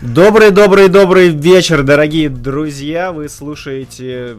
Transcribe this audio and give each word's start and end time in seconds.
Добрый, 0.00 0.52
добрый, 0.52 0.88
добрый 0.88 1.30
вечер, 1.30 1.82
дорогие 1.82 2.28
друзья. 2.28 3.10
Вы 3.10 3.28
слушаете, 3.28 4.36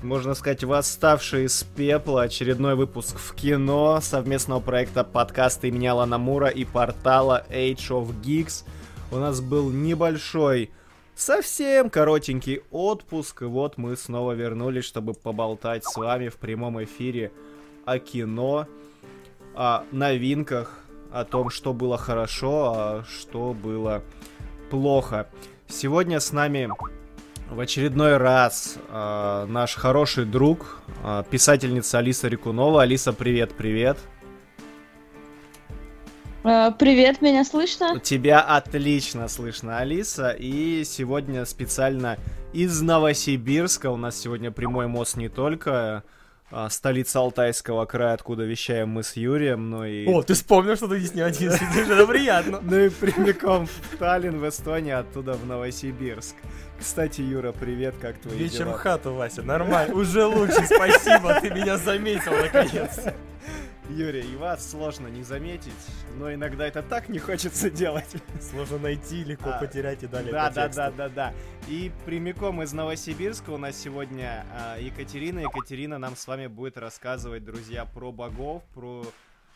можно 0.00 0.32
сказать, 0.32 0.64
восставший 0.64 1.44
из 1.44 1.64
пепла 1.76 2.22
очередной 2.22 2.76
выпуск 2.76 3.18
в 3.18 3.34
кино 3.34 4.00
совместного 4.00 4.60
проекта 4.60 5.04
подкаста 5.04 5.66
имени 5.66 5.86
Алана 5.86 6.16
Мура 6.16 6.48
и 6.48 6.64
портала 6.64 7.44
Age 7.50 7.90
of 7.90 8.22
Geeks. 8.22 8.64
У 9.10 9.16
нас 9.16 9.42
был 9.42 9.68
небольшой, 9.68 10.70
совсем 11.14 11.90
коротенький 11.90 12.62
отпуск, 12.70 13.42
и 13.42 13.44
вот 13.44 13.76
мы 13.76 13.98
снова 13.98 14.32
вернулись, 14.32 14.86
чтобы 14.86 15.12
поболтать 15.12 15.84
с 15.84 15.94
вами 15.94 16.30
в 16.30 16.36
прямом 16.36 16.82
эфире 16.84 17.32
о 17.84 17.98
кино, 17.98 18.66
о 19.54 19.84
новинках, 19.92 20.78
о 21.12 21.26
том, 21.26 21.50
что 21.50 21.74
было 21.74 21.98
хорошо, 21.98 22.72
а 22.74 23.04
что 23.04 23.52
было 23.52 24.02
плохо. 24.72 25.26
Сегодня 25.68 26.18
с 26.18 26.32
нами 26.32 26.70
в 27.50 27.60
очередной 27.60 28.16
раз 28.16 28.78
э, 28.88 29.46
наш 29.46 29.74
хороший 29.74 30.24
друг, 30.24 30.80
э, 31.04 31.24
писательница 31.30 31.98
Алиса 31.98 32.26
Рикунова. 32.28 32.80
Алиса, 32.80 33.12
привет, 33.12 33.52
привет. 33.52 33.98
Э, 36.42 36.70
привет, 36.78 37.20
меня 37.20 37.44
слышно? 37.44 38.00
Тебя 38.00 38.40
отлично 38.40 39.28
слышно, 39.28 39.76
Алиса. 39.76 40.30
И 40.30 40.84
сегодня 40.84 41.44
специально 41.44 42.16
из 42.54 42.80
Новосибирска 42.80 43.90
у 43.90 43.98
нас 43.98 44.18
сегодня 44.18 44.50
прямой 44.50 44.86
мост 44.86 45.18
не 45.18 45.28
только 45.28 46.02
столица 46.70 47.18
Алтайского 47.20 47.84
края, 47.86 48.14
откуда 48.14 48.44
вещаем 48.44 48.90
мы 48.90 49.02
с 49.02 49.16
Юрием, 49.16 49.70
но 49.70 49.86
и... 49.86 50.06
О, 50.06 50.22
ты 50.22 50.34
вспомнил, 50.34 50.76
что 50.76 50.88
ты 50.88 50.98
здесь 50.98 51.14
не 51.14 51.22
один 51.22 51.52
сидишь, 51.52 51.88
это 51.88 52.06
приятно. 52.06 52.60
Ну 52.62 52.78
и 52.78 52.88
прямиком 52.88 53.66
в 53.66 53.96
Таллин, 53.98 54.38
в 54.38 54.48
Эстонии, 54.48 54.92
оттуда 54.92 55.32
в 55.34 55.46
Новосибирск. 55.46 56.34
Кстати, 56.78 57.20
Юра, 57.20 57.52
привет, 57.52 57.94
как 58.00 58.18
твои 58.18 58.36
Вечер 58.36 58.64
дела? 58.64 58.72
в 58.72 58.80
хату, 58.80 59.14
Вася, 59.14 59.42
нормально. 59.42 59.94
Уже 59.94 60.24
лучше, 60.24 60.64
спасибо, 60.66 61.40
ты 61.40 61.50
меня 61.50 61.76
заметил 61.76 62.32
наконец. 62.32 62.98
Юрий, 63.90 64.22
и 64.32 64.36
вас 64.36 64.70
сложно 64.70 65.08
не 65.08 65.22
заметить, 65.22 65.72
но 66.16 66.32
иногда 66.32 66.66
это 66.66 66.82
так 66.82 67.08
не 67.08 67.18
хочется 67.18 67.70
делать. 67.70 68.10
Сложно 68.40 68.78
найти, 68.78 69.24
легко 69.24 69.50
А, 69.50 69.58
потерять 69.58 70.02
и 70.02 70.06
далее 70.06 70.32
Да, 70.32 70.48
по 70.48 70.54
да, 70.54 70.68
да, 70.68 70.90
да, 70.90 71.08
да. 71.08 71.34
И 71.68 71.90
прямиком 72.06 72.62
из 72.62 72.72
Новосибирска 72.72 73.50
у 73.50 73.58
нас 73.58 73.76
сегодня 73.76 74.46
а, 74.52 74.78
Екатерина. 74.78 75.40
Екатерина 75.40 75.98
нам 75.98 76.16
с 76.16 76.26
вами 76.26 76.46
будет 76.46 76.78
рассказывать, 76.78 77.44
друзья, 77.44 77.84
про 77.84 78.12
богов, 78.12 78.62
про 78.74 79.04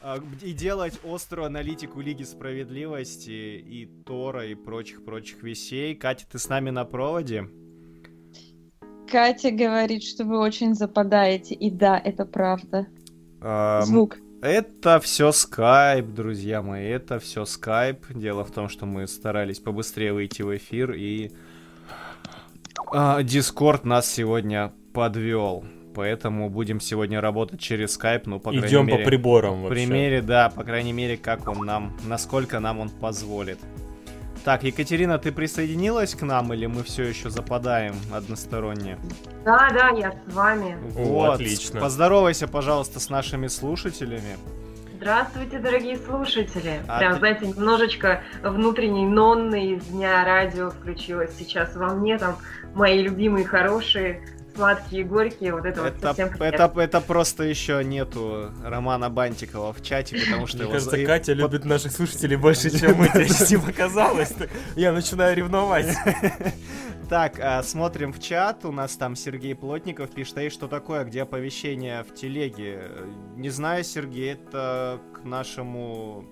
а, 0.00 0.18
и 0.42 0.52
делать 0.52 0.98
острую 1.04 1.46
аналитику 1.46 2.00
Лиги 2.00 2.24
Справедливости 2.24 3.30
и 3.30 3.86
Тора 4.04 4.46
и 4.46 4.54
прочих-прочих 4.54 5.42
вещей. 5.42 5.94
Катя, 5.94 6.26
ты 6.30 6.38
с 6.38 6.48
нами 6.48 6.70
на 6.70 6.84
проводе? 6.84 7.48
Катя 9.08 9.52
говорит, 9.52 10.02
что 10.02 10.24
вы 10.24 10.38
очень 10.38 10.74
западаете, 10.74 11.54
и 11.54 11.70
да, 11.70 11.96
это 11.96 12.26
правда. 12.26 12.86
Звук. 13.82 14.18
Это 14.42 15.00
все 15.00 15.32
скайп, 15.32 16.06
друзья 16.06 16.62
мои, 16.62 16.86
это 16.86 17.18
все 17.18 17.44
скайп. 17.44 18.04
Дело 18.10 18.44
в 18.44 18.50
том, 18.50 18.68
что 18.68 18.86
мы 18.86 19.06
старались 19.06 19.60
побыстрее 19.60 20.12
выйти 20.12 20.42
в 20.42 20.56
эфир, 20.56 20.92
и 20.92 21.32
Дискорд 23.22 23.84
нас 23.84 24.06
сегодня 24.10 24.72
подвел. 24.92 25.64
Поэтому 25.94 26.50
будем 26.50 26.78
сегодня 26.78 27.22
работать 27.22 27.58
через 27.58 27.94
скайп, 27.94 28.26
ну, 28.26 28.38
по 28.38 28.50
крайней 28.50 28.68
Идем 28.68 28.86
по 28.86 28.92
мере... 28.92 29.04
приборам 29.04 29.64
В 29.64 29.68
примере, 29.70 30.20
да, 30.20 30.50
по 30.50 30.62
крайней 30.62 30.92
мере, 30.92 31.16
как 31.16 31.48
он 31.48 31.64
нам, 31.64 31.96
насколько 32.06 32.60
нам 32.60 32.80
он 32.80 32.90
позволит. 32.90 33.58
Так, 34.46 34.62
Екатерина, 34.62 35.18
ты 35.18 35.32
присоединилась 35.32 36.14
к 36.14 36.22
нам 36.22 36.54
или 36.54 36.66
мы 36.66 36.84
все 36.84 37.02
еще 37.02 37.30
западаем 37.30 37.96
односторонне? 38.14 38.96
Да, 39.44 39.68
да, 39.74 39.88
я 39.88 40.12
с 40.12 40.32
вами. 40.32 40.78
О, 40.96 41.32
отлично. 41.32 41.80
Поздоровайся, 41.80 42.46
пожалуйста, 42.46 43.00
с 43.00 43.10
нашими 43.10 43.48
слушателями. 43.48 44.36
Здравствуйте, 44.98 45.58
дорогие 45.58 45.96
слушатели. 45.96 46.80
А 46.86 47.00
Прям, 47.00 47.14
ты- 47.14 47.18
знаете, 47.18 47.46
немножечко 47.48 48.22
внутренней 48.44 49.04
нонны 49.04 49.72
из 49.72 49.84
дня 49.86 50.24
радио 50.24 50.70
включилось 50.70 51.34
сейчас 51.36 51.74
во 51.74 51.92
мне. 51.94 52.16
Там 52.16 52.36
мои 52.72 53.02
любимые, 53.02 53.44
хорошие, 53.44 54.22
сладкие, 54.56 55.04
горькие. 55.04 55.52
Вот 55.54 55.64
это, 55.64 55.82
вот 55.82 55.94
Это, 55.94 56.00
совсем 56.00 56.28
это, 56.40 56.72
это 56.80 57.00
просто 57.00 57.44
еще 57.44 57.84
нету 57.84 58.50
Романа 58.64 59.10
Бантикова 59.10 59.72
в 59.72 59.82
чате, 59.82 60.18
потому 60.24 60.46
что 60.46 60.64
Мне 60.64 60.72
кажется, 60.72 61.04
Катя 61.04 61.32
любит 61.32 61.64
наших 61.64 61.92
слушателей 61.92 62.36
больше, 62.36 62.70
чем 62.70 62.96
мы. 62.96 63.08
Тебе 63.08 63.60
показалось. 63.60 64.32
Я 64.74 64.92
начинаю 64.92 65.36
ревновать. 65.36 65.86
Так, 67.08 67.38
а, 67.38 67.62
смотрим 67.62 68.12
в 68.12 68.20
чат. 68.20 68.64
У 68.64 68.72
нас 68.72 68.96
там 68.96 69.14
Сергей 69.14 69.54
Плотников 69.54 70.10
пишет, 70.10 70.38
эй, 70.38 70.50
что 70.50 70.66
такое, 70.66 71.04
где 71.04 71.22
оповещение 71.22 72.02
в 72.02 72.12
телеге? 72.12 72.90
Не 73.36 73.48
знаю, 73.50 73.84
Сергей, 73.84 74.32
это 74.32 74.98
к 75.14 75.24
нашему 75.24 76.24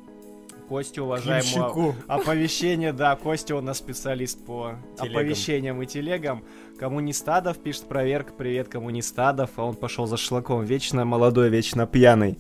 Косте, 0.69 1.03
уважаемому. 1.03 1.95
Оповещение, 2.09 2.93
да, 2.93 3.15
Костя 3.17 3.55
у 3.55 3.61
нас 3.61 3.79
специалист 3.79 4.43
по 4.45 4.77
Телегам. 4.97 5.17
оповещениям 5.17 5.83
и 5.83 5.87
телегам. 5.87 6.45
Коммунистадов 6.79 7.59
пишет 7.59 7.87
проверка, 7.87 8.33
привет, 8.33 8.69
Коммунистадов, 8.69 9.51
а 9.57 9.65
он 9.65 9.77
пошел 9.77 10.07
за 10.07 10.17
шлаком, 10.17 10.65
вечно 10.65 11.05
молодой, 11.05 11.49
вечно 11.49 11.87
пьяный. 11.87 12.37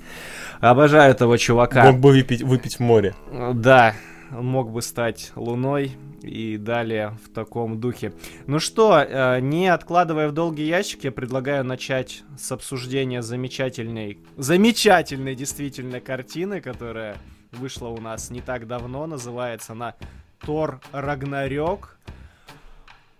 Обожаю 0.61 1.13
этого 1.13 1.39
чувака. 1.39 1.85
Мог 1.85 2.01
бы 2.01 2.11
выпить, 2.11 2.43
выпить 2.43 2.77
в 2.77 2.81
море. 2.81 3.15
Да, 3.55 3.95
он 4.33 4.47
мог 4.47 4.73
бы 4.73 4.83
стать 4.83 5.31
луной 5.37 5.93
и 6.23 6.57
далее 6.57 7.17
в 7.25 7.33
таком 7.33 7.79
духе. 7.79 8.13
Ну 8.47 8.59
что, 8.59 8.99
э, 8.99 9.41
не 9.41 9.69
откладывая 9.69 10.29
в 10.29 10.33
долгий 10.33 10.67
ящик, 10.67 11.05
я 11.05 11.13
предлагаю 11.13 11.65
начать 11.65 12.25
с 12.37 12.51
обсуждения 12.51 13.23
замечательной, 13.23 14.19
замечательной 14.37 15.37
действительно 15.37 16.01
картины, 16.01 16.61
которая 16.61 17.19
вышла 17.53 17.89
у 17.89 18.01
нас 18.01 18.31
не 18.31 18.41
так 18.41 18.67
давно, 18.67 19.07
называется 19.07 19.73
она 19.73 19.95
Тор 20.41 20.81
Рагнарёк. 20.93 21.99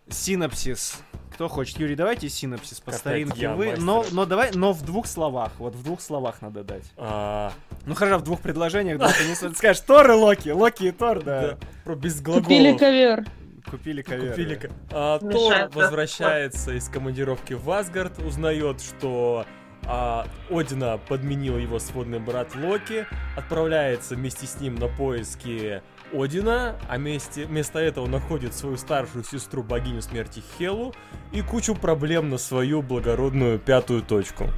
Синопсис. 0.09 0.99
Кто 1.33 1.49
хочет? 1.49 1.79
Юрий, 1.81 1.97
давайте 1.97 2.29
синопсис 2.29 2.79
по 2.81 2.91
Опять 2.91 3.01
старинке. 3.01 3.41
я, 3.43 3.55
Вы, 3.55 3.71
мастер. 3.71 3.83
но, 3.83 4.05
но 4.13 4.25
давай, 4.25 4.51
но 4.55 4.73
в 4.73 4.83
двух 4.83 5.07
словах. 5.07 5.51
Вот 5.59 5.75
в 5.75 5.83
двух 5.83 6.01
словах 6.01 6.43
надо 6.43 6.63
дать. 6.63 6.85
А, 6.97 7.53
Ну 7.87 7.95
хорошо, 7.95 8.19
в 8.19 8.23
двух 8.23 8.41
предложениях, 8.41 8.99
да, 8.99 9.11
ты 9.11 9.25
не 9.27 9.35
скажешь 9.55 9.81
Тор 9.81 10.09
и 10.11 10.15
Локи, 10.15 10.51
Локи 10.51 10.85
и 10.85 10.93
Тор, 10.93 11.23
да. 11.25 11.41
да, 11.41 11.59
Про 11.85 11.97
без 11.97 12.21
Купили 12.21 12.71
глаголов. 12.73 12.79
ковер. 12.81 13.25
Купили 13.69 14.03
ковер. 14.03 14.31
Купили 14.31 14.71
А, 14.93 15.19
Тор 15.19 15.71
возвращается 15.73 16.73
из 16.73 16.89
командировки 16.89 17.55
в 17.55 17.69
Асгард, 17.69 18.19
узнает, 18.21 18.81
что 18.81 19.45
а, 19.87 20.29
Одина 20.51 20.99
подменил 20.99 21.59
его 21.59 21.81
сводный 21.81 22.21
брат 22.21 22.55
Локи, 22.55 23.07
отправляется 23.37 24.15
вместе 24.15 24.47
с 24.47 24.61
ним 24.61 24.77
на 24.77 24.87
поиски 24.87 25.83
Одина, 26.15 26.77
а 26.89 26.97
вместе, 26.97 27.47
вместо 27.47 27.79
этого 27.79 28.07
находит 28.07 28.55
свою 28.55 28.77
старшую 28.77 29.25
сестру 29.25 29.63
богиню 29.63 30.01
смерти 30.01 30.43
Хелу 30.57 30.95
и 31.33 31.43
кучу 31.43 31.75
проблем 31.75 32.31
на 32.31 32.39
свою 32.39 32.83
благородную 32.83 33.59
пятую 33.59 34.03
точку. 34.03 34.51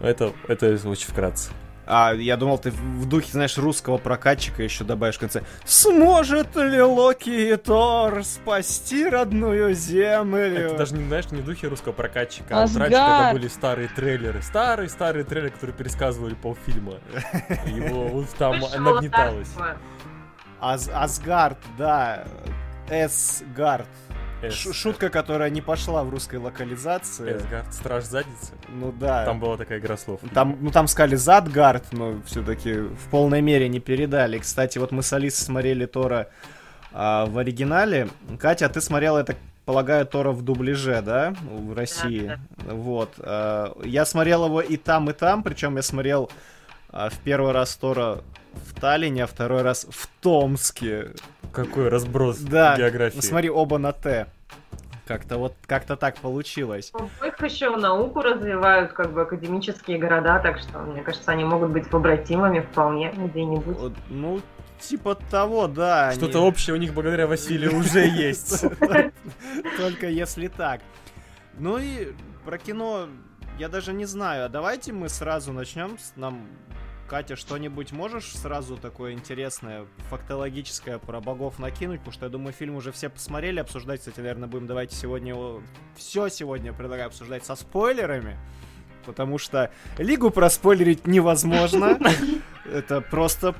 Это, 0.00 0.32
это 0.48 0.66
очень 0.88 1.08
вкратце. 1.08 1.50
А, 1.86 2.12
я 2.12 2.36
думал, 2.36 2.58
ты 2.58 2.72
в 2.72 3.08
духе, 3.08 3.30
знаешь, 3.30 3.56
русского 3.58 3.96
прокатчика 3.98 4.62
еще 4.62 4.82
добавишь 4.82 5.16
в 5.16 5.20
конце. 5.20 5.42
Сможет 5.64 6.56
ли 6.56 6.82
Локи 6.82 7.30
и 7.30 7.56
Тор 7.56 8.24
спасти 8.24 9.08
родную 9.08 9.72
землю? 9.72 10.58
Это 10.58 10.78
даже 10.78 10.96
не, 10.96 11.06
знаешь, 11.06 11.30
не 11.30 11.42
в 11.42 11.44
духе 11.44 11.68
русского 11.68 11.92
прокатчика, 11.92 12.60
а 12.60 12.62
Асгард! 12.64 12.90
раньше, 12.90 13.06
когда 13.06 13.32
были 13.32 13.48
старые 13.48 13.88
трейлеры. 13.88 14.42
Старые-старые 14.42 15.24
трейлеры, 15.24 15.52
которые 15.52 15.76
пересказывали 15.76 16.34
полфильма. 16.34 16.94
Его 17.66 18.08
вот 18.08 18.28
там 18.30 18.58
нагнеталось. 18.58 19.54
Аз- 20.60 20.88
Асгард, 20.92 21.58
да. 21.78 22.24
Эсгард. 22.90 23.86
Эс- 24.42 24.72
Шутка, 24.74 25.08
которая 25.08 25.48
не 25.50 25.62
пошла 25.62 26.04
в 26.04 26.10
русской 26.10 26.36
локализации. 26.36 27.36
Эсгард, 27.36 27.72
страж 27.72 28.04
задницы. 28.04 28.52
Ну 28.68 28.92
да. 28.92 29.24
Там 29.24 29.40
была 29.40 29.56
такая 29.56 29.78
игра 29.78 29.96
слов. 29.96 30.20
Там, 30.34 30.58
ну 30.60 30.70
там 30.70 30.86
сказали 30.88 31.16
Задгард, 31.16 31.92
но 31.92 32.20
все-таки 32.26 32.74
в 32.74 33.08
полной 33.10 33.40
мере 33.40 33.68
не 33.68 33.80
передали. 33.80 34.38
Кстати, 34.38 34.78
вот 34.78 34.92
мы 34.92 35.02
с 35.02 35.12
Алисой 35.12 35.44
смотрели 35.44 35.86
Тора 35.86 36.28
а, 36.92 37.26
в 37.26 37.38
оригинале. 37.38 38.08
Катя, 38.38 38.66
а 38.66 38.68
ты 38.68 38.80
смотрела, 38.80 39.18
я 39.18 39.24
так 39.24 39.36
полагаю, 39.64 40.06
Тора 40.06 40.30
в 40.32 40.42
дубляже, 40.42 41.00
да? 41.02 41.34
В 41.42 41.74
России. 41.74 42.38
Вот. 42.58 43.14
а, 43.18 43.74
я 43.84 44.04
смотрел 44.04 44.44
его 44.46 44.60
и 44.60 44.76
там, 44.76 45.08
и 45.10 45.12
там, 45.14 45.42
причем 45.42 45.76
я 45.76 45.82
смотрел 45.82 46.30
а, 46.90 47.08
в 47.08 47.18
первый 47.20 47.52
раз 47.52 47.74
Тора 47.76 48.22
в 48.64 48.80
Таллине, 48.80 49.24
а 49.24 49.26
второй 49.26 49.62
раз 49.62 49.86
в 49.88 50.08
Томске. 50.20 51.12
Какой 51.52 51.88
разброс 51.88 52.38
Да, 52.38 52.76
географии. 52.76 53.16
ну, 53.16 53.22
смотри, 53.22 53.50
оба 53.50 53.78
на 53.78 53.92
Т. 53.92 54.26
Как-то 55.06 55.38
вот, 55.38 55.54
как-то 55.66 55.96
так 55.96 56.16
получилось. 56.16 56.92
Их 57.24 57.40
еще 57.42 57.76
науку 57.76 58.22
развивают, 58.22 58.92
как 58.92 59.12
бы 59.12 59.22
академические 59.22 59.98
города, 59.98 60.40
так 60.40 60.58
что, 60.58 60.80
мне 60.80 61.02
кажется, 61.02 61.30
они 61.30 61.44
могут 61.44 61.70
быть 61.70 61.88
побратимами 61.88 62.60
вполне 62.60 63.12
где-нибудь. 63.16 63.76
Вот, 63.78 63.92
ну, 64.08 64.40
типа 64.80 65.14
того, 65.30 65.68
да. 65.68 66.12
Что-то 66.12 66.38
они... 66.38 66.48
общее 66.48 66.74
у 66.74 66.78
них 66.78 66.92
благодаря 66.92 67.26
Василию 67.26 67.76
уже 67.78 68.06
есть. 68.06 68.64
Только 69.76 70.08
если 70.08 70.48
так. 70.48 70.80
Ну 71.58 71.78
и 71.78 72.12
про 72.44 72.58
кино 72.58 73.08
я 73.58 73.68
даже 73.68 73.92
не 73.92 74.04
знаю. 74.04 74.46
А 74.46 74.48
давайте 74.48 74.92
мы 74.92 75.08
сразу 75.08 75.52
начнем. 75.52 75.96
Нам 76.16 76.46
Катя, 77.06 77.36
что-нибудь 77.36 77.92
можешь 77.92 78.32
сразу 78.36 78.76
такое 78.76 79.12
интересное, 79.12 79.86
фактологическое 80.10 80.98
про 80.98 81.20
богов 81.20 81.58
накинуть? 81.58 82.00
Потому 82.00 82.12
что 82.12 82.26
я 82.26 82.30
думаю, 82.30 82.52
фильм 82.52 82.76
уже 82.76 82.92
все 82.92 83.08
посмотрели, 83.08 83.60
обсуждать, 83.60 84.00
кстати, 84.00 84.18
наверное, 84.18 84.48
будем 84.48 84.66
давайте 84.66 84.96
сегодня 84.96 85.30
его... 85.30 85.62
Все 85.96 86.28
сегодня 86.28 86.72
предлагаю 86.72 87.08
обсуждать 87.08 87.44
со 87.44 87.54
спойлерами. 87.54 88.36
Потому 89.04 89.38
что 89.38 89.70
Лигу 89.98 90.30
проспойлерить 90.30 91.06
невозможно. 91.06 91.98
Это 92.64 93.00
просто... 93.00 93.54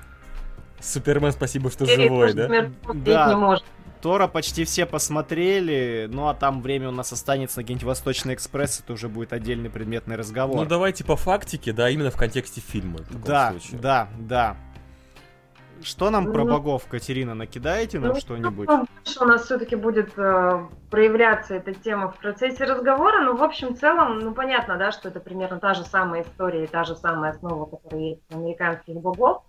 Супермен, 0.81 1.32
спасибо, 1.32 1.70
что 1.70 1.87
живой, 1.87 2.34
да? 2.34 2.70
Да. 2.93 3.58
Тора 4.06 4.29
почти 4.29 4.64
все 4.64 4.87
посмотрели, 4.87 6.06
ну 6.08 6.29
а 6.29 6.35
там 6.35 6.62
время 6.62 6.91
у 6.91 6.93
нас 6.93 7.12
останется 7.12 7.58
на 7.58 7.64
какие-нибудь 7.64 7.88
Восточный 7.88 8.35
экспресс, 8.35 8.79
это 8.79 8.93
уже 8.93 9.08
будет 9.08 9.32
отдельный 9.32 9.69
предметный 9.69 10.14
разговор. 10.14 10.58
Ну 10.58 10.64
давайте 10.64 11.03
по 11.03 11.17
фактике, 11.17 11.73
да, 11.73 11.91
именно 11.91 12.12
в 12.12 12.17
контексте 12.17 12.61
фильма. 12.61 13.00
Да, 13.11 13.50
случае. 13.50 13.81
да, 13.81 14.08
да. 14.17 14.56
Что 15.82 16.11
нам 16.11 16.31
про 16.32 16.44
ну, 16.44 16.53
богов, 16.53 16.87
Катерина, 16.87 17.35
накидаете 17.35 17.99
нам 17.99 18.12
ну, 18.12 18.20
что-нибудь? 18.20 18.69
Что 19.03 19.25
у 19.25 19.26
нас 19.26 19.44
все-таки 19.47 19.75
будет 19.75 20.17
э, 20.17 20.67
проявляться 20.88 21.56
эта 21.56 21.75
тема 21.75 22.12
в 22.12 22.17
процессе 22.19 22.62
разговора, 22.62 23.23
но 23.25 23.35
в 23.35 23.43
общем 23.43 23.75
целом, 23.75 24.20
ну 24.20 24.32
понятно, 24.35 24.76
да, 24.76 24.93
что 24.93 25.08
это 25.08 25.19
примерно 25.19 25.58
та 25.58 25.75
же 25.75 25.82
самая 25.82 26.23
история 26.23 26.62
и 26.62 26.69
та 26.69 26.85
же 26.85 26.94
самая 26.94 27.32
основа, 27.32 27.64
которая 27.67 28.11
есть 28.11 28.23
у 28.31 28.37
американских 28.37 28.94
богов 28.94 29.43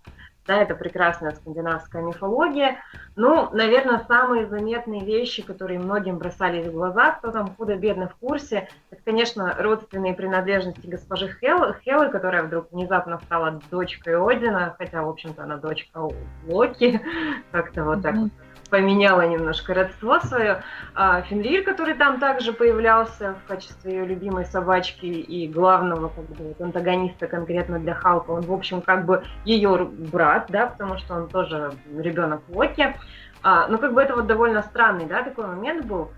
да, 0.48 0.62
это 0.62 0.74
прекрасная 0.74 1.32
скандинавская 1.32 2.02
мифология. 2.02 2.78
Ну, 3.16 3.50
наверное, 3.52 4.02
самые 4.08 4.46
заметные 4.46 5.04
вещи, 5.04 5.42
которые 5.42 5.78
многим 5.78 6.16
бросались 6.16 6.66
в 6.66 6.72
глаза, 6.72 7.12
кто 7.12 7.30
там 7.30 7.54
худо-бедно 7.54 8.08
в 8.08 8.16
курсе, 8.16 8.68
это, 8.90 9.02
конечно, 9.04 9.54
родственные 9.58 10.14
принадлежности 10.14 10.86
госпожи 10.86 11.28
Хел, 11.38 11.74
Хелы, 11.84 12.08
которая 12.08 12.44
вдруг 12.44 12.72
внезапно 12.72 13.20
стала 13.24 13.60
дочкой 13.70 14.16
Одина, 14.18 14.74
хотя, 14.78 15.02
в 15.02 15.10
общем-то, 15.10 15.42
она 15.44 15.58
дочка 15.58 16.08
Локи, 16.46 17.00
как-то 17.52 17.84
вот 17.84 18.02
так 18.02 18.16
вот 18.16 18.30
поменяла 18.70 19.26
немножко 19.26 19.74
родство 19.74 20.20
свое. 20.20 20.62
А 20.94 21.22
Фенрир, 21.22 21.64
который 21.64 21.94
там 21.94 22.20
также 22.20 22.52
появлялся 22.52 23.34
в 23.44 23.48
качестве 23.48 23.92
ее 23.92 24.06
любимой 24.06 24.44
собачки 24.44 25.06
и 25.06 25.48
главного 25.48 26.08
как 26.08 26.24
бы, 26.24 26.54
антагониста 26.62 27.26
конкретно 27.26 27.78
для 27.78 27.94
Халка, 27.94 28.30
он, 28.30 28.42
в 28.42 28.52
общем, 28.52 28.80
как 28.80 29.06
бы 29.06 29.24
ее 29.44 29.84
брат, 29.84 30.46
да, 30.48 30.66
потому 30.66 30.98
что 30.98 31.14
он 31.14 31.28
тоже 31.28 31.72
ребенок 31.96 32.42
Локи. 32.48 32.94
А, 33.42 33.68
ну, 33.68 33.78
как 33.78 33.94
бы 33.94 34.02
это 34.02 34.14
вот 34.14 34.26
довольно 34.26 34.62
странный, 34.62 35.06
да, 35.06 35.22
такой 35.22 35.46
момент 35.46 35.86
был 35.86 36.10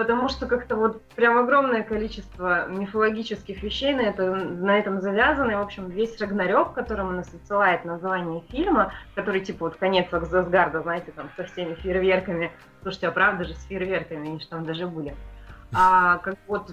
потому 0.00 0.30
что 0.30 0.46
как-то 0.46 0.76
вот 0.76 1.02
прям 1.14 1.36
огромное 1.36 1.82
количество 1.82 2.66
мифологических 2.68 3.62
вещей 3.62 3.92
на, 3.92 4.00
это, 4.00 4.34
на 4.34 4.78
этом 4.78 5.02
завязано. 5.02 5.50
И, 5.50 5.54
в 5.56 5.60
общем, 5.60 5.90
весь 5.90 6.18
Рагнарёк, 6.18 6.72
которому 6.72 7.10
нас 7.12 7.34
отсылает 7.34 7.84
название 7.84 8.42
фильма, 8.48 8.94
который 9.14 9.42
типа 9.42 9.66
вот 9.66 9.76
конец 9.76 10.10
Аксасгарда, 10.10 10.80
знаете, 10.80 11.12
там 11.14 11.28
со 11.36 11.44
всеми 11.44 11.74
фейерверками. 11.74 12.50
Слушайте, 12.80 13.08
а 13.08 13.12
правда 13.12 13.44
же 13.44 13.52
с 13.52 13.62
фейерверками, 13.64 14.26
они 14.26 14.40
же 14.40 14.48
там 14.48 14.64
даже 14.64 14.86
были. 14.86 15.14
А 15.74 16.16
как 16.16 16.36
вот 16.46 16.72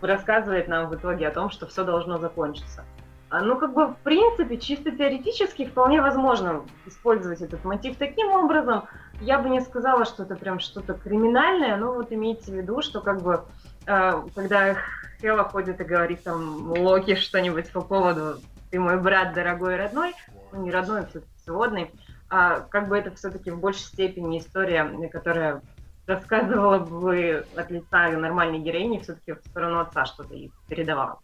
рассказывает 0.00 0.66
нам 0.66 0.88
в 0.88 0.94
итоге 0.94 1.28
о 1.28 1.32
том, 1.32 1.50
что 1.50 1.66
все 1.66 1.84
должно 1.84 2.16
закончиться. 2.16 2.86
А, 3.28 3.42
ну, 3.42 3.58
как 3.58 3.74
бы, 3.74 3.88
в 3.88 3.96
принципе, 3.98 4.56
чисто 4.56 4.92
теоретически 4.92 5.66
вполне 5.66 6.00
возможно 6.00 6.62
использовать 6.86 7.42
этот 7.42 7.64
мотив 7.64 7.96
таким 7.98 8.28
образом. 8.28 8.84
Я 9.20 9.38
бы 9.38 9.48
не 9.48 9.60
сказала, 9.60 10.04
что 10.04 10.24
это 10.24 10.36
прям 10.36 10.60
что-то 10.60 10.94
криминальное, 10.94 11.76
но 11.76 11.92
вот 11.92 12.12
имейте 12.12 12.52
в 12.52 12.54
виду, 12.54 12.82
что 12.82 13.00
как 13.00 13.22
бы, 13.22 13.44
э, 13.86 14.22
когда 14.34 14.76
Хела 15.20 15.44
ходит 15.44 15.80
и 15.80 15.84
говорит 15.84 16.22
там 16.22 16.70
Локи 16.72 17.14
что-нибудь 17.14 17.72
по 17.72 17.80
поводу 17.80 18.40
«ты 18.70 18.78
мой 18.78 19.00
брат, 19.00 19.32
дорогой 19.32 19.76
родной», 19.76 20.14
ну, 20.52 20.62
не 20.62 20.70
родной, 20.70 21.00
а 21.00 21.06
все-таки 21.06 21.32
сводный, 21.44 21.90
а 22.28 22.60
как 22.60 22.88
бы 22.88 22.98
это 22.98 23.14
все-таки 23.14 23.50
в 23.50 23.58
большей 23.58 23.82
степени 23.82 24.38
история, 24.38 24.84
которая 25.10 25.62
рассказывала 26.06 26.78
бы 26.78 27.46
от 27.56 27.70
лица 27.70 28.08
нормальной 28.10 28.58
героини 28.58 28.98
все-таки 28.98 29.32
в 29.32 29.48
сторону 29.48 29.80
отца 29.80 30.04
что-то 30.04 30.34
ей 30.34 30.52
передавала. 30.68 31.20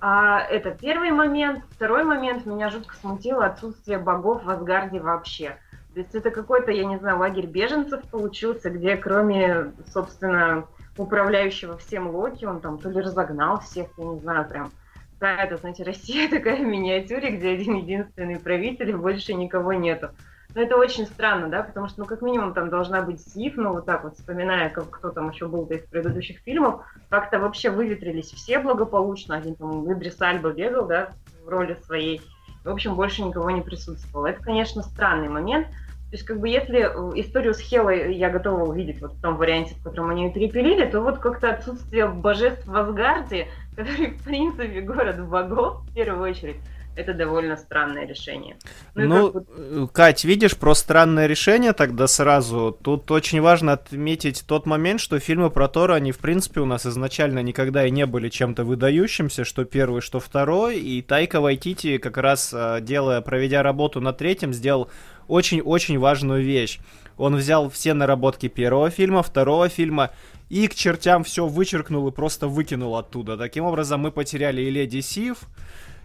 А, 0.00 0.40
это 0.40 0.70
первый 0.72 1.10
момент. 1.10 1.64
Второй 1.70 2.04
момент 2.04 2.44
меня 2.46 2.70
жутко 2.70 2.94
смутило 2.96 3.46
отсутствие 3.46 3.98
богов 3.98 4.44
в 4.44 4.50
Асгарде 4.50 5.00
вообще. 5.00 5.58
То 5.96 6.00
есть 6.00 6.14
это 6.14 6.30
какой-то, 6.30 6.70
я 6.72 6.84
не 6.84 6.98
знаю, 6.98 7.18
лагерь 7.18 7.46
беженцев 7.46 8.02
получился, 8.10 8.68
где 8.68 8.98
кроме, 8.98 9.72
собственно, 9.90 10.66
управляющего 10.98 11.78
всем 11.78 12.14
Локи, 12.14 12.44
он 12.44 12.60
там 12.60 12.76
то 12.76 12.90
ли 12.90 13.00
разогнал 13.00 13.60
всех, 13.60 13.88
я 13.96 14.04
не 14.04 14.20
знаю, 14.20 14.46
прям 14.46 14.70
какая-то, 15.18 15.56
знаете, 15.56 15.84
Россия 15.84 16.28
такая 16.30 16.58
в 16.58 16.66
миниатюре, 16.66 17.38
где 17.38 17.48
один 17.48 17.76
единственный 17.76 18.38
правитель, 18.38 18.94
больше 18.94 19.32
никого 19.32 19.72
нету. 19.72 20.10
Но 20.54 20.60
это 20.60 20.76
очень 20.76 21.06
странно, 21.06 21.48
да, 21.48 21.62
потому 21.62 21.88
что, 21.88 22.00
ну, 22.00 22.04
как 22.04 22.20
минимум, 22.20 22.52
там 22.52 22.68
должна 22.68 23.00
быть 23.00 23.26
Сив, 23.26 23.54
ну, 23.56 23.72
вот 23.72 23.86
так 23.86 24.04
вот, 24.04 24.16
вспоминая, 24.16 24.68
как, 24.68 24.90
кто 24.90 25.08
там 25.08 25.30
еще 25.30 25.48
был 25.48 25.64
из 25.64 25.80
предыдущих 25.80 26.40
фильмов, 26.40 26.82
как-то 27.08 27.38
вообще 27.38 27.70
выветрились 27.70 28.32
все 28.32 28.58
благополучно, 28.58 29.36
один 29.36 29.54
там 29.54 29.90
Идрис 29.90 30.20
Альба 30.20 30.50
бегал, 30.50 30.86
да, 30.86 31.12
в 31.42 31.48
роли 31.48 31.74
своей, 31.86 32.20
в 32.64 32.68
общем, 32.68 32.96
больше 32.96 33.22
никого 33.22 33.50
не 33.50 33.62
присутствовало. 33.62 34.26
Это, 34.26 34.42
конечно, 34.42 34.82
странный 34.82 35.30
момент, 35.30 35.68
есть, 36.16 36.26
как 36.26 36.40
бы, 36.40 36.48
если 36.48 36.80
э, 36.80 37.20
историю 37.20 37.54
с 37.54 37.60
Хелой 37.60 38.14
я 38.14 38.30
готова 38.30 38.64
увидеть 38.64 39.00
вот 39.00 39.12
в 39.12 39.20
том 39.20 39.36
варианте, 39.36 39.74
в 39.74 39.82
котором 39.82 40.10
они 40.10 40.24
ее 40.24 40.32
перепилили, 40.32 40.86
то 40.86 41.00
вот 41.00 41.18
как-то 41.18 41.50
отсутствие 41.50 42.08
божеств 42.08 42.66
в 42.66 42.76
Асгарде, 42.76 43.48
который, 43.76 44.12
в 44.12 44.24
принципе, 44.24 44.80
город 44.80 45.24
богов, 45.28 45.82
в 45.88 45.94
первую 45.94 46.30
очередь, 46.30 46.56
это 46.96 47.12
довольно 47.12 47.56
странное 47.56 48.06
решение. 48.06 48.56
Ну, 48.94 49.06
ну 49.06 49.32
как... 49.32 49.42
Э, 49.56 49.86
Кать, 49.92 50.24
видишь, 50.24 50.56
про 50.56 50.74
странное 50.74 51.26
решение 51.26 51.74
тогда 51.74 52.06
сразу. 52.06 52.76
Тут 52.82 53.10
очень 53.10 53.40
важно 53.42 53.74
отметить 53.74 54.44
тот 54.46 54.64
момент, 54.66 55.00
что 55.00 55.18
фильмы 55.20 55.50
про 55.50 55.68
Тора, 55.68 55.94
они, 55.94 56.10
в 56.12 56.18
принципе, 56.18 56.60
у 56.60 56.64
нас 56.64 56.86
изначально 56.86 57.40
никогда 57.40 57.86
и 57.86 57.90
не 57.90 58.06
были 58.06 58.30
чем-то 58.30 58.64
выдающимся, 58.64 59.44
что 59.44 59.64
первый, 59.66 60.00
что 60.00 60.20
второй. 60.20 60.78
И 60.78 61.02
Тайка 61.02 61.40
Вайтити, 61.40 61.98
как 61.98 62.16
раз 62.16 62.52
э, 62.54 62.78
делая, 62.80 63.20
проведя 63.20 63.62
работу 63.62 64.00
над 64.00 64.16
третьим, 64.16 64.54
сделал 64.54 64.88
очень-очень 65.28 65.98
важную 65.98 66.42
вещь. 66.42 66.78
Он 67.16 67.36
взял 67.36 67.70
все 67.70 67.94
наработки 67.94 68.48
первого 68.48 68.90
фильма, 68.90 69.22
второго 69.22 69.68
фильма 69.68 70.10
и 70.48 70.68
к 70.68 70.74
чертям 70.74 71.24
все 71.24 71.46
вычеркнул 71.46 72.06
и 72.08 72.12
просто 72.12 72.46
выкинул 72.48 72.96
оттуда. 72.96 73.36
Таким 73.36 73.64
образом, 73.64 74.00
мы 74.00 74.12
потеряли 74.12 74.62
и 74.62 74.70
Леди 74.70 75.00
Сив, 75.00 75.38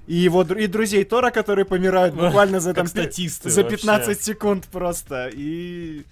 и 0.08 0.16
его 0.16 0.42
и 0.44 0.68
друзей 0.68 1.04
Тора, 1.04 1.32
которые 1.32 1.66
помирают 1.66 2.16
буквально 2.16 2.60
за, 2.60 2.74
там, 2.74 2.88
за 2.88 3.04
15 3.64 3.86
вообще. 3.86 4.16
секунд 4.16 4.66
просто. 4.72 5.30
И 5.34 6.04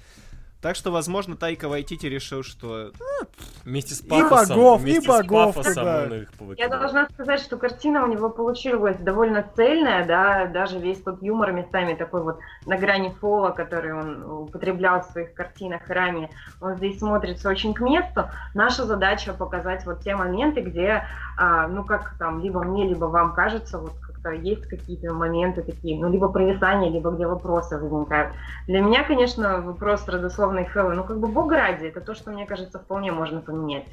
так 0.61 0.75
что, 0.75 0.91
возможно, 0.91 1.37
Тайка 1.37 1.69
Вайтити 1.69 2.05
решил, 2.07 2.43
что 2.43 2.91
ну, 2.99 3.27
вместе 3.63 3.95
с 3.95 4.01
пафосом, 4.01 4.57
и 4.57 4.59
богов, 4.59 4.85
и 4.85 4.99
богов, 5.07 5.57
да. 5.73 6.09
Я 6.57 6.67
должна 6.67 7.07
сказать, 7.13 7.39
что 7.39 7.57
картина 7.57 8.03
у 8.03 8.07
него 8.07 8.29
получилась 8.29 8.97
довольно 8.97 9.45
цельная, 9.55 10.05
да, 10.05 10.47
даже 10.47 10.77
весь 10.79 11.01
тот 11.01 11.23
юмор 11.23 11.53
местами 11.53 11.93
такой 11.93 12.23
вот 12.23 12.39
на 12.65 12.77
грани 12.77 13.09
фола, 13.21 13.51
который 13.51 13.93
он 13.93 14.23
употреблял 14.23 15.01
в 15.01 15.05
своих 15.05 15.33
картинах 15.33 15.87
ранее, 15.87 16.29
он 16.59 16.75
здесь 16.75 16.99
смотрится 16.99 17.47
очень 17.49 17.73
к 17.73 17.79
месту. 17.79 18.29
Наша 18.53 18.85
задача 18.85 19.33
показать 19.33 19.85
вот 19.85 20.01
те 20.01 20.15
моменты, 20.15 20.59
где, 20.59 21.05
а, 21.37 21.67
ну 21.67 21.85
как 21.85 22.15
там, 22.19 22.41
либо 22.41 22.63
мне, 22.63 22.85
либо 22.85 23.05
вам 23.05 23.33
кажется, 23.33 23.77
вот 23.77 23.93
как-то 24.21 24.31
есть 24.31 24.67
какие-то 24.67 25.13
моменты 25.13 25.61
такие, 25.61 25.99
ну, 25.99 26.09
либо 26.09 26.29
провисания, 26.29 26.89
либо 26.89 27.11
где 27.11 27.25
вопросы 27.25 27.77
возникают. 27.77 28.33
Для 28.67 28.81
меня, 28.81 29.03
конечно, 29.03 29.61
вопрос 29.61 30.07
родословной 30.07 30.65
Хэллы, 30.65 30.95
ну, 30.95 31.03
как 31.03 31.19
бы 31.19 31.27
бог 31.27 31.51
ради, 31.51 31.85
это 31.85 32.01
то, 32.01 32.13
что, 32.13 32.31
мне 32.31 32.45
кажется, 32.45 32.79
вполне 32.79 33.11
можно 33.11 33.41
поменять. 33.41 33.85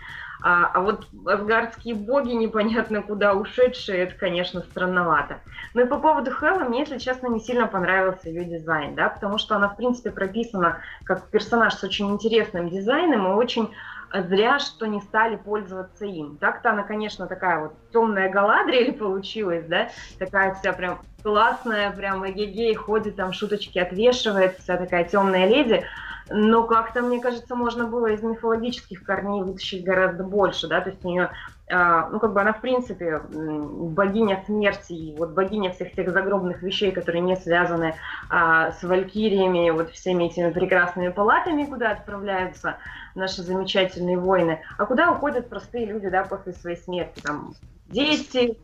А, 0.43 0.71
а 0.75 0.81
вот 0.81 1.07
асгардские 1.26 1.95
боги 1.95 2.33
непонятно 2.33 3.02
куда 3.02 3.35
ушедшие, 3.35 4.05
это, 4.05 4.14
конечно, 4.14 4.61
странновато. 4.61 5.40
Ну 5.75 5.83
и 5.83 5.88
по 5.88 5.99
поводу 5.99 6.31
Хэллы, 6.31 6.64
мне, 6.64 6.81
если 6.81 6.99
честно, 6.99 7.28
не 7.28 7.40
сильно 7.40 7.66
понравился 7.66 8.28
ее 8.28 8.45
дизайн, 8.45 8.95
да, 8.95 9.09
потому 9.09 9.38
что 9.38 9.57
она, 9.57 9.69
в 9.69 9.76
принципе, 9.76 10.11
прописана 10.11 10.78
как 11.05 11.28
персонаж 11.31 11.75
с 11.75 11.85
очень 11.85 12.11
интересным 12.11 12.69
дизайном 12.69 13.26
и 13.26 13.35
очень 13.35 13.71
зря, 14.12 14.59
что 14.59 14.87
не 14.87 15.00
стали 15.00 15.37
пользоваться 15.37 16.05
им. 16.05 16.37
Так-то 16.38 16.71
она, 16.71 16.83
конечно, 16.83 17.26
такая 17.26 17.61
вот 17.61 17.73
темная 17.93 18.31
Галадриэль 18.31 18.93
получилась, 18.93 19.64
да, 19.66 19.88
такая 20.19 20.55
вся 20.55 20.73
прям 20.73 21.00
классная, 21.23 21.90
прям 21.90 22.28
эгегей, 22.28 22.75
ходит 22.75 23.16
там, 23.16 23.33
шуточки 23.33 23.78
отвешивает, 23.78 24.59
вся 24.59 24.76
такая 24.76 25.05
темная 25.05 25.47
леди. 25.47 25.85
Но 26.28 26.64
как-то, 26.64 27.02
мне 27.02 27.21
кажется, 27.21 27.54
можно 27.54 27.87
было 27.87 28.06
из 28.06 28.23
мифологических 28.23 29.02
корней 29.02 29.42
вытащить 29.42 29.85
гораздо 29.85 30.25
больше, 30.25 30.68
да, 30.68 30.80
то 30.80 30.90
есть 30.90 31.04
у 31.04 31.09
нее 31.09 31.30
а, 31.68 32.09
ну, 32.11 32.21
как 32.21 32.33
бы 32.33 32.40
она, 32.40 32.52
в 32.52 32.61
принципе, 32.61 33.21
богиня 33.28 34.42
смерти, 34.47 34.92
и 34.92 35.16
вот 35.16 35.30
богиня 35.30 35.73
всех 35.73 35.92
тех 35.92 36.12
загробных 36.12 36.62
вещей, 36.62 36.92
которые 36.92 37.23
не 37.23 37.37
связаны 37.37 37.97
а, 38.30 38.71
с 38.71 38.85
валькириями, 38.85 39.71
вот 39.71 39.90
всеми 39.90 40.25
этими 40.25 40.50
прекрасными 40.50 41.09
палатами, 41.09 41.64
куда 41.64 41.90
отправляются 41.90 42.76
наши 43.16 43.42
замечательные 43.42 44.16
воины, 44.16 44.61
а 44.78 44.87
куда 44.87 45.11
уходят 45.11 45.49
простые 45.49 45.87
люди, 45.87 46.09
да, 46.09 46.23
после 46.23 46.52
своей 46.52 46.76
смерти, 46.76 47.21
там, 47.21 47.54
дети, 47.88 48.56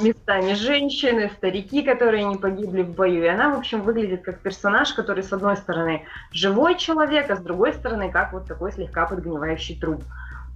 местами 0.00 0.54
женщины, 0.54 1.30
старики, 1.36 1.82
которые 1.82 2.24
не 2.24 2.36
погибли 2.36 2.82
в 2.82 2.90
бою. 2.94 3.24
И 3.24 3.28
она, 3.28 3.54
в 3.54 3.58
общем, 3.58 3.82
выглядит 3.82 4.22
как 4.22 4.40
персонаж, 4.40 4.92
который, 4.92 5.22
с 5.22 5.32
одной 5.32 5.56
стороны, 5.56 6.04
живой 6.32 6.76
человек, 6.76 7.30
а 7.30 7.36
с 7.36 7.40
другой 7.40 7.72
стороны, 7.74 8.10
как 8.10 8.32
вот 8.32 8.46
такой 8.46 8.72
слегка 8.72 9.06
подгнивающий 9.06 9.78
труп. 9.78 10.02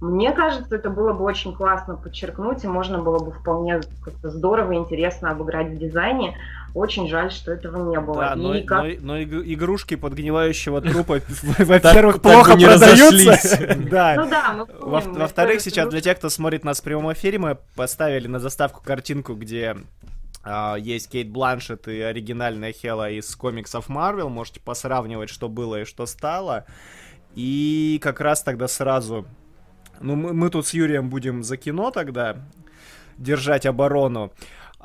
Мне 0.01 0.33
кажется, 0.33 0.75
это 0.75 0.89
было 0.89 1.13
бы 1.13 1.23
очень 1.23 1.55
классно 1.55 1.95
подчеркнуть, 1.95 2.63
и 2.63 2.67
можно 2.67 2.99
было 2.99 3.19
бы 3.19 3.31
вполне 3.31 3.81
как-то 4.03 4.29
здорово 4.29 4.73
и 4.73 4.75
интересно 4.75 5.31
обыграть 5.31 5.69
в 5.69 5.77
дизайне. 5.77 6.37
Очень 6.73 7.07
жаль, 7.07 7.31
что 7.31 7.53
этого 7.53 7.89
не 7.89 7.99
было. 8.01 8.17
Да, 8.17 8.35
но, 8.35 8.61
как... 8.65 8.83
но, 8.83 9.13
но 9.13 9.23
игрушки 9.23 9.95
подгнивающего 9.95 10.81
трупа, 10.81 11.21
во-первых, 11.59 12.21
плохо 12.21 12.57
продаются. 12.57 13.75
Да. 13.89 14.15
Ну 14.17 14.29
да, 14.29 14.65
Во-вторых, 14.81 15.61
сейчас 15.61 15.89
для 15.89 16.01
тех, 16.01 16.17
кто 16.17 16.29
смотрит 16.29 16.65
нас 16.65 16.81
в 16.81 16.83
прямом 16.83 17.13
эфире, 17.13 17.39
мы 17.39 17.57
поставили 17.75 18.27
на 18.27 18.39
заставку 18.39 18.81
картинку, 18.83 19.33
где 19.33 19.75
Uh, 20.47 20.79
есть 20.79 21.09
Кейт 21.09 21.31
Бланшет 21.31 21.87
и 21.87 22.01
оригинальная 22.01 22.71
Хела 22.71 23.09
из 23.09 23.35
комиксов 23.35 23.89
Марвел. 23.89 24.29
Можете 24.29 24.59
посравнивать, 24.59 25.31
что 25.31 25.49
было 25.49 25.81
и 25.81 25.85
что 25.85 26.05
стало. 26.05 26.65
И 27.33 27.99
как 28.03 28.21
раз 28.21 28.43
тогда 28.43 28.67
сразу 28.67 29.25
ну, 30.01 30.15
мы, 30.15 30.33
мы 30.33 30.49
тут 30.49 30.67
с 30.67 30.73
Юрием 30.73 31.09
будем 31.09 31.43
за 31.43 31.57
кино 31.57 31.91
тогда 31.91 32.37
держать 33.17 33.65
оборону. 33.65 34.31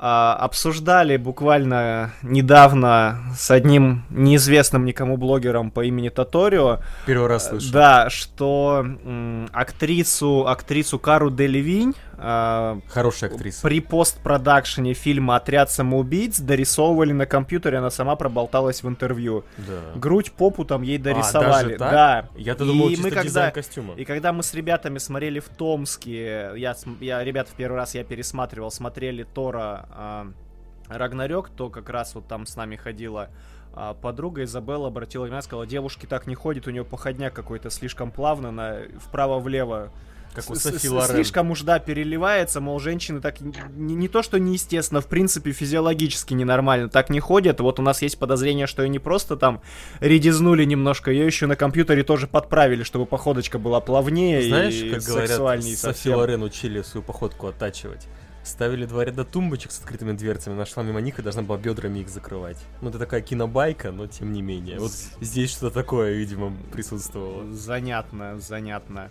А, 0.02 0.34
обсуждали 0.34 1.18
буквально 1.18 2.12
недавно 2.22 3.18
с 3.36 3.50
одним 3.50 4.04
неизвестным 4.08 4.86
никому 4.86 5.18
блогером 5.18 5.70
по 5.70 5.84
имени 5.84 6.08
Таторио. 6.08 6.78
Первый 7.04 7.28
раз 7.28 7.50
слышу. 7.50 7.70
Да, 7.70 8.08
что 8.08 8.82
м, 8.82 9.50
актрису, 9.52 10.46
актрису 10.46 10.98
Кару 10.98 11.30
Делевинь 11.30 11.94
э, 12.20 12.80
Хорошая 12.88 13.30
актриса. 13.30 13.62
При 13.62 13.80
постпродакшене 13.80 14.94
фильма 14.94 15.36
«Отряд 15.36 15.70
самоубийц» 15.70 16.38
дорисовывали 16.40 17.12
на 17.12 17.26
компьютере, 17.26 17.78
она 17.78 17.90
сама 17.90 18.16
проболталась 18.16 18.82
в 18.82 18.88
интервью. 18.88 19.44
Да. 19.58 19.98
Грудь, 19.98 20.32
попу 20.32 20.64
там 20.64 20.82
ей 20.82 20.98
дорисовали. 20.98 21.74
А, 21.74 21.78
да. 21.78 22.28
Я-то 22.36 22.64
думал, 22.64 22.88
и 22.88 22.96
мы 22.96 23.10
когда, 23.10 23.50
костюма. 23.50 23.94
И 23.94 24.04
когда 24.04 24.32
мы 24.32 24.42
с 24.42 24.54
ребятами 24.54 24.98
смотрели 24.98 25.40
в 25.40 25.48
Томске, 25.48 26.52
я, 26.56 26.76
я 27.00 27.24
ребят 27.24 27.48
в 27.48 27.54
первый 27.54 27.76
раз 27.76 27.94
я 27.94 28.04
пересматривал, 28.04 28.70
смотрели 28.70 29.22
Тора 29.22 29.88
э, 30.88 30.96
Рагнарёк, 30.96 31.50
то 31.50 31.70
как 31.70 31.88
раз 31.88 32.14
вот 32.14 32.28
там 32.28 32.46
с 32.46 32.56
нами 32.56 32.76
ходила 32.76 33.30
а 33.72 33.94
подруга 33.94 34.42
Изабелла 34.44 34.88
обратила 34.88 35.24
внимание, 35.24 35.42
сказала, 35.42 35.66
девушки 35.66 36.06
так 36.06 36.26
не 36.26 36.34
ходит, 36.34 36.66
у 36.66 36.70
нее 36.70 36.84
походняк 36.84 37.32
какой-то 37.32 37.70
слишком 37.70 38.10
плавно, 38.10 38.50
на 38.50 38.82
вправо-влево 38.98 39.92
как 40.34 40.48
у 40.50 40.54
Софи 40.54 40.88
Лорен. 40.88 41.14
Слишком 41.14 41.50
уж, 41.50 41.62
да, 41.62 41.78
переливается, 41.78 42.60
мол, 42.60 42.78
женщины 42.78 43.20
так 43.20 43.40
не, 43.40 43.94
не 43.94 44.08
то, 44.08 44.22
что 44.22 44.38
неестественно, 44.38 45.00
в 45.00 45.06
принципе, 45.06 45.52
физиологически 45.52 46.34
ненормально 46.34 46.88
так 46.88 47.10
не 47.10 47.20
ходят. 47.20 47.60
Вот 47.60 47.78
у 47.78 47.82
нас 47.82 48.02
есть 48.02 48.18
подозрение, 48.18 48.66
что 48.66 48.82
ее 48.82 48.88
не 48.88 48.98
просто 48.98 49.36
там 49.36 49.60
редизнули 50.00 50.64
немножко, 50.64 51.10
ее 51.10 51.26
еще 51.26 51.46
на 51.46 51.56
компьютере 51.56 52.02
тоже 52.02 52.26
подправили, 52.26 52.82
чтобы 52.82 53.06
походочка 53.06 53.58
была 53.58 53.80
плавнее 53.80 54.42
Знаешь, 54.42 54.74
и 54.74 54.90
как 54.90 55.02
сексуальнее 55.02 55.76
говорят, 55.76 55.96
Софи 55.96 56.10
Лорен 56.10 56.42
учили 56.42 56.82
свою 56.82 57.04
походку 57.04 57.48
оттачивать. 57.48 58.06
Ставили 58.42 58.86
два 58.86 59.04
ряда 59.04 59.24
тумбочек 59.24 59.70
с 59.70 59.80
открытыми 59.80 60.12
дверцами, 60.12 60.54
нашла 60.54 60.82
мимо 60.82 61.00
них 61.00 61.18
и 61.18 61.22
должна 61.22 61.42
была 61.42 61.58
бедрами 61.58 61.98
их 61.98 62.08
закрывать. 62.08 62.56
Ну, 62.80 62.88
это 62.88 62.98
такая 62.98 63.20
кинобайка, 63.20 63.92
но 63.92 64.06
тем 64.06 64.32
не 64.32 64.40
менее. 64.40 64.78
Вот 64.78 64.92
здесь 65.20 65.50
что-то 65.50 65.74
такое, 65.74 66.14
видимо, 66.14 66.56
присутствовало. 66.72 67.52
Занятно, 67.52 68.38
занятно. 68.38 69.10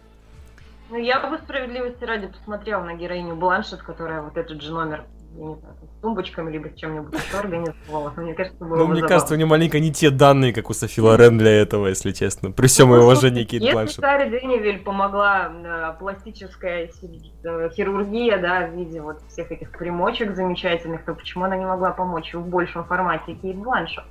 Ну, 0.89 0.97
я 0.97 1.19
бы 1.19 1.37
справедливости 1.37 2.03
ради 2.03 2.27
посмотрела 2.27 2.83
на 2.83 2.95
героиню 2.95 3.35
Бланшет, 3.35 3.81
которая 3.81 4.21
вот 4.21 4.37
этот 4.37 4.61
же 4.61 4.71
номер 4.71 5.05
не 5.33 5.55
знаю, 5.55 5.75
с 5.81 6.01
тумбочками, 6.01 6.51
либо 6.51 6.69
с 6.69 6.75
чем-нибудь 6.75 7.13
еще 7.13 7.37
организовала. 7.37 8.11
Мне 8.17 8.33
кажется, 8.33 8.65
было 8.65 8.77
Ну, 8.77 8.87
мне 8.87 9.01
кажется, 9.01 9.33
у 9.33 9.37
нее 9.37 9.45
маленько 9.45 9.79
не 9.79 9.91
те 9.91 10.09
данные, 10.09 10.53
как 10.53 10.69
у 10.69 10.73
Софи 10.73 11.01
Лорен 11.01 11.37
для 11.37 11.51
этого, 11.51 11.87
если 11.87 12.11
честно. 12.11 12.51
При 12.51 12.67
всем 12.67 12.89
моем 12.89 13.03
уважении 13.03 13.43
Кейт 13.43 13.61
Если 13.61 13.73
Бланшет. 13.73 13.99
Саре 13.99 14.29
Денивель 14.29 14.79
помогла 14.79 15.51
э, 15.51 15.99
пластическая 15.99 16.89
э, 16.89 17.69
хирургия, 17.69 18.39
да, 18.39 18.67
в 18.67 18.75
виде 18.75 19.01
вот 19.01 19.21
всех 19.29 19.51
этих 19.51 19.71
примочек 19.71 20.35
замечательных, 20.35 21.05
то 21.05 21.13
почему 21.13 21.45
она 21.45 21.57
не 21.57 21.65
могла 21.65 21.91
помочь 21.91 22.33
в 22.33 22.45
большем 22.47 22.83
формате 22.85 23.35
Кейт 23.35 23.57
Бланшет? 23.57 24.05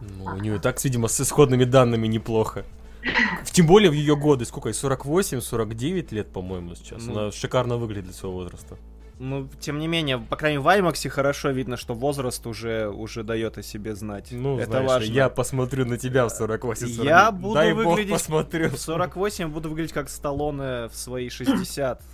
Ну, 0.00 0.24
у 0.24 0.36
нее 0.36 0.58
так, 0.58 0.82
видимо, 0.84 1.08
с 1.08 1.20
исходными 1.20 1.64
данными 1.64 2.06
неплохо. 2.06 2.64
Тем 3.52 3.66
более 3.66 3.90
в 3.90 3.94
ее 3.94 4.16
годы, 4.16 4.44
сколько, 4.44 4.70
48-49 4.70 6.14
лет, 6.14 6.32
по-моему, 6.32 6.74
сейчас. 6.74 7.04
Ну, 7.04 7.18
Она 7.18 7.32
шикарно 7.32 7.76
выглядит 7.76 8.04
для 8.04 8.12
своего 8.12 8.38
возраста. 8.38 8.76
Ну, 9.20 9.48
тем 9.60 9.78
не 9.78 9.86
менее, 9.86 10.18
по 10.18 10.36
крайней 10.36 10.56
мере, 10.56 10.64
в 10.64 10.68
Аймаксе 10.68 11.08
хорошо 11.08 11.50
видно, 11.50 11.76
что 11.76 11.94
возраст 11.94 12.44
уже, 12.46 12.88
уже 12.88 13.22
дает 13.22 13.58
о 13.58 13.62
себе 13.62 13.94
знать. 13.94 14.28
Ну, 14.32 14.58
это 14.58 14.70
знаешь, 14.70 14.88
важно. 14.88 15.12
Я 15.12 15.28
посмотрю 15.28 15.86
на 15.86 15.98
тебя 15.98 16.26
в 16.26 16.30
48 16.30 16.88
40 16.88 17.04
Я 17.04 17.30
буду 17.30 17.54
Дай 17.54 17.72
выглядеть... 17.72 18.10
Бог 18.10 18.18
посмотрю. 18.18 18.70
В 18.70 18.78
48 18.78 19.48
буду 19.48 19.68
выглядеть 19.68 19.92
как 19.92 20.08
Сталлоне 20.08 20.88
в 20.88 20.94
свои 20.94 21.28
60. 21.28 22.02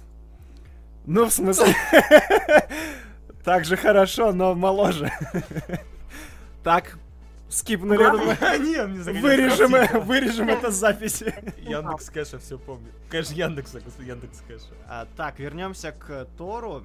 Ну, 1.07 1.25
в 1.27 1.33
смысле... 1.33 1.75
Так 3.43 3.65
же 3.65 3.77
хорошо, 3.77 4.33
но 4.33 4.55
моложе. 4.55 5.11
Так 6.63 6.99
скипнули. 7.51 7.99
Вырежем, 9.21 10.05
вырежем 10.05 10.49
это 10.49 10.71
с 10.71 10.75
записи. 10.75 11.35
Яндекс 11.59 12.11
Кэша 12.11 12.39
все 12.39 12.59
помню. 12.59 12.89
Кэш 13.11 13.31
Яндекса, 13.31 13.81
Яндекс 13.99 14.43
Кэша. 14.47 14.75
А, 14.87 15.07
так, 15.17 15.39
вернемся 15.39 15.93
к 15.93 16.27
Тору. 16.39 16.85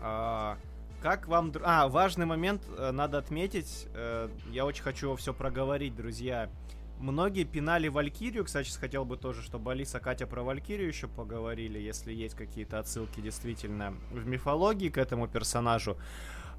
А, 0.00 0.56
как 1.02 1.26
вам... 1.28 1.52
А, 1.62 1.88
важный 1.88 2.26
момент 2.26 2.62
э, 2.76 2.90
надо 2.90 3.18
отметить. 3.18 3.88
Э, 3.94 4.28
я 4.50 4.66
очень 4.66 4.82
хочу 4.82 5.06
его 5.06 5.16
все 5.16 5.32
проговорить, 5.32 5.96
друзья. 5.96 6.50
Многие 6.98 7.44
пинали 7.44 7.88
Валькирию. 7.88 8.44
Кстати, 8.44 8.70
хотел 8.78 9.06
бы 9.06 9.16
тоже, 9.16 9.42
чтобы 9.42 9.72
Алиса, 9.72 10.00
Катя 10.00 10.26
про 10.26 10.42
Валькирию 10.42 10.86
еще 10.86 11.08
поговорили, 11.08 11.78
если 11.78 12.12
есть 12.12 12.34
какие-то 12.34 12.78
отсылки 12.78 13.20
действительно 13.20 13.94
в 14.10 14.26
мифологии 14.26 14.90
к 14.90 14.98
этому 14.98 15.26
персонажу 15.26 15.96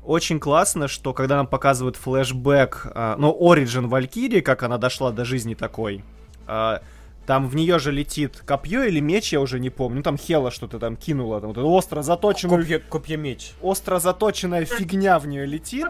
очень 0.04 0.40
классно, 0.40 0.88
что 0.88 1.14
когда 1.14 1.38
нам 1.38 1.48
показывают 1.48 1.96
флешбэк, 1.96 2.92
э, 2.94 3.16
ну, 3.18 3.38
Origin 3.40 3.88
Валькирии, 3.88 4.42
как 4.42 4.64
она 4.64 4.78
дошла 4.78 5.12
до 5.12 5.26
жизни 5.26 5.54
такой, 5.54 6.04
э, 6.48 6.80
там 7.26 7.48
в 7.48 7.56
нее 7.56 7.78
же 7.80 7.92
летит 7.92 8.42
копье 8.46 8.84
или 8.84 9.00
меч, 9.00 9.32
я 9.32 9.40
уже 9.42 9.60
не 9.60 9.70
помню. 9.70 9.98
Ну, 9.98 10.04
там 10.04 10.18
Хела 10.18 10.50
что-то 10.50 10.80
там 10.80 10.96
кинула. 10.96 11.40
Там, 11.40 11.54
вот 11.54 11.58
остро 11.60 12.02
заточенную... 12.02 12.62
Копье, 12.62 12.80
копье 12.80 13.18
меч. 13.18 13.54
Остро 13.62 14.00
заточенная 14.00 14.66
фигня 14.66 15.20
в 15.20 15.28
нее 15.28 15.46
летит. 15.46 15.88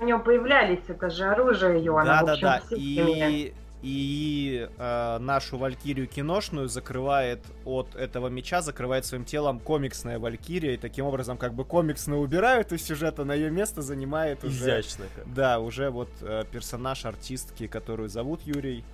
У 0.00 0.04
нее 0.04 0.18
появлялись, 0.18 0.80
это 0.86 1.10
же 1.10 1.24
оружие 1.24 1.78
ее. 1.78 2.00
Да, 2.04 2.22
да, 2.22 2.36
да. 2.40 2.62
И 2.70 3.52
и 3.82 4.68
э, 4.76 5.18
нашу 5.20 5.56
Валькирию 5.56 6.06
киношную 6.06 6.68
закрывает 6.68 7.40
от 7.64 7.94
этого 7.94 8.28
меча, 8.28 8.60
закрывает 8.60 9.06
своим 9.06 9.24
телом 9.24 9.58
комиксная 9.58 10.18
Валькирия, 10.18 10.74
и 10.74 10.76
таким 10.76 11.06
образом 11.06 11.38
как 11.38 11.54
бы 11.54 11.64
комиксно 11.64 12.18
убирают 12.18 12.72
из 12.72 12.84
сюжета, 12.84 13.24
на 13.24 13.32
ее 13.32 13.50
место 13.50 13.80
занимает 13.80 14.44
уже... 14.44 14.64
Изящно. 14.64 15.06
Да, 15.26 15.60
уже 15.60 15.90
вот 15.90 16.10
э, 16.20 16.44
персонаж 16.50 17.06
артистки, 17.06 17.66
которую 17.66 18.08
зовут 18.08 18.42
Юрий. 18.42 18.84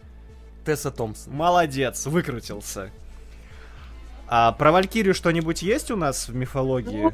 Тесса 0.65 0.91
Томпсон. 0.91 1.33
Молодец, 1.33 2.07
выкрутился. 2.07 2.91
А 4.29 4.53
про 4.53 4.73
Валькирию 4.73 5.15
что-нибудь 5.15 5.63
есть 5.63 5.91
у 5.91 5.97
нас 5.97 6.29
в 6.29 6.35
мифологии? 6.35 7.03
Ну, 7.03 7.13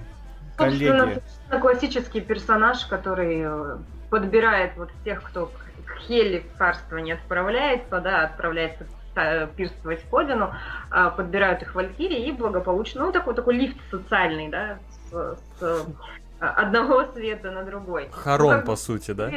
коллеги? 0.56 1.22
классический 1.60 2.20
персонаж, 2.20 2.86
который 2.86 3.42
э, 3.44 3.76
подбирает 4.10 4.72
вот 4.76 4.90
тех, 5.04 5.22
кто 5.22 5.50
Хелли 6.06 6.40
в 6.40 6.58
царство 6.58 6.96
не 6.98 7.12
отправляется, 7.12 8.00
да, 8.00 8.24
отправляется 8.24 8.86
э, 9.16 9.46
пирствовать 9.56 10.04
в 10.10 10.16
Одину, 10.16 10.50
а, 10.90 11.10
подбирают 11.10 11.62
их 11.62 11.74
валькирии 11.74 12.26
и 12.26 12.32
благополучно, 12.32 13.06
ну, 13.06 13.12
такой, 13.12 13.34
такой 13.34 13.54
лифт 13.54 13.76
социальный, 13.90 14.48
да, 14.48 14.78
с, 15.10 15.38
с 15.58 15.86
а, 16.40 16.50
одного 16.50 17.04
света 17.12 17.50
на 17.50 17.62
другой. 17.64 18.08
Харон, 18.12 18.56
ну, 18.56 18.62
по 18.62 18.76
сути, 18.76 19.12
да? 19.12 19.30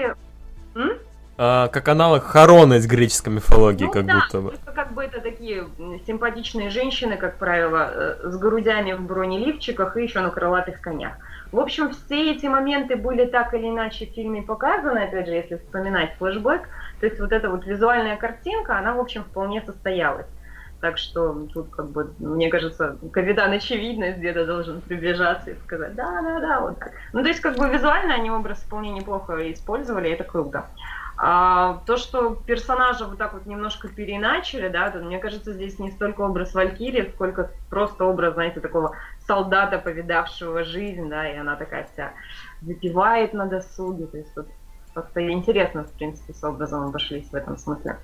М? 0.76 0.98
А, 1.38 1.68
как 1.68 1.88
аналог 1.90 2.24
Харона 2.24 2.76
из 2.76 2.88
греческой 2.88 3.34
мифологии, 3.34 3.86
ну, 3.86 3.92
как 3.92 4.06
да, 4.06 4.22
будто 4.22 4.42
бы. 4.42 4.50
Просто 4.50 4.72
как 4.72 4.94
бы 4.94 5.04
это 5.04 5.20
такие 5.20 5.68
симпатичные 6.08 6.70
женщины, 6.70 7.18
как 7.18 7.38
правило, 7.38 7.92
э, 7.94 8.30
с 8.30 8.38
грудями 8.38 8.94
в 8.94 9.02
бронеливчиках 9.02 9.98
и 9.98 10.04
еще 10.04 10.22
на 10.22 10.30
крылатых 10.30 10.80
конях. 10.80 11.14
В 11.56 11.60
общем, 11.62 11.92
все 11.92 12.34
эти 12.34 12.48
моменты 12.48 12.98
были 12.98 13.24
так 13.24 13.54
или 13.54 13.70
иначе 13.70 14.08
в 14.08 14.10
фильме 14.10 14.42
показаны, 14.42 15.00
опять 15.00 15.28
же, 15.28 15.36
если 15.36 15.56
вспоминать 15.56 16.14
флешбэк, 16.18 16.68
то 17.00 17.06
есть 17.06 17.18
вот 17.18 17.32
эта 17.32 17.50
вот 17.50 17.66
визуальная 17.66 18.18
картинка, 18.18 18.78
она, 18.78 18.94
в 18.94 19.00
общем, 19.00 19.24
вполне 19.24 19.62
состоялась. 19.62 20.28
Так 20.82 20.98
что 20.98 21.48
тут, 21.54 21.70
как 21.70 21.92
бы, 21.92 22.14
мне 22.20 22.50
кажется, 22.50 22.98
капитан 23.14 23.54
очевидность 23.54 24.18
где-то 24.18 24.46
должен 24.46 24.82
приближаться 24.82 25.52
и 25.52 25.56
сказать, 25.56 25.96
да-да-да, 25.96 26.60
вот 26.60 26.78
так. 26.78 26.92
Ну, 27.14 27.22
то 27.22 27.30
есть, 27.30 27.40
как 27.40 27.56
бы, 27.56 27.70
визуально 27.70 28.16
они 28.16 28.30
образ 28.30 28.60
вполне 28.60 28.92
неплохо 28.92 29.50
использовали, 29.54 30.12
это 30.12 30.26
круто. 30.26 30.66
А, 31.18 31.82
то, 31.86 31.98
что 31.98 32.36
персонажа 32.36 33.06
вот 33.06 33.18
так 33.18 33.34
вот 33.34 33.46
немножко 33.46 33.88
переначали, 33.88 34.68
да, 34.68 34.90
то, 34.92 35.00
мне 35.00 35.20
кажется, 35.20 35.54
здесь 35.54 35.80
не 35.80 35.92
столько 35.92 36.22
образ 36.22 36.54
Валькирии, 36.54 37.12
сколько 37.14 37.52
просто 37.70 38.06
образ, 38.06 38.34
знаете, 38.34 38.60
такого 38.60 38.96
солдата, 39.26 39.80
повидавшего 39.80 40.64
жизнь, 40.64 41.10
да, 41.10 41.30
и 41.30 41.38
она 41.38 41.56
такая 41.56 41.86
вся 41.86 42.14
выпивает 42.62 43.34
на 43.34 43.46
досуге, 43.46 44.08
то 44.08 44.18
есть 44.18 44.36
вот 44.36 44.48
как-то 44.94 45.22
интересно, 45.30 45.84
в 45.84 45.94
принципе, 45.94 46.34
с 46.34 46.44
образом 46.44 46.88
обошлись 46.88 47.30
в 47.30 47.36
этом 47.36 47.58
смысле. 47.58 48.00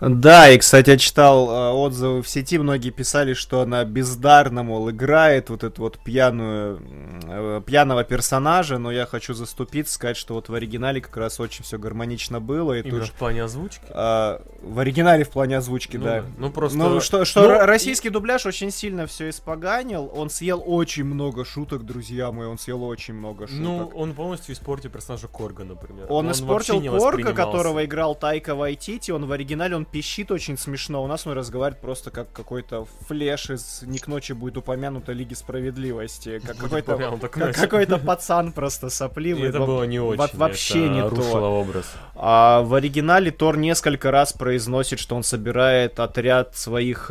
Да, 0.00 0.50
и, 0.50 0.58
кстати, 0.58 0.90
я 0.90 0.98
читал 0.98 1.48
э, 1.50 1.70
отзывы 1.72 2.22
в 2.22 2.28
сети, 2.28 2.58
многие 2.58 2.90
писали, 2.90 3.32
что 3.32 3.60
она 3.62 3.84
бездарно, 3.84 4.62
мол, 4.62 4.90
играет 4.90 5.48
вот 5.50 5.64
эту 5.64 5.82
вот 5.82 5.98
пьяную, 5.98 6.82
э, 7.26 7.62
пьяного 7.64 8.04
персонажа, 8.04 8.78
но 8.78 8.90
я 8.92 9.06
хочу 9.06 9.32
заступиться, 9.34 9.94
сказать, 9.94 10.16
что 10.18 10.34
вот 10.34 10.48
в 10.50 10.54
оригинале 10.54 11.00
как 11.00 11.16
раз 11.16 11.40
очень 11.40 11.64
все 11.64 11.78
гармонично 11.78 12.40
было. 12.40 12.74
И 12.74 12.82
Именно 12.82 13.00
тут, 13.00 13.08
в 13.08 13.12
плане 13.12 13.44
озвучки? 13.44 13.80
э, 13.88 14.38
в 14.62 14.78
оригинале 14.78 15.24
в 15.24 15.30
плане 15.30 15.56
озвучки, 15.58 15.96
Ну 15.96 16.04
да. 16.04 16.20
да. 16.20 16.26
Ну, 16.38 16.50
просто- 16.50 16.76
Ну, 16.76 17.00
что, 17.00 17.24
что 17.24 17.42
Ну, 17.42 17.48
ро- 17.50 17.62
и- 17.62 17.66
российский 17.66 18.10
дубляж 18.10 18.44
очень 18.44 18.70
сильно 18.70 19.06
все 19.06 19.30
испоганил, 19.30 20.10
он 20.14 20.28
съел 20.28 20.62
очень 20.64 21.04
много 21.04 21.44
шуток, 21.46 21.84
друзья 21.86 22.30
мои, 22.30 22.46
он 22.46 22.58
съел 22.58 22.82
очень 22.84 23.14
много 23.14 23.46
шуток. 23.46 23.62
Ну, 23.62 23.90
он 23.94 24.12
полностью 24.12 24.54
испортил 24.54 24.90
персонажа 24.90 25.28
Корга, 25.28 25.64
например. 25.64 26.06
Он, 26.10 26.26
вообще 26.26 26.42
испортил 26.42 26.98
Корга, 26.98 27.32
которого 27.32 27.84
играл 27.84 28.14
Тайка 28.14 28.54
Вайтити. 28.54 29.10
Он 29.10 29.24
в 29.26 29.32
оригинале 29.32 29.63
он 29.72 29.84
пищит 29.86 30.30
очень 30.30 30.58
смешно. 30.58 31.02
У 31.02 31.06
нас 31.06 31.26
он 31.26 31.32
разговаривает 31.32 31.80
просто 31.80 32.10
как 32.10 32.30
какой-то 32.32 32.86
флеш 33.08 33.50
из 33.50 33.82
«Не 33.82 33.98
к 33.98 34.06
ночи 34.08 34.32
будет 34.32 34.56
упомянуто 34.58 35.12
Лиги 35.12 35.34
Справедливости». 35.34 36.40
Как 36.44 36.56
какой-то, 36.56 36.96
как 37.28 37.54
какой-то 37.54 37.98
пацан 37.98 38.52
просто 38.52 38.88
И 38.88 38.90
сопливый. 38.90 39.48
это 39.48 39.60
Во- 39.60 39.66
было 39.66 39.84
не 39.84 39.98
очень. 40.00 40.18
во- 40.18 40.28
вообще 40.34 40.84
это 40.84 40.94
не 40.94 41.00
то. 41.08 41.60
образ. 41.60 41.84
А 42.14 42.62
в 42.62 42.74
оригинале 42.74 43.30
Тор 43.30 43.56
несколько 43.56 44.10
раз 44.10 44.32
произносит, 44.32 44.98
что 44.98 45.16
он 45.16 45.22
собирает 45.22 45.98
отряд 46.00 46.56
своих. 46.56 47.10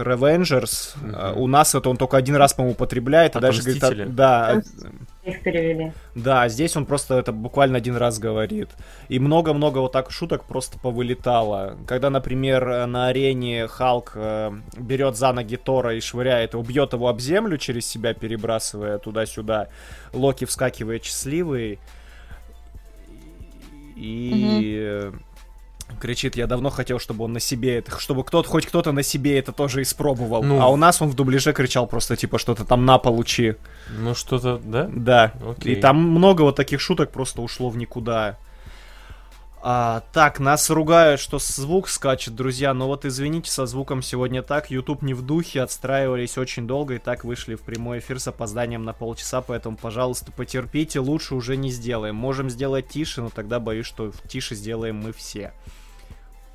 Мгм. 0.95 1.15
А 1.15 1.33
У 1.33 1.47
нас 1.47 1.73
это 1.75 1.89
он 1.89 1.97
только 1.97 2.17
один 2.17 2.35
раз, 2.35 2.53
по-моему, 2.53 2.73
употребляет. 2.73 3.35
И 3.35 3.39
даже 3.39 3.61
говорит, 3.61 4.15
да, 4.15 4.61
Их 5.25 5.41
перевели. 5.41 5.93
да, 6.15 6.49
здесь 6.49 6.75
он 6.75 6.85
просто 6.85 7.15
это 7.15 7.31
буквально 7.31 7.77
один 7.77 7.95
раз 7.95 8.19
говорит. 8.19 8.69
И 9.07 9.19
много-много 9.19 9.77
вот 9.77 9.93
так 9.93 10.11
шуток 10.11 10.43
просто 10.43 10.77
повылетало. 10.77 11.77
Когда, 11.87 12.09
например, 12.09 12.87
на 12.87 13.07
арене 13.07 13.67
Халк 13.67 14.13
э, 14.15 14.51
берет 14.77 15.15
за 15.15 15.31
ноги 15.31 15.55
Тора 15.55 15.95
и 15.95 16.01
швыряет, 16.01 16.53
его, 16.53 16.63
бьет 16.63 16.91
его 16.91 17.07
об 17.07 17.21
землю 17.21 17.57
через 17.57 17.85
себя, 17.85 18.13
перебрасывая 18.13 18.97
туда-сюда, 18.97 19.69
Локи 20.11 20.43
вскакивает 20.43 21.05
счастливый 21.05 21.79
и 23.95 24.77
э, 24.79 25.11
кричит, 25.99 26.35
я 26.35 26.47
давно 26.47 26.69
хотел, 26.69 26.99
чтобы 26.99 27.25
он 27.25 27.33
на 27.33 27.39
себе 27.39 27.77
это, 27.77 27.99
чтобы 27.99 28.23
кто-то, 28.23 28.49
хоть 28.49 28.65
кто-то 28.65 28.91
на 28.91 29.03
себе 29.03 29.37
это 29.39 29.51
тоже 29.51 29.81
испробовал. 29.81 30.43
Ну. 30.43 30.61
А 30.61 30.67
у 30.67 30.75
нас 30.75 31.01
он 31.01 31.09
в 31.09 31.15
дубляже 31.15 31.53
кричал 31.53 31.87
просто 31.87 32.15
типа 32.15 32.39
что-то 32.39 32.65
там 32.65 32.85
на 32.85 32.97
получи. 32.97 33.55
Ну, 33.89 34.15
что-то, 34.15 34.59
да? 34.63 34.89
Да. 34.93 35.33
Окей. 35.47 35.73
И 35.73 35.75
там 35.75 35.97
много 35.97 36.41
вот 36.43 36.55
таких 36.55 36.81
шуток 36.81 37.11
просто 37.11 37.41
ушло 37.41 37.69
в 37.69 37.77
никуда. 37.77 38.37
А, 39.65 40.03
так, 40.11 40.41
нас 40.41 40.69
ругают, 40.69 41.21
что 41.21 41.39
звук 41.39 41.87
скачет, 41.87 42.35
друзья. 42.35 42.73
Но 42.73 42.87
вот 42.87 43.05
извините, 43.05 43.49
со 43.49 43.65
звуком 43.65 44.01
сегодня 44.01 44.43
так. 44.43 44.69
YouTube 44.69 45.03
не 45.03 45.13
в 45.13 45.21
духе, 45.21 45.61
отстраивались 45.61 46.37
очень 46.37 46.67
долго 46.67 46.95
и 46.95 46.99
так 46.99 47.23
вышли 47.23 47.55
в 47.55 47.61
прямой 47.61 47.99
эфир 47.99 48.19
с 48.19 48.27
опозданием 48.27 48.83
на 48.83 48.91
полчаса. 48.91 49.39
Поэтому, 49.39 49.77
пожалуйста, 49.77 50.33
потерпите, 50.33 50.99
лучше 50.99 51.35
уже 51.35 51.55
не 51.55 51.71
сделаем. 51.71 52.13
Можем 52.17 52.49
сделать 52.49 52.89
тише, 52.89 53.21
но 53.21 53.29
тогда 53.29 53.61
боюсь, 53.61 53.85
что 53.85 54.11
тише 54.27 54.53
сделаем 54.53 54.97
мы 54.97 55.13
все. 55.13 55.53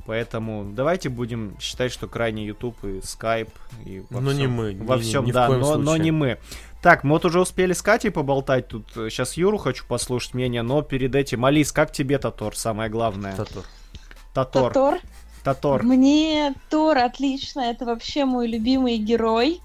Поэтому 0.09 0.65
давайте 0.73 1.11
будем 1.11 1.55
считать, 1.61 1.93
что 1.93 2.09
крайне 2.09 2.47
YouTube 2.47 2.83
и 2.83 2.99
Skype 3.01 3.51
и 3.85 4.03
во 4.09 4.21
Но 4.21 4.31
всем, 4.31 4.39
не 4.41 4.47
мы, 4.47 4.77
Во 4.81 4.97
ни- 4.97 5.01
всем, 5.03 5.25
ни 5.27 5.31
в 5.31 5.35
да, 5.35 5.47
коем 5.49 5.61
но, 5.61 5.77
но 5.77 5.97
не 5.99 6.11
мы. 6.11 6.39
Так, 6.83 7.03
мы 7.03 7.15
вот 7.15 7.25
уже 7.25 7.41
успели 7.41 7.73
с 7.73 7.83
Катей 7.83 8.11
поболтать. 8.11 8.69
Тут 8.69 8.87
сейчас 8.95 9.35
Юру 9.37 9.59
хочу 9.59 9.85
послушать 9.87 10.35
мнение, 10.35 10.63
но 10.63 10.83
перед 10.83 11.15
этим, 11.15 11.45
Алис, 11.45 11.73
как 11.73 11.93
тебе 11.93 12.19
Татор, 12.19 12.57
самое 12.57 12.89
главное? 12.89 13.35
Татор. 13.35 13.65
Татор. 14.33 14.73
Тор. 14.73 14.99
Татор. 15.43 15.83
Мне 15.83 16.55
Тор 16.71 16.99
отлично, 16.99 17.61
это 17.61 17.85
вообще 17.85 18.25
мой 18.25 18.47
любимый 18.47 18.99
герой. 18.99 19.61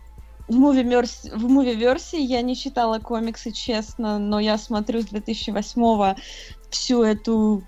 В 0.48 0.56
муви-версии, 0.56 2.20
я 2.20 2.42
не 2.42 2.56
читала 2.56 3.00
комиксы, 3.00 3.52
честно, 3.52 4.20
но 4.20 4.40
я 4.40 4.58
смотрю 4.58 5.02
с 5.02 5.06
2008 5.06 6.16
всю 6.70 7.04
эту 7.04 7.64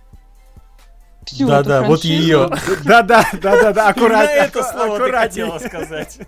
всю 1.26 1.46
эту 1.48 1.64
Да-да, 1.64 1.84
вот 1.84 2.04
ее. 2.04 2.50
Да-да, 2.84 3.30
да-да-да, 3.34 3.90
аккуратно. 3.90 4.32
Именно 4.32 4.46
это 4.46 4.64
слово 4.64 4.98
ты 4.98 5.04
аккуратнее. 5.04 5.46
хотела 5.46 5.60
сказать. 5.60 6.20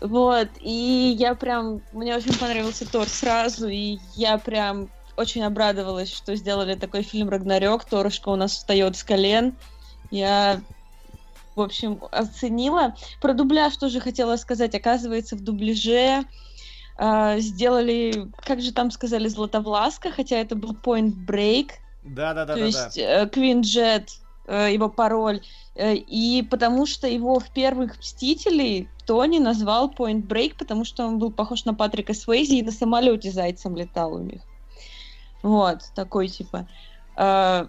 Вот, 0.00 0.48
и 0.60 1.16
я 1.18 1.34
прям, 1.34 1.82
мне 1.92 2.16
очень 2.16 2.36
понравился 2.36 2.90
Тор 2.90 3.08
сразу, 3.08 3.68
и 3.68 3.98
я 4.14 4.38
прям 4.38 4.90
очень 5.16 5.42
обрадовалась, 5.42 6.14
что 6.14 6.36
сделали 6.36 6.74
такой 6.74 7.02
фильм 7.02 7.28
Рагнарёк, 7.28 7.84
Торушка 7.84 8.28
у 8.28 8.36
нас 8.36 8.52
встает 8.52 8.96
с 8.96 9.02
колен. 9.02 9.56
Я, 10.10 10.60
в 11.56 11.60
общем, 11.60 12.00
оценила. 12.12 12.94
Про 13.20 13.34
дубляж 13.34 13.76
тоже 13.76 14.00
хотела 14.00 14.36
сказать. 14.36 14.74
Оказывается, 14.76 15.34
в 15.34 15.42
дубляже 15.42 16.24
а, 16.96 17.38
сделали, 17.38 18.28
как 18.44 18.60
же 18.60 18.72
там 18.72 18.90
сказали, 18.92 19.28
Златовласка, 19.28 20.12
хотя 20.12 20.36
это 20.36 20.54
был 20.54 20.72
Point 20.72 21.14
Break, 21.26 21.70
Да-да-да. 22.04 22.54
то 22.54 22.60
есть 22.60 22.96
э, 22.96 23.28
Queen 23.32 23.62
Jet, 23.62 24.08
э, 24.46 24.72
его 24.72 24.88
пароль. 24.88 25.40
Э, 25.74 25.94
И 25.94 26.42
потому 26.48 26.86
что 26.86 27.08
его 27.08 27.38
в 27.40 27.52
первых 27.52 27.98
«Мстителей» 27.98 28.88
Тони 29.08 29.38
назвал 29.38 29.90
Point 29.90 30.26
Break, 30.26 30.56
потому 30.58 30.84
что 30.84 31.06
он 31.06 31.18
был 31.18 31.32
похож 31.32 31.64
на 31.64 31.72
Патрика 31.72 32.12
Свейзи 32.12 32.56
и 32.56 32.62
на 32.62 32.70
самолете 32.70 33.30
зайцем 33.30 33.74
летал 33.74 34.12
у 34.12 34.18
них. 34.18 34.42
Вот, 35.42 35.78
такой 35.94 36.28
типа 36.28 36.68
э, 37.16 37.66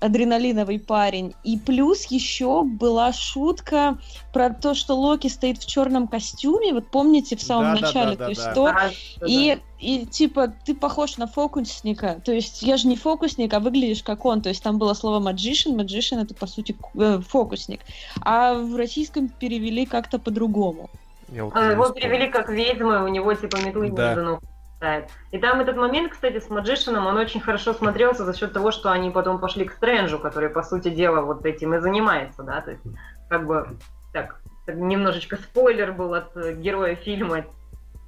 адреналиновый 0.00 0.78
парень. 0.78 1.34
И 1.44 1.58
плюс 1.58 2.04
еще 2.06 2.62
была 2.62 3.12
шутка 3.12 3.98
про 4.32 4.50
то, 4.50 4.74
что 4.74 4.94
Локи 4.94 5.28
стоит 5.28 5.58
в 5.58 5.66
черном 5.66 6.06
костюме. 6.08 6.72
Вот 6.72 6.90
помните 6.90 7.36
в 7.36 7.42
самом 7.42 7.74
Да-да-да-да-да. 7.74 8.00
начале, 8.00 8.16
то 8.16 8.28
есть 8.28 8.44
Да. 8.44 8.54
Тор 8.54 8.76
А, 8.76 8.90
и, 9.26 9.58
и 9.80 10.06
типа 10.06 10.52
ты 10.64 10.74
похож 10.74 11.16
на 11.16 11.26
фокусника. 11.26 12.20
То 12.24 12.32
есть 12.32 12.62
я 12.62 12.76
же 12.76 12.86
не 12.86 12.96
фокусник, 12.96 13.52
а 13.54 13.60
выглядишь 13.60 14.02
как 14.02 14.24
он. 14.24 14.40
То 14.40 14.48
есть 14.50 14.62
там 14.62 14.78
было 14.78 14.94
слово 14.94 15.20
magician. 15.20 15.74
Magician 15.76 16.22
это 16.22 16.34
по 16.34 16.46
сути 16.46 16.76
э, 16.94 17.20
фокусник. 17.26 17.80
А 18.20 18.54
в 18.54 18.76
российском 18.76 19.28
перевели 19.28 19.84
как-то 19.86 20.18
по-другому. 20.18 20.90
Вот 21.28 21.52
А, 21.54 21.72
Его 21.72 21.90
перевели 21.90 22.28
как 22.30 22.48
ведьмы, 22.48 23.04
у 23.04 23.08
него 23.08 23.34
типа 23.34 23.56
метлы 23.56 23.90
Да. 23.90 24.14
между 24.14 24.22
ног 24.24 24.40
летает. 24.78 25.08
И 25.32 25.38
там 25.38 25.60
этот 25.60 25.76
момент, 25.76 26.12
кстати, 26.12 26.40
с 26.40 26.48
Маджишином, 26.48 27.06
он 27.06 27.16
очень 27.16 27.40
хорошо 27.40 27.74
смотрелся 27.74 28.24
за 28.24 28.36
счет 28.36 28.52
того, 28.52 28.70
что 28.70 28.90
они 28.90 29.10
потом 29.10 29.38
пошли 29.38 29.64
к 29.64 29.72
Стрэнджу, 29.72 30.18
который, 30.18 30.48
по 30.48 30.62
сути 30.62 30.88
дела, 30.88 31.22
вот 31.22 31.44
этим 31.44 31.74
и 31.74 31.80
занимается, 31.80 32.42
да, 32.42 32.60
то 32.60 32.70
есть, 32.70 32.82
как 33.28 33.46
бы, 33.46 33.68
так, 34.12 34.40
немножечко 34.66 35.36
спойлер 35.36 35.92
был 35.92 36.14
от 36.14 36.34
героя 36.56 36.94
фильма 36.94 37.44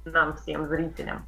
нам, 0.05 0.35
всем 0.37 0.67
зрителям. 0.67 1.25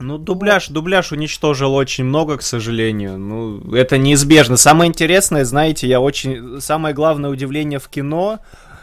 Ну, 0.00 0.16
дубляж, 0.16 0.68
дубляж 0.68 1.10
уничтожил 1.10 1.74
очень 1.74 2.04
много, 2.04 2.36
к 2.36 2.42
сожалению. 2.42 3.18
Ну, 3.18 3.74
это 3.74 3.98
неизбежно. 3.98 4.56
Самое 4.56 4.88
интересное, 4.88 5.44
знаете, 5.44 5.88
я 5.88 6.00
очень... 6.00 6.60
Самое 6.60 6.94
главное 6.94 7.30
удивление 7.30 7.80
в 7.80 7.88
кино, 7.88 8.38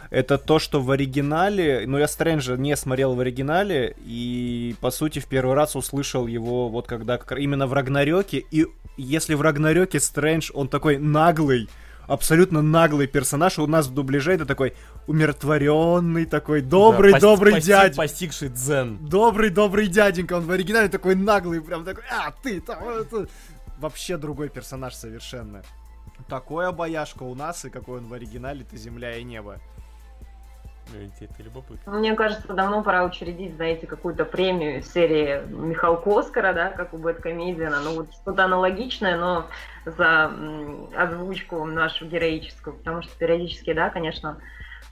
это 0.09 0.37
то, 0.37 0.59
что 0.59 0.81
в 0.81 0.91
оригинале... 0.91 1.85
Ну, 1.87 1.97
я 1.97 2.07
Стрэнджа 2.07 2.55
не 2.57 2.75
смотрел 2.75 3.15
в 3.15 3.19
оригинале, 3.19 3.95
и, 4.05 4.75
по 4.81 4.91
сути, 4.91 5.19
в 5.19 5.25
первый 5.27 5.55
раз 5.55 5.75
услышал 5.75 6.27
его 6.27 6.69
вот 6.69 6.87
когда... 6.87 7.17
как- 7.17 7.39
Именно 7.39 7.67
в 7.67 7.73
Рагнарёке, 7.73 8.43
и 8.51 8.67
если 8.97 9.33
в 9.33 9.41
Рагнарёке 9.41 9.99
Стрэндж, 9.99 10.51
он 10.53 10.67
такой 10.69 10.97
наглый, 10.97 11.67
абсолютно 12.07 12.61
наглый 12.61 13.07
персонаж, 13.07 13.59
у 13.59 13.67
нас 13.67 13.87
в 13.87 13.93
дубляже 13.93 14.33
это 14.33 14.45
такой 14.45 14.73
умиротворенный, 15.07 16.25
такой 16.25 16.61
добрый, 16.61 17.13
Да, 17.13 17.19
добрый 17.19 17.53
постиг- 17.55 17.65
дядя. 17.65 17.95
Постигший 17.95 18.49
дзен. 18.49 18.97
Добрый, 19.07 19.49
добрый 19.49 19.87
дяденька, 19.87 20.33
он 20.33 20.43
в 20.45 20.51
оригинале 20.51 20.87
такой 20.89 21.15
наглый, 21.15 21.61
прям 21.61 21.83
такой, 21.83 22.03
а, 22.11 22.31
ты 22.43 22.61
там, 22.61 22.87
это...» 22.87 23.27
Вообще 23.79 24.15
другой 24.17 24.47
персонаж 24.47 24.93
совершенно. 24.95 25.61
Такой 26.29 26.67
обаяшка 26.67 27.23
у 27.23 27.35
нас, 27.35 27.65
и 27.65 27.69
какой 27.69 27.97
он 27.99 28.07
в 28.07 28.13
оригинале, 28.13 28.61
это 28.61 28.77
земля 28.77 29.17
и 29.17 29.23
небо. 29.23 29.59
Это 30.93 31.43
любопытно. 31.43 31.91
Мне 31.93 32.15
кажется, 32.15 32.53
давно 32.53 32.83
пора 32.83 33.03
учредить, 33.05 33.55
знаете, 33.55 33.87
какую-то 33.87 34.23
премию 34.23 34.81
серии 34.81 35.45
Михалка 35.47 36.19
Оскара, 36.19 36.53
да, 36.53 36.69
как 36.69 36.93
у 36.93 36.97
Бэткомедиана. 36.97 37.81
Ну, 37.81 37.95
вот 37.95 38.13
что-то 38.13 38.45
аналогичное, 38.45 39.17
но 39.17 39.47
за 39.85 40.31
озвучку 40.95 41.65
нашу 41.65 42.05
героическую. 42.05 42.77
Потому 42.77 43.01
что 43.01 43.17
периодически, 43.17 43.73
да, 43.73 43.89
конечно, 43.89 44.37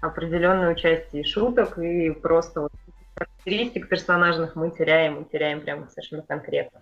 определенное 0.01 0.71
участие 0.71 1.23
шуток 1.23 1.77
и 1.77 2.11
просто 2.11 2.61
вот 2.61 2.71
характеристик 3.15 3.87
персонажных 3.87 4.55
мы 4.55 4.71
теряем, 4.71 5.19
мы 5.19 5.25
теряем 5.25 5.61
прямо 5.61 5.87
совершенно 5.89 6.23
конкретно. 6.23 6.81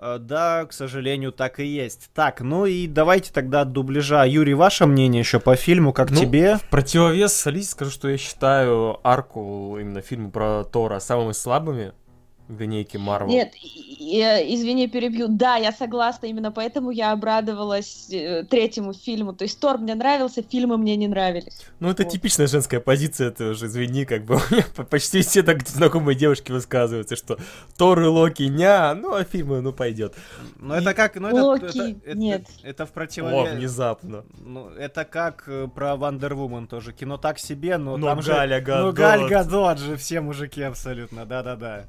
Э, 0.00 0.18
да, 0.18 0.64
к 0.66 0.72
сожалению, 0.72 1.32
так 1.32 1.60
и 1.60 1.66
есть. 1.66 2.10
Так, 2.14 2.40
ну 2.40 2.66
и 2.66 2.86
давайте 2.86 3.32
тогда 3.32 3.62
от 3.62 3.72
дубляжа. 3.72 4.24
Юрий, 4.24 4.54
ваше 4.54 4.86
мнение 4.86 5.20
еще 5.20 5.40
по 5.40 5.56
фильму, 5.56 5.92
как 5.92 6.10
ну, 6.10 6.20
тебе? 6.20 6.56
В 6.58 6.64
противовес 6.64 7.46
Алисе 7.46 7.70
скажу, 7.70 7.90
что 7.90 8.08
я 8.08 8.16
считаю 8.16 9.00
арку 9.06 9.76
именно 9.80 10.00
фильма 10.00 10.30
про 10.30 10.64
Тора 10.64 11.00
самыми 11.00 11.32
слабыми 11.32 11.92
линейке 12.48 12.98
Марвел. 12.98 13.28
Нет, 13.28 13.52
я, 13.54 14.42
извини, 14.42 14.88
перебью. 14.88 15.28
Да, 15.28 15.56
я 15.56 15.72
согласна, 15.72 16.26
именно 16.26 16.50
поэтому 16.50 16.90
я 16.90 17.12
обрадовалась 17.12 18.08
э, 18.10 18.44
третьему 18.44 18.94
фильму. 18.94 19.34
То 19.34 19.44
есть 19.44 19.60
Тор 19.60 19.78
мне 19.78 19.94
нравился, 19.94 20.42
фильмы 20.42 20.78
мне 20.78 20.96
не 20.96 21.08
нравились. 21.08 21.60
Ну, 21.80 21.90
это 21.90 22.04
вот. 22.04 22.12
типичная 22.12 22.46
женская 22.46 22.80
позиция, 22.80 23.30
ты 23.30 23.50
уже 23.50 23.66
извини, 23.66 24.04
как 24.04 24.24
бы 24.24 24.40
почти 24.90 25.22
все 25.22 25.42
так 25.42 25.66
знакомые 25.68 26.16
девушки 26.16 26.50
высказываются, 26.52 27.16
что 27.16 27.38
Тор 27.76 28.00
и 28.00 28.06
Локи 28.06 28.44
ня, 28.44 28.94
ну, 28.94 29.14
а 29.14 29.24
фильмы, 29.24 29.60
ну, 29.60 29.72
пойдет. 29.72 30.14
Ну, 30.56 30.74
это 30.74 30.94
как, 30.94 31.16
ну, 31.16 31.28
это, 31.28 31.44
Локи, 31.44 31.98
это, 32.04 32.18
нет. 32.18 32.42
Это, 32.60 32.68
это 32.68 32.86
в 32.86 32.92
противовес. 32.92 33.52
О, 33.52 33.54
внезапно. 33.54 34.24
Ну, 34.38 34.70
это 34.70 35.04
как 35.04 35.44
э, 35.46 35.68
про 35.68 35.96
Вандер 35.96 36.34
Вумен 36.34 36.66
тоже. 36.66 36.92
Кино 36.92 37.18
так 37.18 37.38
себе, 37.38 37.76
но, 37.76 37.96
но 37.96 38.06
там 38.06 38.20
Галя 38.20 38.58
же... 38.58 38.64
Гадот. 38.64 38.86
Ну, 38.86 38.92
Галь 38.92 39.28
Гадот 39.28 39.78
же 39.78 39.96
все 39.96 40.20
мужики 40.20 40.62
абсолютно, 40.62 41.26
да-да-да. 41.26 41.88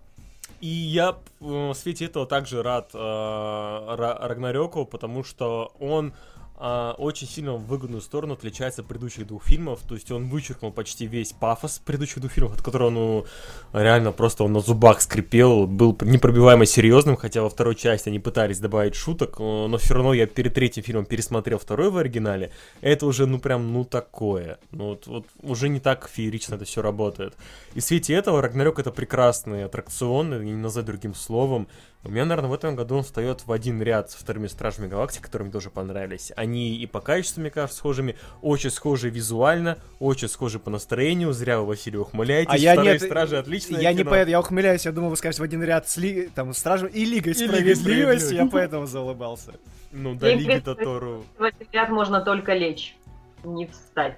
И 0.62 0.68
я 0.68 1.18
в 1.40 1.74
свете 1.74 2.06
этого 2.06 2.26
также 2.26 2.62
рад 2.64 2.92
э, 2.94 2.98
Рагнарёку, 2.98 4.86
потому 4.86 5.24
что 5.24 5.74
он 5.80 6.14
а, 6.62 6.94
очень 6.98 7.26
сильно 7.26 7.54
в 7.54 7.66
выгодную 7.68 8.02
сторону 8.02 8.34
отличается 8.34 8.82
от 8.82 8.88
предыдущих 8.88 9.26
двух 9.26 9.46
фильмов. 9.46 9.80
То 9.88 9.96
есть 9.96 10.12
он 10.12 10.28
вычеркнул 10.28 10.74
почти 10.74 11.08
весь 11.08 11.32
пафос 11.32 11.80
предыдущих 11.80 12.20
двух 12.20 12.34
фильмов, 12.34 12.54
от 12.54 12.62
которого 12.62 12.90
ну, 12.90 13.26
реально 13.72 14.12
просто 14.12 14.44
он 14.44 14.52
на 14.52 14.60
зубах 14.60 15.02
скрипел, 15.02 15.68
был 15.68 15.98
непробиваемо 16.02 16.66
серьезным, 16.66 17.16
хотя 17.16 17.44
во 17.44 17.50
второй 17.50 17.76
части 17.76 18.10
они 18.10 18.20
пытались 18.20 18.60
добавить 18.60 18.96
шуток, 18.96 19.38
э, 19.40 19.68
но 19.68 19.78
все 19.78 19.94
равно 19.94 20.14
я 20.14 20.28
перед 20.28 20.54
третьим 20.54 20.84
фильмом 20.84 21.06
пересмотрел 21.06 21.60
второй 21.60 21.92
в 21.92 21.98
оригинале. 21.98 22.52
Это 22.82 23.06
уже, 23.06 23.26
ну, 23.26 23.40
прям, 23.40 23.72
ну, 23.72 23.86
такое. 23.86 24.60
Ну, 24.72 24.90
вот, 24.90 25.08
вот 25.08 25.28
уже 25.42 25.70
не 25.70 25.80
так 25.80 26.10
феерично 26.14 26.56
это 26.56 26.66
все 26.66 26.82
работает. 26.82 27.36
И 27.74 27.80
в 27.80 27.84
свете 27.86 28.14
этого 28.14 28.42
Рагнарёк 28.42 28.80
это 28.80 28.92
прекрасный 28.92 29.64
аттракцион, 29.64 30.44
не 30.44 30.52
назвать 30.52 30.86
другим 30.86 31.16
словом. 31.16 31.70
У 32.02 32.10
меня, 32.10 32.24
наверное, 32.24 32.50
в 32.50 32.54
этом 32.54 32.78
году 32.78 32.96
он 32.96 33.04
встает 33.04 33.46
в 33.46 33.52
один 33.52 33.82
ряд 33.82 34.10
со 34.10 34.18
вторыми 34.18 34.48
Стражами 34.48 34.88
Галактики, 34.88 35.22
которые 35.22 35.48
мне 35.48 35.52
тоже 35.52 35.70
понравились. 35.70 36.32
Они 36.38 36.78
и 36.78 36.88
по 36.88 37.02
качеству, 37.02 37.42
мне 37.42 37.52
кажется, 37.52 37.78
схожими, 37.78 38.16
очень 38.42 38.70
схожи 38.70 39.10
визуально, 39.10 39.78
очень 40.00 40.30
схожи 40.30 40.60
по 40.60 40.70
настроению. 40.70 41.34
Зря 41.34 41.60
вы, 41.60 41.66
Василий, 41.66 41.98
ухмыляетесь. 41.98 42.54
А 42.54 42.58
я 42.58 42.72
Вторые 42.72 42.94
нет, 42.94 43.02
Стражи 43.02 43.38
отличные. 43.38 43.84
Я 43.84 43.92
кино. 43.92 44.04
не 44.04 44.10
поэтому, 44.10 44.32
я 44.32 44.40
ухмыляюсь, 44.40 44.86
я 44.86 44.94
думал, 44.94 45.10
вы 45.10 45.18
скажете 45.18 45.42
в 45.42 45.46
один 45.46 45.62
ряд 45.62 45.90
с 45.90 45.98
ли, 45.98 46.30
там, 46.34 46.54
Стражем 46.54 46.88
и 46.88 47.04
Лигой 47.04 47.36
Справедливости, 47.36 48.34
я 48.34 48.46
поэтому 48.46 48.86
заулыбался. 48.86 49.56
Ну 49.92 50.16
да, 50.16 50.34
Лиги 50.34 50.60
Татору. 50.60 51.26
В 51.38 51.44
один 51.44 51.68
ряд 51.74 51.90
можно 51.90 52.22
только 52.22 52.54
лечь, 52.54 52.96
не 53.44 53.68
встать. 53.68 54.18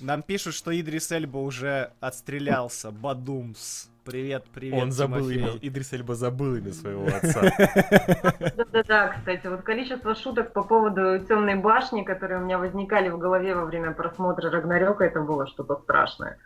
Нам 0.00 0.22
пишут, 0.22 0.54
что 0.54 0.78
Идрис 0.78 1.10
Эльба 1.12 1.38
уже 1.38 1.90
отстрелялся. 2.00 2.90
Бадумс. 2.90 3.88
Привет, 4.04 4.44
привет, 4.54 4.82
Он 4.82 4.92
забыл 4.92 5.30
Тимофей. 5.30 5.38
имя, 5.38 5.58
Идрис 5.60 5.92
Эльба 5.92 6.14
забыл 6.14 6.56
имя 6.56 6.72
своего 6.72 7.06
отца. 7.14 7.42
Да-да-да, 8.56 9.08
кстати, 9.08 9.46
вот 9.46 9.62
количество 9.62 10.14
шуток 10.14 10.52
по 10.52 10.64
поводу 10.64 11.18
темной 11.26 11.56
башни, 11.56 12.02
которые 12.02 12.40
у 12.40 12.44
меня 12.44 12.58
возникали 12.58 13.10
в 13.10 13.18
голове 13.18 13.54
во 13.54 13.66
время 13.66 13.92
просмотра 13.92 14.50
Рагнарёка, 14.50 15.04
это 15.04 15.20
было 15.20 15.46
что-то 15.46 15.76
страшное. 15.76 16.38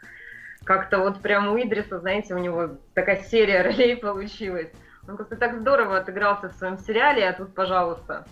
Как-то 0.64 0.98
вот 0.98 1.20
прям 1.20 1.48
у 1.52 1.56
Идриса, 1.56 2.00
знаете, 2.00 2.34
у 2.34 2.38
него 2.38 2.70
такая 2.94 3.22
серия 3.22 3.62
ролей 3.62 3.96
получилась. 3.96 4.72
Он 5.06 5.16
просто 5.16 5.36
так 5.36 5.60
здорово 5.60 5.98
отыгрался 5.98 6.48
в 6.48 6.52
своем 6.54 6.78
сериале, 6.78 7.28
а 7.28 7.32
тут, 7.34 7.54
пожалуйста, 7.54 8.26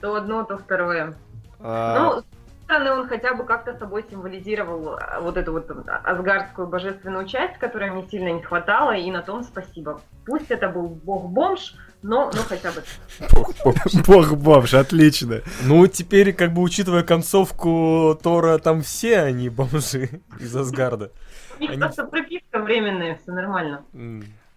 то 0.00 0.16
одно, 0.16 0.42
то 0.42 0.58
второе. 0.58 1.14
А... 1.60 1.98
Ну, 1.98 2.22
стороны, 2.66 2.90
он 2.92 3.08
хотя 3.08 3.34
бы 3.34 3.44
как-то 3.44 3.76
собой 3.78 4.04
символизировал 4.10 4.96
а, 4.96 5.20
вот 5.20 5.36
эту 5.36 5.52
вот 5.52 5.70
асгардскую 5.86 6.66
божественную 6.66 7.26
часть, 7.26 7.58
которой 7.58 7.90
мне 7.90 8.06
сильно 8.10 8.32
не 8.32 8.42
хватало, 8.42 8.92
и 8.92 9.10
на 9.10 9.22
том 9.22 9.42
спасибо. 9.42 10.00
Пусть 10.26 10.50
это 10.50 10.68
был 10.68 10.88
бог-бомж, 10.88 11.74
но, 12.02 12.30
но 12.34 12.42
хотя 12.42 12.72
бы... 12.72 12.82
Бог-бомж, 14.06 14.74
отлично. 14.74 15.40
Ну, 15.64 15.86
теперь, 15.86 16.32
как 16.32 16.52
бы, 16.52 16.62
учитывая 16.62 17.02
концовку 17.02 18.18
Тора, 18.22 18.58
там 18.58 18.82
все 18.82 19.20
они 19.20 19.48
бомжи 19.48 20.20
из 20.40 20.54
Асгарда. 20.54 21.12
У 21.58 21.62
них 21.62 21.78
просто 21.78 22.04
прописка 22.04 22.58
временная, 22.58 23.18
все 23.22 23.32
нормально. 23.32 23.84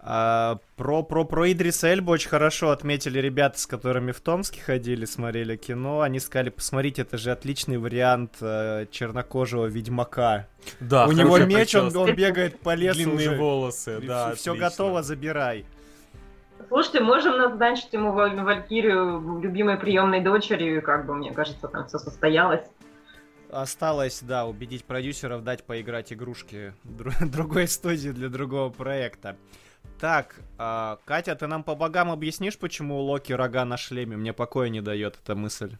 А, 0.01 0.59
про, 0.77 1.03
про, 1.03 1.25
про 1.25 1.51
Идриса 1.51 1.91
Эльбу 1.91 2.13
очень 2.13 2.29
хорошо 2.29 2.69
отметили 2.69 3.19
ребята, 3.19 3.59
с 3.59 3.67
которыми 3.67 4.13
в 4.13 4.21
Томске 4.21 4.62
ходили, 4.62 5.03
смотрели 5.03 5.57
кино. 5.57 6.01
Они 6.01 6.19
сказали, 6.19 6.49
посмотрите, 6.49 7.01
это 7.01 7.17
же 7.17 7.31
отличный 7.31 7.77
вариант 7.77 8.38
э, 8.39 8.85
чернокожего 8.91 9.65
ведьмака. 9.65 10.47
Да, 10.79 11.05
У 11.05 11.12
него 11.12 11.38
меч, 11.39 11.75
он, 11.75 11.95
он 11.95 12.15
бегает 12.15 12.59
по 12.62 12.75
лесу 12.75 12.95
Длинные 12.95 13.29
уже. 13.29 13.38
волосы, 13.38 13.99
да, 14.01 14.35
Все 14.35 14.55
готово, 14.55 15.03
забирай. 15.03 15.65
Слушайте, 16.69 17.01
можем 17.01 17.38
назначить 17.38 17.91
ему 17.91 18.13
Валькирию 18.13 19.39
любимой 19.41 19.77
приемной 19.77 20.21
дочерью, 20.21 20.81
как 20.81 21.05
бы, 21.07 21.15
мне 21.15 21.33
кажется, 21.33 21.67
там 21.67 21.88
все 21.88 21.97
состоялось. 21.97 22.65
Осталось, 23.49 24.21
да, 24.21 24.45
убедить 24.45 24.85
продюсеров 24.85 25.43
дать 25.43 25.63
поиграть 25.63 26.13
игрушки 26.13 26.73
другой 27.19 27.67
студии 27.67 28.09
для 28.09 28.29
другого 28.29 28.69
проекта. 28.69 29.35
Так, 29.99 30.35
э, 30.57 30.97
Катя, 31.05 31.35
ты 31.35 31.47
нам 31.47 31.63
по 31.63 31.75
богам 31.75 32.09
объяснишь, 32.09 32.57
почему 32.57 32.99
у 32.99 33.01
Локи 33.01 33.33
рога 33.33 33.65
на 33.65 33.77
шлеме? 33.77 34.15
Мне 34.15 34.33
покоя 34.33 34.69
не 34.69 34.81
дает 34.81 35.19
эта 35.21 35.35
мысль. 35.35 35.75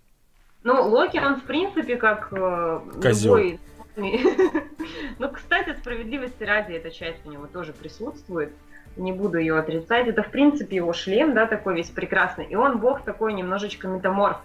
Ну, 0.64 0.90
Локи, 0.90 1.18
он 1.18 1.40
в 1.40 1.44
принципе 1.44 1.96
как 1.96 2.28
э, 2.32 2.82
любой... 3.02 3.60
ну, 5.20 5.30
кстати, 5.30 5.76
справедливости 5.78 6.44
ради, 6.44 6.74
эта 6.74 6.92
часть 6.92 7.26
у 7.26 7.32
него 7.32 7.48
тоже 7.48 7.74
присутствует. 7.74 8.54
Не 8.98 9.12
буду 9.12 9.38
ее 9.38 9.58
отрицать. 9.58 10.08
Это, 10.08 10.24
в 10.24 10.32
принципе, 10.32 10.78
его 10.78 10.94
шлем, 10.94 11.34
да, 11.34 11.46
такой 11.46 11.76
весь 11.76 11.90
прекрасный. 11.90 12.46
И 12.46 12.56
он 12.56 12.80
бог 12.80 13.04
такой 13.04 13.34
немножечко 13.34 13.88
метаморф. 13.88 14.38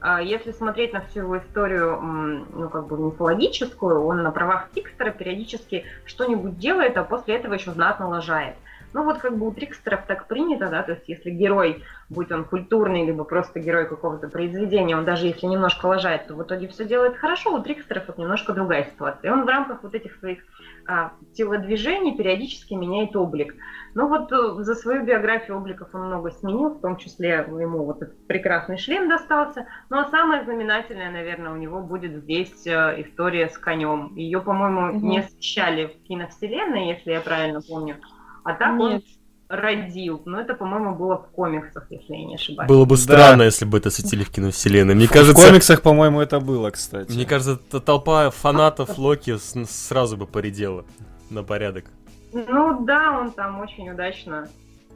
А 0.00 0.20
если 0.20 0.50
смотреть 0.50 0.92
на 0.92 1.00
всю 1.00 1.20
его 1.20 1.38
историю, 1.38 2.00
ну, 2.00 2.68
как 2.68 2.88
бы 2.88 2.98
мифологическую, 2.98 4.04
он 4.04 4.22
на 4.22 4.32
правах 4.32 4.68
Тикстера 4.74 5.10
периодически 5.10 5.84
что-нибудь 6.04 6.58
делает, 6.58 6.96
а 6.96 7.04
после 7.04 7.36
этого 7.36 7.54
еще 7.54 7.70
знатно 7.70 8.08
лажает. 8.08 8.56
Ну 8.92 9.04
вот 9.04 9.18
как 9.18 9.36
бы 9.36 9.48
у 9.48 9.52
трикстеров 9.52 10.06
так 10.06 10.26
принято, 10.28 10.68
да, 10.68 10.82
то 10.82 10.92
есть 10.92 11.08
если 11.08 11.30
герой, 11.30 11.82
будь 12.08 12.30
он 12.30 12.44
культурный, 12.44 13.06
либо 13.06 13.24
просто 13.24 13.60
герой 13.60 13.88
какого-то 13.88 14.28
произведения, 14.28 14.96
он 14.96 15.04
даже 15.04 15.26
если 15.26 15.46
немножко 15.46 15.86
лажает, 15.86 16.26
то 16.26 16.34
в 16.34 16.42
итоге 16.42 16.68
все 16.68 16.84
делает 16.84 17.16
хорошо, 17.16 17.54
у 17.54 17.62
трикстеров 17.62 18.04
вот 18.06 18.18
немножко 18.18 18.52
другая 18.52 18.84
ситуация. 18.84 19.30
И 19.30 19.32
он 19.32 19.44
в 19.44 19.48
рамках 19.48 19.82
вот 19.82 19.94
этих 19.94 20.16
своих 20.16 20.40
а, 20.86 21.12
телодвижений 21.34 22.16
периодически 22.16 22.74
меняет 22.74 23.14
облик. 23.16 23.54
Ну 23.94 24.08
вот 24.08 24.32
э, 24.32 24.62
за 24.62 24.74
свою 24.74 25.04
биографию 25.04 25.58
обликов 25.58 25.88
он 25.92 26.06
много 26.06 26.30
сменил, 26.30 26.70
в 26.70 26.80
том 26.80 26.96
числе 26.96 27.46
ему 27.46 27.84
вот 27.84 28.02
этот 28.02 28.26
прекрасный 28.26 28.78
шлем 28.78 29.08
достался. 29.08 29.66
Ну 29.90 29.98
а 29.98 30.10
самое 30.10 30.44
знаменательное, 30.44 31.10
наверное, 31.10 31.52
у 31.52 31.56
него 31.56 31.80
будет 31.80 32.22
здесь 32.22 32.66
э, 32.66 33.02
история 33.02 33.48
с 33.48 33.58
конем. 33.58 34.14
Ее, 34.16 34.40
по-моему, 34.40 34.96
угу. 34.96 35.06
не 35.06 35.20
освещали 35.20 35.86
в 35.86 36.08
киновселенной, 36.08 36.88
если 36.88 37.12
я 37.12 37.20
правильно 37.20 37.60
помню. 37.60 37.96
А 38.44 38.54
так 38.54 38.78
Нет. 38.78 38.80
он 38.80 39.02
родил. 39.48 40.22
Но 40.24 40.40
это, 40.40 40.54
по-моему, 40.54 40.94
было 40.96 41.18
в 41.18 41.30
комиксах, 41.30 41.86
если 41.90 42.14
я 42.14 42.24
не 42.24 42.34
ошибаюсь. 42.36 42.68
Было 42.68 42.84
бы 42.84 42.96
странно, 42.96 43.38
да. 43.38 43.44
если 43.44 43.64
бы 43.64 43.78
это 43.78 43.90
светили 43.90 44.24
в 44.24 44.30
киновселенной. 44.30 44.94
Мне 44.94 45.06
в 45.06 45.12
кажется, 45.12 45.40
в 45.40 45.46
комиксах, 45.46 45.82
по-моему, 45.82 46.20
это 46.20 46.40
было, 46.40 46.70
кстати. 46.70 47.12
Мне 47.12 47.26
кажется, 47.26 47.58
толпа 47.80 48.30
фанатов 48.30 48.96
Локи 48.98 49.36
сразу 49.66 50.16
бы 50.16 50.26
поредела 50.26 50.84
на 51.30 51.42
порядок. 51.42 51.84
Ну 52.32 52.84
да, 52.84 53.18
он 53.20 53.30
там 53.32 53.60
очень 53.60 53.90
удачно. 53.90 54.48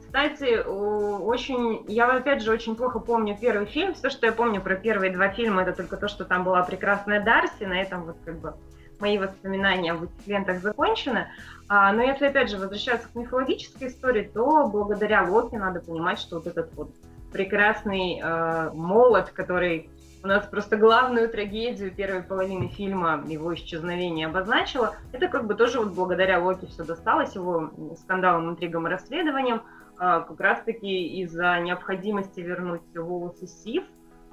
Кстати, 0.07 0.65
очень, 0.65 1.83
я 1.87 2.09
опять 2.09 2.41
же 2.41 2.51
очень 2.51 2.75
плохо 2.75 2.99
помню 2.99 3.37
первый 3.39 3.67
фильм. 3.67 3.93
Все, 3.93 4.09
что 4.09 4.25
я 4.25 4.31
помню 4.31 4.61
про 4.61 4.75
первые 4.75 5.11
два 5.11 5.29
фильма, 5.29 5.61
это 5.61 5.73
только 5.73 5.97
то, 5.97 6.07
что 6.07 6.25
там 6.25 6.43
была 6.43 6.63
прекрасная 6.63 7.23
Дарси. 7.23 7.65
На 7.65 7.81
этом 7.81 8.05
вот 8.05 8.17
как 8.25 8.39
бы 8.39 8.55
мои 8.99 9.17
воспоминания 9.17 9.91
об 9.91 10.03
этих 10.03 10.27
лентах 10.27 10.61
закончены. 10.61 11.27
А, 11.69 11.91
но 11.91 12.01
если, 12.01 12.25
опять 12.25 12.49
же, 12.49 12.57
возвращаться 12.57 13.07
к 13.09 13.15
мифологической 13.15 13.89
истории, 13.89 14.29
то 14.33 14.67
благодаря 14.67 15.23
Локи 15.23 15.55
надо 15.55 15.81
понимать, 15.81 16.19
что 16.19 16.37
вот 16.37 16.47
этот 16.47 16.73
вот 16.75 16.91
прекрасный 17.31 18.21
э, 18.21 18.71
молот, 18.73 19.31
который 19.31 19.89
у 20.23 20.27
нас 20.27 20.45
просто 20.45 20.77
главную 20.77 21.29
трагедию 21.29 21.91
первой 21.91 22.23
половины 22.23 22.69
фильма, 22.69 23.23
его 23.27 23.53
исчезновение 23.53 24.27
обозначила. 24.27 24.95
Это 25.11 25.27
как 25.27 25.45
бы 25.45 25.55
тоже 25.55 25.79
вот 25.79 25.93
благодаря 25.93 26.39
Локи 26.39 26.65
все 26.65 26.83
досталось, 26.83 27.35
его 27.35 27.71
скандалам, 28.01 28.49
интригам 28.49 28.87
и 28.87 28.89
расследованиям. 28.89 29.61
А, 29.99 30.21
как 30.21 30.39
раз-таки 30.39 31.21
из-за 31.21 31.59
необходимости 31.59 32.39
вернуть 32.39 32.81
волосы 32.95 33.47
Сив, 33.47 33.83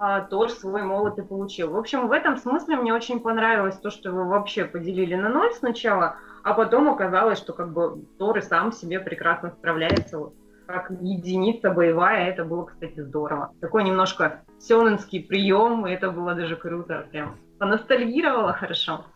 а, 0.06 0.20
Тор 0.20 0.50
свой 0.50 0.82
молот 0.82 1.18
и 1.18 1.22
получил. 1.22 1.70
В 1.70 1.78
общем, 1.78 2.08
в 2.08 2.12
этом 2.12 2.36
смысле 2.36 2.76
мне 2.76 2.92
очень 2.92 3.20
понравилось 3.20 3.78
то, 3.78 3.90
что 3.90 4.10
его 4.10 4.26
вообще 4.26 4.66
поделили 4.66 5.14
на 5.14 5.30
ноль 5.30 5.50
сначала, 5.54 6.16
а 6.42 6.52
потом 6.52 6.90
оказалось, 6.90 7.38
что 7.38 7.54
как 7.54 7.72
бы 7.72 8.04
Тор 8.18 8.36
и 8.36 8.42
сам 8.42 8.70
себе 8.70 9.00
прекрасно 9.00 9.52
справляется 9.52 10.18
вот, 10.18 10.34
как 10.66 10.90
единица 11.00 11.70
боевая. 11.70 12.28
Это 12.28 12.44
было, 12.44 12.66
кстати, 12.66 13.00
здорово. 13.00 13.52
Такой 13.62 13.82
немножко 13.82 14.42
сёнэнский 14.58 15.22
прием, 15.22 15.86
и 15.86 15.92
это 15.92 16.10
было 16.10 16.34
даже 16.34 16.56
круто. 16.56 17.06
Прям 17.10 17.38
поностальгировала 17.58 18.52
хорошо. 18.52 19.06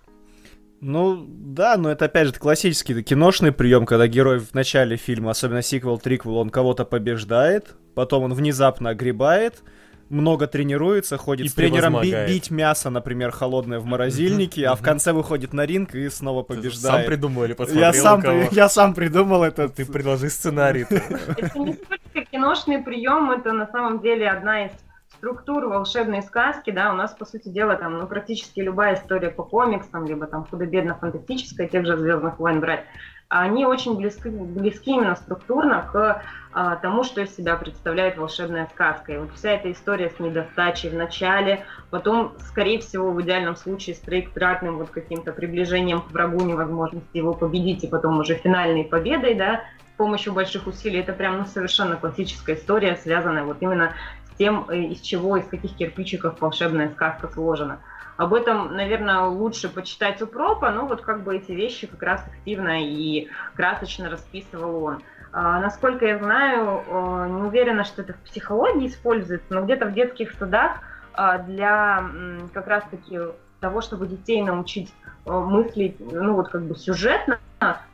Ну, 0.81 1.23
да, 1.29 1.77
но 1.77 1.91
это 1.91 2.07
опять 2.07 2.29
же 2.29 2.33
классический 2.33 3.03
киношный 3.03 3.53
прием, 3.53 3.85
когда 3.85 4.07
герой 4.07 4.39
в 4.39 4.55
начале 4.55 4.97
фильма, 4.97 5.33
особенно 5.33 5.61
сиквел, 5.61 5.99
триквел, 5.99 6.39
он 6.39 6.49
кого-то 6.49 6.87
побеждает, 6.87 7.75
потом 7.95 8.23
он 8.23 8.33
внезапно 8.33 8.91
огребает, 8.91 9.63
много 10.11 10.47
тренируется, 10.47 11.17
ходит 11.17 11.47
И 11.47 11.49
с 11.49 11.55
тренером 11.55 12.01
би- 12.01 12.27
бить 12.27 12.51
мясо, 12.51 12.91
например, 12.91 13.31
холодное 13.31 13.79
в 13.79 13.85
морозильнике, 13.85 14.67
а 14.67 14.75
в 14.75 14.83
конце 14.83 15.13
выходит 15.13 15.53
на 15.53 15.67
ринг 15.67 15.95
и 15.95 16.09
снова 16.09 16.43
побеждает. 16.43 16.97
Сам 16.97 17.05
придумал 17.07 17.45
или 17.45 17.53
посмотрел 17.53 17.85
я, 17.85 17.93
сам, 17.93 18.23
я 18.51 18.69
сам 18.69 18.95
придумал 18.95 19.45
это. 19.45 19.69
Ты 19.69 19.85
предложи 19.85 20.31
сценарий. 20.31 20.87
Это 20.89 21.59
не 21.59 21.75
только 21.75 22.31
киношный 22.31 22.79
прием, 22.79 23.31
это 23.31 23.53
на 23.53 23.67
самом 23.67 24.01
деле 24.01 24.29
одна 24.29 24.67
из 24.67 24.73
структур 25.19 25.67
волшебной 25.67 26.23
сказки, 26.23 26.71
да, 26.71 26.93
у 26.93 26.97
нас, 26.97 27.13
по 27.13 27.25
сути 27.25 27.49
дела, 27.49 27.77
там, 27.77 27.99
ну, 27.99 28.07
практически 28.07 28.61
любая 28.61 28.95
история 28.95 29.31
по 29.31 29.43
комиксам, 29.43 30.07
либо 30.07 30.27
там 30.27 30.47
худо-бедно-фантастическая, 30.47 31.67
тех 31.67 31.87
же 31.87 31.97
«Звездных 31.97 32.39
войн» 32.39 32.61
брать, 32.61 32.85
они 33.29 33.67
очень 33.67 33.97
близки, 33.97 34.29
близки 34.31 34.93
именно 34.93 35.15
структурно 35.15 35.87
к 35.93 36.23
а, 36.53 36.77
тому, 36.77 37.05
что 37.05 37.21
из 37.21 37.37
себя 37.37 37.57
представляет 37.57 38.17
волшебная 38.17 38.67
сказка. 38.73 39.13
И 39.13 39.19
вот 39.19 39.31
вся 39.35 39.51
эта 39.51 39.71
история 39.71 40.11
с 40.11 40.19
недостачей 40.19 40.89
в 40.89 40.95
начале, 40.95 41.67
потом, 41.91 42.33
скорее 42.39 42.79
всего, 42.79 43.11
в 43.11 43.21
идеальном 43.21 43.57
случае 43.57 43.97
с 43.97 44.01
троекратным 44.01 44.79
вот 44.79 44.91
каким-то 44.91 45.33
приближением 45.33 46.01
к 46.01 46.11
врагу, 46.11 46.43
невозможности 46.43 47.19
его 47.19 47.35
победить, 47.35 47.85
и 47.85 47.87
потом 47.87 48.19
уже 48.19 48.35
финальной 48.35 48.85
победой, 48.85 49.35
да, 49.35 49.63
с 49.93 49.97
помощью 49.99 50.33
больших 50.33 50.67
усилий. 50.67 51.01
Это 51.01 51.13
прям 51.13 51.39
ну, 51.39 51.45
совершенно 51.45 51.97
классическая 51.97 52.55
история, 52.55 52.97
связанная 52.97 53.45
вот 53.45 53.59
именно 53.61 53.93
с 54.33 54.39
тем, 54.39 54.65
э, 54.71 54.79
из 54.79 55.03
чего, 55.03 55.37
из 55.37 55.47
каких 55.47 55.77
кирпичиков 55.77 56.41
волшебная 56.41 56.89
сказка 56.89 57.29
сложена. 57.29 57.81
Об 58.19 58.35
этом, 58.35 58.75
наверное, 58.75 59.21
лучше 59.27 59.69
почитать 59.69 60.21
у 60.21 60.27
Пропа, 60.27 60.73
но 60.73 60.87
вот 60.87 61.03
как 61.03 61.23
бы 61.23 61.37
эти 61.37 61.53
вещи 61.53 61.87
как 61.87 62.03
раз 62.03 62.25
активно 62.27 62.85
и 62.85 63.29
красочно 63.55 64.11
расписывал 64.11 64.83
он. 64.83 65.03
А, 65.31 65.61
насколько 65.61 66.05
я 66.05 66.19
знаю, 66.19 66.83
э, 66.85 67.29
не 67.31 67.43
уверена, 67.43 67.85
что 67.85 68.03
это 68.03 68.15
в 68.15 68.21
психологии 68.23 68.89
используется, 68.89 69.47
но 69.51 69.63
где-то 69.63 69.87
в 69.87 69.95
детских 69.95 70.33
садах 70.33 70.81
а, 71.13 71.39
для 71.39 72.11
как 72.53 72.67
раз-таки 72.67 73.21
того, 73.61 73.83
чтобы 73.83 74.09
детей 74.09 74.43
научить 74.43 74.93
э, 75.25 75.31
мыслить, 75.31 76.01
ну 76.01 76.35
вот 76.35 76.49
как 76.49 76.63
бы 76.63 76.75
сюжетно, 76.75 77.39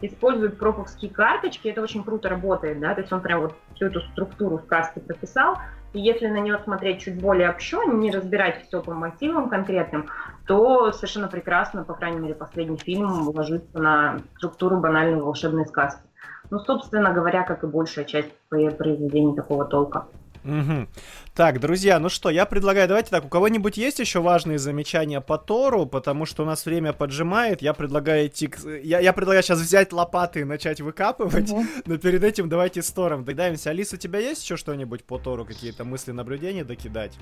используют 0.01 0.59
проповские 0.59 1.11
карточки, 1.11 1.69
это 1.69 1.83
очень 1.83 2.05
круто 2.05 2.29
работает, 2.29 2.81
да, 2.81 2.95
то 2.95 3.01
есть 3.01 3.13
он 3.13 3.21
прям 3.21 3.43
вот 3.43 3.55
всю 3.75 3.87
эту 3.87 4.01
структуру 4.01 4.59
сказки 4.59 4.99
прописал, 4.99 5.59
и 5.93 6.01
если 6.01 6.27
на 6.27 6.39
нее 6.39 6.59
смотреть 6.59 7.03
чуть 7.03 7.21
более 7.21 7.51
общо, 7.51 7.85
не 7.85 8.11
разбирать 8.11 8.67
все 8.67 8.83
по 8.83 8.93
мотивам 8.93 9.49
конкретным, 9.49 10.09
то 10.47 10.93
совершенно 10.93 11.29
прекрасно, 11.29 11.85
по 11.85 11.95
крайней 11.95 12.19
мере, 12.19 12.35
последний 12.35 12.79
фильм 12.79 13.29
ложится 13.29 13.79
на 13.79 14.19
структуру 14.37 14.79
банальной 14.81 15.23
волшебной 15.23 15.67
сказки. 15.67 16.03
Ну, 16.51 16.59
собственно 16.59 17.13
говоря, 17.13 17.45
как 17.45 17.65
и 17.65 17.67
большая 17.67 18.05
часть 18.05 18.31
произведений 18.49 19.35
такого 19.35 19.65
толка. 19.65 20.07
Мгм. 20.45 20.89
Так, 21.35 21.59
друзья, 21.59 21.99
ну 21.99 22.09
что, 22.09 22.31
я 22.31 22.45
предлагаю, 22.45 22.87
давайте 22.87 23.11
так, 23.11 23.25
у 23.25 23.29
кого-нибудь 23.29 23.77
есть 23.77 23.99
еще 23.99 24.21
важные 24.21 24.59
замечания 24.59 25.21
по 25.21 25.39
Тору, 25.39 25.87
потому 25.87 26.27
что 26.27 26.43
у 26.43 26.47
нас 26.47 26.65
время 26.67 26.93
поджимает, 26.93 27.63
я 27.63 27.73
предлагаю 27.73 28.27
идти 28.29 28.47
к... 28.49 28.59
Я, 28.83 29.01
я 29.01 29.13
предлагаю 29.13 29.43
сейчас 29.43 29.59
взять 29.61 29.93
лопаты 29.93 30.41
и 30.41 30.45
начать 30.45 30.81
выкапывать, 30.81 31.51
Мгм. 31.51 31.69
но 31.87 31.97
перед 31.99 32.23
этим 32.23 32.49
давайте 32.49 32.83
с 32.83 32.91
Тором 32.91 33.25
догадаемся. 33.25 33.71
Алис, 33.71 33.93
у 33.93 33.97
тебя 33.97 34.19
есть 34.21 34.43
еще 34.45 34.57
что-нибудь 34.57 35.05
по 35.05 35.19
Тору, 35.19 35.45
какие-то 35.45 35.85
мысли, 35.85 36.13
наблюдения 36.13 36.65
докидать? 36.65 37.13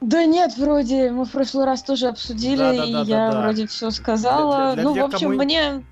Да 0.00 0.24
нет, 0.24 0.56
вроде 0.56 1.10
мы 1.10 1.24
в 1.24 1.30
прошлый 1.30 1.64
раз 1.64 1.82
тоже 1.82 2.08
обсудили, 2.08 2.56
Да-да-да-да-да. 2.56 3.02
и 3.02 3.06
я 3.08 3.30
вроде 3.40 3.66
все 3.66 3.90
сказала. 3.90 4.72
Для- 4.74 4.74
для 4.74 4.82
ну, 4.84 4.94
тех, 4.94 5.02
в 5.02 5.06
общем, 5.14 5.28
кому- 5.30 5.42
мне 5.44 5.84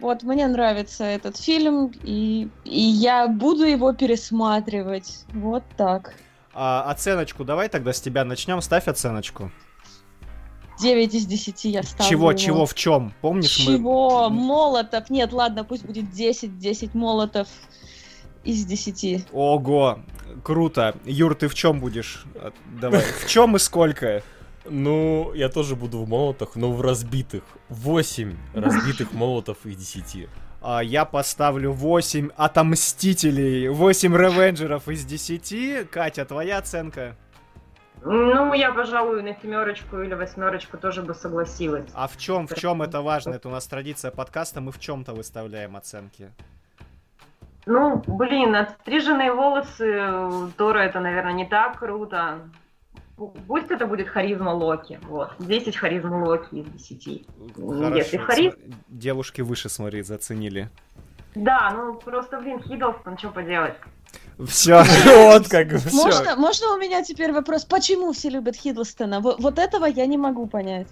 вот 0.00 0.22
мне 0.22 0.46
нравится 0.46 1.04
этот 1.04 1.36
фильм, 1.36 1.92
и, 2.02 2.48
и 2.64 2.80
я 2.80 3.28
буду 3.28 3.64
его 3.64 3.92
пересматривать. 3.92 5.24
Вот 5.32 5.62
так. 5.76 6.14
А, 6.52 6.90
оценочку 6.90 7.44
давай 7.44 7.68
тогда 7.68 7.92
с 7.92 8.00
тебя 8.00 8.24
начнем, 8.24 8.60
ставь 8.60 8.88
оценочку. 8.88 9.50
9 10.80 11.14
из 11.14 11.26
10 11.26 11.64
я 11.66 11.82
ставлю. 11.82 12.10
Чего, 12.10 12.30
его. 12.30 12.38
чего, 12.38 12.66
в 12.66 12.74
чем? 12.74 13.12
Помнишь 13.20 13.58
мы... 13.66 13.76
Чего? 13.76 14.30
Молотов? 14.30 15.10
Нет, 15.10 15.32
ладно, 15.32 15.64
пусть 15.64 15.84
будет 15.84 16.10
10, 16.10 16.58
10 16.58 16.94
молотов 16.94 17.48
из 18.44 18.64
10. 18.64 19.26
Ого, 19.32 20.00
круто. 20.42 20.94
Юр, 21.04 21.34
ты 21.34 21.48
в 21.48 21.54
чем 21.54 21.80
будешь? 21.80 22.24
А, 22.34 22.52
Давай, 22.80 23.02
в 23.02 23.28
чем 23.28 23.56
и 23.56 23.58
сколько? 23.58 24.22
Ну, 24.70 25.32
я 25.34 25.48
тоже 25.48 25.74
буду 25.74 25.98
в 25.98 26.08
молотах, 26.08 26.54
но 26.54 26.70
в 26.70 26.80
разбитых. 26.80 27.42
8 27.70 28.36
разбитых 28.54 29.12
молотов 29.12 29.66
из 29.66 29.76
10. 29.76 30.28
А, 30.62 30.80
я 30.80 31.04
поставлю 31.04 31.72
8 31.72 32.30
отомстителей, 32.36 33.68
8 33.68 34.16
ревенджеров 34.16 34.88
из 34.88 35.04
10. 35.04 35.90
Катя, 35.90 36.24
твоя 36.24 36.58
оценка? 36.58 37.16
Ну, 38.02 38.54
я, 38.54 38.72
пожалуй, 38.72 39.22
на 39.22 39.34
семерочку 39.42 40.00
или 40.00 40.14
восьмерочку 40.14 40.78
тоже 40.78 41.02
бы 41.02 41.14
согласилась. 41.14 41.86
А 41.92 42.06
в 42.06 42.16
чем, 42.16 42.46
в 42.46 42.54
чем 42.54 42.80
это 42.80 43.02
важно? 43.02 43.34
Это 43.34 43.48
у 43.48 43.50
нас 43.50 43.66
традиция 43.66 44.10
подкаста, 44.10 44.60
мы 44.60 44.72
в 44.72 44.78
чем-то 44.78 45.12
выставляем 45.12 45.76
оценки. 45.76 46.30
Ну, 47.66 48.02
блин, 48.06 48.54
отстриженные 48.54 49.32
волосы 49.32 49.86
э, 49.86 50.48
Тора 50.56 50.78
это, 50.78 51.00
наверное, 51.00 51.34
не 51.34 51.46
так 51.46 51.78
круто. 51.78 52.38
Пу- 53.20 53.36
Пусть 53.46 53.70
это 53.70 53.86
будет 53.86 54.08
харизма 54.08 54.48
Локи. 54.50 54.98
Вот. 55.02 55.30
10 55.38 55.76
харизма 55.76 56.24
Локи 56.24 56.54
из 56.54 56.66
10. 56.66 57.26
Если 57.96 58.16
харизм... 58.16 58.56
девушки 58.88 59.42
выше, 59.42 59.68
смотри, 59.68 60.00
заценили. 60.02 60.70
Да, 61.34 61.70
ну 61.76 61.94
просто, 61.94 62.40
блин, 62.40 62.60
Хиддлстон, 62.62 63.18
что 63.18 63.28
поделать. 63.28 63.74
Все, 64.48 64.82
Вот 65.04 65.48
как 65.48 65.68
бы. 65.68 65.76
всё. 65.76 65.94
Можно, 65.96 66.36
можно 66.36 66.72
у 66.74 66.78
меня 66.78 67.04
теперь 67.04 67.30
вопрос, 67.32 67.64
почему 67.66 68.12
все 68.12 68.30
любят 68.30 68.56
Хиддлстона? 68.56 69.20
Вот, 69.20 69.38
вот 69.38 69.58
этого 69.58 69.84
я 69.84 70.06
не 70.06 70.16
могу 70.16 70.46
понять. 70.46 70.88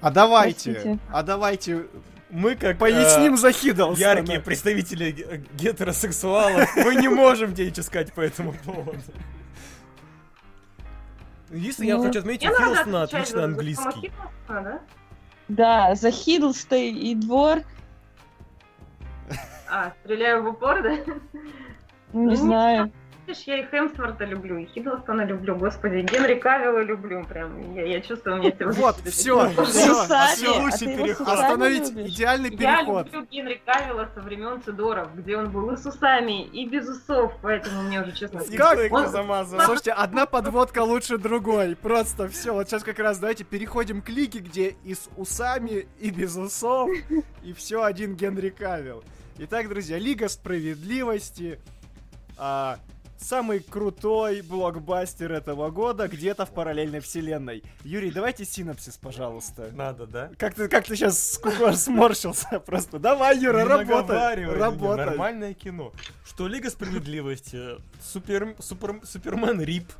А 0.00 0.10
давайте, 0.10 0.72
Простите. 0.72 0.98
а 1.12 1.22
давайте 1.22 1.86
Мы 2.30 2.56
как 2.56 2.78
поясним 2.78 3.34
э, 3.34 3.36
за 3.36 3.52
Хиддлстона. 3.52 3.98
яркие 4.16 4.40
представители 4.40 5.10
ге- 5.12 5.44
гетеросексуалов, 5.54 6.68
мы 6.76 6.94
не 6.96 7.08
можем 7.08 7.54
тебе 7.54 7.66
ничего 7.66 7.82
сказать 7.82 8.12
по 8.14 8.22
этому 8.22 8.54
поводу. 8.64 8.98
Единственное, 11.50 11.88
я 11.88 11.96
Ну, 11.96 12.02
хочу 12.04 12.18
отметить, 12.20 12.48
у 12.50 12.54
Хиддлстона 12.54 13.06
за 13.06 13.44
английский. 13.44 14.12
Да? 15.48 15.94
За 15.94 16.10
Хиддлстон 16.10 16.78
и 16.78 17.14
двор, 17.14 17.58
А, 19.70 19.92
стреляю 20.04 20.42
в 20.44 20.48
упор, 20.48 20.82
да? 20.82 20.96
не 20.96 21.02
Ну, 22.12 22.34
знаю. 22.36 22.92
Видишь, 23.26 23.44
я 23.44 23.58
и 23.60 23.66
Хемсворта 23.66 24.24
люблю, 24.24 24.58
и 24.58 24.66
Хиддлстона 24.66 25.24
люблю, 25.24 25.56
господи, 25.56 26.06
Генри 26.10 26.34
Кавилла 26.34 26.82
люблю, 26.82 27.24
прям, 27.24 27.74
я, 27.74 27.86
я 27.86 28.00
чувствую, 28.02 28.36
мне 28.36 28.54
сегодня... 28.58 28.80
Вот, 28.80 28.96
все, 29.06 29.48
все, 29.64 30.70
все, 30.70 30.96
переход. 30.96 31.28
Остановить 31.28 31.90
идеальный 31.90 32.50
Я 32.50 32.56
переход. 32.78 33.06
люблю 33.06 33.26
Генри 33.30 33.62
Кавилла 33.64 34.10
со 34.14 34.20
времен 34.20 34.60
Тюдоров, 34.60 35.14
где 35.16 35.38
он 35.38 35.50
был 35.50 35.70
и 35.70 35.76
с 35.76 35.86
усами, 35.86 36.44
и 36.44 36.68
без 36.68 36.86
усов, 36.88 37.32
поэтому 37.40 37.82
мне 37.82 38.02
уже 38.02 38.12
честно... 38.12 38.40
Как? 38.56 38.78
Не 38.78 39.08
замазал. 39.08 39.60
Слушайте, 39.60 39.92
одна 39.92 40.26
подводка 40.34 40.82
лучше 40.82 41.16
другой. 41.16 41.76
Просто 41.76 42.28
все. 42.28 42.52
Вот 42.52 42.68
сейчас 42.68 42.82
как 42.84 42.98
раз 42.98 43.18
давайте 43.18 43.44
переходим 43.44 44.02
к 44.02 44.08
лиге, 44.10 44.40
где 44.40 44.76
и 44.84 44.94
с 44.94 45.08
усами, 45.16 45.86
и 45.98 46.10
без 46.10 46.36
усов, 46.36 46.90
и 47.42 47.52
все 47.54 47.82
один 47.82 48.16
Генри 48.16 48.50
Кавилл. 48.50 49.02
Итак, 49.38 49.68
друзья, 49.68 49.98
Лига 49.98 50.28
справедливости. 50.28 51.58
а, 52.36 52.78
самый 53.24 53.60
крутой 53.60 54.42
блокбастер 54.42 55.32
этого 55.32 55.70
года 55.70 56.08
где-то 56.08 56.44
в 56.44 56.50
параллельной 56.50 57.00
вселенной. 57.00 57.64
Юрий, 57.82 58.10
давайте 58.10 58.44
синапсис, 58.44 58.96
пожалуйста. 58.98 59.70
Надо, 59.72 60.06
да? 60.06 60.30
Как 60.38 60.54
ты, 60.54 60.68
как 60.68 60.84
ты 60.84 60.94
сейчас 60.94 61.40
сморщился 61.76 62.60
просто. 62.60 62.98
Давай, 62.98 63.38
Юра, 63.38 63.64
работай. 63.64 64.44
Работай. 64.44 65.06
Нормальное 65.06 65.54
кино. 65.54 65.92
Что 66.26 66.46
Лига 66.46 66.70
Справедливости, 66.70 67.76
Супер, 68.02 68.54
Супер, 68.58 69.00
Супермен 69.04 69.60
Рип, 69.60 69.90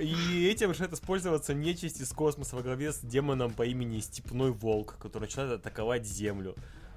И 0.00 0.48
этим 0.48 0.70
решает 0.70 0.92
использоваться 0.94 1.52
нечисть 1.52 2.00
из 2.00 2.10
космоса 2.12 2.56
во 2.56 2.62
главе 2.62 2.92
с 2.92 3.00
демоном 3.00 3.52
по 3.52 3.64
имени 3.66 4.00
Степной 4.00 4.52
Волк, 4.52 4.96
который 4.98 5.24
начинает 5.24 5.52
атаковать 5.52 6.06
Землю. 6.06 6.54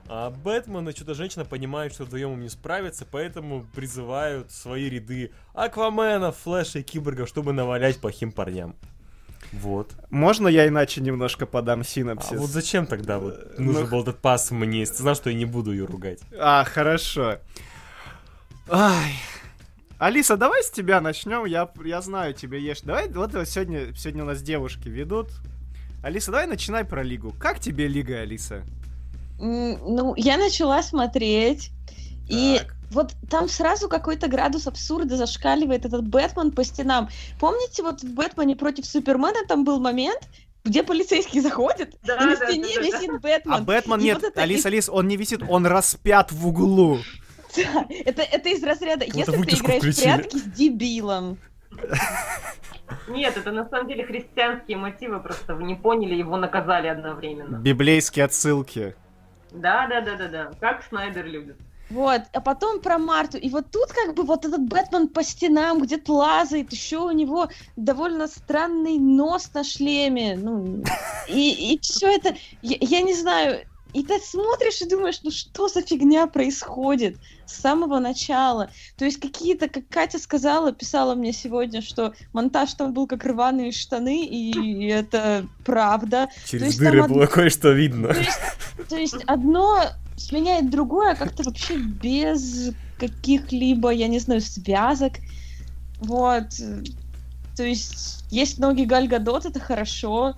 А 0.08 0.30
Бэтмен 0.30 0.88
и 0.88 0.94
Чудо-женщина 0.94 1.46
понимают, 1.46 1.94
что 1.94 2.06
вдвоем 2.06 2.34
им 2.34 2.42
не 2.42 2.50
справиться, 2.50 3.08
поэтому 3.10 3.66
призывают 3.76 4.52
в 4.52 4.56
свои 4.56 4.88
ряды 4.90 5.32
Аквамена, 5.54 6.32
Флэша 6.32 6.80
и 6.80 6.84
Киборга, 6.84 7.26
чтобы 7.26 7.54
навалять 7.54 7.98
плохим 8.00 8.32
парням. 8.32 8.76
Вот. 9.52 9.92
Можно 10.12 10.48
я 10.48 10.68
иначе 10.68 11.02
немножко 11.02 11.46
подам 11.46 11.82
А 11.82 11.84
синапсис? 11.84 12.38
вот 12.38 12.50
зачем 12.50 12.86
тогда 12.86 13.20
вот 13.20 13.34
Э, 13.36 13.62
нужен 13.62 13.84
ну- 13.84 13.88
был 13.90 14.02
этот 14.04 14.20
пас 14.20 14.52
мне, 14.52 14.80
если 14.80 14.96
ты 14.98 15.02
знал, 15.04 15.16
что 15.16 15.30
я 15.30 15.36
не 15.36 15.46
буду 15.46 15.72
ее 15.72 15.86
ругать? 15.86 16.20
А, 16.38 16.64
хорошо. 16.66 17.40
Ай. 18.70 19.14
Алиса, 19.98 20.36
давай 20.36 20.62
с 20.64 20.70
тебя 20.70 21.00
начнем. 21.00 21.46
Я, 21.46 21.70
я 21.84 22.02
знаю, 22.02 22.34
тебе 22.34 22.62
ешь. 22.62 22.82
Давай, 22.82 23.08
вот 23.10 23.32
сегодня, 23.48 23.96
сегодня 23.96 24.24
у 24.24 24.28
нас 24.28 24.42
девушки 24.42 24.90
ведут. 24.90 25.30
Алиса, 26.04 26.32
давай 26.32 26.48
начинай 26.48 26.84
про 26.84 27.02
лигу. 27.02 27.34
Как 27.40 27.60
тебе 27.60 27.88
лига, 27.88 28.20
Алиса? 28.20 28.64
Ну, 29.38 30.14
я 30.16 30.38
начала 30.38 30.82
смотреть, 30.82 31.72
и 32.30 32.60
Так. 32.60 32.76
вот 32.92 33.14
там 33.30 33.50
сразу 33.50 33.90
какой-то 33.90 34.28
градус 34.28 34.68
абсурда 34.68 35.18
зашкаливает 35.18 35.86
этот 35.86 36.08
Бэтмен 36.08 36.52
по 36.52 36.64
стенам. 36.64 37.10
Помните, 37.40 37.84
вот 37.84 38.02
в 38.02 38.14
Бэтмене 38.14 38.56
против 38.56 38.86
Супермена 38.86 39.46
там 39.48 39.64
был 39.66 39.80
момент, 39.80 40.22
где 40.64 40.84
полицейский 40.84 41.40
заходит, 41.42 41.96
Да, 42.04 42.16
и 42.16 42.26
на 42.26 42.38
да, 42.38 42.48
стене 42.48 42.76
да, 42.76 42.82
да. 42.82 42.88
висит 42.88 43.22
Бэтмен. 43.22 43.54
А 43.54 43.62
Бэтмен 43.62 44.00
И 44.00 44.04
нет, 44.04 44.16
вот 44.16 44.24
это 44.32 44.42
Алис, 44.42 44.66
Алис, 44.66 44.90
он 44.90 45.08
не 45.08 45.18
висит, 45.18 45.42
он 45.48 45.66
распят 45.66 46.32
в 46.32 46.48
углу. 46.48 47.00
Да, 47.56 47.86
это, 47.90 48.22
это 48.22 48.50
из 48.50 48.62
разряда, 48.64 49.06
если 49.06 49.32
ты 49.32 49.56
играешь 49.56 49.82
в 49.82 50.02
прятки 50.02 50.38
с 50.38 50.44
дебилом. 50.44 51.38
Нет, 53.08 53.38
это 53.38 53.52
на 53.52 53.68
самом 53.70 53.88
деле 53.88 54.06
христианские 54.06 54.76
мотивы, 54.76 55.22
просто 55.22 55.56
вы 55.56 55.64
не 55.64 55.76
поняли, 55.76 56.16
его 56.16 56.36
наказали 56.36 56.88
одновременно. 56.88 57.56
Библейские 57.56 58.26
отсылки. 58.26 58.96
Да, 59.56 59.88
да, 59.88 60.02
да, 60.02 60.16
да, 60.16 60.28
да. 60.28 60.52
Как 60.60 60.84
Снайдер 60.84 61.26
любит. 61.26 61.58
Вот, 61.90 62.22
а 62.34 62.42
потом 62.42 62.82
про 62.82 62.98
Марту. 62.98 63.38
И 63.38 63.50
вот 63.50 63.70
тут 63.72 63.92
как 63.94 64.16
бы 64.16 64.24
вот 64.24 64.44
этот 64.44 64.62
Бэтмен 64.62 65.08
по 65.08 65.24
стенам 65.24 65.82
где-то 65.82 66.14
лазает, 66.14 66.72
еще 66.72 66.98
у 66.98 67.12
него 67.12 67.50
довольно 67.76 68.28
странный 68.28 68.98
нос 68.98 69.52
на 69.54 69.64
шлеме. 69.64 70.36
Ну, 70.36 70.84
и, 71.28 71.74
и 71.74 71.80
все 71.80 72.16
это, 72.16 72.36
я, 72.64 72.78
я 72.82 73.02
не 73.02 73.14
знаю, 73.14 73.68
и 73.96 74.04
ты 74.04 74.20
смотришь 74.20 74.82
и 74.82 74.90
думаешь, 74.90 75.22
ну 75.24 75.32
что 75.32 75.70
за 75.70 75.82
фигня 75.82 76.28
происходит 76.28 77.18
с 77.46 77.62
самого 77.62 78.00
начала. 78.00 78.70
То 78.98 79.06
есть 79.06 79.22
какие-то, 79.22 79.70
как 79.70 79.88
Катя 79.88 80.20
сказала, 80.20 80.74
писала 80.74 81.16
мне 81.16 81.32
сегодня, 81.32 81.82
что 81.82 82.14
монтаж 82.34 82.74
там 82.74 82.94
был 82.94 83.08
как 83.08 83.24
рваные 83.24 83.72
штаны, 83.72 84.26
и 84.26 84.88
это 84.88 85.48
правда. 85.64 86.28
Через 86.46 86.66
есть 86.66 86.80
дыры 86.80 87.08
было 87.08 87.24
од- 87.24 87.32
кое-что 87.32 87.72
видно. 87.72 88.10
То 88.10 88.20
есть, 88.20 88.40
то 88.90 88.98
есть 88.98 89.24
одно 89.28 89.80
сменяет 90.18 90.70
другое 90.70 91.16
как-то 91.16 91.44
вообще 91.44 91.78
без 91.78 92.74
каких-либо, 93.00 93.92
я 93.92 94.10
не 94.10 94.20
знаю, 94.20 94.42
связок. 94.42 95.14
Вот. 96.00 96.50
То 97.56 97.64
есть 97.64 98.26
есть 98.30 98.60
ноги 98.60 98.84
Галь 98.84 99.08
Гадот, 99.08 99.46
это 99.46 99.62
хорошо. 99.62 100.36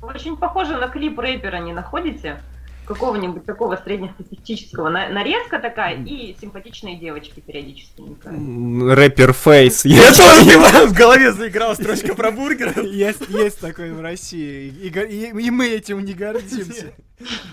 Очень 0.00 0.38
похоже 0.38 0.78
на 0.78 0.88
клип 0.88 1.18
рэпера, 1.18 1.58
не 1.58 1.74
находите? 1.74 2.40
Какого-нибудь 2.86 3.44
такого 3.46 3.76
среднестатистического. 3.82 4.88
На- 4.90 5.08
нарезка 5.08 5.58
такая 5.58 5.96
и 6.04 6.36
симпатичные 6.40 6.96
девочки 6.96 7.40
периодически. 7.40 8.00
мелькают. 8.00 8.98
Рэпер 8.98 9.32
Фейс. 9.32 9.84
Я 9.84 10.12
тоже 10.12 10.86
в 10.88 10.92
голове 10.92 11.32
заиграла 11.32 11.74
строчка 11.74 12.14
про 12.14 12.30
бургер. 12.30 12.78
Есть, 12.84 13.28
есть 13.30 13.60
такой 13.60 13.92
в 13.92 14.00
России. 14.00 14.68
И, 14.68 14.90
го- 14.90 15.00
и- 15.00 15.30
и 15.46 15.50
мы 15.50 15.68
этим 15.68 16.04
не 16.04 16.12
гордимся. 16.14 16.92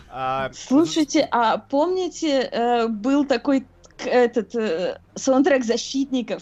А, 0.10 0.50
Слушайте, 0.54 1.26
а 1.32 1.58
помните, 1.60 2.50
э, 2.52 2.88
был 2.88 3.26
такой 3.26 3.64
этот 4.04 4.54
э, 4.56 5.00
саундтрек 5.16 5.64
защитников? 5.64 6.42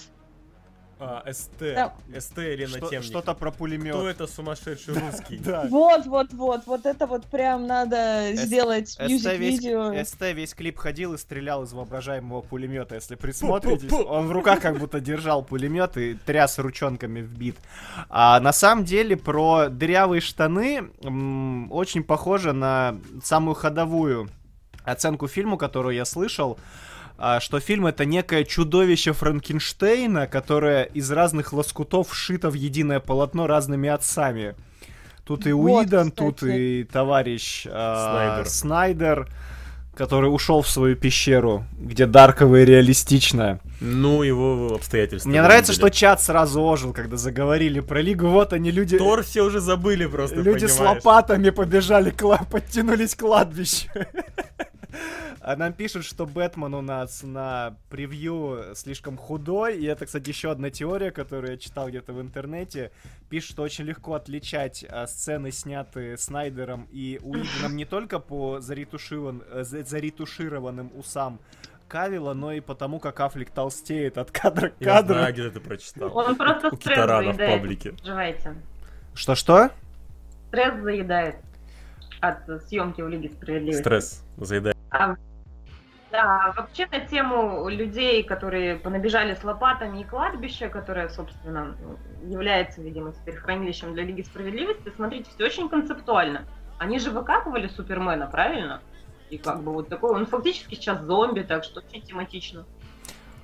А, 1.01 1.23
СТ. 1.31 1.59
Да. 1.61 1.93
СТ 2.19 2.37
Елена 2.39 2.77
что- 2.77 2.89
Темник. 2.89 3.05
Что-то 3.05 3.33
про 3.33 3.51
пулемет. 3.51 3.95
Кто 3.95 4.09
это 4.09 4.27
сумасшедший 4.27 4.95
русский? 4.95 5.37
Да. 5.37 5.65
Вот, 5.69 6.05
вот, 6.05 6.33
вот, 6.33 6.65
вот 6.65 6.85
это 6.85 7.07
вот 7.07 7.23
прям 7.25 7.67
надо 7.67 8.31
сделать 8.33 8.97
мюзик-видео. 8.99 9.93
СТ 10.03 10.21
весь 10.33 10.53
клип 10.53 10.77
ходил 10.77 11.13
и 11.13 11.17
стрелял 11.17 11.63
из 11.63 11.71
воображаемого 11.71 12.41
пулемета. 12.41 12.95
Если 12.95 13.15
присмотритесь, 13.15 13.91
он 13.93 14.27
в 14.27 14.31
руках 14.33 14.59
как 14.61 14.77
будто 14.77 14.99
держал 14.99 15.41
пулемет 15.43 15.95
и 15.97 16.15
тряс 16.15 16.59
ручонками 16.59 17.21
в 17.21 17.37
бит. 17.37 17.55
А 18.09 18.39
на 18.41 18.51
самом 18.51 18.83
деле 18.83 19.15
про 19.15 19.69
дырявые 19.69 20.19
штаны 20.21 20.89
м, 21.03 21.71
очень 21.71 22.03
похоже 22.03 22.51
на 22.51 22.97
самую 23.23 23.55
ходовую 23.55 24.29
оценку 24.83 25.27
фильму, 25.27 25.57
которую 25.57 25.95
я 25.95 26.03
слышал. 26.03 26.59
А, 27.19 27.39
Что 27.39 27.59
фильм 27.59 27.85
это 27.85 28.05
некое 28.05 28.43
чудовище 28.45 29.13
Франкенштейна, 29.13 30.25
которое 30.27 30.83
из 30.83 31.11
разных 31.11 31.53
лоскутов 31.53 32.09
вшито 32.09 32.49
в 32.49 32.53
единое 32.53 32.99
полотно 32.99 33.45
разными 33.47 33.89
отцами. 33.89 34.55
Тут 35.25 35.45
и 35.45 35.51
Вот, 35.51 35.81
Уидон, 35.81 36.11
тут 36.11 36.37
кстати. 36.37 36.57
и 36.57 36.83
товарищ 36.85 37.67
а, 37.69 38.45
Снайдер. 38.47 38.49
Снайдер, 38.49 39.27
который 39.95 40.33
ушел 40.33 40.61
в 40.63 40.69
свою 40.69 40.95
пещеру, 40.95 41.65
где 41.77 42.05
дарково 42.07 42.61
и 42.61 42.65
реалистично. 42.65 43.59
Ну, 43.81 44.23
его 44.23 44.73
обстоятельства. 44.73 45.29
Мне 45.29 45.41
нравится, 45.41 45.73
что 45.73 45.83
вынудили. 45.83 45.99
чат 45.99 46.21
сразу 46.21 46.61
ожил, 46.61 46.93
когда 46.93 47.17
заговорили 47.17 47.79
про 47.79 48.01
лигу. 48.01 48.27
Вот 48.27 48.53
они, 48.53 48.71
люди... 48.71 48.97
Тор 48.97 49.23
все 49.23 49.43
уже 49.43 49.59
забыли 49.59 50.05
просто, 50.07 50.37
Люди 50.37 50.65
с 50.65 50.77
понимаешь? 50.77 51.03
лопатами 51.03 51.49
побежали, 51.51 52.11
кла- 52.11 52.45
подтянулись 52.49 53.13
к 53.13 53.19
кладбищу. 53.19 53.87
А 55.41 55.55
нам 55.55 55.73
пишут, 55.73 56.03
что 56.05 56.25
Бэтмен 56.25 56.73
у 56.73 56.81
нас 56.81 57.23
на 57.23 57.75
превью 57.89 58.73
слишком 58.75 59.17
худой. 59.17 59.77
И 59.77 59.85
это, 59.85 60.05
кстати, 60.05 60.29
еще 60.29 60.51
одна 60.51 60.69
теория, 60.69 61.11
которую 61.11 61.51
я 61.51 61.57
читал 61.57 61.87
где-то 61.89 62.11
в 62.13 62.21
интернете. 62.21 62.91
Пишут, 63.29 63.51
что 63.51 63.61
очень 63.63 63.85
легко 63.85 64.15
отличать 64.15 64.83
а, 64.89 65.05
сцены, 65.07 65.51
снятые 65.51 66.17
Снайдером 66.17 66.87
и 66.91 67.19
Уидоном 67.21 67.75
не 67.75 67.85
только 67.85 68.19
по 68.19 68.57
заретуширован- 68.57 69.43
э, 69.51 69.63
за- 69.63 69.83
заретушированным 69.83 70.91
усам 70.95 71.39
Кавила, 71.87 72.33
но 72.33 72.51
и 72.51 72.59
потому, 72.59 72.99
как 72.99 73.19
Аффлек 73.19 73.49
толстеет 73.51 74.17
от 74.17 74.31
кадра 74.31 74.69
к 74.69 74.73
Я 74.79 74.85
кадру. 74.97 75.13
знаю, 75.15 75.33
где 75.33 75.49
ты 75.49 75.59
прочитал. 75.59 76.15
Он 76.15 76.35
просто 76.35 76.67
У 76.67 76.75
стресс 76.75 76.95
Китарана 76.95 77.31
в 77.31 77.37
паблике. 77.37 77.93
Что-что? 79.13 79.71
Стресс 80.49 80.81
заедает 80.81 81.35
от 82.21 82.63
съемки 82.67 83.01
в 83.01 83.07
Лиге 83.07 83.29
Справедливости. 83.29 83.81
Стресс 83.81 84.23
заедает. 84.37 84.75
А, 84.91 85.15
да, 86.11 86.53
вообще 86.57 86.87
на 86.87 87.01
тему 87.01 87.69
людей, 87.69 88.23
которые 88.23 88.75
понабежали 88.77 89.35
с 89.35 89.43
лопатами 89.43 90.01
и 90.01 90.03
кладбища, 90.03 90.69
которое, 90.69 91.09
собственно, 91.09 91.75
является, 92.23 92.81
видимо, 92.81 93.13
теперь 93.13 93.35
хранилищем 93.35 93.93
для 93.93 94.03
Лиги 94.03 94.23
Справедливости, 94.23 94.91
смотрите, 94.95 95.29
все 95.29 95.45
очень 95.45 95.69
концептуально. 95.69 96.45
Они 96.79 96.97
же 96.97 97.11
выкапывали 97.11 97.67
Супермена, 97.67 98.25
правильно? 98.27 98.81
И 99.29 99.37
как 99.37 99.61
бы 99.61 99.71
вот 99.71 99.89
такой, 99.89 100.11
он 100.11 100.25
фактически 100.25 100.73
сейчас 100.73 101.01
зомби, 101.01 101.41
так 101.41 101.63
что 101.63 101.81
очень 101.81 102.01
тематично. 102.01 102.65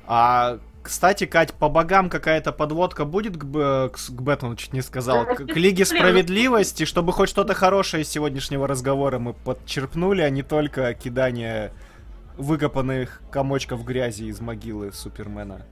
А, 0.08 0.58
кстати, 0.86 1.26
Кать, 1.26 1.54
по 1.54 1.68
богам 1.68 2.10
какая-то 2.10 2.52
подводка 2.52 3.06
будет 3.06 3.36
к, 3.38 3.44
Б- 3.44 3.90
к, 3.90 3.98
Бэтмену, 4.12 4.56
чуть 4.56 4.72
не 4.72 4.82
сказал, 4.82 5.26
к, 5.26 5.38
к 5.38 5.56
Лиге 5.56 5.84
блин, 5.84 5.86
Справедливости, 5.86 6.86
чтобы 6.86 7.12
хоть 7.12 7.30
что-то 7.30 7.56
хорошее 7.56 8.04
из 8.04 8.10
сегодняшнего 8.10 8.68
разговора 8.68 9.18
мы 9.18 9.34
подчерпнули, 9.34 10.22
а 10.22 10.30
не 10.30 10.44
только 10.44 10.94
кидание 10.94 11.74
выкопанных 12.38 13.22
комочков 13.32 13.84
грязи 13.84 14.26
из 14.26 14.40
могилы 14.40 14.92
Супермена. 14.92 15.66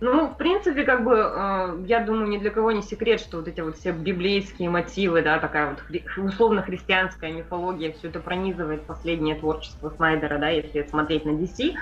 Ну, 0.00 0.28
в 0.28 0.36
принципе, 0.36 0.84
как 0.84 1.02
бы, 1.04 1.14
э, 1.16 1.84
я 1.86 2.00
думаю, 2.00 2.28
ни 2.28 2.38
для 2.38 2.50
кого 2.50 2.70
не 2.70 2.82
секрет, 2.82 3.20
что 3.20 3.38
вот 3.38 3.48
эти 3.48 3.60
вот 3.60 3.76
все 3.76 3.90
библейские 3.90 4.70
мотивы, 4.70 5.22
да, 5.22 5.40
такая 5.40 5.70
вот 5.70 5.80
хри- 5.88 6.04
условно-христианская 6.16 7.32
мифология, 7.32 7.92
все 7.92 8.08
это 8.08 8.20
пронизывает 8.20 8.82
последнее 8.82 9.34
творчество 9.34 9.90
Снайдера, 9.90 10.38
да, 10.38 10.50
если 10.50 10.86
смотреть 10.88 11.24
на 11.24 11.30
DC. 11.30 11.74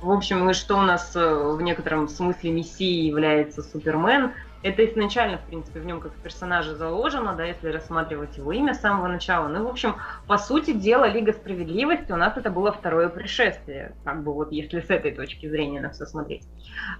В 0.00 0.12
общем, 0.12 0.48
и 0.48 0.52
что 0.54 0.76
у 0.76 0.82
нас 0.82 1.16
э, 1.16 1.52
в 1.56 1.60
некотором 1.60 2.06
смысле 2.08 2.52
мессией 2.52 3.08
является 3.08 3.62
Супермен, 3.62 4.32
это 4.62 4.84
изначально, 4.84 5.38
в 5.38 5.42
принципе, 5.42 5.80
в 5.80 5.86
нем 5.86 6.00
как 6.00 6.12
персонаже 6.12 6.74
заложено, 6.76 7.34
да, 7.34 7.44
если 7.44 7.68
рассматривать 7.68 8.36
его 8.36 8.52
имя 8.52 8.74
с 8.74 8.80
самого 8.80 9.06
начала. 9.06 9.48
Ну, 9.48 9.64
в 9.64 9.68
общем, 9.68 9.96
по 10.26 10.36
сути 10.36 10.72
дела, 10.72 11.08
Лига 11.08 11.32
Справедливости 11.32 12.10
у 12.10 12.16
нас 12.16 12.36
это 12.36 12.50
было 12.50 12.72
второе 12.72 13.08
пришествие, 13.08 13.94
как 14.04 14.22
бы 14.22 14.32
вот 14.32 14.50
если 14.50 14.80
с 14.80 14.90
этой 14.90 15.12
точки 15.12 15.48
зрения 15.48 15.80
на 15.80 15.90
все 15.90 16.06
смотреть. 16.06 16.46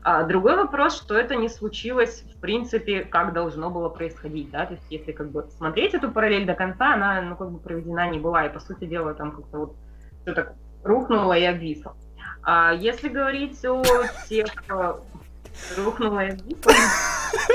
А 0.03 0.23
другой 0.25 0.57
вопрос, 0.57 0.97
что 0.97 1.17
это 1.17 1.35
не 1.35 1.49
случилось, 1.49 2.23
в 2.37 2.41
принципе, 2.41 3.05
как 3.05 3.33
должно 3.33 3.71
было 3.71 3.89
происходить, 3.89 4.51
да, 4.51 4.67
то 4.67 4.75
есть 4.75 4.87
если 4.91 5.13
как 5.13 5.31
бы 5.31 5.49
смотреть 5.57 5.95
эту 5.95 6.11
параллель 6.11 6.47
до 6.47 6.55
конца, 6.55 6.95
она, 6.95 7.21
ну, 7.23 7.37
как 7.37 7.51
бы 7.51 7.59
проведена 7.59 8.09
не 8.09 8.19
была, 8.21 8.47
и, 8.47 8.53
по 8.53 8.61
сути 8.61 8.87
дела, 8.87 9.15
там 9.15 9.33
как-то 9.33 9.59
вот 9.59 9.77
все 10.23 10.35
так 10.35 10.55
рухнуло 10.85 11.33
и 11.37 11.45
обвисло. 11.45 11.97
А 12.51 12.73
если 12.73 13.11
говорить 13.11 13.63
о 13.67 13.83
тех... 14.27 14.47
э, 15.77 15.83
Рухнула 15.85 16.21
я. 16.21 16.37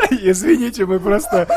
Извините, 0.10 0.86
мы 0.86 1.00
просто... 1.00 1.48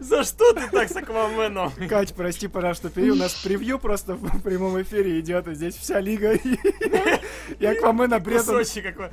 За 0.00 0.24
что 0.24 0.52
ты 0.52 0.68
так 0.70 0.88
с 0.90 0.96
Акваменом? 0.96 1.72
Кать, 1.88 2.14
прости, 2.14 2.48
пожалуйста, 2.48 2.90
ты 2.90 3.10
у 3.10 3.14
нас 3.14 3.34
превью 3.34 3.78
просто 3.78 4.14
в 4.14 4.42
прямом 4.42 4.80
эфире 4.82 5.20
идет, 5.20 5.48
и 5.48 5.54
здесь 5.54 5.76
вся 5.76 6.00
лига. 6.00 6.32
И 7.58 7.64
Аквамена 7.64 8.20
при 8.20 8.36
этом... 8.36 8.58
Кусочек 8.58 8.84
какой. 8.94 9.10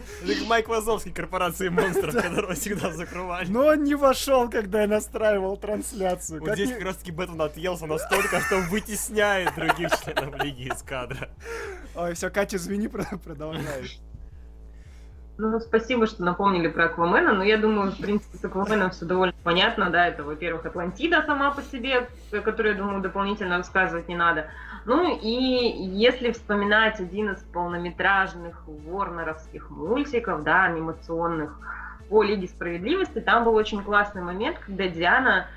Майк 0.48 0.68
Вазовский, 0.68 1.12
корпорации 1.12 1.70
монстров, 1.70 2.14
которого 2.22 2.54
всегда 2.54 2.92
закрывали. 2.92 3.48
Но 3.50 3.68
он 3.68 3.84
не 3.84 3.96
вошел, 3.96 4.50
когда 4.50 4.82
я 4.82 4.88
настраивал 4.88 5.58
трансляцию. 5.58 6.42
Вот 6.42 6.54
здесь 6.54 6.72
как 6.72 6.82
раз 6.84 6.98
таки 6.98 7.12
Беттон 7.12 7.42
отъелся 7.42 7.86
настолько, 7.86 8.42
что 8.42 8.58
вытесняет 8.58 9.54
других 9.56 9.90
членов 10.04 10.44
лиги 10.44 10.68
из 10.74 10.82
кадра. 10.82 11.30
Ой, 11.96 12.14
все, 12.16 12.30
Катя, 12.30 12.58
извини, 12.58 12.88
про- 12.88 13.06
продолжай. 13.24 13.64
Ну, 15.38 15.60
спасибо, 15.60 16.06
что 16.06 16.24
напомнили 16.24 16.68
про 16.68 16.86
Аквамена, 16.86 17.34
но 17.34 17.44
я 17.44 17.58
думаю, 17.58 17.92
в 17.92 17.98
принципе, 17.98 18.38
с 18.38 18.46
Акваменом 18.46 18.92
все 18.92 19.06
довольно 19.06 19.34
понятно, 19.44 19.90
да, 19.90 20.08
это, 20.08 20.24
во-первых, 20.24 20.66
Атлантида 20.66 21.24
сама 21.26 21.50
по 21.50 21.64
себе, 21.64 22.08
о 22.32 22.40
которой, 22.42 22.74
я 22.74 22.78
думаю, 22.78 23.02
дополнительно 23.02 23.58
рассказывать 23.58 24.08
не 24.08 24.16
надо. 24.16 24.46
Ну, 24.86 25.18
и 25.20 25.28
если 25.28 26.32
вспоминать 26.32 27.00
один 27.00 27.32
из 27.32 27.40
полнометражных 27.40 28.62
ворнеровских 28.68 29.72
мультиков, 29.72 30.44
да, 30.44 30.66
анимационных 30.66 31.58
по 32.10 32.22
Лиге 32.22 32.48
Справедливости, 32.48 33.20
там 33.20 33.44
был 33.44 33.56
очень 33.56 33.82
классный 33.84 34.22
момент, 34.22 34.60
когда 34.60 34.88
Диана 34.88 35.48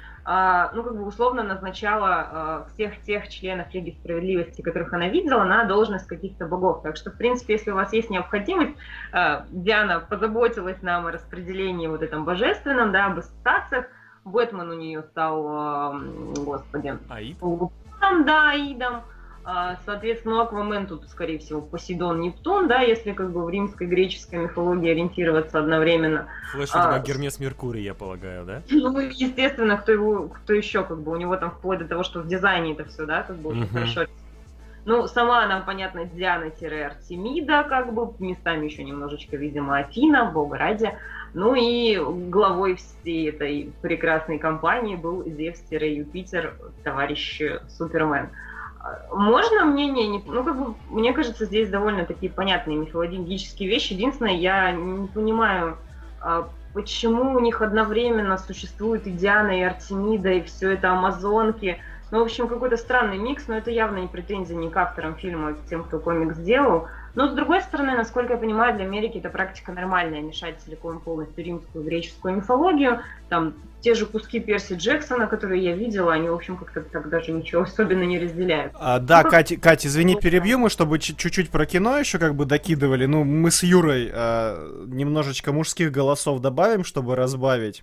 ну, 0.74 0.83
как 0.83 0.97
бы 0.97 1.07
условно 1.07 1.45
назначала 1.45 2.09
а, 2.09 2.66
всех 2.74 3.01
тех 3.03 3.29
членов 3.29 3.72
Лиги 3.72 3.97
Справедливости, 4.01 4.61
которых 4.61 4.93
она 4.93 5.09
видела, 5.09 5.45
на 5.45 5.64
должность 5.64 6.09
каких-то 6.09 6.47
богов. 6.47 6.83
Так 6.83 6.97
что, 6.97 7.12
в 7.12 7.16
принципе, 7.16 7.53
если 7.53 7.70
у 7.70 7.77
вас 7.77 7.93
есть 7.93 8.11
необходимость, 8.11 8.74
а, 9.12 9.47
Диана 9.51 10.01
позаботилась 10.01 10.83
нам 10.83 11.07
о 11.07 11.12
распределении 11.12 11.87
вот 11.87 12.03
этом 12.03 12.24
божественном, 12.24 12.91
да, 12.91 13.07
об 13.07 13.18
ассоциациях. 13.18 13.87
Бэтмен 14.24 14.68
у 14.68 14.74
нее 14.74 15.05
стал, 15.05 15.47
а, 15.49 15.91
м, 15.93 16.35
господи, 16.35 16.99
Аид? 17.09 17.39
Да, 18.24 18.51
Аидом. 18.51 19.03
А, 19.49 19.76
Соответственно, 19.86 20.42
Аквамен 20.42 20.88
тут, 20.88 21.09
скорее 21.09 21.38
всего, 21.38 21.61
Посейдон, 21.61 22.20
Нептун, 22.20 22.66
да, 22.66 22.80
если 22.80 23.12
как 23.12 23.30
бы 23.30 23.44
в 23.44 23.49
римской 23.49 23.86
греческой 23.86 24.40
мифологии 24.40 24.90
ориентироваться 24.90 25.61
одновременно. 25.61 26.26
Флэш 26.51 26.70
А. 26.72 26.99
Гермес 26.99 27.38
Меркурий, 27.38 27.84
я 27.84 27.94
полагаю, 27.94 28.44
да? 28.44 28.62
Ну, 28.70 28.99
естественно, 28.99 29.76
кто 29.76 29.92
его, 29.92 30.28
кто 30.28 30.53
еще, 30.53 30.82
как 30.82 30.99
бы, 30.99 31.12
у 31.12 31.16
него 31.16 31.36
там 31.36 31.53
вплоть 31.53 31.78
до 31.78 31.84
того, 31.86 32.03
что 32.03 32.20
в 32.22 32.26
дизайне 32.26 32.72
это 32.72 32.86
все, 32.86 33.07
да, 33.07 33.22
как 33.22 33.36
бы 33.36 33.55
Мгм. 33.55 33.68
хорошо. 33.68 34.07
Ну, 34.84 35.07
сама 35.07 35.44
она, 35.44 35.61
понятно, 35.61 36.05
Диана-Артемида, 36.07 37.64
как 37.68 37.92
бы, 37.94 38.12
местами 38.18 38.66
еще 38.66 38.82
немножечко, 38.82 39.36
видимо, 39.36 39.78
Афина, 39.78 40.24
бога 40.24 40.59
ради. 40.59 40.92
Ну 41.34 41.55
и 41.55 41.97
главой 42.30 42.76
всей 42.76 43.28
этой 43.28 43.72
прекрасной 43.80 44.38
компании 44.38 44.97
был 44.97 45.22
Зевс-Юпитер, 45.24 46.55
товарищ 46.82 47.42
Супермен. 47.68 48.30
Можно 49.12 49.64
мнение? 49.64 50.07
не- 50.07 50.22
Ну, 50.26 50.45
как 50.45 50.57
бы, 50.59 50.74
мне 50.91 51.12
кажется, 51.12 51.45
здесь 51.45 51.68
довольно 51.68 52.05
такие 52.05 52.30
понятные 52.30 52.76
мифологические 52.78 53.68
вещи. 53.68 53.95
Единственное, 53.95 54.34
я 54.37 54.72
не 54.72 55.07
понимаю, 55.09 55.78
а, 56.20 56.49
почему 56.74 57.34
у 57.34 57.41
них 57.41 57.62
одновременно 57.62 58.37
существует 58.39 59.07
и 59.07 59.11
Диана, 59.11 59.59
и 59.59 59.62
Артемида, 59.62 60.30
и 60.30 60.43
все 60.43 60.72
это 60.72 60.93
амазонки. 60.93 61.78
Ну, 62.11 62.20
в 62.20 62.22
общем, 62.22 62.47
какой-то 62.49 62.76
странный 62.76 63.18
микс, 63.18 63.49
но 63.49 63.57
это 63.57 63.70
явно 63.70 63.99
не 63.99 64.07
претензия 64.07 64.57
ни 64.57 64.68
к 64.68 64.76
авторам 64.76 65.16
фильма, 65.16 65.49
а 65.49 65.55
к 65.55 65.64
тем, 65.68 65.82
кто 65.84 65.99
комикс 65.99 66.37
сделал. 66.37 66.87
Но, 67.17 67.29
с 67.29 67.33
другой 67.33 67.62
стороны, 67.62 67.97
насколько 67.97 68.35
я 68.35 68.39
понимаю, 68.39 68.77
для 68.77 68.85
Америки 68.85 69.17
это 69.17 69.31
практика 69.31 69.73
нормальная, 69.73 70.21
мешать 70.21 70.57
целиком 70.62 71.01
полностью 71.01 71.43
римскую 71.43 71.83
греческую 71.83 72.37
мифологию. 72.37 73.01
Там 73.31 73.55
те 73.81 73.95
же 73.95 74.05
куски 74.05 74.39
Перси 74.39 74.75
Джексона, 74.75 75.27
которые 75.27 75.64
я 75.64 75.75
видела, 75.75 76.12
они, 76.12 76.29
в 76.29 76.35
общем, 76.35 76.59
как-то 76.59 76.83
так 76.83 77.09
даже 77.09 77.33
ничего 77.33 77.62
особенно 77.62 78.03
не 78.03 78.19
разделяют. 78.19 78.75
А, 78.79 78.99
да, 78.99 79.23
Катя, 79.25 79.57
Катя, 79.57 79.89
извини, 79.89 80.17
перебью, 80.17 80.59
мы, 80.59 80.69
чтобы 80.69 80.99
чуть- 80.99 81.17
чуть-чуть 81.17 81.49
про 81.49 81.64
кино 81.64 81.97
еще 81.99 82.19
как 82.19 82.35
бы 82.35 82.45
докидывали. 82.45 83.07
Ну, 83.07 83.25
мы 83.25 83.51
с 83.51 83.62
Юрой 83.62 84.11
а, 84.12 84.85
немножечко 84.87 85.53
мужских 85.53 85.91
голосов 85.91 86.41
добавим, 86.41 86.85
чтобы 86.85 87.17
разбавить. 87.17 87.83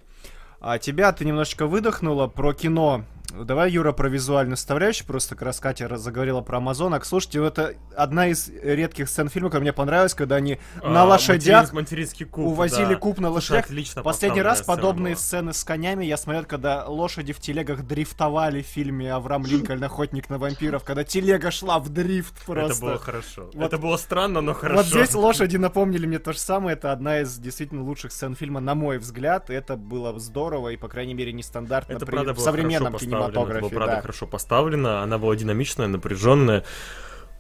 А 0.62 0.78
тебя 0.78 1.12
ты 1.12 1.26
немножечко 1.26 1.66
выдохнула 1.66 2.28
про 2.28 2.54
кино. 2.54 3.04
Давай, 3.36 3.72
Юра, 3.72 3.94
про 3.94 4.10
визуальную 4.10 4.58
составляющую. 4.58 5.08
Просто 5.08 5.34
как 5.36 5.42
раз 5.48 5.60
Катя 5.60 5.98
заговорила 5.98 6.42
про 6.42 6.58
Амазонок. 6.58 7.04
Слушайте, 7.04 7.44
это 7.44 7.74
одна 7.96 8.28
из 8.28 8.48
редких 8.50 9.10
сцен 9.10 9.28
фильма, 9.28 9.50
которая 9.50 9.64
мне 9.64 9.74
понравилась, 9.74 10.14
когда 10.14 10.36
они 10.36 10.60
на 10.84 11.02
А, 11.02 11.06
лошадях 11.06 11.64
материн- 11.74 11.76
Материнский 11.76 12.26
куб, 12.28 12.46
увозили 12.46 12.94
да. 12.94 12.96
куб 12.96 13.18
на 13.20 13.30
лошадях. 13.32 13.66
отлично 13.66 14.04
Последний 14.04 14.42
раз 14.44 14.62
подобные 14.62 15.16
сцена 15.16 15.52
сцены 15.52 15.54
с 15.54 15.64
конями 15.64 16.06
я 16.06 16.18
смотрел, 16.18 16.46
когда 16.46 16.86
лошади 16.86 17.34
в 17.34 17.40
телегах 17.40 17.84
дрифтовали 17.88 18.62
в 18.62 18.68
фильме 18.68 19.12
Авраам 19.12 19.46
Линкольн, 19.48 19.84
охотник 19.84 20.30
на 20.30 20.38
вампиров, 20.38 20.84
когда 20.84 21.04
телега 21.04 21.50
шла 21.50 21.80
в 21.80 21.90
дрифт 21.90 22.46
была. 22.46 22.58
Это 22.60 22.68
просто. 22.68 22.86
было 22.86 23.00
хорошо. 23.00 23.50
Вот- 23.54 23.66
Это 23.66 23.78
было 23.80 23.98
странно, 23.98 24.42
но 24.42 24.54
хорошо. 24.54 24.78
Вот 24.84 24.86
здесь 24.86 25.16
лошади 25.16 25.58
напомнили 25.58 26.06
мне 26.06 26.20
то 26.20 26.34
же 26.34 26.40
самое. 26.40 26.76
Это 26.78 26.92
одна 26.92 27.22
из 27.22 27.38
действительно 27.40 27.84
лучших 27.84 28.12
сцен 28.12 28.36
фильма, 28.36 28.60
на 28.60 28.76
мой 28.76 29.00
взгляд. 29.00 29.50
Это 29.50 29.76
было 29.76 30.20
здорово 30.20 30.70
и, 30.70 30.78
по 30.78 30.88
крайней 30.88 31.16
мере, 31.16 31.34
нестандартно 31.34 31.94
Это 31.94 32.06
при- 32.06 32.18
в 32.34 32.40
современном 32.40 32.94
хорошо 32.94 33.06
поставлено, 33.28 33.58
это 33.58 33.62
было, 33.62 33.70
правда, 33.70 33.96
да. 33.96 34.02
хорошо 34.02 34.28
поставлено, 34.28 35.02
она 35.02 35.18
была 35.18 35.36
динамичная, 35.36 35.88
напряженная. 35.88 36.64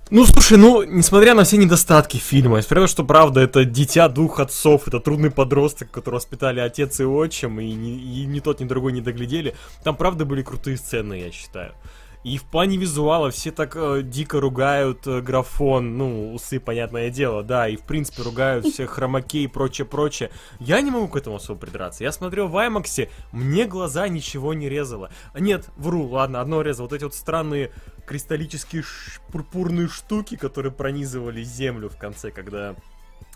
Ну, 0.09 0.25
слушай, 0.25 0.57
ну, 0.57 0.83
несмотря 0.83 1.33
на 1.33 1.43
все 1.43 1.57
недостатки 1.57 2.17
фильма, 2.17 2.57
несмотря 2.57 2.81
на 2.81 2.87
то, 2.87 2.91
что, 2.91 3.03
правда, 3.05 3.39
это 3.39 3.63
дитя 3.65 4.09
двух 4.09 4.39
отцов, 4.39 4.87
это 4.87 4.99
трудный 4.99 5.31
подросток, 5.31 5.91
которого 5.91 6.19
воспитали 6.19 6.59
отец 6.59 6.99
и 6.99 7.05
отчим, 7.05 7.59
и 7.59 7.71
ни, 7.73 7.97
и 7.97 8.25
ни 8.25 8.39
тот, 8.39 8.59
ни 8.59 8.65
другой 8.65 8.91
не 8.91 9.01
доглядели, 9.01 9.55
там, 9.83 9.95
правда, 9.95 10.25
были 10.25 10.43
крутые 10.43 10.77
сцены, 10.77 11.15
я 11.21 11.31
считаю. 11.31 11.73
И 12.23 12.37
в 12.37 12.43
плане 12.45 12.77
визуала 12.77 13.31
все 13.31 13.51
так 13.51 13.75
э, 13.75 14.01
дико 14.01 14.39
ругают 14.39 15.05
э, 15.07 15.19
графон, 15.19 15.97
ну, 15.97 16.33
усы, 16.33 16.59
понятное 16.59 17.09
дело, 17.09 17.43
да, 17.43 17.67
и 17.67 17.75
в 17.75 17.81
принципе 17.81 18.23
ругают 18.23 18.65
всех 18.65 18.89
хромакей 18.91 19.43
и 19.43 19.47
прочее-прочее. 19.47 20.31
Я 20.59 20.79
не 20.79 20.89
могу 20.89 21.09
к 21.09 21.17
этому 21.17 21.35
особо 21.35 21.59
придраться. 21.59 22.03
Я 22.05 22.13
смотрел 22.13 22.47
в 22.47 22.55
Аймаксе, 22.57 23.09
мне 23.33 23.65
глаза 23.65 24.07
ничего 24.07 24.53
не 24.53 24.69
резало. 24.69 25.11
Нет, 25.37 25.67
вру, 25.75 26.07
ладно, 26.07 26.39
одно 26.39 26.61
резало. 26.61 26.85
Вот 26.87 26.93
эти 26.93 27.03
вот 27.03 27.13
странные 27.13 27.71
кристаллические 28.05 28.83
ш- 28.83 29.19
пурпурные 29.31 29.89
штуки, 29.89 30.37
которые 30.37 30.71
пронизывали 30.71 31.43
землю 31.43 31.89
в 31.89 31.97
конце, 31.97 32.31
когда 32.31 32.75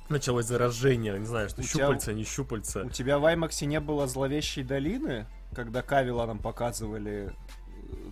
началось 0.08 0.46
заражение. 0.46 1.20
Не 1.20 1.26
знаю, 1.26 1.50
что 1.50 1.60
У 1.60 1.64
тебя- 1.66 1.84
щупальца, 1.88 2.14
не 2.14 2.24
щупальца. 2.24 2.84
У 2.86 2.90
тебя 2.90 3.20
в 3.20 3.26
Аймаксе 3.26 3.66
не 3.66 3.82
было 3.82 4.08
зловещей 4.08 4.64
долины, 4.64 5.26
когда 5.54 5.82
Кавила 5.82 6.26
нам 6.26 6.40
показывали 6.40 7.34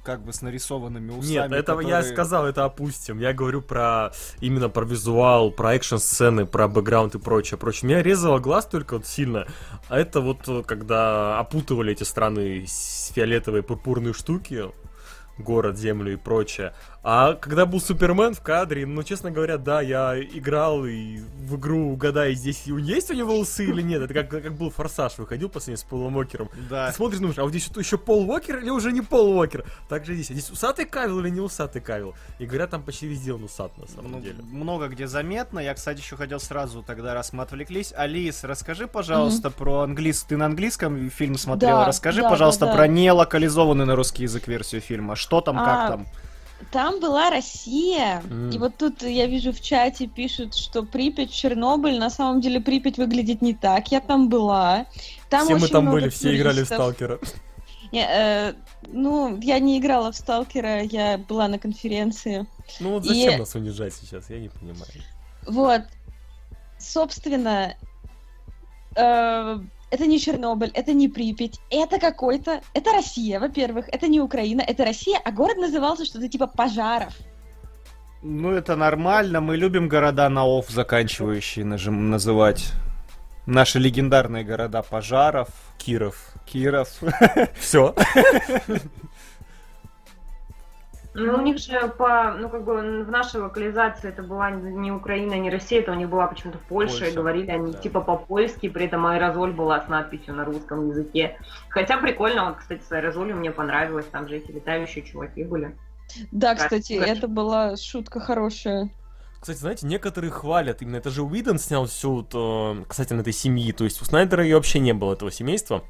как 0.03 0.23
бы 0.23 0.33
с 0.33 0.41
нарисованными 0.41 1.11
усами. 1.11 1.31
Нет, 1.33 1.51
это 1.51 1.71
я 1.73 1.77
которые- 1.77 2.03
сказал, 2.03 2.45
это 2.45 2.63
опустим. 2.65 3.19
Я 3.19 3.33
говорю 3.33 3.61
про 3.61 4.11
именно 4.39 4.69
про 4.69 4.85
визуал, 4.85 5.51
про 5.51 5.73
экшн-сцены, 5.75 6.45
про 6.45 6.67
бэкграунд 6.67 7.15
и 7.15 7.19
прочее, 7.19 7.57
прочее. 7.57 7.89
Меня 7.89 8.03
резало 8.03 8.39
глаз 8.39 8.65
только 8.67 8.97
вот 8.97 9.07
сильно. 9.07 9.47
А 9.89 9.97
это 9.97 10.21
вот 10.21 10.47
э, 10.47 10.63
когда 10.65 11.39
опутывали 11.39 11.91
эти 11.93 12.03
странные 12.03 12.67
с- 12.67 13.11
фиолетовые 13.15 13.63
пурпурные 13.63 14.13
штуки, 14.13 14.65
город, 15.37 15.77
землю 15.77 16.13
и 16.13 16.15
прочее. 16.15 16.73
А 17.07 17.35
когда 17.35 17.67
был 17.67 17.79
Супермен 17.79 18.33
в 18.33 18.41
кадре, 18.41 18.83
ну, 18.87 19.03
честно 19.03 19.29
говоря, 19.29 19.59
да, 19.59 19.79
я 19.79 20.19
играл 20.19 20.87
и 20.87 21.19
в 21.19 21.55
игру 21.55 21.91
угадай, 21.91 22.33
здесь 22.33 22.63
есть 22.65 23.11
у 23.11 23.13
него 23.13 23.37
усы 23.37 23.63
или 23.63 23.83
нет. 23.83 24.01
Это 24.01 24.11
как, 24.15 24.27
как 24.29 24.53
был 24.57 24.71
Форсаж, 24.71 25.19
выходил 25.19 25.47
последний 25.47 25.77
с 25.77 25.83
Полом 25.83 26.15
Уокером. 26.17 26.49
Да. 26.67 26.87
Ты 26.89 26.95
смотришь, 26.95 27.19
думаешь, 27.19 27.37
а 27.37 27.43
вот 27.43 27.51
здесь 27.51 27.67
вот 27.67 27.77
еще 27.77 27.99
Пол 27.99 28.27
Уокер 28.27 28.57
или 28.57 28.71
уже 28.71 28.91
не 28.91 29.01
Пол 29.01 29.37
Уокер? 29.37 29.65
Так 29.87 30.03
же 30.03 30.15
здесь. 30.15 30.31
А 30.31 30.33
здесь 30.33 30.49
усатый 30.49 30.85
Кавил 30.85 31.19
или 31.19 31.29
не 31.29 31.41
усатый 31.41 31.79
Кавил? 31.79 32.15
И 32.39 32.47
говорят, 32.47 32.71
там 32.71 32.81
почти 32.81 33.05
везде 33.05 33.33
он 33.33 33.43
усат, 33.43 33.77
на 33.77 33.85
самом 33.87 34.13
Ну, 34.13 34.19
деле. 34.19 34.37
много 34.41 34.87
где 34.87 35.05
заметно. 35.05 35.59
Я, 35.59 35.75
кстати, 35.75 35.99
еще 35.99 36.15
хотел 36.17 36.39
сразу 36.39 36.81
тогда, 36.81 37.13
раз 37.13 37.33
мы 37.33 37.43
отвлеклись. 37.43 37.93
Алис, 37.95 38.43
расскажи, 38.43 38.87
пожалуйста, 38.87 39.51
про 39.51 39.81
английский. 39.81 40.29
Ты 40.29 40.37
на 40.37 40.47
английском 40.47 41.11
фильм 41.11 41.37
смотрела? 41.37 41.81
Да, 41.81 41.85
расскажи, 41.89 42.23
да, 42.23 42.31
пожалуйста, 42.31 42.65
да, 42.65 42.71
да. 42.71 42.77
про 42.77 42.87
нелокализованную 42.87 43.85
на 43.85 43.95
русский 43.95 44.23
язык 44.23 44.47
версию 44.47 44.81
фильма. 44.81 45.15
Что 45.15 45.41
там, 45.41 45.57
как 45.57 45.67
А, 45.67 45.87
там? 45.89 46.07
Там 46.71 46.99
была 46.99 47.29
Россия, 47.29 48.21
М. 48.29 48.49
и 48.49 48.57
вот 48.57 48.77
тут 48.77 49.03
я 49.03 49.27
вижу 49.27 49.51
в 49.53 49.61
чате 49.61 50.07
пишут, 50.07 50.55
что 50.55 50.83
Припять, 50.83 51.31
Чернобыль, 51.31 51.99
на 51.99 52.09
самом 52.09 52.41
деле 52.41 52.59
Припять 52.59 52.97
выглядит 52.97 53.41
не 53.41 53.53
так, 53.53 53.91
я 53.91 54.01
там 54.01 54.29
была. 54.29 54.85
Там 55.29 55.45
все 55.45 55.57
мы 55.57 55.67
там 55.67 55.89
были, 55.91 56.09
все 56.09 56.35
играли 56.35 56.63
в 56.63 56.67
туристов. 56.67 56.77
Сталкера. 56.77 57.19
Не, 57.91 58.05
э, 58.09 58.53
ну, 58.87 59.37
я 59.41 59.59
не 59.59 59.77
играла 59.79 60.11
в 60.11 60.15
Сталкера, 60.15 60.81
я 60.83 61.17
была 61.17 61.47
на 61.47 61.59
конференции. 61.59 62.45
Ну 62.79 62.91
вот 62.91 63.05
И- 63.05 63.07
зачем 63.09 63.39
нас 63.39 63.55
унижать 63.55 63.93
сейчас, 63.93 64.29
я 64.29 64.39
не 64.39 64.49
понимаю. 64.49 64.91
Вот, 65.45 65.81
собственно, 66.79 67.75
э, 68.95 69.59
это 69.91 70.05
не 70.05 70.19
Чернобыль, 70.19 70.71
это 70.73 70.93
не 70.93 71.07
Припять, 71.07 71.59
это 71.69 71.99
какой-то, 71.99 72.61
это 72.73 72.91
Россия, 72.91 73.39
во-первых, 73.39 73.87
это 73.89 74.07
не 74.07 74.19
Украина, 74.19 74.61
это 74.61 74.85
Россия, 74.85 75.19
а 75.23 75.31
город 75.31 75.57
назывался 75.57 76.05
что-то 76.05 76.27
типа 76.27 76.47
Пожаров. 76.47 77.13
Ну, 78.27 78.51
это 78.51 78.75
нормально. 78.75 79.39
Мы 79.39 79.55
любим 79.55 79.87
города 79.87 80.27
на 80.29 80.45
ОФ 80.45 80.69
заканчивающие 80.69 81.63
нажим- 81.63 82.09
называть. 82.09 82.71
Наши 83.45 83.77
легендарные 83.77 84.43
города 84.43 84.81
Пожаров, 84.81 85.49
Киров. 85.77 86.33
Киров. 86.47 86.89
Все. 87.59 87.93
Ну, 91.17 91.35
у 91.35 91.41
них 91.41 91.59
же 91.59 91.93
по, 91.97 92.33
ну, 92.33 92.49
как 92.49 92.65
бы 92.65 92.73
в 93.05 93.09
нашей 93.09 93.39
локализации 93.39 94.09
это 94.09 94.21
была 94.21 94.51
не 94.51 94.91
Украина, 94.91 95.35
не 95.35 95.49
Россия, 95.49 95.79
это 95.79 95.93
у 95.93 95.95
них 95.95 96.09
была 96.09 96.27
почему-то 96.27 96.59
Польша, 96.67 96.99
Польша, 96.99 97.11
и 97.11 97.15
говорили 97.15 97.51
они 97.51 97.71
да. 97.71 97.79
типа 97.79 98.01
по-польски, 98.01 98.67
при 98.67 98.85
этом 98.85 99.05
аэрозоль 99.05 99.53
была 99.53 99.79
с 99.79 99.87
надписью 99.87 100.35
на 100.35 100.43
русском 100.43 100.89
языке. 100.89 101.37
Хотя 101.69 101.97
прикольно, 101.97 102.49
вот, 102.49 102.57
кстати, 102.57 102.81
с 102.83 102.91
аэрозолью 102.91 103.37
мне 103.37 103.51
понравилось, 103.51 104.05
там 104.11 104.27
же 104.27 104.35
эти 104.35 104.51
летающие 104.51 105.05
чуваки 105.05 105.45
были. 105.45 105.73
Да, 106.31 106.49
Так, 106.49 106.63
кстати, 106.63 106.99
хорошо. 106.99 107.13
это 107.13 107.27
была 107.29 107.77
шутка 107.77 108.19
хорошая. 108.19 108.89
Кстати, 109.39 109.57
знаете, 109.57 109.87
некоторые 109.87 110.31
хвалят, 110.31 110.81
именно 110.81 110.97
это 110.97 111.11
же 111.11 111.23
Уидон 111.23 111.59
снял 111.59 111.85
всю 111.85 112.15
вот, 112.15 112.31
э, 112.33 112.83
касательно 112.89 113.21
этой 113.21 113.31
семьи, 113.31 113.71
то 113.71 113.85
есть 113.85 114.01
у 114.01 114.05
Снайдера 114.05 114.43
ее 114.43 114.55
вообще 114.55 114.79
не 114.79 114.93
было, 114.93 115.13
этого 115.13 115.31
семейства. 115.31 115.83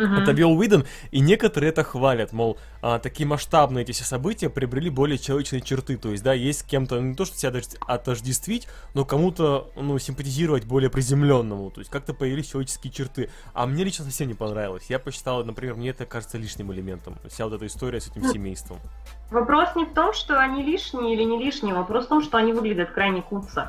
Мгм. 0.00 0.14
Это 0.14 0.32
вел 0.32 0.52
Уидон, 0.52 0.86
и 1.10 1.20
некоторые 1.20 1.70
это 1.70 1.84
хвалят, 1.84 2.32
мол, 2.32 2.58
а, 2.80 2.98
такие 2.98 3.26
масштабные 3.26 3.82
эти 3.82 3.92
все 3.92 4.04
события 4.04 4.48
приобрели 4.48 4.88
более 4.88 5.18
человечные 5.18 5.60
черты, 5.60 5.98
то 5.98 6.10
есть, 6.10 6.22
да, 6.22 6.32
есть 6.32 6.60
с 6.60 6.62
кем-то 6.62 6.98
не 7.00 7.14
то, 7.14 7.26
что 7.26 7.36
себя 7.36 7.52
отождествить, 7.86 8.66
но 8.94 9.04
кому-то, 9.04 9.70
ну, 9.76 9.98
симпатизировать 9.98 10.64
более 10.64 10.88
приземленному, 10.88 11.70
то 11.70 11.80
есть 11.80 11.90
как-то 11.90 12.14
появились 12.14 12.50
человеческие 12.50 12.90
черты. 12.90 13.30
А 13.52 13.66
мне 13.66 13.84
лично 13.84 14.06
совсем 14.06 14.28
не 14.28 14.34
понравилось. 14.34 14.86
Я 14.88 14.98
посчитал, 14.98 15.44
например, 15.44 15.74
мне 15.74 15.90
это 15.90 16.06
кажется 16.06 16.38
лишним 16.38 16.72
элементом, 16.72 17.16
вся 17.28 17.44
вот 17.44 17.54
эта 17.54 17.66
история 17.66 18.00
с 18.00 18.08
этим 18.08 18.24
семейством. 18.24 18.78
Вопрос 19.30 19.68
не 19.76 19.84
в 19.84 19.92
том, 19.92 20.14
что 20.14 20.40
они 20.40 20.62
лишние 20.62 21.14
или 21.14 21.24
не 21.24 21.38
лишние, 21.38 21.74
вопрос 21.74 22.06
в 22.06 22.08
том, 22.08 22.22
что 22.22 22.38
они 22.38 22.52
выглядят 22.52 22.90
крайне 22.90 23.20
куцо. 23.20 23.68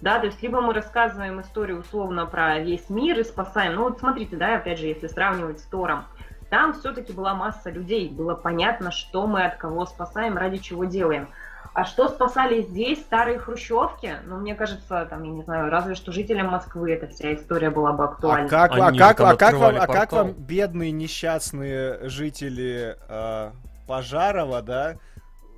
Да, 0.00 0.18
то 0.18 0.26
есть 0.26 0.42
либо 0.42 0.60
мы 0.60 0.72
рассказываем 0.72 1.40
историю 1.40 1.80
условно 1.80 2.26
про 2.26 2.58
весь 2.58 2.88
мир 2.88 3.18
и 3.18 3.24
спасаем. 3.24 3.74
Ну 3.74 3.84
вот 3.84 3.98
смотрите, 3.98 4.36
да, 4.36 4.56
опять 4.56 4.78
же, 4.78 4.86
если 4.86 5.08
сравнивать 5.08 5.60
с 5.60 5.64
Тором, 5.64 6.04
там 6.48 6.72
все-таки 6.72 7.12
была 7.12 7.34
масса 7.34 7.70
людей, 7.70 8.08
было 8.08 8.34
понятно, 8.34 8.90
что 8.90 9.26
мы 9.26 9.44
от 9.44 9.56
кого 9.56 9.86
спасаем, 9.86 10.36
ради 10.36 10.58
чего 10.58 10.84
делаем. 10.84 11.28
А 11.72 11.84
что 11.84 12.08
спасали 12.08 12.62
здесь 12.62 12.98
старые 13.00 13.38
хрущевки? 13.38 14.16
Ну, 14.26 14.38
мне 14.38 14.56
кажется, 14.56 15.06
там, 15.08 15.22
я 15.22 15.30
не 15.30 15.42
знаю, 15.42 15.70
разве 15.70 15.94
что 15.94 16.10
жителям 16.10 16.48
Москвы 16.48 16.92
эта 16.92 17.06
вся 17.06 17.34
история 17.34 17.70
была 17.70 17.92
бы 17.92 18.04
А 18.04 18.06
актуальна. 18.08 18.48
как, 18.48 18.72
а 18.72 18.92
как, 18.92 19.20
а 19.20 19.36
как 19.36 19.54
вам, 19.54 19.76
а 19.78 19.86
как 19.86 20.12
вам 20.12 20.32
бедные 20.32 20.90
несчастные 20.90 22.08
жители 22.08 22.96
э, 23.08 23.50
Пожарова, 23.86 24.62
да, 24.62 24.96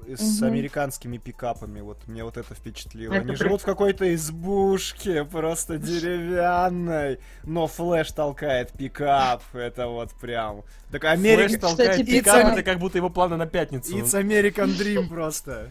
с 0.08 0.40
Мгм. 0.40 0.46
американскими 0.52 1.18
пикапами? 1.18 1.80
Вот 1.80 2.06
мне 2.08 2.24
вот 2.24 2.36
это 2.36 2.54
впечатлило. 2.54 3.12
Это 3.14 3.22
Они 3.22 3.32
при- 3.36 3.44
живут 3.44 3.62
в 3.62 3.64
какой-то 3.64 4.14
избушке, 4.14 5.24
просто 5.24 5.78
деревянной, 5.78 7.18
но 7.44 7.66
флэш 7.66 8.12
толкает 8.12 8.72
пикап. 8.72 9.42
Это 9.52 9.86
вот 9.88 10.12
прям. 10.20 10.62
Так 10.90 11.02
Флэш 11.02 11.12
Америка... 11.12 11.60
толкает 11.60 11.90
Кстати, 11.92 12.06
пикап, 12.06 12.36
пикап- 12.44 12.52
это 12.52 12.62
как 12.62 12.78
будто 12.78 12.98
его 12.98 13.10
планы 13.10 13.36
на 13.36 13.46
пятницу. 13.46 13.96
It's 13.96 14.12
American 14.20 14.66
Dream 14.76 15.08
просто. 15.08 15.68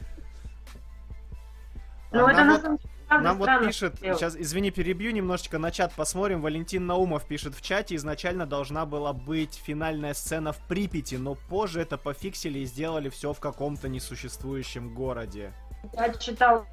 Ну, 2.14 2.28
это 2.28 2.44
на 2.44 2.60
самом 2.60 2.78
деле 2.78 2.91
правда 3.12 3.28
Нам 3.28 3.38
вот 3.38 3.68
пишет, 3.68 3.98
сделано. 3.98 4.18
сейчас, 4.18 4.36
извини, 4.38 4.72
перебью 4.72 5.12
немножечко, 5.12 5.58
на 5.58 5.72
чат 5.72 5.94
посмотрим. 5.94 6.42
Валентин 6.42 6.86
Наумов 6.88 7.26
пишет 7.26 7.54
в 7.56 7.62
чате, 7.62 7.96
изначально 7.96 8.46
должна 8.46 8.86
была 8.86 9.12
быть 9.12 9.56
финальная 9.56 10.14
сцена 10.14 10.54
в 10.54 10.60
Припяти, 10.68 11.16
но 11.16 11.36
позже 11.36 11.82
это 11.82 11.98
пофиксили 11.98 12.60
и 12.60 12.66
сделали 12.66 13.10
все 13.10 13.34
в 13.34 13.40
каком-то 13.40 13.90
несуществующем 13.90 14.94
городе. 14.94 15.52
Я 15.94 16.14
читала 16.14 16.66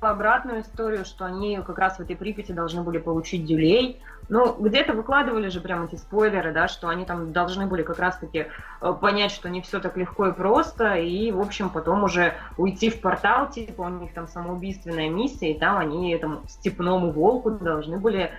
обратную 0.00 0.62
историю, 0.62 1.04
что 1.04 1.24
они 1.24 1.60
как 1.66 1.78
раз 1.78 1.96
в 1.96 2.00
этой 2.00 2.16
Припяти 2.16 2.52
должны 2.52 2.82
были 2.82 2.98
получить 2.98 3.44
дюлей. 3.44 4.00
Ну, 4.28 4.52
где-то 4.58 4.92
выкладывали 4.92 5.48
же 5.48 5.60
прям 5.60 5.84
эти 5.84 5.94
спойлеры, 5.94 6.52
да, 6.52 6.66
что 6.66 6.88
они 6.88 7.04
там 7.04 7.32
должны 7.32 7.66
были 7.66 7.82
как 7.82 7.98
раз-таки 8.00 8.46
э, 8.80 8.92
понять, 9.00 9.30
что 9.30 9.48
не 9.48 9.62
все 9.62 9.78
так 9.78 9.96
легко 9.96 10.26
и 10.28 10.32
просто, 10.32 10.94
и, 10.94 11.30
в 11.30 11.40
общем, 11.40 11.70
потом 11.70 12.02
уже 12.02 12.34
уйти 12.56 12.90
в 12.90 13.00
портал, 13.00 13.48
типа 13.48 13.82
у 13.82 13.88
них 13.88 14.12
там 14.14 14.26
самоубийственная 14.26 15.08
миссия, 15.08 15.52
и 15.52 15.58
там 15.58 15.78
они 15.78 16.12
этому 16.12 16.42
степному 16.48 17.12
волку 17.12 17.52
должны 17.52 17.98
были 17.98 18.32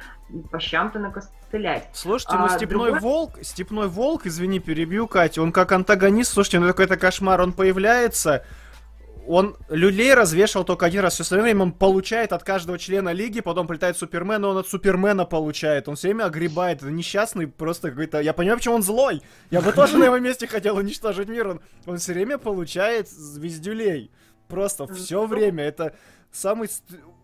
по 0.51 0.59
щам-то 0.59 0.99
накостылять. 0.99 1.87
Слушайте, 1.93 2.35
ну 2.37 2.45
А 2.45 2.49
Степной 2.49 2.91
другой- 2.91 2.99
Волк, 2.99 3.31
Степной 3.41 3.87
Волк, 3.87 4.25
извини, 4.25 4.59
перебью, 4.59 5.07
Катя, 5.07 5.41
он 5.41 5.53
как 5.53 5.71
антагонист, 5.71 6.33
слушайте, 6.33 6.59
ну 6.59 6.67
какой-то 6.67 6.97
кошмар, 6.97 7.39
он 7.39 7.53
появляется, 7.53 8.43
он 9.27 9.57
люлей 9.69 10.13
развешивал 10.13 10.65
только 10.65 10.85
один 10.85 11.01
раз, 11.01 11.15
все 11.15 11.23
остальное 11.23 11.45
время 11.45 11.63
он 11.63 11.71
получает 11.73 12.33
от 12.33 12.43
каждого 12.43 12.79
члена 12.79 13.11
лиги, 13.11 13.41
потом 13.41 13.67
прилетает 13.67 13.97
Супермен, 13.97 14.43
и 14.43 14.47
он 14.47 14.57
от 14.57 14.67
Супермена 14.67 15.25
получает, 15.25 15.87
он 15.89 15.95
все 15.95 16.09
время 16.09 16.25
огребает, 16.25 16.81
это 16.81 16.91
несчастный 16.91 17.47
просто 17.47 17.89
какой-то, 17.89 18.21
я 18.21 18.33
понимаю, 18.33 18.57
почему 18.57 18.75
он 18.75 18.83
злой, 18.83 19.21
я 19.51 19.61
бы 19.61 19.71
тоже 19.71 19.97
на 19.97 20.05
его 20.05 20.17
месте 20.19 20.47
хотел 20.47 20.77
уничтожить 20.77 21.27
мир, 21.27 21.47
он, 21.47 21.61
он 21.85 21.97
все 21.97 22.13
время 22.13 22.37
получает 22.37 23.09
звездюлей, 23.09 24.11
просто 24.47 24.87
все 24.87 25.25
время, 25.25 25.63
это 25.65 25.93
самый... 26.31 26.69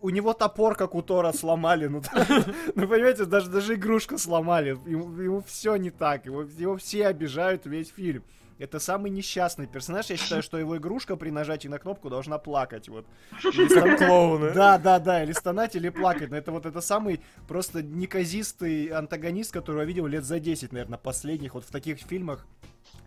У 0.02 0.10
него 0.10 0.34
топор, 0.34 0.76
как 0.76 0.96
у 0.96 1.02
Тора, 1.02 1.32
сломали. 1.32 1.88
Ну, 1.88 2.02
ну 2.76 2.88
понимаете, 2.88 3.24
даже, 3.24 3.50
даже 3.50 3.76
игрушку 3.76 4.18
сломали. 4.18 4.78
Ему, 4.86 5.42
все 5.48 5.78
не 5.78 5.92
так. 5.92 6.26
Его, 6.26 6.42
его 6.42 6.76
все 6.76 7.08
обижают 7.08 7.66
весь 7.66 7.90
фильм. 7.90 8.24
Это 8.60 8.80
самый 8.80 9.10
несчастный 9.10 9.68
персонаж. 9.68 10.10
Я 10.10 10.18
считаю, 10.18 10.44
что 10.44 10.58
его 10.58 10.78
игрушка 10.78 11.16
при 11.16 11.30
нажатии 11.30 11.68
на 11.68 11.80
кнопку 11.80 12.10
должна 12.10 12.38
плакать. 12.38 12.88
Вот. 12.88 13.06
Или 13.44 13.68
Как 13.68 13.98
клоуны. 13.98 14.52
Да, 14.52 14.78
да, 14.78 15.00
да, 15.00 15.24
или 15.24 15.32
стонать, 15.32 15.76
или 15.76 15.90
плакать. 15.90 16.30
Но 16.30 16.38
это 16.38 16.52
вот 16.52 16.66
это 16.66 16.82
самый 16.82 17.22
просто 17.48 17.82
неказистый 17.82 18.88
антагонист, 18.88 19.52
которого 19.52 19.82
я 19.82 19.86
видел 19.88 20.06
лет 20.08 20.24
за 20.24 20.40
10, 20.40 20.72
наверное, 20.72 20.98
последних, 20.98 21.56
вот 21.56 21.66
в 21.66 21.72
таких 21.72 22.00
фильмах, 22.00 22.46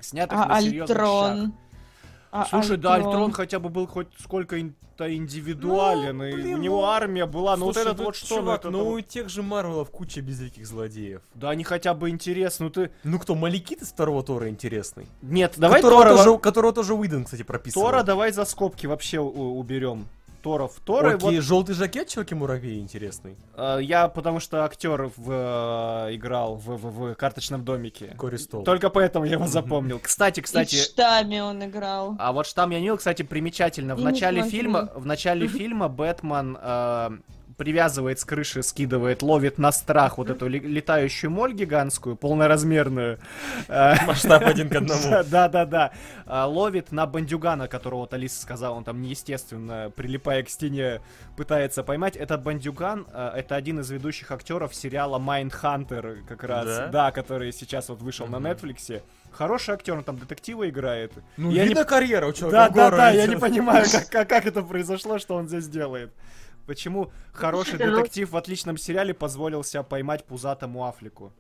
снятых 0.00 0.38
А 0.38 0.46
на 0.46 0.60
серьезных 0.60 0.96
щах. 0.96 1.30
Альтрон? 1.30 1.54
А 2.42 2.44
Слушай, 2.44 2.76
да, 2.76 2.94
Альтрон 2.94 3.32
хотя 3.32 3.58
бы 3.58 3.68
был 3.70 3.86
хоть 3.86 4.08
сколько-то 4.18 5.14
индивидуален, 5.14 6.18
Ну, 6.18 6.24
и 6.24 6.32
блин, 6.32 6.54
у 6.54 6.58
него 6.58 6.80
ну, 6.82 6.86
армия 6.86 7.26
была, 7.26 7.56
но 7.56 7.66
вот 7.66 7.74
Слушай, 7.74 7.92
этот 7.92 8.04
вот 8.04 8.16
что, 8.16 8.36
ну, 8.36 8.40
чувак, 8.42 8.60
это 8.60 8.70
ну 8.70 8.84
вот- 8.84 8.94
у 8.94 9.00
тех 9.00 9.28
же 9.28 9.42
Марвелов 9.42 9.90
куча 9.90 10.20
безликих 10.20 10.66
злодеев. 10.66 11.22
Да, 11.34 11.50
они 11.50 11.64
хотя 11.64 11.94
бы 11.94 12.10
интересны, 12.10 12.64
ну 12.66 12.70
ты... 12.70 12.90
Ну 13.04 13.18
кто, 13.18 13.34
Маликит 13.34 13.82
из 13.82 13.88
второго 13.88 14.22
Тора 14.22 14.48
интересный? 14.48 15.06
Нет, 15.22 15.54
давай 15.56 15.80
которого, 15.80 16.02
Тора, 16.04 16.16
тоже, 16.24 16.38
которого 16.38 16.72
тоже 16.72 16.94
Уидон, 16.94 17.24
кстати, 17.24 17.42
прописывал. 17.42 17.86
Тора 17.86 18.02
давай 18.02 18.32
за 18.32 18.44
скобки 18.44 18.86
вообще 18.86 19.20
уберем. 19.20 20.06
Торов. 20.42 20.74
Тора, 20.84 21.14
Окей, 21.14 21.36
вот, 21.36 21.44
желтый 21.44 21.74
жакет 21.74 22.08
Человеки-муравей 22.08 22.80
интересный. 22.80 23.36
э, 23.56 23.78
я 23.82 24.08
потому 24.08 24.40
что 24.40 24.64
актер 24.64 25.10
в, 25.16 25.30
э, 25.30 26.14
играл 26.14 26.56
в, 26.56 26.66
в- 26.76 27.12
в 27.12 27.14
карточном 27.14 27.64
домике. 27.64 28.14
Кори 28.18 28.36
Стол. 28.36 28.64
Только 28.64 28.90
поэтому 28.90 29.24
я 29.24 29.32
его 29.32 29.46
запомнил. 29.46 29.98
Кстати, 29.98 30.40
Кстати... 30.40 30.76
И 30.76 30.78
в 30.78 30.82
штаме 30.84 31.42
он 31.42 31.64
играл. 31.64 32.16
А 32.18 32.32
вот 32.32 32.46
штамм 32.46 32.70
я 32.70 32.78
не 32.78 32.84
видел, 32.84 32.96
кстати, 32.98 33.22
примечательно. 33.22 33.96
В 33.96 34.00
И 34.00 34.04
начале 34.04 34.42
фильма, 34.42 34.90
в 34.94 35.06
начале 35.06 35.48
фильма 35.48 35.88
Бэтмен 35.88 36.56
э, 36.60 37.10
привязывает 37.56 38.20
с 38.20 38.24
крыши, 38.24 38.62
скидывает, 38.62 39.22
ловит 39.22 39.58
на 39.58 39.72
страх 39.72 40.18
вот 40.18 40.30
эту 40.30 40.48
летающую 40.48 41.30
моль 41.30 41.52
гигантскую, 41.52 42.16
полноразмерную. 42.16 43.18
Э, 43.68 43.94
Масштаб 44.06 44.44
один 44.44 44.68
к 44.68 44.76
одному. 44.76 45.24
Да, 45.30 45.48
да, 45.48 45.64
да. 45.64 45.92
А, 46.26 46.46
Ловит 46.46 46.92
на 46.92 47.06
бандюгана, 47.06 47.68
которого 47.68 48.00
вот 48.00 48.14
Алиса 48.14 48.40
сказала, 48.40 48.74
он 48.74 48.84
там 48.84 49.00
неестественно, 49.00 49.90
прилипая 49.94 50.42
к 50.42 50.48
стене, 50.48 51.00
пытается 51.36 51.82
поймать. 51.82 52.16
Этот 52.16 52.42
бандюган, 52.42 53.06
э, 53.12 53.32
это 53.36 53.56
один 53.56 53.80
из 53.80 53.90
ведущих 53.90 54.30
актеров 54.30 54.74
сериала 54.74 55.18
Майндхантер, 55.18 56.18
как 56.28 56.44
раз, 56.44 56.66
Да? 56.66 56.86
да, 56.88 57.10
который 57.10 57.52
сейчас 57.52 57.88
вот 57.88 58.00
вышел 58.02 58.26
на. 58.26 58.38
Нетфликсе. 58.46 59.02
Хороший 59.32 59.74
актер, 59.74 59.94
он 59.98 60.04
там 60.04 60.18
детектива 60.18 60.68
играет. 60.68 61.12
Ну, 61.36 61.50
Я 61.50 61.62
не 61.62 61.68
видно 61.68 61.84
карьера 61.84 62.26
у 62.26 62.30
да, 62.30 62.36
человека 62.36 62.72
да, 62.74 62.90
да, 62.90 63.10
я 63.10 63.26
не 63.26 63.36
понимаю, 63.36 63.84
как, 63.92 64.08
как, 64.08 64.28
как 64.28 64.46
это 64.46 64.62
произошло, 64.62 65.18
что 65.18 65.34
он 65.34 65.48
здесь 65.48 65.68
делает. 65.68 66.12
Почему 66.66 67.12
хороший 67.32 67.78
ну- 67.78 67.96
детектив 67.96 68.30
в 68.30 68.36
отличном 68.36 68.76
сериале 68.76 69.14
позволил 69.14 69.62
себя 69.62 69.82
поймать 69.82 70.24
пузатому 70.24 70.86
Афлику? 70.86 71.32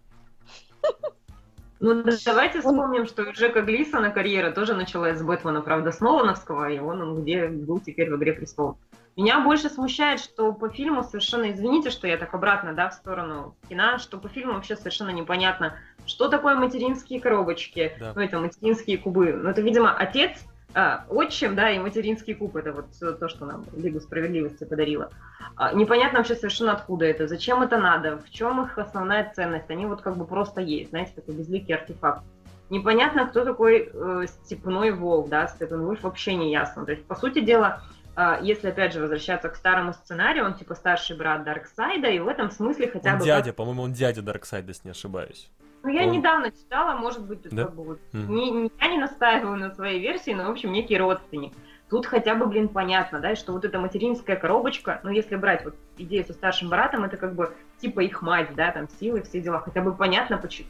Ну, 1.78 2.02
да- 2.04 2.12
давайте 2.24 2.60
вспомним, 2.60 3.04
что 3.06 3.22
у 3.22 3.32
Джека 3.32 3.60
Глисона 3.60 4.10
карьера 4.10 4.50
тоже 4.50 4.74
началась 4.74 5.18
с 5.18 5.22
Бэтмена, 5.22 5.60
правда, 5.60 5.92
с 5.92 6.00
Нолановского, 6.00 6.70
и 6.70 6.78
он, 6.78 7.02
он 7.02 7.22
где 7.22 7.48
был 7.48 7.80
теперь 7.80 8.10
в 8.10 8.16
«Игре 8.16 8.32
престолов». 8.32 8.78
Меня 9.14 9.40
больше 9.40 9.68
смущает, 9.68 10.20
что 10.20 10.52
по 10.52 10.68
фильму 10.70 11.02
совершенно, 11.02 11.50
извините, 11.50 11.90
что 11.90 12.06
я 12.06 12.16
так 12.16 12.32
обратно, 12.34 12.72
да, 12.74 12.88
в 12.90 12.94
сторону 12.94 13.56
кино, 13.68 13.98
что 13.98 14.18
по 14.18 14.28
фильму 14.28 14.54
вообще 14.54 14.76
совершенно 14.76 15.10
непонятно, 15.10 15.76
что 16.06 16.28
такое 16.28 16.54
материнские 16.54 17.20
коробочки, 17.20 17.94
Да. 17.98 18.12
ну, 18.14 18.22
это 18.22 18.38
материнские 18.38 18.96
кубы. 18.98 19.32
Ну, 19.32 19.48
это, 19.50 19.60
видимо, 19.60 19.94
отец, 19.94 20.38
а, 20.76 21.06
отчим, 21.08 21.54
да, 21.56 21.70
и 21.70 21.78
материнский 21.78 22.34
куб, 22.34 22.54
это 22.54 22.72
вот 22.72 23.18
то, 23.18 23.28
что 23.28 23.46
нам 23.46 23.64
Лигу 23.74 23.98
Справедливости 23.98 24.64
подарила. 24.64 25.10
А, 25.56 25.72
непонятно 25.72 26.18
вообще 26.18 26.34
совершенно 26.34 26.72
откуда 26.72 27.06
это, 27.06 27.26
зачем 27.26 27.62
это 27.62 27.78
надо, 27.78 28.18
в 28.18 28.30
чем 28.30 28.62
их 28.62 28.76
основная 28.76 29.32
ценность. 29.34 29.70
Они 29.70 29.86
вот 29.86 30.02
как 30.02 30.18
бы 30.18 30.26
просто 30.26 30.60
есть, 30.60 30.90
знаете, 30.90 31.12
такой 31.14 31.34
безликий 31.34 31.74
артефакт. 31.74 32.22
Непонятно, 32.68 33.26
кто 33.26 33.44
такой 33.44 33.90
э, 33.90 34.26
степной 34.44 34.90
волк, 34.90 35.30
да, 35.30 35.46
Степен 35.46 35.80
Вульф 35.82 36.02
вообще 36.02 36.34
не 36.34 36.52
ясно. 36.52 36.84
То 36.84 36.92
есть, 36.92 37.06
по 37.06 37.14
сути 37.14 37.40
дела, 37.40 37.80
а, 38.14 38.38
если, 38.42 38.68
опять 38.68 38.92
же, 38.92 39.00
возвращаться 39.00 39.48
к 39.48 39.56
старому 39.56 39.94
сценарию, 39.94 40.44
он 40.44 40.54
типа 40.54 40.74
старший 40.74 41.16
брат 41.16 41.44
Дарксайда, 41.44 42.08
и 42.08 42.18
в 42.18 42.28
этом 42.28 42.50
смысле 42.50 42.88
хотя 42.88 43.12
Он 43.12 43.18
бы... 43.18 43.24
дядя, 43.24 43.46
как- 43.46 43.56
по-моему, 43.56 43.82
он 43.82 43.92
дядя 43.92 44.20
Дарксайда, 44.20 44.68
если 44.68 44.88
не 44.88 44.90
ошибаюсь. 44.90 45.50
Ну, 45.82 45.88
я 45.90 46.02
он- 46.02 46.12
недавно 46.12 46.50
читала, 46.50 46.96
может 46.98 47.24
быть, 47.26 47.42
Да? 47.50 47.64
как 47.64 47.74
бы 47.74 47.84
вот... 47.84 47.98
Не- 48.12 48.70
я 48.80 48.88
не 48.88 48.98
настаиваю 48.98 49.56
на 49.56 49.74
своей 49.74 50.00
версии, 50.00 50.32
но, 50.32 50.44
в 50.44 50.50
общем, 50.50 50.72
некий 50.72 50.96
родственник. 50.98 51.52
Тут 51.88 52.06
хотя 52.06 52.34
бы, 52.34 52.46
блин, 52.46 52.68
понятно, 52.68 53.20
да, 53.20 53.36
что 53.36 53.52
вот 53.52 53.64
эта 53.64 53.78
материнская 53.78 54.34
коробочка, 54.34 54.98
ну, 55.04 55.10
если 55.10 55.36
брать 55.36 55.64
вот 55.64 55.76
идею 55.98 56.24
со 56.24 56.32
старшим 56.32 56.68
братом, 56.68 57.04
это 57.04 57.16
как 57.16 57.36
бы 57.36 57.54
типа 57.78 58.00
их 58.00 58.22
мать, 58.22 58.48
да, 58.56 58.72
там, 58.72 58.88
силы, 58.98 59.22
все 59.22 59.40
дела, 59.40 59.60
хотя 59.60 59.82
бы 59.82 59.94
понятно, 59.94 60.36
почему 60.36 60.68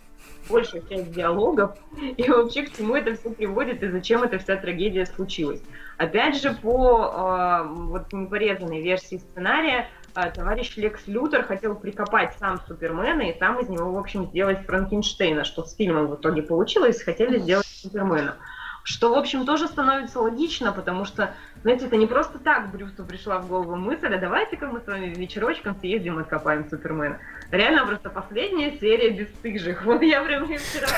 большая 0.50 0.82
часть 0.82 1.12
диалогов, 1.12 1.76
и 2.00 2.28
вообще 2.28 2.64
к 2.64 2.76
чему 2.76 2.94
это 2.96 3.14
все 3.14 3.30
приводит, 3.30 3.82
и 3.82 3.88
зачем 3.88 4.22
эта 4.22 4.38
вся 4.38 4.56
трагедия 4.56 5.06
случилась. 5.06 5.62
Опять 5.98 6.40
же, 6.40 6.52
по 6.52 7.62
э, 7.64 7.68
вот 7.68 8.12
непорезанной 8.12 8.82
версии 8.82 9.16
сценария, 9.16 9.88
товарищ 10.24 10.76
Лекс 10.76 11.06
Лютер 11.06 11.44
хотел 11.44 11.74
прикопать 11.74 12.34
сам 12.38 12.58
Супермена 12.66 13.22
и 13.22 13.38
сам 13.38 13.60
из 13.60 13.68
него, 13.68 13.92
в 13.92 13.98
общем, 13.98 14.26
сделать 14.26 14.64
Франкенштейна, 14.64 15.44
что 15.44 15.62
с 15.62 15.74
фильмом 15.74 16.06
в 16.06 16.14
итоге 16.16 16.42
получилось, 16.42 17.02
хотели 17.02 17.38
сделать 17.38 17.66
Супермена. 17.66 18.36
Что, 18.82 19.12
в 19.12 19.18
общем, 19.18 19.44
тоже 19.44 19.66
становится 19.66 20.20
логично, 20.20 20.72
потому 20.72 21.04
что, 21.04 21.34
знаете, 21.62 21.86
это 21.86 21.96
не 21.96 22.06
просто 22.06 22.38
так 22.38 22.70
Брюсу 22.70 23.04
пришла 23.04 23.40
в 23.40 23.48
голову 23.48 23.76
мысль, 23.76 24.14
а 24.14 24.18
давайте-ка 24.18 24.68
мы 24.68 24.80
с 24.80 24.86
вами 24.86 25.06
вечерочком 25.06 25.76
съездим 25.80 26.18
и 26.18 26.22
откопаем 26.22 26.66
Супермена. 26.70 27.18
Реально 27.50 27.84
просто 27.84 28.08
последняя 28.08 28.78
серия 28.78 29.10
бесстыжих. 29.10 29.84
Вот 29.84 30.02
я 30.02 30.22
прям 30.22 30.46
вчера 30.46 30.88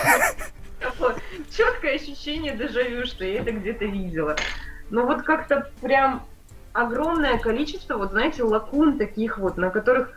четкое 1.51 1.97
ощущение 1.97 2.55
дежавю, 2.55 3.05
что 3.07 3.25
я 3.25 3.41
это 3.41 3.53
где-то 3.53 3.87
видела. 3.87 4.37
Ну 4.91 5.07
вот 5.07 5.23
как-то 5.23 5.71
прям 5.81 6.23
огромное 6.81 7.39
количество, 7.39 7.97
вот 7.97 8.11
знаете, 8.11 8.43
лакун 8.43 8.99
таких 8.99 9.39
вот, 9.39 9.57
на 9.57 9.71
которых 9.71 10.11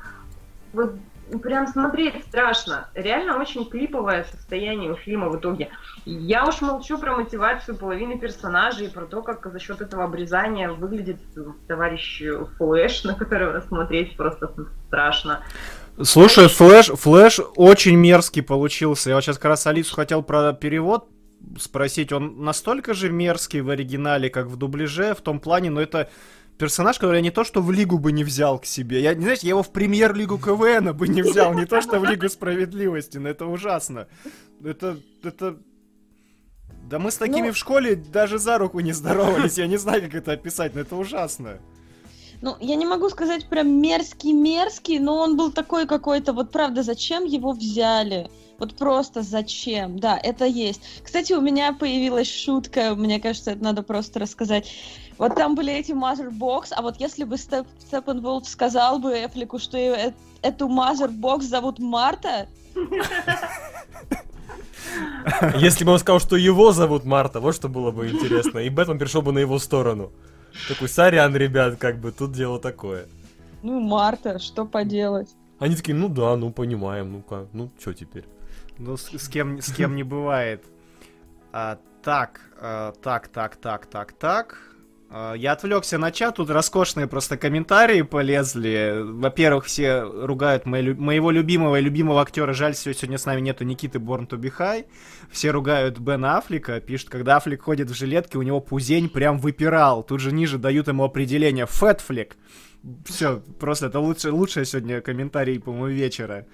вот 0.73 0.95
прям 1.41 1.67
смотреть 1.67 2.23
страшно. 2.25 2.89
Реально 2.93 3.39
очень 3.39 3.69
клиповое 3.69 4.25
состояние 4.25 4.91
у 4.91 4.95
фильма 4.95 5.29
в 5.29 5.37
итоге. 5.37 5.69
Я 6.05 6.45
уж 6.45 6.61
молчу 6.61 6.97
про 6.97 7.15
мотивацию 7.15 7.77
половины 7.77 8.17
персонажей, 8.19 8.89
про 8.89 9.05
то, 9.05 9.21
как 9.21 9.49
за 9.51 9.59
счет 9.59 9.81
этого 9.81 10.03
обрезания 10.03 10.71
выглядит 10.71 11.17
товарищ 11.67 12.21
Флэш, 12.57 13.03
на 13.05 13.15
которого 13.15 13.61
смотреть 13.61 14.17
просто 14.17 14.53
страшно. 14.87 15.43
Слушай, 16.01 16.47
Флэш, 16.47 16.87
Флэш 16.87 17.39
очень 17.55 17.95
мерзкий 17.95 18.41
получился. 18.41 19.09
Я 19.09 19.15
вот 19.15 19.23
сейчас 19.23 19.37
как 19.37 19.45
раз 19.45 19.67
Алису 19.67 19.95
хотел 19.95 20.23
про 20.23 20.53
перевод 20.53 21.07
спросить. 21.59 22.11
Он 22.11 22.43
настолько 22.43 22.93
же 22.93 23.09
мерзкий 23.11 23.61
в 23.61 23.69
оригинале, 23.69 24.29
как 24.29 24.47
в 24.47 24.57
дубляже, 24.57 25.13
в 25.13 25.21
том 25.21 25.39
плане, 25.39 25.69
но 25.69 25.81
это 25.81 26.09
персонаж, 26.57 26.99
который 26.99 27.21
не 27.21 27.31
то 27.31 27.43
что 27.43 27.61
в 27.61 27.71
Лигу 27.71 27.97
бы 27.97 28.11
не 28.11 28.23
взял 28.23 28.59
к 28.59 28.65
себе. 28.65 29.01
Я, 29.01 29.13
не 29.13 29.23
знаете, 29.23 29.47
я 29.47 29.51
его 29.51 29.63
в 29.63 29.71
премьер-лигу 29.71 30.37
КВН 30.37 30.95
бы 30.95 31.07
не 31.07 31.21
взял, 31.21 31.53
не 31.53 31.65
то 31.65 31.81
что 31.81 31.99
в 31.99 32.05
Лигу 32.05 32.29
Справедливости, 32.29 33.17
но 33.17 33.29
это 33.29 33.45
ужасно. 33.45 34.07
Это, 34.63 34.97
это... 35.23 35.57
Да 36.89 36.99
мы 36.99 37.11
с 37.11 37.17
такими 37.17 37.47
Ну- 37.47 37.53
в 37.53 37.57
школе 37.57 37.95
даже 37.95 38.37
за 38.37 38.57
руку 38.57 38.79
не 38.79 38.91
здоровались, 38.91 39.57
я 39.57 39.67
не 39.67 39.77
знаю, 39.77 40.01
как 40.01 40.15
это 40.15 40.33
описать, 40.33 40.75
но 40.75 40.81
это 40.81 40.95
ужасно. 40.95 41.59
Ну, 42.41 42.57
я 42.59 42.75
не 42.75 42.85
могу 42.85 43.07
сказать 43.09 43.45
прям 43.45 43.81
мерзкий-мерзкий, 43.81 44.97
но 44.99 45.17
он 45.17 45.37
был 45.37 45.51
такой 45.51 45.85
какой-то, 45.85 46.33
вот 46.33 46.51
правда, 46.51 46.81
зачем 46.81 47.23
его 47.23 47.51
взяли? 47.51 48.29
Вот 48.57 48.75
просто 48.75 49.21
зачем? 49.21 49.99
Да, 49.99 50.19
это 50.21 50.45
есть. 50.45 50.81
Кстати, 51.03 51.33
у 51.33 51.41
меня 51.41 51.73
появилась 51.73 52.31
шутка, 52.31 52.95
мне 52.95 53.19
кажется, 53.19 53.51
это 53.51 53.63
надо 53.63 53.83
просто 53.83 54.19
рассказать. 54.19 54.71
Вот 55.17 55.35
там 55.35 55.55
были 55.55 55.73
эти 55.73 55.91
Mother 55.91 56.31
Box, 56.31 56.67
а 56.71 56.81
вот 56.81 56.99
если 56.99 57.23
бы 57.23 57.37
Степ, 57.37 57.67
Степенволф 57.79 58.47
сказал 58.47 58.99
бы 58.99 59.11
Эфлику, 59.13 59.59
что 59.59 59.77
э- 59.77 60.13
эту 60.41 60.67
Mother 60.67 61.09
Box 61.09 61.41
зовут 61.43 61.79
Марта, 61.79 62.47
Если 65.55 65.83
бы 65.85 65.91
он 65.91 65.99
сказал, 65.99 66.19
что 66.19 66.35
его 66.35 66.71
зовут 66.71 67.05
Марта, 67.05 67.39
вот 67.39 67.55
что 67.55 67.69
было 67.69 67.91
бы 67.91 68.09
интересно. 68.09 68.59
И 68.59 68.69
Бэтмен 68.69 68.97
перешел 68.99 69.21
бы 69.21 69.31
на 69.31 69.39
его 69.39 69.59
сторону. 69.59 70.11
Такой, 70.67 70.89
сорян, 70.89 71.35
ребят, 71.35 71.77
как 71.77 71.99
бы 71.99 72.11
тут 72.11 72.33
дело 72.33 72.59
такое. 72.59 73.05
ну, 73.63 73.79
Марта, 73.79 74.39
что 74.39 74.65
поделать? 74.65 75.29
Они 75.59 75.75
такие, 75.75 75.95
ну 75.95 76.09
да, 76.09 76.35
ну 76.35 76.51
понимаем, 76.51 77.11
ну 77.13 77.21
как, 77.21 77.47
ну 77.53 77.69
что 77.79 77.93
теперь? 77.93 78.25
Ну, 78.79 78.97
с, 78.97 79.11
с 79.11 79.29
кем, 79.29 79.61
с 79.61 79.71
кем 79.71 79.95
не 79.95 80.03
бывает. 80.03 80.65
А, 81.53 81.77
так, 82.03 82.41
а, 82.59 82.93
так, 83.01 83.27
так, 83.27 83.55
так, 83.57 83.85
так, 83.85 84.13
так. 84.13 84.70
А, 85.13 85.33
я 85.33 85.51
отвлекся 85.51 85.97
на 85.97 86.09
чат, 86.11 86.37
тут 86.37 86.49
роскошные 86.49 87.05
просто 87.05 87.35
комментарии 87.35 88.01
полезли. 88.01 89.01
Во-первых, 89.03 89.65
все 89.65 90.03
ругают 90.03 90.65
лю- 90.65 90.95
моего 90.95 91.31
любимого 91.31 91.77
и 91.79 91.81
любимого 91.81 92.21
актера. 92.21 92.53
Жаль, 92.53 92.75
сегодня 92.75 93.17
с 93.17 93.25
нами 93.25 93.41
нету 93.41 93.65
Никиты 93.65 93.99
Борн 93.99 94.25
to 94.25 94.37
be 94.37 94.49
High. 94.57 94.85
Все 95.29 95.51
ругают 95.51 95.99
Бена 95.99 96.37
Аффлека, 96.37 96.79
пишут, 96.79 97.09
когда 97.09 97.35
Аффлек 97.35 97.61
ходит 97.61 97.89
в 97.89 97.93
жилетке, 97.93 98.37
у 98.37 98.41
него 98.41 98.61
пузень 98.61 99.09
прям 99.09 99.37
выпирал. 99.37 100.01
Тут 100.01 100.21
же 100.21 100.31
ниже 100.31 100.57
дают 100.57 100.87
ему 100.87 101.03
определение 101.03 101.65
Фэтфлек. 101.65 102.37
Все, 103.05 103.43
просто 103.59 103.87
это 103.87 103.99
лучше, 103.99 104.31
лучшее 104.31 104.65
сегодня 104.65 105.01
комментарий, 105.01 105.59
по-моему, 105.59 105.87
вечера. 105.87 106.47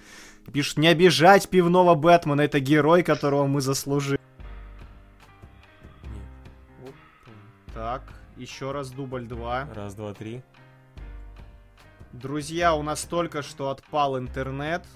Пишут, 0.52 0.78
не 0.78 0.88
обижать 0.88 1.48
пивного 1.48 1.94
Бэтмена, 1.94 2.40
это 2.40 2.58
герой, 2.58 3.04
которого 3.04 3.46
мы 3.46 3.60
заслужили. 3.60 4.18
Так, 7.72 8.02
еще 8.38 8.72
раз 8.72 8.90
дубль 8.90 9.26
2. 9.26 9.68
Раз, 9.74 9.94
два, 9.94 10.14
три. 10.14 10.42
Друзья, 12.12 12.74
у 12.74 12.82
нас 12.82 13.02
только 13.02 13.42
что 13.42 13.70
отпал 13.70 14.18
интернет. 14.18 14.86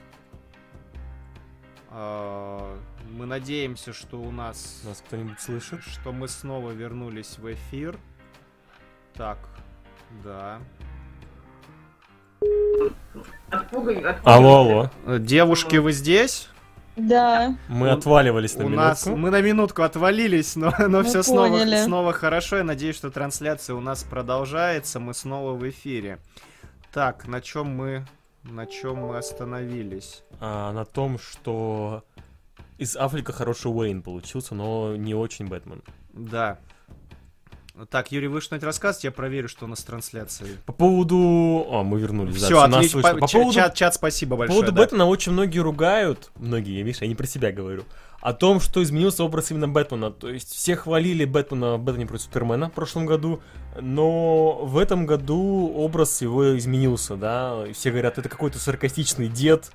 А, 1.90 2.78
Мы 3.10 3.26
надеемся, 3.26 3.92
что 3.92 4.18
у 4.20 4.30
нас... 4.30 4.82
Нас 4.84 5.02
кто-нибудь 5.06 5.40
слышит? 5.40 5.82
Что 5.82 6.12
мы 6.12 6.28
снова 6.28 6.70
вернулись 6.70 7.36
в 7.38 7.52
эфир. 7.52 7.98
Так, 9.14 9.38
да. 10.24 10.58
Отпугай, 13.50 13.96
отпугай. 13.96 14.16
Алло, 14.24 14.90
алло. 15.04 15.18
Девушки, 15.18 15.76
вы 15.76 15.92
здесь? 15.92 16.48
Да, 16.96 17.54
Мы 17.68 17.88
У- 17.88 17.92
отваливались 17.92 18.54
на 18.56 18.64
У 18.66 18.68
минутку. 18.68 18.84
нас 18.88 19.06
мы 19.06 19.30
на 19.30 19.40
минутку 19.40 19.82
отвалились, 19.82 20.56
но, 20.56 20.72
но 20.78 20.98
Мы 20.98 21.04
все 21.04 21.22
снова, 21.22 21.58
снова 21.84 22.12
хорошо. 22.12 22.58
Я 22.58 22.64
надеюсь, 22.64 22.96
что 22.96 23.10
трансляция 23.10 23.74
у 23.76 23.80
нас 23.80 24.02
продолжается. 24.04 25.00
Мы 25.00 25.14
снова 25.14 25.52
в 25.52 25.68
эфире. 25.70 26.18
Так, 26.92 27.26
на 27.26 27.40
чем 27.40 27.68
мы 27.74 28.04
на 28.44 28.66
чем 28.66 28.96
мы 29.06 29.16
остановились? 29.16 30.22
А, 30.40 30.72
на 30.72 30.84
том, 30.84 31.18
что 31.18 32.02
из 32.76 32.96
Африка 32.96 33.32
хороший 33.32 33.68
Уэйн 33.68 34.02
получился, 34.02 34.54
но 34.54 34.96
не 34.96 35.14
очень 35.14 35.46
Бэтмен. 35.46 35.82
Да. 36.12 36.58
Так, 37.90 38.12
Юрий, 38.12 38.28
вы 38.28 38.42
что-нибудь 38.42 38.66
рассказываете? 38.66 39.08
Я 39.08 39.12
проверю, 39.12 39.48
что 39.48 39.64
у 39.64 39.68
нас 39.68 39.80
с 39.80 39.84
трансляцией. 39.84 40.58
По 40.66 40.72
поводу... 40.74 41.66
А, 41.70 41.82
мы 41.82 41.98
вернулись. 41.98 42.38
да, 42.38 42.46
Все, 42.46 42.66
нас 42.66 42.76
отлично. 42.76 43.00
По- 43.02 43.14
По 43.16 43.26
поводу 43.26 43.52
чат, 43.54 43.74
чат, 43.74 43.94
спасибо 43.94 44.32
По 44.32 44.40
большое. 44.40 44.60
поводу 44.60 44.76
да. 44.76 44.82
Бэтмена 44.82 45.06
очень 45.06 45.32
многие 45.32 45.60
ругают, 45.60 46.30
многие, 46.36 46.82
видишь, 46.82 47.00
я 47.00 47.08
не 47.08 47.14
про 47.14 47.26
себя 47.26 47.50
говорю, 47.50 47.84
о 48.20 48.34
том, 48.34 48.60
что 48.60 48.82
изменился 48.82 49.24
образ 49.24 49.50
именно 49.50 49.68
Бэтмена. 49.68 50.10
То 50.10 50.28
есть 50.28 50.52
все 50.52 50.76
хвалили 50.76 51.24
Бэтмена 51.24 51.76
в 51.76 51.80
Бэтмене 51.80 52.06
против 52.06 52.24
Супермена 52.24 52.68
в 52.68 52.72
прошлом 52.72 53.06
году, 53.06 53.40
но 53.80 54.64
в 54.66 54.76
этом 54.76 55.06
году 55.06 55.72
образ 55.74 56.20
его 56.20 56.56
изменился, 56.58 57.16
да. 57.16 57.64
И 57.66 57.72
Все 57.72 57.90
говорят, 57.90 58.18
это 58.18 58.28
какой-то 58.28 58.58
саркастичный 58.58 59.28
дед, 59.28 59.72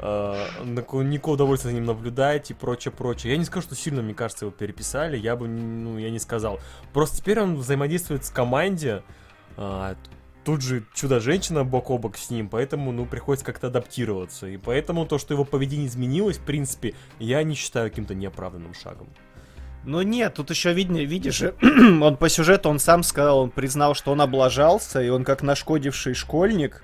никакого 0.00 1.34
удовольствия 1.34 1.70
за 1.70 1.76
ним 1.76 1.84
наблюдать 1.84 2.50
и 2.50 2.54
прочее, 2.54 2.92
прочее. 2.92 3.32
Я 3.32 3.38
не 3.38 3.44
скажу, 3.44 3.66
что 3.66 3.74
сильно, 3.74 4.02
мне 4.02 4.14
кажется, 4.14 4.44
его 4.44 4.52
переписали, 4.52 5.16
я 5.16 5.36
бы, 5.36 5.48
ну, 5.48 5.98
я 5.98 6.10
не 6.10 6.18
сказал. 6.18 6.60
Просто 6.92 7.18
теперь 7.18 7.40
он 7.40 7.56
взаимодействует 7.56 8.24
с 8.24 8.30
команде, 8.30 9.02
а, 9.56 9.96
тут 10.44 10.62
же 10.62 10.84
чудо-женщина 10.94 11.64
бок 11.64 11.90
о 11.90 11.98
бок 11.98 12.16
с 12.16 12.30
ним, 12.30 12.48
поэтому, 12.48 12.92
ну, 12.92 13.06
приходится 13.06 13.46
как-то 13.46 13.68
адаптироваться. 13.68 14.46
И 14.46 14.56
поэтому 14.56 15.06
то, 15.06 15.18
что 15.18 15.34
его 15.34 15.44
поведение 15.44 15.86
изменилось, 15.86 16.38
в 16.38 16.44
принципе, 16.44 16.94
я 17.18 17.42
не 17.42 17.54
считаю 17.54 17.88
каким-то 17.88 18.14
неоправданным 18.14 18.74
шагом. 18.74 19.08
Ну 19.84 20.00
нет, 20.00 20.34
тут 20.34 20.50
еще 20.50 20.72
видно, 20.72 20.98
видишь, 21.04 21.42
он 21.62 22.16
по 22.16 22.28
сюжету, 22.28 22.70
он 22.70 22.78
сам 22.78 23.02
сказал, 23.02 23.40
он 23.40 23.50
признал, 23.50 23.94
что 23.94 24.12
он 24.12 24.20
облажался, 24.20 25.02
и 25.02 25.08
он 25.10 25.24
как 25.24 25.42
нашкодивший 25.42 26.14
школьник, 26.14 26.82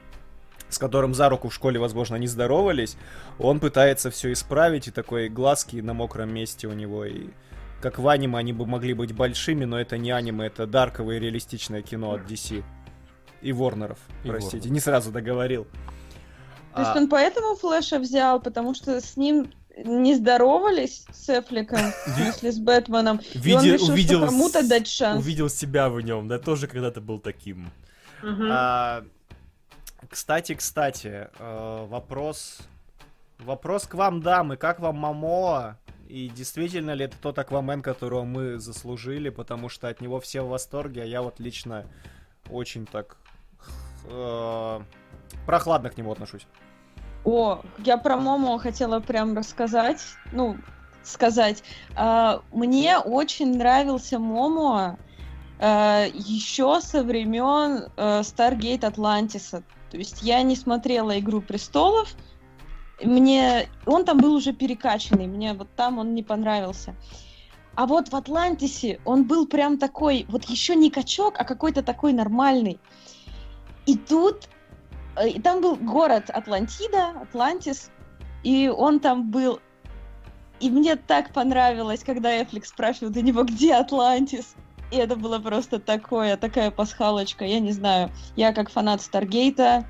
с 0.70 0.78
которым 0.78 1.14
за 1.14 1.28
руку 1.28 1.48
в 1.48 1.54
школе, 1.54 1.78
возможно, 1.78 2.16
не 2.16 2.26
здоровались, 2.26 2.96
он 3.38 3.60
пытается 3.60 4.10
все 4.10 4.32
исправить, 4.32 4.88
и 4.88 4.90
такой 4.90 5.28
глазки 5.28 5.76
на 5.76 5.94
мокром 5.94 6.32
месте 6.32 6.66
у 6.68 6.72
него, 6.72 7.04
и 7.04 7.28
как 7.80 7.98
в 7.98 8.06
аниме 8.08 8.38
они 8.38 8.52
бы 8.52 8.66
могли 8.66 8.94
быть 8.94 9.12
большими, 9.14 9.64
но 9.64 9.80
это 9.80 9.96
не 9.98 10.10
аниме, 10.10 10.46
это 10.46 10.66
дарковое 10.66 11.18
реалистичное 11.18 11.82
кино 11.82 12.12
от 12.12 12.22
DC. 12.30 12.62
И 13.42 13.52
Ворнеров, 13.52 13.98
И 14.24 14.28
простите, 14.28 14.56
Ворнеров. 14.58 14.72
не 14.74 14.80
сразу 14.80 15.10
договорил. 15.10 15.66
То 16.74 16.80
есть 16.82 16.92
А, 16.94 16.98
он 16.98 17.08
поэтому 17.08 17.56
Флэша 17.56 17.98
взял, 17.98 18.38
потому 18.40 18.74
что 18.74 19.00
с 19.00 19.16
ним 19.16 19.50
не 19.82 20.14
здоровались 20.14 21.06
с 21.10 21.30
Эфликом, 21.30 21.78
в 22.06 22.10
смысле 22.16 22.52
с 22.52 22.58
Бэтменом, 22.58 23.20
Виде- 23.34 23.50
и 23.50 23.54
он 23.54 23.64
решил, 23.64 23.88
увидел 23.90 24.18
что 24.18 24.26
кому-то 24.26 24.68
дать 24.68 24.86
шанс. 24.86 25.18
Увидел 25.20 25.48
себя 25.48 25.88
в 25.88 26.00
нем, 26.02 26.28
да, 26.28 26.38
тоже 26.38 26.66
когда-то 26.66 27.00
был 27.00 27.18
таким. 27.18 27.70
Мгм. 28.22 28.48
А, 28.52 29.04
кстати, 30.08 30.54
кстати, 30.54 31.28
э, 31.38 31.86
вопрос, 31.88 32.58
вопрос 33.38 33.86
к 33.86 33.94
вам, 33.94 34.22
дамы, 34.22 34.56
как 34.56 34.80
вам 34.80 34.96
Мамоа? 34.96 35.76
И 36.08 36.28
действительно 36.28 36.90
ли 36.90 37.04
это 37.04 37.16
тот 37.22 37.38
Аквамен, 37.38 37.82
которого 37.82 38.24
мы 38.24 38.58
заслужили, 38.58 39.28
потому 39.28 39.68
что 39.68 39.88
от 39.88 40.00
него 40.00 40.18
все 40.18 40.42
в 40.42 40.48
восторге, 40.48 41.02
а 41.02 41.04
я 41.04 41.22
вот 41.22 41.38
лично 41.38 41.86
очень 42.50 42.84
так 42.84 43.16
э, 44.06 44.80
прохладно 45.46 45.88
к 45.88 45.96
нему 45.96 46.10
отношусь. 46.10 46.48
О, 47.24 47.62
я 47.78 47.96
про 47.96 48.16
Момоа 48.16 48.58
хотела 48.58 48.98
прям 48.98 49.36
рассказать, 49.36 50.02
ну, 50.32 50.56
сказать. 51.04 51.62
А, 51.94 52.42
Мне 52.50 52.98
очень 52.98 53.56
нравился 53.56 54.18
Момоа 54.18 54.98
еще 55.60 56.80
со 56.80 57.04
времен 57.04 57.84
э, 57.96 58.20
Stargate 58.20 58.86
Атлантиса. 58.86 59.62
То 59.90 59.96
есть 59.96 60.22
я 60.22 60.42
не 60.42 60.56
смотрела 60.56 61.18
Игру 61.18 61.40
престолов. 61.40 62.14
Мне 63.02 63.68
он 63.86 64.04
там 64.04 64.18
был 64.18 64.34
уже 64.34 64.52
перекачанный, 64.52 65.26
мне 65.26 65.54
вот 65.54 65.68
там 65.74 65.98
он 65.98 66.14
не 66.14 66.22
понравился. 66.22 66.94
А 67.74 67.86
вот 67.86 68.08
в 68.08 68.16
Атлантисе 68.16 69.00
он 69.04 69.24
был 69.24 69.46
прям 69.46 69.78
такой, 69.78 70.26
вот 70.28 70.44
еще 70.44 70.76
не 70.76 70.90
качок, 70.90 71.34
а 71.38 71.44
какой-то 71.44 71.82
такой 71.82 72.12
нормальный. 72.12 72.78
И 73.86 73.96
тут 73.96 74.48
э, 75.16 75.30
и 75.30 75.40
там 75.40 75.62
был 75.62 75.76
город 75.76 76.28
Атлантида, 76.28 77.20
Атлантис, 77.22 77.90
и 78.42 78.68
он 78.68 79.00
там 79.00 79.30
был. 79.30 79.60
И 80.60 80.68
мне 80.68 80.96
так 80.96 81.32
понравилось, 81.32 82.04
когда 82.04 82.42
Аффлек 82.42 82.66
спрашивает 82.66 83.16
у 83.16 83.20
него, 83.20 83.44
где 83.44 83.74
Атлантис. 83.74 84.54
И 84.90 84.96
это 84.96 85.16
было 85.16 85.38
просто 85.38 85.78
такое, 85.78 86.36
такая 86.36 86.70
пасхалочка, 86.70 87.44
я 87.44 87.60
не 87.60 87.72
знаю. 87.72 88.10
Я 88.36 88.52
как 88.52 88.70
фанат 88.70 89.00
Stargate 89.00 89.69
а, 89.69 89.86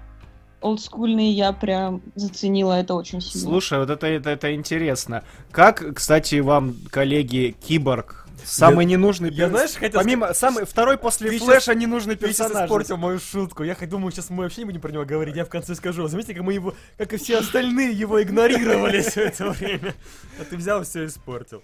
олдскульный, 0.61 1.31
я 1.31 1.53
прям 1.53 2.03
заценила 2.15 2.75
это 2.75 2.95
очень 2.95 3.21
сильно. 3.21 3.49
Слушай, 3.49 3.79
вот 3.79 3.89
это, 3.91 4.07
это, 4.07 4.31
это 4.31 4.55
интересно. 4.55 5.25
Как, 5.51 5.95
кстати, 5.95 6.41
вам, 6.41 6.77
коллеги, 6.91 7.57
Киборг? 7.67 8.27
Самый 8.45 8.87
ненужный 8.87 9.31
я, 9.31 9.45
перс- 9.47 9.51
знаешь, 9.51 9.73
хотел 9.73 10.01
Помимо, 10.01 10.33
самый, 10.33 10.65
второй 10.65 10.97
после 10.97 11.31
Ты 11.31 11.39
Флэша 11.39 11.75
ненужный 11.75 12.17
Ты 12.17 12.29
сейчас 12.29 12.49
персонаж. 12.49 12.65
испортил 12.67 12.97
мою 12.97 13.19
шутку. 13.19 13.65
Я 13.65 13.75
хоть 13.75 13.89
думаю, 13.89 14.13
сейчас 14.13 14.31
мы 14.31 14.45
вообще 14.45 14.63
не 14.63 14.65
будем 14.67 14.81
про 14.81 14.91
него 14.91 15.05
говорить. 15.05 15.37
Я 15.37 15.45
в 15.45 15.51
конце 15.51 15.75
скажу. 15.75 16.07
Заметьте, 16.09 16.35
как 16.35 16.43
мы 16.43 16.55
его, 16.55 16.75
как 16.97 17.13
и 17.13 17.17
все 17.19 17.39
остальные, 17.39 17.93
его 17.93 18.23
игнорировали 18.23 19.03
все 19.03 19.25
это 19.25 19.51
время. 19.51 19.95
А 20.41 20.45
ты 20.45 20.57
взял 20.57 20.81
и 20.81 20.85
все 20.85 21.05
испортил. 21.05 21.63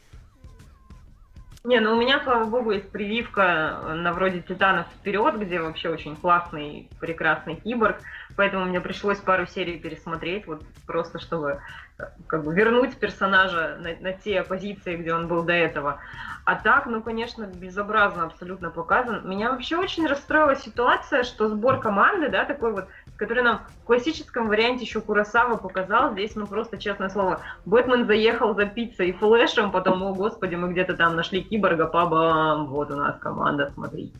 Не, 1.66 1.80
ну 1.80 1.96
у 1.96 2.00
меня, 2.00 2.20
слава 2.22 2.44
богу, 2.44 2.70
есть 2.70 2.92
прививка 2.92 3.80
на 3.96 4.12
вроде 4.12 4.40
Титанов 4.40 4.86
вперед, 5.00 5.36
где 5.36 5.60
вообще 5.60 5.88
очень 5.88 6.14
классный, 6.14 6.88
прекрасный 7.00 7.56
киборг, 7.56 7.96
поэтому 8.36 8.66
мне 8.66 8.80
пришлось 8.80 9.18
пару 9.18 9.46
серий 9.46 9.76
пересмотреть, 9.76 10.46
вот 10.46 10.62
просто 10.86 11.18
чтобы 11.18 11.60
э, 11.98 12.04
как 12.28 12.44
бы 12.44 12.54
вернуть 12.54 12.96
персонажа 12.96 13.78
на, 13.80 13.96
на 13.98 14.12
те 14.12 14.44
позиции, 14.44 14.94
где 14.94 15.12
он 15.12 15.26
был 15.26 15.42
до 15.42 15.54
этого. 15.54 15.98
А 16.44 16.54
так, 16.54 16.86
ну, 16.86 17.02
конечно, 17.02 17.42
безобразно 17.46 18.26
абсолютно 18.26 18.70
показан. 18.70 19.28
Меня 19.28 19.50
вообще 19.50 19.76
очень 19.76 20.06
расстроила 20.06 20.54
ситуация, 20.54 21.24
что 21.24 21.48
сбор 21.48 21.80
команды, 21.80 22.28
да, 22.28 22.44
такой 22.44 22.74
вот, 22.74 22.86
который 23.16 23.42
нам 23.42 23.62
в 23.82 23.86
классическом 23.86 24.48
варианте 24.48 24.84
еще 24.84 25.00
Курасава 25.00 25.56
показал, 25.56 26.12
здесь, 26.12 26.34
ну, 26.34 26.46
просто, 26.46 26.78
честное 26.78 27.08
слово, 27.08 27.40
Бэтмен 27.64 28.06
заехал 28.06 28.54
за 28.54 28.66
пиццей 28.66 29.10
и 29.10 29.12
флешем, 29.12 29.70
потом, 29.70 30.02
о, 30.02 30.14
господи, 30.14 30.54
мы 30.54 30.72
где-то 30.72 30.94
там 30.94 31.16
нашли 31.16 31.42
киборга, 31.42 31.86
пабам, 31.86 32.66
вот 32.66 32.90
у 32.90 32.96
нас 32.96 33.18
команда, 33.18 33.70
смотри. 33.74 34.12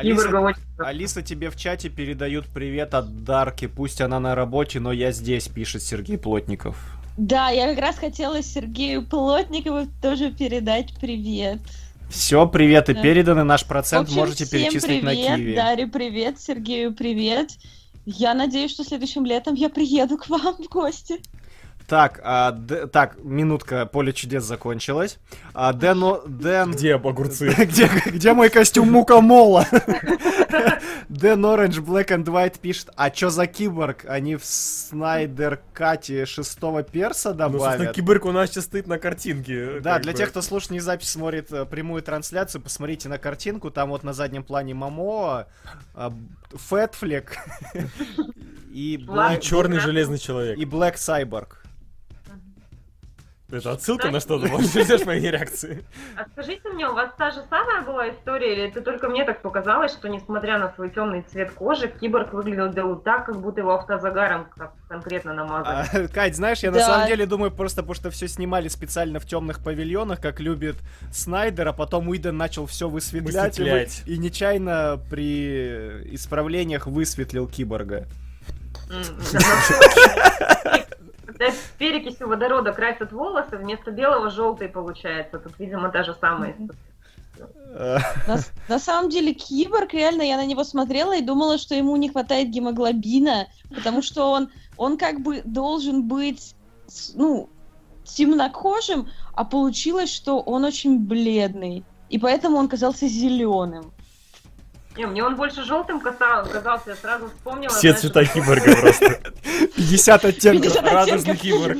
Киборга 0.00 0.38
Алиса, 0.38 0.40
очень... 0.40 0.62
Алиса 0.78 1.22
тебе 1.22 1.50
в 1.50 1.56
чате 1.56 1.90
передают 1.90 2.46
привет 2.46 2.94
от 2.94 3.24
Дарки. 3.24 3.66
Пусть 3.66 4.00
она 4.00 4.20
на 4.20 4.34
работе, 4.34 4.80
но 4.80 4.90
я 4.90 5.12
здесь, 5.12 5.48
пишет 5.48 5.82
Сергей 5.82 6.16
Плотников. 6.16 6.76
Да, 7.18 7.50
я 7.50 7.68
как 7.68 7.78
раз 7.78 7.98
хотела 7.98 8.42
Сергею 8.42 9.06
Плотникову 9.06 9.86
тоже 10.00 10.32
передать 10.32 10.94
привет. 10.98 11.60
Все, 12.12 12.46
приветы 12.46 12.92
Да. 12.92 13.00
переданы, 13.00 13.42
наш 13.42 13.64
процент 13.64 14.08
общем, 14.08 14.20
можете 14.20 14.46
перечислить 14.46 15.00
привет, 15.00 15.02
на 15.02 15.14
Киви. 15.14 15.54
Даре 15.54 15.86
привет, 15.86 16.38
Сергею 16.38 16.94
привет. 16.94 17.52
Я 18.04 18.34
надеюсь, 18.34 18.70
что 18.70 18.84
следующим 18.84 19.24
летом 19.24 19.54
я 19.54 19.70
приеду 19.70 20.18
к 20.18 20.28
вам 20.28 20.56
в 20.56 20.68
гости. 20.68 21.20
Так, 21.92 22.22
а, 22.24 22.52
Д- 22.52 22.86
так, 22.86 23.22
минутка, 23.22 23.84
поле 23.84 24.14
чудес 24.14 24.44
закончилось. 24.44 25.18
А, 25.52 25.74
Дэн, 25.74 26.22
Дэн... 26.26 26.70
Где 26.72 26.94
огурцы? 26.94 27.50
Где, 27.58 27.86
где 28.06 28.32
мой 28.32 28.48
костюм 28.48 28.90
Мукамола? 28.90 29.66
Дэн 31.10 31.44
Оранж 31.44 31.80
Black 31.80 32.06
and 32.06 32.24
White 32.24 32.60
пишет, 32.60 32.88
а 32.96 33.10
чё 33.10 33.28
за 33.28 33.46
киборг? 33.46 34.06
Они 34.08 34.36
в 34.36 34.44
Снайдер 34.46 35.60
Кате 35.74 36.24
шестого 36.24 36.82
перса 36.82 37.34
Ну, 37.34 37.50
собственно, 37.50 37.72
добавят? 37.76 37.94
киборг 37.94 38.24
у 38.24 38.32
нас 38.32 38.48
сейчас 38.48 38.64
стоит 38.64 38.86
на 38.86 38.98
картинке. 38.98 39.80
Да, 39.80 39.98
для 39.98 40.12
бы. 40.12 40.18
тех, 40.18 40.30
кто 40.30 40.40
слушает 40.40 40.70
не 40.70 40.80
запись, 40.80 41.10
смотрит 41.10 41.52
э, 41.52 41.66
прямую 41.66 42.00
трансляцию, 42.02 42.62
посмотрите 42.62 43.10
на 43.10 43.18
картинку, 43.18 43.70
там 43.70 43.90
вот 43.90 44.02
на 44.02 44.14
заднем 44.14 44.44
плане 44.44 44.72
Мамо, 44.72 45.46
Фэтфлек 46.52 47.36
и 47.74 49.04
Ладно. 49.06 49.34
И 49.34 49.36
Black, 49.36 49.40
черный 49.40 49.78
железный 49.78 50.16
человек. 50.16 50.56
и 50.56 50.64
Black 50.64 50.94
Cyborg. 50.94 51.48
Это 53.52 53.72
отсылка 53.72 54.10
на 54.10 54.18
что-то? 54.20 54.46
Ждешь 54.62 55.04
моей 55.04 55.30
реакции? 55.30 55.84
А 56.16 56.24
скажите 56.32 56.68
мне, 56.70 56.88
у 56.88 56.94
вас 56.94 57.10
та 57.18 57.30
же 57.30 57.42
самая 57.50 57.82
была 57.82 58.08
история, 58.10 58.54
или 58.54 58.68
это 58.68 58.80
только 58.80 59.08
мне 59.08 59.24
так 59.24 59.42
показалось, 59.42 59.92
что 59.92 60.08
несмотря 60.08 60.58
на 60.58 60.72
свой 60.72 60.90
темный 60.90 61.22
цвет 61.30 61.50
кожи, 61.52 61.88
киборг 61.88 62.32
выглядел 62.32 62.96
так, 62.96 63.26
как 63.26 63.40
будто 63.40 63.60
его 63.60 63.74
автозагаром 63.74 64.46
конкретно 64.88 65.34
намазали? 65.34 66.06
А, 66.06 66.08
Кать, 66.08 66.34
знаешь, 66.36 66.60
я 66.60 66.70
на 66.70 66.80
самом 66.80 67.06
деле 67.08 67.26
думаю, 67.26 67.50
просто 67.50 67.82
потому 67.82 67.94
что 67.94 68.10
все 68.10 68.26
снимали 68.28 68.68
специально 68.68 69.20
в 69.20 69.26
темных 69.26 69.62
павильонах, 69.62 70.20
как 70.20 70.40
любит 70.40 70.76
Снайдер, 71.12 71.68
а 71.68 71.72
потом 71.72 72.08
Уидон 72.08 72.36
начал 72.36 72.66
все 72.66 72.88
высветлять, 72.88 73.58
и 73.58 73.62
вы- 73.62 73.70
Высветлять. 73.70 74.02
и 74.06 74.18
нечаянно 74.18 74.98
при 75.10 76.14
исправлениях 76.14 76.86
высветлил 76.86 77.46
киборга. 77.48 78.06
Когда 81.38 81.52
перекисью 81.78 82.28
водорода 82.28 82.72
красят 82.72 83.12
волосы, 83.12 83.56
вместо 83.56 83.90
белого 83.90 84.30
желтый 84.30 84.68
получается. 84.68 85.38
Тут, 85.38 85.52
видимо, 85.58 85.88
та 85.90 86.02
же 86.04 86.14
самая 86.20 86.52
история. 86.52 86.78
Э, 87.74 87.98
На, 88.26 88.38
на 88.68 88.78
самом 88.78 89.10
деле, 89.10 89.32
Киборг, 89.32 89.94
реально, 89.94 90.22
я 90.22 90.36
на 90.36 90.44
него 90.46 90.64
смотрела 90.64 91.16
и 91.16 91.22
думала, 91.22 91.58
что 91.58 91.74
ему 91.74 91.96
не 91.96 92.08
хватает 92.10 92.50
гемоглобина, 92.50 93.48
потому 93.74 94.02
что 94.02 94.30
он, 94.30 94.50
он 94.76 94.98
как 94.98 95.20
бы 95.20 95.42
должен 95.44 96.02
быть, 96.04 96.54
с- 96.86 97.14
ну, 97.14 97.48
темнокожим, 98.04 99.08
а 99.34 99.44
получилось, 99.44 100.12
что 100.12 100.40
он 100.40 100.64
очень 100.64 100.98
бледный. 100.98 101.84
И 102.10 102.18
поэтому 102.18 102.58
он 102.58 102.68
казался 102.68 103.08
зеленым. 103.08 103.92
Не, 104.96 105.06
мне 105.06 105.24
он 105.24 105.36
больше 105.36 105.64
желтым 105.64 106.00
казался, 106.00 106.90
я 106.90 106.96
сразу 106.96 107.28
вспомнила. 107.28 107.70
Все 107.70 107.92
знаешь, 107.92 108.00
цвета 108.00 108.24
киборга 108.26 108.76
просто. 108.76 109.20
50 109.76 110.24
оттенков. 110.24 110.72
50 110.72 110.92
Радужный 110.92 111.36
киборг. 111.36 111.78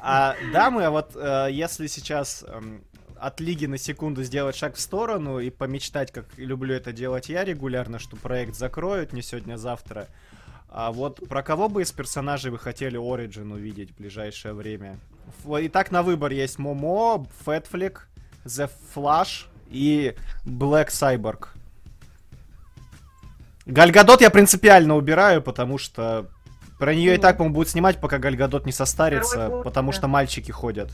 А, 0.00 0.36
дамы, 0.52 0.84
а 0.84 0.90
вот 0.90 1.12
э, 1.14 1.48
если 1.50 1.86
сейчас 1.86 2.44
эм, 2.46 2.82
от 3.18 3.40
лиги 3.40 3.66
на 3.66 3.78
секунду 3.78 4.22
сделать 4.22 4.56
шаг 4.56 4.74
в 4.74 4.80
сторону 4.80 5.38
и 5.38 5.48
помечтать, 5.48 6.12
как 6.12 6.26
люблю 6.36 6.74
это 6.74 6.92
делать 6.92 7.28
я 7.28 7.44
регулярно, 7.44 7.98
что 7.98 8.16
проект 8.16 8.54
закроют 8.54 9.12
не 9.12 9.22
сегодня, 9.22 9.54
а 9.54 9.58
завтра. 9.58 10.08
А 10.68 10.90
вот 10.90 11.26
про 11.28 11.42
кого 11.42 11.68
бы 11.68 11.82
из 11.82 11.92
персонажей 11.92 12.50
вы 12.50 12.58
хотели 12.58 12.98
Origin 12.98 13.52
увидеть 13.52 13.92
в 13.92 13.96
ближайшее 13.96 14.54
время? 14.54 14.98
Итак, 15.46 15.90
на 15.90 16.02
выбор 16.02 16.32
есть 16.32 16.58
Момо, 16.58 17.26
Фэтфлик, 17.44 18.08
The 18.44 18.70
Flash 18.94 19.46
и 19.68 20.14
Black 20.44 20.88
Cyborg. 20.88 21.48
Гальгадот 23.66 24.20
я 24.20 24.30
принципиально 24.30 24.96
убираю, 24.96 25.42
потому 25.42 25.78
что 25.78 26.26
про 26.78 26.94
нее 26.94 27.14
и 27.14 27.18
так, 27.18 27.36
по-моему, 27.36 27.54
будут 27.54 27.68
снимать, 27.68 28.00
пока 28.00 28.18
Гальгадот 28.18 28.66
не 28.66 28.72
состарится, 28.72 29.50
потому 29.62 29.92
что 29.92 30.08
мальчики 30.08 30.50
ходят. 30.50 30.90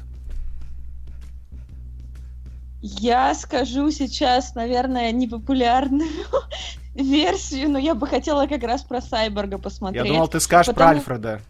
Я 2.81 3.35
скажу 3.35 3.91
сейчас, 3.91 4.55
наверное, 4.55 5.11
непопулярную 5.11 6.09
версию, 6.95 7.71
но 7.71 7.79
я 7.79 7.95
бы 7.95 8.07
хотела 8.07 8.47
как 8.47 8.63
раз 8.63 8.83
про 8.83 9.01
Сайборга 9.01 9.59
посмотреть. 9.59 10.05
Я 10.05 10.11
думал, 10.13 10.29
ты 10.29 10.39
скажешь 10.39 10.67
про 10.67 10.75
потому- 10.75 10.99
Альфреда. 10.99 11.41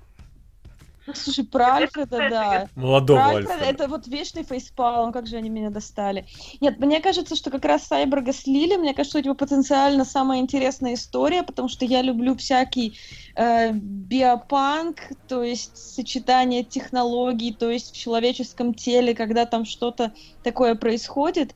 Слушай, 1.14 1.44
про 1.44 1.74
Альфреда, 1.74 2.28
да. 2.30 2.68
Молодого 2.74 3.18
Про 3.18 3.28
Альфреда. 3.28 3.52
Альфреда, 3.52 3.70
это 3.70 3.88
вот 3.88 4.06
вечный 4.06 4.42
фейспалм, 4.44 5.12
как 5.12 5.26
же 5.26 5.36
они 5.36 5.48
меня 5.48 5.70
достали. 5.70 6.26
Нет, 6.60 6.78
мне 6.78 7.00
кажется, 7.00 7.36
что 7.36 7.50
как 7.50 7.64
раз 7.64 7.84
Сайберга 7.84 8.32
слили, 8.32 8.76
мне 8.76 8.94
кажется, 8.94 9.18
что 9.18 9.18
у 9.18 9.24
него 9.24 9.34
потенциально 9.34 10.04
самая 10.04 10.40
интересная 10.40 10.94
история, 10.94 11.42
потому 11.42 11.68
что 11.68 11.84
я 11.84 12.02
люблю 12.02 12.36
всякий 12.36 12.98
э, 13.34 13.72
биопанк, 13.72 15.00
то 15.26 15.42
есть 15.42 15.76
сочетание 15.76 16.64
технологий, 16.64 17.52
то 17.52 17.70
есть 17.70 17.94
в 17.94 17.96
человеческом 17.96 18.74
теле, 18.74 19.14
когда 19.14 19.46
там 19.46 19.64
что-то 19.64 20.12
такое 20.42 20.74
происходит. 20.74 21.54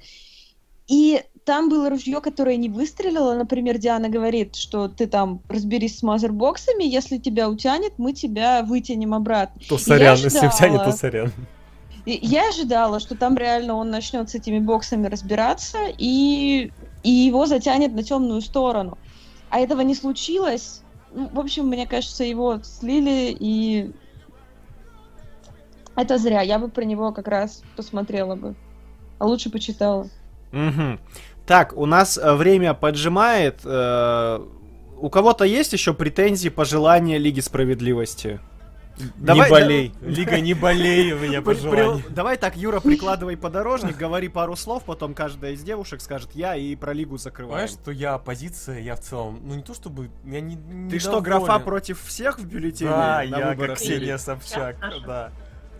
И 0.88 1.22
там 1.44 1.68
было 1.68 1.90
ружье, 1.90 2.20
которое 2.20 2.56
не 2.56 2.68
выстрелило. 2.68 3.34
Например, 3.34 3.78
Диана 3.78 4.08
говорит, 4.08 4.54
что 4.54 4.88
ты 4.88 5.06
там 5.06 5.40
разберись 5.48 5.98
с 5.98 6.02
мазербоксами, 6.02 6.84
если 6.84 7.18
тебя 7.18 7.48
утянет, 7.48 7.94
мы 7.98 8.12
тебя 8.12 8.62
вытянем 8.62 9.14
обратно. 9.14 9.60
То 9.68 9.78
сорян, 9.78 10.16
Я 10.16 10.24
если 10.24 10.48
втянет, 10.48 10.84
то 10.84 10.92
сорян. 10.92 11.32
И 12.04 12.18
Я 12.22 12.48
ожидала, 12.48 13.00
что 13.00 13.16
там 13.16 13.36
реально 13.36 13.74
он 13.74 13.90
начнет 13.90 14.30
с 14.30 14.34
этими 14.34 14.58
боксами 14.58 15.06
разбираться 15.06 15.78
и, 15.98 16.72
и 17.02 17.10
его 17.10 17.46
затянет 17.46 17.92
на 17.92 18.02
темную 18.02 18.40
сторону. 18.40 18.98
А 19.50 19.60
этого 19.60 19.82
не 19.82 19.94
случилось. 19.94 20.82
Ну, 21.12 21.28
в 21.32 21.38
общем, 21.38 21.66
мне 21.66 21.86
кажется, 21.86 22.24
его 22.24 22.60
слили, 22.62 23.36
и 23.38 23.92
это 25.94 26.18
зря. 26.18 26.40
Я 26.40 26.58
бы 26.58 26.68
про 26.68 26.84
него 26.84 27.12
как 27.12 27.28
раз 27.28 27.62
посмотрела 27.76 28.34
бы. 28.34 28.54
А 29.18 29.26
лучше 29.26 29.50
почитала. 29.50 30.08
Мгм. 30.52 31.00
Так, 31.46 31.76
у 31.76 31.86
нас 31.86 32.18
э, 32.18 32.34
время 32.34 32.74
поджимает. 32.74 33.60
э, 33.64 34.40
У 34.96 35.10
кого-то 35.10 35.44
есть 35.44 35.72
еще 35.72 35.92
претензии, 35.94 36.48
пожелания 36.48 37.18
Лиги 37.18 37.40
Справедливости? 37.40 38.38
Давай- 39.16 39.48
не 39.48 39.50
болей. 39.50 39.94
Лига, 40.02 40.38
не 40.40 40.54
болей 40.54 41.12
у 41.12 41.18
меня 41.18 41.42
При- 41.42 41.54
при- 41.54 41.62
пожелание. 41.64 42.04
Давай 42.10 42.36
так, 42.36 42.56
Юра, 42.56 42.78
прикладывай 42.78 43.36
подорожник, 43.36 43.96
говори 43.96 44.28
пару 44.28 44.54
слов, 44.54 44.84
потом 44.84 45.14
каждая 45.14 45.52
из 45.52 45.62
девушек 45.62 46.00
скажет 46.02 46.30
я 46.34 46.54
и 46.54 46.76
про 46.76 46.92
Лигу 46.92 47.16
закрываем. 47.18 47.52
Понимаешь, 47.66 47.70
что 47.70 47.90
я 47.90 48.14
оппозиция, 48.14 48.78
я 48.80 48.94
в 48.94 49.00
целом, 49.00 49.40
ну 49.42 49.54
не 49.56 49.62
то 49.62 49.74
чтобы, 49.74 50.10
я 50.24 50.40
не 50.40 50.56
Ты 50.90 50.98
что, 51.00 51.20
графа 51.20 51.58
против 51.58 52.00
всех 52.02 52.38
в 52.38 52.44
бюллетене 52.46 52.90
Да, 52.90 53.16
на 53.26 53.38
я 53.38 53.48
выборах? 53.48 53.78
как 53.78 53.78
Ксения? 53.78 54.18
Собчак, 54.18 54.76
Да, 54.78 54.92
да. 55.06 55.30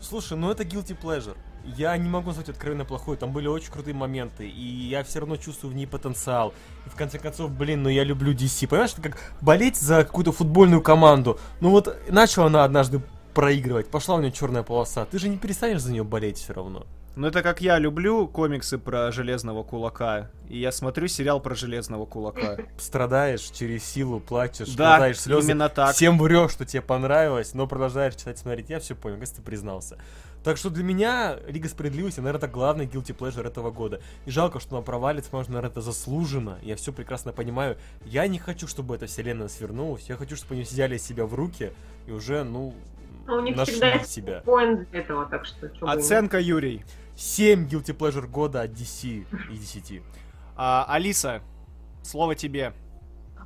Слушай, 0.01 0.37
ну 0.37 0.51
это 0.51 0.65
guilty 0.65 0.97
pleasure. 1.01 1.37
Я 1.65 1.97
не 1.97 2.09
могу 2.09 2.29
назвать 2.29 2.49
откровенно 2.49 2.85
плохой, 2.85 3.17
там 3.17 3.33
были 3.33 3.47
очень 3.47 3.71
крутые 3.71 3.95
моменты, 3.95 4.49
и 4.49 4.89
я 4.89 5.05
все 5.05 5.21
равно 5.21 5.37
чувствую 5.37 5.73
в 5.73 5.77
ней 5.77 5.87
потенциал. 5.87 6.53
И 6.87 6.91
в 6.91 6.95
конце 6.95 7.19
концов, 7.19 7.51
блин, 7.51 7.83
ну 7.83 7.89
я 7.89 8.05
люблю 8.05 8.33
DC. 8.35 8.67
Понимаешь, 8.69 8.93
это 8.93 9.03
как 9.03 9.19
болеть 9.41 9.77
за 9.77 10.05
какую-то 10.05 10.33
футбольную 10.33 10.83
команду. 10.83 11.39
Ну 11.61 11.71
вот 11.71 11.97
начала 12.11 12.47
она 12.47 12.65
однажды 12.65 13.01
проигрывать, 13.35 13.89
пошла 13.89 14.17
у 14.17 14.21
нее 14.21 14.33
черная 14.33 14.63
полоса. 14.63 15.05
Ты 15.05 15.19
же 15.19 15.29
не 15.29 15.39
перестанешь 15.39 15.81
за 15.81 15.93
нее 15.93 16.05
болеть 16.05 16.39
все 16.39 16.53
равно. 16.53 16.87
Ну 17.15 17.27
это 17.27 17.43
как 17.43 17.61
я 17.61 17.79
люблю 17.79 18.27
комиксы 18.27 18.79
про 18.79 19.13
Железного 19.13 19.63
Кулака, 19.63 20.31
и 20.49 20.59
я 20.59 20.73
смотрю 20.73 21.09
сериал 21.09 21.41
про 21.41 21.55
Железного 21.55 22.07
Кулака. 22.07 22.57
Страдаешь 22.79 23.43
через 23.43 23.85
силу, 23.85 24.19
плачешь, 24.19 24.69
Да, 24.69 24.95
страдаешь 24.95 25.21
слезы. 25.21 25.51
именно 25.51 25.69
так. 25.69 25.95
Всем 25.95 26.19
врешь, 26.19 26.53
что 26.53 26.65
тебе 26.65 26.81
понравилось, 26.81 27.53
но 27.53 27.67
продолжаешь 27.67 28.15
читать, 28.15 28.39
смотреть. 28.39 28.71
Я 28.71 28.81
все 28.81 28.95
понял, 28.95 29.19
если 29.21 29.37
ты 29.37 29.43
признался. 29.43 29.99
Так 30.45 30.57
что 30.57 30.71
для 30.71 30.83
меня 30.83 31.37
Лига 31.47 31.69
Справедливости, 31.69 32.19
наверное, 32.21 32.39
это 32.39 32.49
главный 32.49 32.87
guilty 32.87 33.17
pleasure 33.17 33.47
этого 33.47 33.71
года. 33.71 34.01
И 34.27 34.31
жалко, 34.31 34.59
что 34.59 34.77
она 34.77 34.85
провалится, 34.85 35.31
потому 35.31 35.45
что, 35.45 35.53
наверное, 35.53 35.71
это 35.71 35.81
заслуженно. 35.81 36.59
Я 36.63 36.75
все 36.77 36.93
прекрасно 36.93 37.33
понимаю. 37.33 37.77
Я 38.05 38.27
не 38.27 38.39
хочу, 38.39 38.67
чтобы 38.67 38.97
эта 38.97 39.07
вселенная 39.07 39.49
свернулась. 39.49 40.09
Я 40.09 40.17
хочу, 40.17 40.35
чтобы 40.37 40.55
они 40.55 40.63
взяли 40.65 40.99
себя 40.99 41.27
в 41.27 41.35
руки 41.35 41.73
и 42.07 42.11
уже, 42.13 42.43
ну, 42.43 42.75
Ну, 43.27 43.37
у 43.37 43.41
них 43.41 43.55
нашли 43.57 43.75
всегда 43.75 43.93
есть 43.95 44.11
себя. 44.11 44.41
поинт 44.45 44.91
для 44.91 45.01
этого, 45.01 45.27
так 45.27 45.45
что... 45.47 45.71
Оценка 45.83 46.41
Юрий. 46.41 46.85
7 47.15 47.69
guilty 47.69 47.97
pleasure 47.97 48.27
года 48.27 48.63
от 48.63 48.71
DC 48.73 49.25
и 49.53 49.57
10. 49.57 50.03
А, 50.57 50.85
Алиса, 50.89 51.41
слово 52.03 52.35
тебе. 52.35 52.73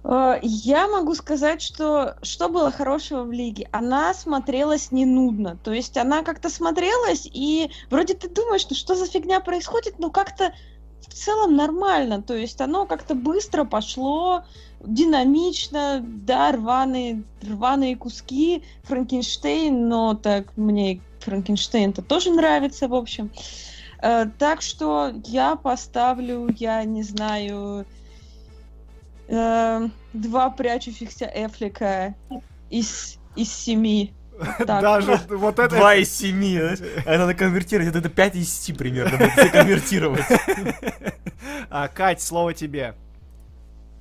Э, 0.07 0.39
Я 0.43 0.89
могу 0.89 1.15
сказать, 1.15 1.61
что 1.61 2.17
что 2.23 2.49
было 2.49 2.71
хорошего 2.71 3.23
в 3.25 3.33
лиге? 3.33 3.69
Она 3.73 4.15
смотрелась 4.15 4.93
не 4.93 5.05
нудно. 5.05 5.59
То 5.65 5.73
есть 5.73 5.97
она 5.97 6.23
как-то 6.23 6.49
смотрелась, 6.49 7.29
и 7.33 7.71
вроде 7.91 8.15
ты 8.15 8.29
думаешь, 8.29 8.63
что 8.63 8.75
что 8.75 8.95
за 8.95 9.07
фигня 9.07 9.41
происходит, 9.41 9.99
но 9.99 10.11
как-то 10.11 10.55
в 11.01 11.13
целом 11.13 11.57
нормально. 11.57 12.23
То 12.23 12.35
есть 12.35 12.61
оно 12.61 12.87
как-то 12.87 13.15
быстро 13.15 13.65
пошло, 13.65 14.45
динамично, 14.81 16.01
да, 16.03 16.53
рваные, 16.53 17.25
рваные 17.43 17.97
куски, 17.97 18.63
Франкенштейн, 18.85 19.89
но 19.89 20.15
так 20.15 20.57
мне 20.57 21.01
Франкенштейн-то 21.21 22.03
тоже 22.03 22.31
нравится, 22.31 22.87
в 22.87 22.95
общем. 22.95 23.33
Э, 24.03 24.27
Так 24.39 24.63
что 24.63 25.13
я 25.25 25.57
поставлю, 25.57 26.49
я 26.59 26.85
не 26.85 27.03
знаю, 27.03 27.87
Эм, 29.29 29.93
два 30.13 30.51
прячущихся 30.51 31.31
Эфлика 31.35 32.15
из, 32.71 33.19
из 33.35 33.53
семи. 33.53 34.15
Так. 34.59 34.83
Даже 34.83 35.19
вот 35.29 35.59
это... 35.59 35.75
2 35.77 35.95
из 35.97 36.15
7, 36.15 36.37
знаешь? 36.37 36.79
А 37.07 37.19
надо 37.19 37.35
конвертировать, 37.35 37.95
это 37.95 38.09
5 38.09 38.37
из 38.37 38.59
10 38.61 38.77
примерно, 38.79 39.31
все 39.31 39.49
конвертировать. 39.49 40.25
А, 41.69 41.89
Кать, 41.89 42.23
слово 42.23 42.55
тебе. 42.55 42.95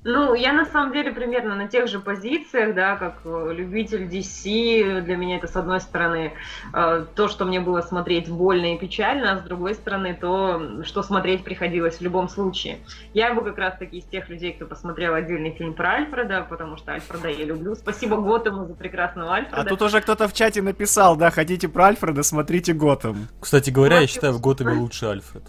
Ну, 0.08 0.34
я 0.34 0.52
на 0.52 0.64
самом 0.66 0.92
деле 0.92 1.10
примерно 1.10 1.56
на 1.56 1.66
тех 1.66 1.88
же 1.88 1.98
позициях, 1.98 2.76
да, 2.76 2.94
как 2.94 3.22
э, 3.24 3.52
любитель 3.52 4.04
DC. 4.04 5.00
Для 5.00 5.16
меня 5.16 5.38
это, 5.38 5.48
с 5.48 5.56
одной 5.56 5.80
стороны, 5.80 6.32
э, 6.72 7.04
то, 7.16 7.26
что 7.26 7.44
мне 7.44 7.58
было 7.58 7.80
смотреть 7.80 8.28
больно 8.28 8.72
и 8.72 8.78
печально, 8.78 9.32
а 9.32 9.38
с 9.38 9.42
другой 9.42 9.74
стороны, 9.74 10.14
то, 10.14 10.84
что 10.84 11.02
смотреть 11.02 11.42
приходилось 11.42 11.96
в 11.96 12.02
любом 12.02 12.28
случае. 12.28 12.78
Я 13.14 13.34
бы 13.34 13.42
как 13.42 13.58
раз-таки 13.58 13.98
из 13.98 14.04
тех 14.04 14.28
людей, 14.28 14.52
кто 14.52 14.66
посмотрел 14.66 15.12
отдельный 15.12 15.50
фильм 15.50 15.74
про 15.74 15.94
Альфреда, 15.94 16.46
потому 16.48 16.76
что 16.76 16.92
Альфреда 16.92 17.28
я 17.30 17.44
люблю. 17.44 17.74
Спасибо 17.74 18.16
Готэму 18.18 18.64
за 18.66 18.74
прекрасного 18.74 19.32
Альфреда. 19.32 19.60
А 19.60 19.64
тут 19.64 19.82
уже 19.82 20.00
кто-то 20.00 20.28
в 20.28 20.32
чате 20.32 20.62
написал, 20.62 21.16
да, 21.16 21.32
хотите 21.32 21.66
про 21.66 21.86
Альфреда, 21.86 22.22
смотрите 22.22 22.74
Готэм. 22.74 23.26
Кстати 23.40 23.70
говоря, 23.70 23.98
я 23.98 24.06
считаю, 24.06 24.34
в 24.34 24.40
Готэме 24.40 24.74
лучше 24.74 25.06
Альфред. 25.06 25.42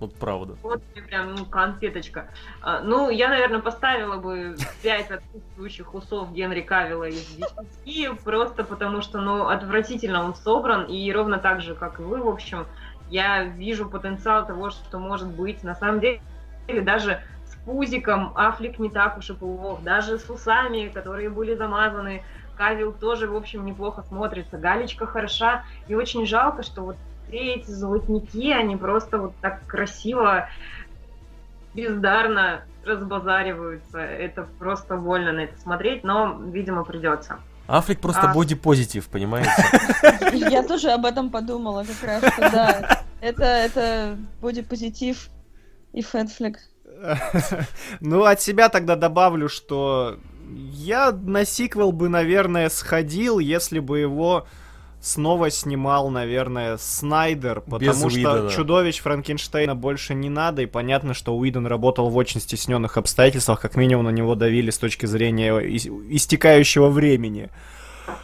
Вот 0.00 0.14
правда. 0.16 0.56
Вот 0.62 0.82
прям, 1.08 1.34
ну, 1.34 1.44
конфеточка. 1.46 2.28
А, 2.60 2.80
ну, 2.80 3.10
я, 3.10 3.28
наверное, 3.28 3.60
поставила 3.60 4.16
бы 4.16 4.56
5 4.82 5.10
отсутствующих 5.10 5.94
усов 5.94 6.32
Генри 6.32 6.62
Кавилла 6.62 7.04
из 7.04 7.38
10, 7.86 8.20
просто 8.20 8.64
потому 8.64 9.02
что, 9.02 9.20
ну, 9.20 9.46
отвратительно 9.46 10.24
он 10.24 10.34
собран, 10.34 10.84
и 10.86 11.12
ровно 11.12 11.38
так 11.38 11.60
же, 11.60 11.74
как 11.74 12.00
и 12.00 12.02
вы, 12.02 12.22
в 12.22 12.28
общем, 12.28 12.66
я 13.08 13.44
вижу 13.44 13.88
потенциал 13.88 14.46
того, 14.46 14.70
что 14.70 14.98
может 14.98 15.28
быть. 15.28 15.62
На 15.62 15.74
самом 15.74 16.00
деле, 16.00 16.20
даже 16.82 17.22
с 17.46 17.54
пузиком 17.64 18.32
Афлик 18.34 18.78
не 18.78 18.90
так 18.90 19.16
уж 19.18 19.30
и 19.30 19.34
плох, 19.34 19.82
даже 19.82 20.18
с 20.18 20.28
усами, 20.28 20.88
которые 20.88 21.30
были 21.30 21.54
замазаны, 21.54 22.24
Кавил 22.56 22.92
тоже, 22.92 23.28
в 23.28 23.36
общем, 23.36 23.64
неплохо 23.64 24.02
смотрится. 24.02 24.58
Галечка 24.58 25.06
хороша, 25.06 25.64
и 25.88 25.94
очень 25.94 26.26
жалко, 26.26 26.62
что 26.62 26.82
вот 26.82 26.96
все 27.28 27.54
эти 27.54 27.70
золотники, 27.70 28.50
они 28.52 28.76
просто 28.76 29.18
вот 29.18 29.32
так 29.40 29.66
красиво, 29.66 30.48
бездарно 31.74 32.62
разбазариваются. 32.84 33.98
Это 33.98 34.46
просто 34.58 34.96
больно 34.96 35.32
на 35.32 35.40
это 35.40 35.60
смотреть, 35.60 36.04
но, 36.04 36.38
видимо, 36.52 36.84
придется. 36.84 37.38
Африк 37.66 38.00
просто 38.00 38.30
А. 38.30 38.34
боди-позитив, 38.34 39.08
понимаете? 39.08 39.50
Я 40.32 40.62
тоже 40.62 40.90
об 40.90 41.06
этом 41.06 41.30
подумала 41.30 41.84
как 41.84 42.08
раз, 42.08 42.32
что 42.32 42.50
да, 42.50 43.00
это, 43.20 43.44
это 43.44 44.18
бодипозитив 44.40 45.28
и 45.92 46.02
фэтфлик. 46.02 46.58
Ну, 48.00 48.24
от 48.24 48.40
себя 48.40 48.68
тогда 48.68 48.96
добавлю, 48.96 49.48
что 49.48 50.18
я 50.50 51.10
на 51.10 51.44
сиквел 51.44 51.92
бы, 51.92 52.08
наверное, 52.08 52.68
сходил, 52.68 53.38
если 53.38 53.78
бы 53.78 53.98
его 53.98 54.46
снова 55.04 55.50
снимал, 55.50 56.08
наверное, 56.08 56.78
Снайдер, 56.78 57.60
потому 57.60 57.92
что 57.92 58.06
Уидона. 58.06 58.50
чудовищ 58.50 59.00
Франкенштейна 59.00 59.74
больше 59.76 60.14
не 60.14 60.30
надо, 60.30 60.62
и 60.62 60.66
понятно, 60.66 61.12
что 61.12 61.36
Уидон 61.36 61.66
работал 61.66 62.08
в 62.08 62.16
очень 62.16 62.40
стесненных 62.40 62.96
обстоятельствах, 62.96 63.60
как 63.60 63.76
минимум 63.76 64.06
на 64.06 64.10
него 64.10 64.34
давили 64.34 64.70
с 64.70 64.78
точки 64.78 65.04
зрения 65.06 65.52
ис- 65.60 66.06
истекающего 66.10 66.88
времени. 66.88 67.50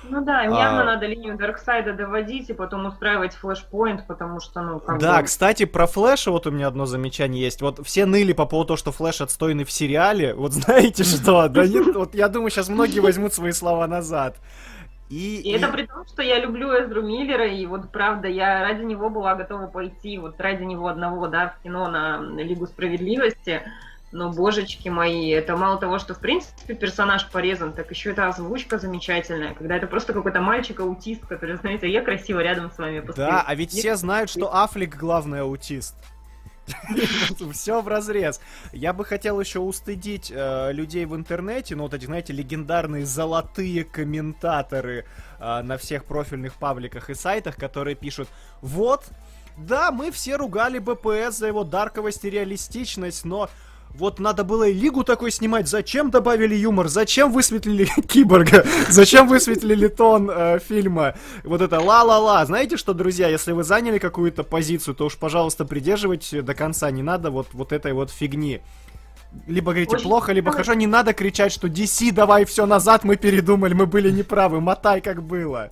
Ну 0.04 0.22
да, 0.24 0.44
им 0.44 0.52
явно 0.52 0.82
А. 0.82 0.84
надо 0.84 1.06
линию 1.06 1.38
Дарксайда 1.38 1.94
доводить 1.94 2.50
и 2.50 2.52
потом 2.52 2.84
устраивать 2.86 3.34
флешпоинт, 3.34 4.06
потому 4.06 4.38
что, 4.40 4.60
ну, 4.60 4.78
как 4.78 4.98
Да, 4.98 5.18
бы... 5.18 5.24
кстати, 5.24 5.64
про 5.64 5.86
Флэша 5.86 6.30
вот 6.30 6.46
у 6.46 6.50
меня 6.50 6.66
одно 6.66 6.84
замечание 6.84 7.42
есть. 7.42 7.62
Вот 7.62 7.80
все 7.86 8.04
ныли 8.04 8.32
по 8.34 8.44
поводу 8.44 8.68
того, 8.68 8.76
что 8.76 8.92
Флэш 8.92 9.20
отстойный 9.22 9.64
в 9.64 9.70
сериале. 9.70 10.34
Вот 10.34 10.52
знаете 10.54 11.04
что? 11.04 11.48
Да 11.48 11.66
нет, 11.66 11.94
вот 11.94 12.14
я 12.14 12.28
думаю, 12.28 12.50
сейчас 12.50 12.68
многие 12.68 13.00
возьмут 13.00 13.32
свои 13.32 13.52
слова 13.52 13.86
назад. 13.86 14.36
И, 15.10 15.40
И 15.40 15.50
это 15.50 15.68
при 15.68 15.86
том, 15.86 16.06
что 16.06 16.22
я 16.22 16.38
люблю 16.38 16.68
Эзру 16.68 17.02
Миллера, 17.02 17.46
и 17.46 17.66
вот 17.66 17.90
правда, 17.90 18.28
я 18.28 18.62
ради 18.62 18.84
него 18.84 19.10
была 19.10 19.34
готова 19.34 19.66
пойти, 19.66 20.18
вот 20.18 20.40
ради 20.40 20.62
него 20.62 20.86
одного, 20.86 21.26
да, 21.26 21.48
в 21.48 21.62
кино 21.64 21.88
на 21.88 22.20
Лигу 22.40 22.66
Справедливости. 22.66 23.60
Но, 24.12 24.32
божечки 24.32 24.88
мои, 24.88 25.30
это 25.30 25.56
мало 25.56 25.78
того, 25.78 26.00
что, 26.00 26.14
в 26.14 26.18
принципе, 26.18 26.74
персонаж 26.74 27.28
порезан, 27.28 27.72
так 27.72 27.90
еще 27.90 28.10
эта 28.10 28.26
озвучка 28.26 28.78
замечательная, 28.78 29.54
когда 29.54 29.76
это 29.76 29.86
просто 29.86 30.12
какой-то 30.12 30.40
мальчик-аутист, 30.40 31.26
который, 31.26 31.56
знаете, 31.56 31.88
я 31.88 32.02
красиво 32.02 32.40
рядом 32.40 32.72
с 32.72 32.78
вами 32.78 33.00
посмотрю. 33.00 33.26
Да, 33.26 33.44
а 33.46 33.54
ведь 33.54 33.70
все 33.70 33.94
знают, 33.94 34.30
что 34.30 34.52
Аффлек 34.52 34.96
главный 34.96 35.42
аутист. 35.42 35.94
Все 37.52 37.80
в 37.80 37.88
разрез. 37.88 38.40
Я 38.72 38.92
бы 38.92 39.04
хотел 39.04 39.40
еще 39.40 39.60
устыдить 39.60 40.30
э, 40.34 40.72
людей 40.72 41.04
в 41.04 41.14
интернете, 41.16 41.76
ну 41.76 41.84
вот 41.84 41.94
эти, 41.94 42.04
знаете, 42.04 42.32
легендарные 42.32 43.04
золотые 43.04 43.84
комментаторы 43.84 45.04
э, 45.38 45.62
на 45.62 45.76
всех 45.76 46.04
профильных 46.04 46.54
пабликах 46.54 47.10
и 47.10 47.14
сайтах, 47.14 47.56
которые 47.56 47.96
пишут, 47.96 48.28
вот, 48.60 49.04
да, 49.56 49.90
мы 49.90 50.10
все 50.10 50.36
ругали 50.36 50.78
БПС 50.78 51.38
за 51.38 51.48
его 51.48 51.64
дарковость 51.64 52.24
и 52.24 52.30
реалистичность, 52.30 53.24
но 53.24 53.50
вот 53.94 54.18
надо 54.18 54.44
было 54.44 54.68
и 54.68 54.72
Лигу 54.72 55.04
такой 55.04 55.30
снимать. 55.30 55.68
Зачем 55.68 56.10
добавили 56.10 56.54
юмор? 56.54 56.88
Зачем 56.88 57.32
высветлили 57.32 57.86
Киборга? 58.08 58.64
Зачем 58.88 59.26
высветлили 59.28 59.88
тон 59.88 60.30
э, 60.30 60.58
фильма? 60.58 61.14
Вот 61.44 61.60
это 61.60 61.80
ла-ла-ла. 61.80 62.44
Знаете 62.46 62.76
что, 62.76 62.94
друзья, 62.94 63.28
если 63.28 63.52
вы 63.52 63.64
заняли 63.64 63.98
какую-то 63.98 64.44
позицию, 64.44 64.94
то 64.94 65.06
уж, 65.06 65.16
пожалуйста, 65.16 65.64
придерживайте 65.64 66.42
до 66.42 66.54
конца. 66.54 66.90
Не 66.90 67.02
надо 67.02 67.30
вот, 67.30 67.48
вот 67.52 67.72
этой 67.72 67.92
вот 67.92 68.10
фигни. 68.10 68.60
Либо 69.46 69.72
говорите 69.72 69.96
Очень 69.96 70.04
плохо, 70.04 70.32
либо 70.32 70.50
хорошо. 70.50 70.74
Не 70.74 70.86
надо 70.86 71.12
кричать, 71.12 71.52
что 71.52 71.68
DC, 71.68 72.12
давай 72.12 72.44
все 72.44 72.66
назад, 72.66 73.04
мы 73.04 73.16
передумали, 73.16 73.74
мы 73.74 73.86
были 73.86 74.10
неправы. 74.10 74.60
Мотай, 74.60 75.00
как 75.00 75.22
было. 75.22 75.70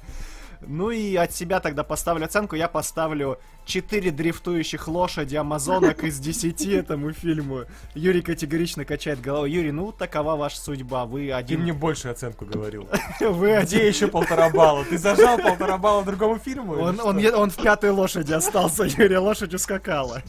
Ну 0.61 0.91
и 0.91 1.15
от 1.17 1.33
себя 1.33 1.61
тогда 1.61 1.85
поставлю 1.85 2.25
оценку. 2.25 2.57
Я 2.57 2.69
поставлю 2.69 3.39
4 3.65 4.11
дрифтующих 4.11 4.89
лошади 4.89 5.37
амазонок 5.37 6.05
из 6.05 6.19
10 6.19 6.67
этому 6.67 7.13
фильму. 7.13 7.65
Юрий 7.95 8.23
категорично 8.23 8.85
качает 8.85 9.21
головой. 9.21 9.51
Юрий, 9.51 9.73
ну 9.73 9.93
такова 9.93 10.37
ваша 10.37 10.59
судьба. 10.59 11.05
Вы 11.05 11.27
Ты 11.27 11.33
один... 11.33 11.61
мне 11.63 11.73
больше 11.73 12.09
оценку 12.09 12.45
говорил. 12.45 12.89
Вы 13.21 13.57
один... 13.57 13.79
Где 13.79 13.89
еще 13.89 14.09
полтора 14.09 14.51
балла? 14.51 14.85
Ты 14.85 14.99
зажал 14.99 15.39
полтора 15.39 15.79
балла 15.79 16.05
другому 16.05 16.39
фильму? 16.39 16.75
Он, 16.75 17.01
он, 17.01 17.25
он 17.35 17.51
в 17.51 17.57
пятой 17.57 17.91
лошади 17.91 18.33
остался, 18.33 18.85
Юрий, 18.85 19.19
лошадь 19.19 19.55
ускакала. 19.55 20.23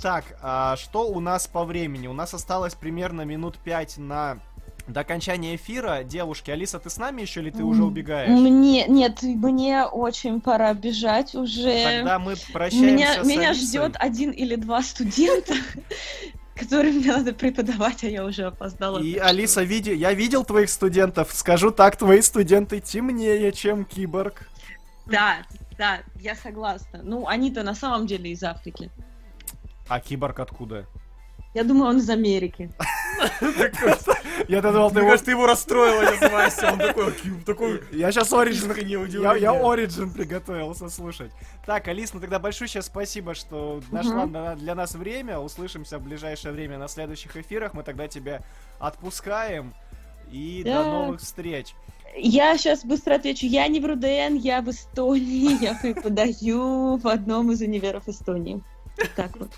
Так, 0.00 0.24
а 0.40 0.76
что 0.76 1.06
у 1.08 1.20
нас 1.20 1.46
по 1.46 1.64
времени? 1.64 2.06
У 2.06 2.12
нас 2.12 2.32
осталось 2.32 2.74
примерно 2.74 3.22
минут 3.22 3.58
5 3.58 3.98
на 3.98 4.38
до 4.86 5.00
окончания 5.00 5.56
эфира. 5.56 6.02
Девушки, 6.04 6.50
Алиса, 6.50 6.78
ты 6.78 6.90
с 6.90 6.98
нами 6.98 7.22
еще 7.22 7.40
или 7.40 7.50
ты 7.50 7.62
уже 7.62 7.84
убегаешь? 7.84 8.28
Мне, 8.28 8.86
нет, 8.86 9.22
мне 9.22 9.84
очень 9.84 10.40
пора 10.40 10.74
бежать 10.74 11.34
уже. 11.34 11.84
Тогда 11.84 12.18
мы 12.18 12.34
прощаемся 12.52 12.92
меня 12.92 13.24
с 13.24 13.26
меня 13.26 13.50
Алисой. 13.50 13.66
ждет 13.66 13.96
один 13.98 14.30
или 14.30 14.56
два 14.56 14.82
студента, 14.82 15.54
которым 16.54 16.96
мне 16.96 17.12
надо 17.12 17.32
преподавать, 17.32 18.04
а 18.04 18.08
я 18.08 18.24
уже 18.24 18.44
опоздала. 18.44 18.98
И, 18.98 19.16
Алиса, 19.16 19.62
види... 19.62 19.90
я 19.90 20.12
видел 20.12 20.44
твоих 20.44 20.68
студентов. 20.68 21.32
Скажу 21.32 21.70
так, 21.70 21.96
твои 21.96 22.20
студенты 22.20 22.80
темнее, 22.80 23.52
чем 23.52 23.84
киборг. 23.84 24.48
Да, 25.06 25.38
да, 25.78 26.00
я 26.20 26.34
согласна. 26.34 27.00
Ну, 27.02 27.26
они-то 27.26 27.62
на 27.62 27.74
самом 27.74 28.06
деле 28.06 28.30
из 28.30 28.42
Африки. 28.42 28.90
А 29.88 30.00
киборг 30.00 30.40
откуда? 30.40 30.86
Я 31.54 31.64
думаю, 31.64 31.90
он 31.90 31.98
из 31.98 32.10
Америки. 32.10 32.70
Я 34.48 34.60
думал, 34.60 34.90
ты 34.90 35.00
его... 35.00 35.16
ты 35.16 35.30
его 35.30 35.46
расстроила, 35.46 36.02
я 36.02 36.28
Вася. 36.28 36.72
Он 36.72 36.78
такой, 36.78 37.12
«Ки- 37.12 37.30
такой... 37.46 37.82
Я 37.92 38.10
сейчас 38.12 38.32
Origin... 38.32 39.38
Я, 39.38 39.54
Origin 39.54 40.12
приготовился 40.12 40.88
слушать. 40.88 41.30
Так, 41.64 41.88
Алис, 41.88 42.12
ну 42.12 42.20
тогда 42.20 42.38
большое 42.38 42.68
спасибо, 42.82 43.34
что 43.34 43.80
нашла 43.90 44.26
на- 44.26 44.56
для 44.56 44.74
нас 44.74 44.94
время. 44.94 45.38
Услышимся 45.38 45.98
в 45.98 46.02
ближайшее 46.02 46.52
время 46.52 46.78
на 46.78 46.88
следующих 46.88 47.36
эфирах. 47.36 47.72
Мы 47.74 47.84
тогда 47.84 48.08
тебя 48.08 48.42
отпускаем. 48.80 49.72
И 50.30 50.62
до 50.64 50.84
новых 50.84 51.20
встреч. 51.20 51.74
Я 52.16 52.56
сейчас 52.58 52.84
быстро 52.84 53.14
отвечу. 53.14 53.46
Я 53.46 53.68
не 53.68 53.80
в 53.80 53.86
РУДН, 53.86 54.34
я 54.36 54.60
в 54.62 54.68
Эстонии. 54.70 55.62
Я 55.62 55.74
преподаю 55.74 56.96
в 56.96 57.06
одном 57.06 57.52
из 57.52 57.60
универов 57.60 58.08
Эстонии. 58.08 58.62
Так 59.16 59.36
вот. 59.38 59.50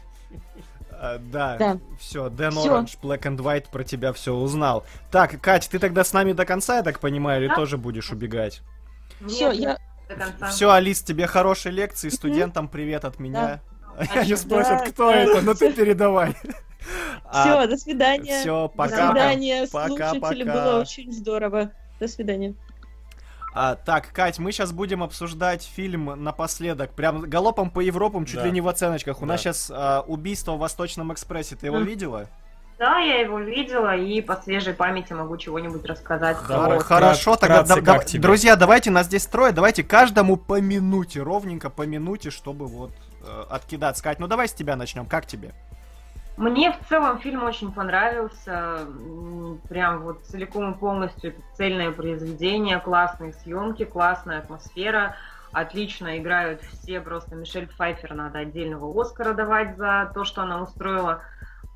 А, 0.99 1.18
да, 1.18 1.57
Да. 1.59 1.78
все, 2.01 2.28
Дэн 2.30 2.53
Всё. 2.53 2.72
Оранж, 2.72 2.97
Black 3.03 3.22
and 3.22 3.36
White 3.38 3.66
про 3.70 3.84
тебя 3.84 4.12
все 4.12 4.32
узнал. 4.34 4.84
Так, 5.11 5.38
Кать, 5.40 5.68
ты 5.70 5.78
тогда 5.78 6.05
с 6.05 6.12
нами 6.12 6.32
до 6.32 6.44
конца, 6.47 6.76
я 6.78 6.82
так 6.82 7.01
понимаю, 7.01 7.40
или 7.42 7.49
Да. 7.49 7.55
тоже 7.55 7.76
будешь 7.76 8.11
убегать? 8.11 8.62
Все, 9.26 9.51
я... 9.53 9.78
до 10.09 10.14
конца. 10.16 10.49
Все, 10.49 10.70
Алис, 10.70 11.03
тебе 11.03 11.26
хорошей 11.26 11.72
лекции, 11.72 12.09
студентам 12.09 12.68
привет 12.68 13.05
от 13.05 13.18
меня. 13.18 13.61
Они 13.99 14.09
Отлично. 14.09 14.36
спросят, 14.36 14.78
Да, 14.84 14.86
кто 14.90 15.11
да. 15.11 15.16
это, 15.18 15.40
но 15.42 15.55
ты 15.55 15.72
передавай. 15.72 16.34
А, 17.24 17.42
Все, 17.42 17.66
до 17.66 17.76
свидания. 17.76 18.44
До 18.44 18.68
пока. 18.68 19.09
свидания, 19.09 19.66
Пока, 19.72 20.11
слушатели. 20.12 20.44
пока. 20.44 20.53
Было 20.53 20.80
очень 20.80 21.12
здорово. 21.12 21.72
До 21.99 22.07
свидания. 22.07 22.55
А, 23.59 23.74
так, 23.74 24.12
Кать, 24.12 24.38
мы 24.38 24.52
сейчас 24.52 24.70
будем 24.72 25.02
обсуждать 25.02 25.62
фильм 25.62 26.22
напоследок, 26.22 26.90
прям 26.90 27.22
галопом 27.22 27.70
по 27.70 27.80
Европам, 27.80 28.26
чуть 28.26 28.36
Да. 28.36 28.44
ли 28.44 28.50
не 28.52 28.61
в 28.61 28.68
оценочках. 28.68 29.16
У 29.18 29.20
Да. 29.20 29.32
нас 29.32 29.40
сейчас 29.40 29.72
убийство 30.07 30.52
в 30.52 30.59
Восточном 30.59 31.11
экспрессе, 31.14 31.57
ты 31.57 31.66
его 31.66 31.78
видела? 31.78 32.26
Да, 32.78 32.98
я 32.98 33.20
его 33.20 33.38
видела, 33.40 33.96
и 33.96 34.20
по 34.20 34.36
свежей 34.36 34.74
памяти 34.74 35.14
могу 35.14 35.38
чего-нибудь 35.38 35.86
рассказать. 35.86 36.36
Да, 36.46 36.59
Хор- 36.64 36.74
вот, 36.74 36.82
Хорошо, 36.82 37.30
крат- 37.32 37.40
тогда, 37.40 37.54
вкратце, 37.64 37.80
да- 37.82 37.92
как 37.94 38.12
да- 38.12 38.18
друзья, 38.18 38.57
давайте 38.57 38.90
нас 38.90 39.07
здесь 39.07 39.24
трое, 39.24 39.52
давайте 39.52 39.82
каждому 39.82 40.36
по 40.36 40.61
минуте, 40.61 41.22
ровненько 41.22 41.70
по 41.70 41.86
минуте, 41.86 42.28
чтобы 42.30 42.66
вот 42.66 42.90
э, 43.26 43.44
откидаться. 43.48 44.04
Кать, 44.04 44.18
ну 44.20 44.26
давай 44.26 44.46
с 44.48 44.52
тебя 44.52 44.76
начнем, 44.76 45.07
как 45.07 45.24
тебе? 45.26 45.54
Мне 46.37 46.70
в 46.70 46.89
целом 46.89 47.18
фильм 47.18 47.45
очень 47.45 47.72
понравился. 47.72 48.87
Прям 49.68 50.03
вот 50.03 50.24
целиком 50.26 50.72
и 50.72 50.76
полностью 50.76 51.30
это 51.30 51.41
цельное 51.55 51.91
произведение, 51.91 52.78
классные 52.78 53.32
съемки, 53.32 53.87
классная 53.87 54.41
атмосфера. 54.41 55.16
Отлично 55.53 56.18
играют 56.18 56.61
все, 56.61 57.01
просто 57.01 57.34
Мишель 57.37 57.66
Пфайфер 57.66 58.12
надо 58.12 58.41
отдельного 58.41 59.01
Оскара 59.01 59.32
давать 59.32 59.78
за 59.78 60.11
то, 60.12 60.24
что 60.24 60.43
она 60.43 60.61
устроила. 60.61 61.22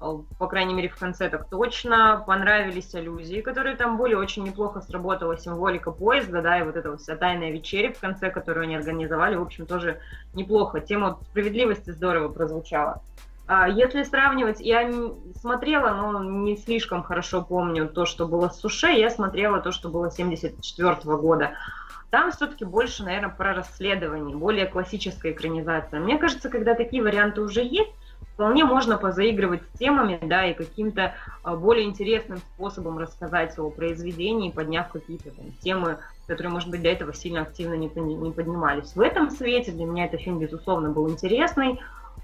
Э, 0.02 0.18
По 0.38 0.46
крайней 0.46 0.74
мере, 0.74 0.90
в 0.90 0.98
конце 0.98 1.30
так 1.30 1.48
точно. 1.48 2.22
Понравились 2.26 2.94
аллюзии, 2.94 3.40
которые 3.40 3.76
там 3.76 3.96
были. 3.96 4.12
Очень 4.12 4.44
неплохо 4.44 4.82
сработала 4.82 5.38
символика 5.38 5.90
поезда, 5.90 6.42
да, 6.42 6.58
и 6.58 6.64
вот 6.64 6.76
эта 6.76 6.94
вся 6.98 7.16
тайная 7.16 7.50
вечеря 7.50 7.94
в 7.94 7.98
конце, 7.98 8.30
которую 8.30 8.64
они 8.64 8.76
организовали, 8.76 9.36
в 9.36 9.42
общем, 9.42 9.64
тоже 9.64 10.00
неплохо. 10.34 10.80
Тема 10.80 11.18
справедливости 11.30 11.88
здорово 11.88 12.28
прозвучала. 12.28 13.02
А, 13.52 13.68
Если 13.68 14.04
сравнивать, 14.04 14.60
я 14.60 14.88
смотрела, 15.40 15.90
но 15.90 16.22
не 16.22 16.56
слишком 16.56 17.02
хорошо 17.02 17.42
помню 17.42 17.88
то, 17.88 18.06
что 18.06 18.28
было 18.28 18.48
с 18.48 18.60
Суше, 18.60 18.92
я 18.92 19.10
смотрела 19.10 19.58
то, 19.58 19.72
что 19.72 19.88
было 19.88 20.08
74 20.08 20.94
года. 21.16 21.54
Там 22.10 22.30
все-таки 22.30 22.64
больше, 22.64 23.02
наверное, 23.02 23.30
про 23.30 23.52
расследование, 23.52 24.36
более 24.36 24.66
классическая 24.66 25.32
экранизация. 25.32 25.98
Мне 25.98 26.16
кажется, 26.16 26.48
когда 26.48 26.76
такие 26.76 27.02
варианты 27.02 27.40
уже 27.40 27.64
есть, 27.64 27.90
вполне 28.34 28.64
можно 28.64 28.96
позаигрывать 28.96 29.62
с 29.64 29.78
темами, 29.80 30.20
да, 30.22 30.46
и 30.46 30.54
каким-то 30.54 31.14
а, 31.42 31.56
более 31.56 31.86
интересным 31.86 32.38
способом 32.38 32.98
рассказать 32.98 33.58
о 33.58 33.68
произведении, 33.70 34.52
подняв 34.52 34.90
какие-то 34.90 35.30
темы, 35.60 35.98
которые, 36.28 36.52
может 36.52 36.70
быть, 36.70 36.82
до 36.82 36.88
этого 36.88 37.12
сильно 37.12 37.42
активно 37.42 37.74
не 37.74 37.88
поднимались. 37.88 38.94
В 38.94 39.00
этом 39.00 39.28
свете 39.28 39.72
для 39.72 39.86
меня 39.86 40.04
этот 40.04 40.20
фильм, 40.20 40.38
безусловно, 40.38 40.90
был 40.90 41.10
интересный, 41.10 41.80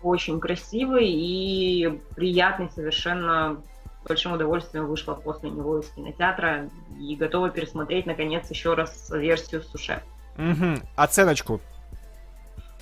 очень 0.07 0.41
красивый 0.41 1.09
и 1.09 2.01
приятный 2.15 2.71
совершенно. 2.71 3.63
С 4.05 4.09
большим 4.09 4.33
удовольствием 4.35 4.87
вышла 4.87 5.15
после 5.15 5.51
него 5.51 5.81
из 5.81 5.89
кинотеатра 5.89 6.71
и 6.97 7.17
готова 7.17 7.51
пересмотреть, 7.51 8.07
наконец, 8.07 8.49
еще 8.51 8.75
раз 8.75 9.11
версию 9.11 9.63
с 9.63 9.67
Суше. 9.67 10.01
Мгм, 10.37 10.81
Оценочку. 10.95 11.61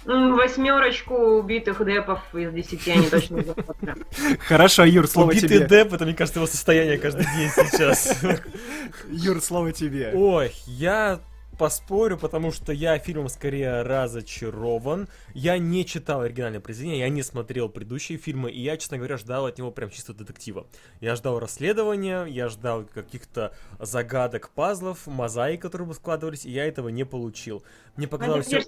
Восьмерочку 0.04 1.14
убитых 1.38 1.82
депов 1.82 2.20
из 2.34 2.52
десяти 2.52 2.90
они 2.90 3.08
точно 3.08 3.42
заплатят. 3.42 3.98
Хорошо, 4.40 4.84
Юр, 4.84 5.06
слово 5.06 5.30
Убитый 5.30 5.48
тебе. 5.48 5.66
Деп, 5.66 5.94
это, 5.94 6.04
мне 6.04 6.12
кажется, 6.12 6.40
его 6.40 6.46
состояние 6.46 6.98
каждый 6.98 7.24
день 7.24 7.48
сейчас. 7.48 8.22
Юр, 9.08 9.40
слово 9.40 9.72
тебе. 9.72 10.12
Ой, 10.14 10.52
я 10.66 11.20
поспорю, 11.58 12.18
потому 12.18 12.52
что 12.52 12.72
я 12.72 12.98
фильмом 12.98 13.28
скорее 13.28 13.82
разочарован. 13.82 15.08
Я 15.34 15.58
не 15.58 15.84
читал 15.84 16.22
оригинальное 16.22 16.60
произведение, 16.60 17.00
я 17.00 17.08
не 17.08 17.22
смотрел 17.22 17.68
предыдущие 17.68 18.18
фильмы, 18.18 18.50
и 18.50 18.60
я, 18.60 18.76
честно 18.76 18.98
говоря, 18.98 19.16
ждал 19.16 19.46
от 19.46 19.58
него 19.58 19.70
прям 19.70 19.90
чисто 19.90 20.14
детектива. 20.14 20.66
Я 21.00 21.16
ждал 21.16 21.38
расследования, 21.38 22.24
я 22.24 22.48
ждал 22.48 22.84
каких-то 22.84 23.54
загадок, 23.78 24.50
пазлов, 24.50 25.06
мозаик, 25.06 25.62
которые 25.62 25.88
бы 25.88 25.94
складывались, 25.94 26.44
и 26.44 26.50
я 26.50 26.66
этого 26.66 26.88
не 26.88 27.04
получил. 27.04 27.64
Мне 27.96 28.08
показалось 28.08 28.46
все... 28.46 28.62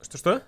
Что-что? 0.00 0.42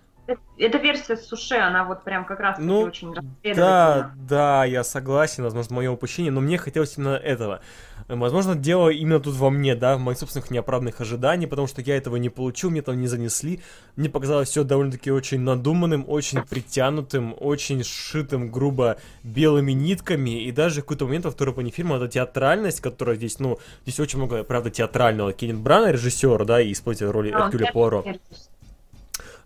Эта 0.59 0.79
версия 0.79 1.17
с 1.17 1.27
Суше, 1.27 1.55
она 1.55 1.85
вот 1.85 2.05
прям 2.05 2.27
как 2.27 2.41
раз 2.41 2.59
ну, 2.59 2.81
очень 2.81 3.15
Да, 3.55 4.13
да, 4.17 4.65
я 4.65 4.85
согласен, 4.85 5.43
возможно, 5.43 5.77
мое 5.77 5.91
упущение, 5.91 6.31
но 6.31 6.41
мне 6.41 6.59
хотелось 6.59 6.99
именно 6.99 7.17
этого. 7.17 7.61
Возможно, 8.09 8.55
дело 8.55 8.89
именно 8.89 9.21
тут 9.21 9.37
во 9.37 9.51
мне, 9.51 9.75
да, 9.75 9.97
в 9.97 10.01
моих 10.01 10.19
собственных 10.19 10.51
неоправданных 10.51 11.01
ожиданиях, 11.01 11.49
потому 11.49 11.67
что 11.67 11.81
я 11.81 11.97
этого 11.97 12.17
не 12.17 12.29
получил, 12.29 12.71
мне 12.71 12.83
там 12.83 13.01
не 13.01 13.07
занесли. 13.07 13.61
Мне 13.97 14.11
показалось 14.11 14.49
все 14.49 14.65
довольно-таки 14.65 15.11
очень 15.11 15.41
надуманным, 15.41 16.05
очень 16.07 16.43
притянутым, 16.43 17.35
очень 17.39 17.83
сшитым 17.83 18.51
грубо 18.51 18.99
белыми 19.23 19.73
нитками, 19.73 20.43
и 20.43 20.53
даже 20.53 20.81
в 20.81 20.85
какой-то 20.85 21.07
момент 21.07 21.25
во 21.25 21.31
второй 21.31 21.55
половине 21.55 21.73
фильма 21.73 21.97
эта 21.97 22.09
театральность, 22.09 22.81
которая 22.81 23.17
здесь, 23.17 23.39
ну, 23.39 23.59
здесь 23.85 24.01
очень 24.01 24.19
много, 24.19 24.43
правда, 24.45 24.71
театрального. 24.71 25.33
Кеннет 25.33 25.57
Брана, 25.57 25.91
режиссер, 25.91 26.45
да, 26.45 26.61
и 26.61 26.73
исполнитель 26.73 27.07
роли 27.07 27.31
Эркюля 27.31 27.73
Пуаро. 27.73 28.05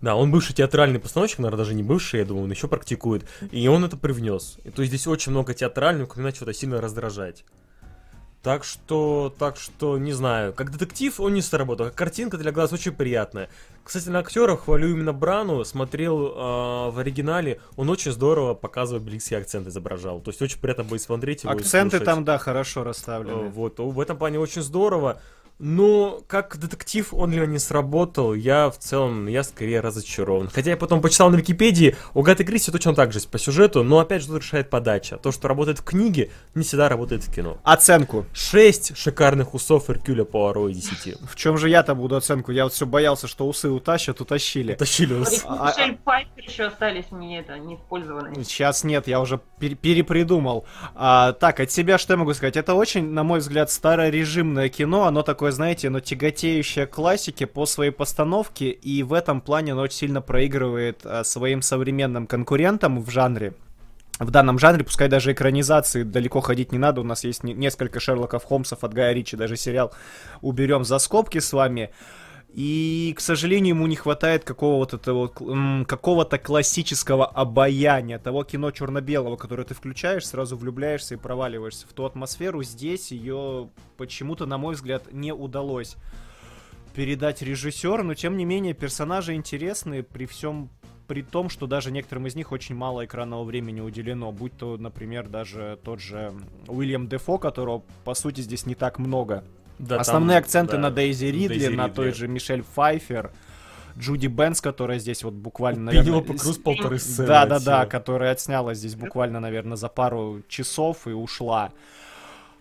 Да, 0.03 0.17
он 0.17 0.33
бывший 0.33 0.53
театральный 0.53 0.99
постановщик, 0.99 1.39
наверное, 1.39 1.59
даже 1.59 1.75
не 1.75 1.85
бывший, 1.85 2.21
я 2.21 2.27
думаю, 2.27 2.45
он 2.45 2.51
еще 2.51 2.69
практикует. 2.69 3.25
И 3.53 3.67
он 3.69 3.85
это 3.85 3.97
привнес. 3.97 4.59
И, 4.65 4.71
то 4.71 4.83
есть 4.83 4.93
здесь 4.93 5.07
очень 5.07 5.31
много 5.31 5.55
театрального, 5.55 6.07
как 6.07 6.19
иначе 6.19 6.39
это 6.43 6.53
сильно 6.53 6.81
раздражать. 6.81 7.45
Так 8.43 8.65
что, 8.65 9.33
так 9.39 9.57
что, 9.57 9.99
не 9.99 10.13
знаю, 10.13 10.53
как 10.53 10.73
детектив 10.73 11.21
он 11.21 11.35
не 11.35 11.43
сработал, 11.43 11.87
как 11.87 11.95
картинка 11.95 12.37
для 12.37 12.51
глаз 12.51 12.73
очень 12.73 12.91
приятная. 12.91 13.49
Кстати, 13.85 14.09
на 14.09 14.19
актеров 14.19 14.65
хвалю 14.65 14.89
именно 14.89 15.13
Брану, 15.13 15.65
смотрел 15.65 16.27
э, 16.27 16.91
в 16.91 16.99
оригинале, 16.99 17.61
он 17.77 17.89
очень 17.89 18.11
здорово 18.11 18.55
показывает 18.55 19.05
близкий 19.05 19.37
акцент 19.37 19.69
изображал, 19.69 20.21
то 20.21 20.31
есть 20.31 20.43
очень 20.43 20.59
приятно 20.59 20.83
будет 20.83 21.03
смотреть 21.03 21.45
его 21.45 21.53
Акценты 21.53 22.01
там, 22.01 22.25
да, 22.25 22.39
хорошо 22.39 22.83
расставлены. 22.83 23.47
Э, 23.47 23.49
вот, 23.49 23.79
в 23.79 24.01
этом 24.01 24.19
плане 24.19 24.41
очень 24.41 24.63
здорово. 24.63 25.21
Ну, 25.65 26.25
как 26.27 26.59
детектив 26.59 27.15
он 27.15 27.31
меня 27.31 27.47
не 27.47 27.61
сработал, 27.61 28.35
я 28.35 28.69
в 28.69 28.79
целом, 28.79 29.29
я 29.29 29.45
скорее 29.45 29.79
разочарован. 29.79 30.51
Хотя 30.53 30.71
я 30.71 30.77
потом 30.77 31.01
почитал 31.01 31.31
на 31.31 31.37
Википедии, 31.37 31.95
у 32.15 32.23
Гаты 32.23 32.43
Кристи 32.43 32.73
точно 32.73 32.97
так 32.97 33.13
же 33.13 33.21
по 33.21 33.39
сюжету, 33.39 33.85
но 33.85 34.01
опять 34.01 34.23
же 34.23 34.27
тут 34.27 34.43
решает 34.43 34.71
подача. 34.71 35.19
То, 35.19 35.31
что 35.31 35.47
работает 35.47 35.79
в 35.79 35.85
книге, 35.85 36.33
не 36.57 36.65
всегда 36.65 36.89
работает 36.89 37.23
в 37.23 37.33
кино. 37.33 37.59
Оценку. 37.63 38.27
6 38.33 38.97
шикарных 38.97 39.55
усов 39.55 39.89
Эркюля 39.89 40.25
Пуаро 40.25 40.69
из 40.69 40.79
10. 40.79 41.21
В 41.31 41.37
чем 41.37 41.57
же 41.57 41.69
я-то 41.69 41.95
буду 41.95 42.17
оценку? 42.17 42.51
Я 42.51 42.65
вот 42.65 42.73
все 42.73 42.85
боялся, 42.85 43.29
что 43.29 43.47
усы 43.47 43.71
утащат, 43.71 44.21
утащили. 44.21 44.73
Утащили 44.73 45.15
усы. 45.15 45.45
А, 45.47 45.73
Мишель 45.79 45.97
Пайпер 45.99 46.43
еще 46.43 46.65
остались 46.65 47.13
мне 47.13 47.39
это 47.39 47.57
не 47.61 47.77
использованные. 47.77 48.43
Сейчас 48.43 48.83
нет, 48.83 49.07
я 49.07 49.21
уже 49.21 49.41
пер 49.61 49.77
перепридумал. 49.77 50.67
А, 50.97 51.35
так, 51.35 51.61
от 51.61 51.71
себя 51.71 51.99
что 51.99 52.15
я 52.15 52.17
могу 52.17 52.35
сказать? 52.35 52.57
Это 52.57 52.75
очень, 52.75 53.11
на 53.11 53.23
мой 53.23 53.39
взгляд, 53.39 53.71
старорежимное 53.71 54.69
кино, 54.69 55.05
оно 55.05 55.23
такое 55.23 55.52
такое, 55.53 55.63
знаете, 55.63 55.91
но 55.91 56.01
тяготеющее 56.01 56.87
классике 56.87 57.47
по 57.47 57.67
своей 57.67 57.91
постановке, 57.91 58.71
и 58.71 59.03
в 59.03 59.13
этом 59.13 59.41
плане 59.41 59.73
оно 59.73 59.83
очень 59.83 59.99
сильно 59.99 60.21
проигрывает 60.21 61.01
а, 61.05 61.25
своим 61.25 61.63
современным 61.63 62.27
конкурентам 62.27 63.03
в 63.03 63.11
жанре. 63.11 63.53
В 64.19 64.31
данном 64.31 64.59
жанре, 64.59 64.85
пускай 64.85 65.09
даже 65.09 65.33
экранизации 65.33 66.05
далеко 66.05 66.41
ходить 66.41 66.73
не 66.73 66.79
надо, 66.79 67.01
у 67.01 67.05
нас 67.05 67.25
есть 67.25 67.45
несколько 67.45 68.01
Шерлоков 68.01 68.45
Холмсов 68.45 68.85
от 68.85 68.95
Гая 68.95 69.15
Ричи, 69.15 69.37
даже 69.37 69.57
сериал 69.57 69.93
уберем 70.43 70.85
за 70.85 70.99
скобки 70.99 71.41
с 71.41 71.53
вами. 71.53 71.91
И, 72.55 73.15
к 73.17 73.21
сожалению, 73.21 73.75
ему 73.75 73.87
не 73.87 73.97
хватает 73.97 74.45
какого-то 74.45 75.15
вот, 75.15 75.87
какого-то 75.87 76.39
классического 76.39 77.25
обаяния, 77.27 78.19
того 78.19 78.45
кино 78.45 78.71
черно-белого, 78.71 79.37
которое 79.37 79.65
ты 79.65 79.75
включаешь, 79.75 80.27
сразу 80.27 80.57
влюбляешься 80.59 81.15
и 81.15 81.19
проваливаешься 81.19 81.87
в 81.87 81.95
ту 81.95 82.05
атмосферу. 82.05 82.63
Здесь 82.63 83.11
ее 83.11 83.71
почему-то, 83.97 84.45
на 84.45 84.59
мой 84.59 84.75
взгляд, 84.75 85.11
не 85.13 85.33
удалось 85.33 85.97
передать 86.95 87.41
режиссер, 87.41 88.03
но 88.03 88.15
тем 88.15 88.37
не 88.37 88.45
менее 88.45 88.75
персонажи 88.75 89.33
интересные 89.33 90.03
при 90.03 90.27
всем 90.27 90.69
при 91.09 91.23
том, 91.23 91.49
что 91.51 91.67
даже 91.67 91.91
некоторым 91.91 92.27
из 92.27 92.35
них 92.35 92.53
очень 92.53 92.75
мало 92.75 93.05
экранного 93.05 93.45
времени 93.45 93.81
уделено, 93.81 94.31
будь 94.31 94.57
то, 94.57 94.77
например, 94.77 95.29
даже 95.29 95.79
тот 95.83 96.01
же 96.01 96.33
Уильям 96.69 97.09
Дефо, 97.09 97.39
которого, 97.39 97.83
по 98.05 98.15
сути, 98.15 98.41
здесь 98.41 98.67
не 98.67 98.75
так 98.75 98.99
много. 98.99 99.45
Да, 99.79 99.99
Основные 99.99 100.37
там, 100.37 100.45
акценты 100.45 100.73
да, 100.73 100.79
на 100.79 100.91
Дейзи 100.91 101.27
Ридли, 101.27 101.49
Дейзи 101.49 101.69
на 101.69 101.87
Ридли. 101.87 101.95
той 101.95 102.13
же 102.13 102.29
Мишель 102.29 102.63
Пфайфер. 102.63 103.31
Джуди 103.99 104.27
Бенс, 104.27 104.61
которая 104.61 104.99
здесь 104.99 105.23
вот 105.23 105.35
буквально, 105.35 105.93
наверное... 105.93 106.23
Круз 106.23 106.59
полторы 106.59 106.99
сцены. 106.99 107.29
Да-да-да, 107.29 107.87
которая 107.87 108.33
отсняла 108.33 108.75
здесь 108.75 108.95
буквально, 108.95 109.41
наверное, 109.41 109.77
за 109.77 109.89
пару 109.89 110.43
часов 110.49 111.07
и 111.07 111.11
ушла. 111.11 111.73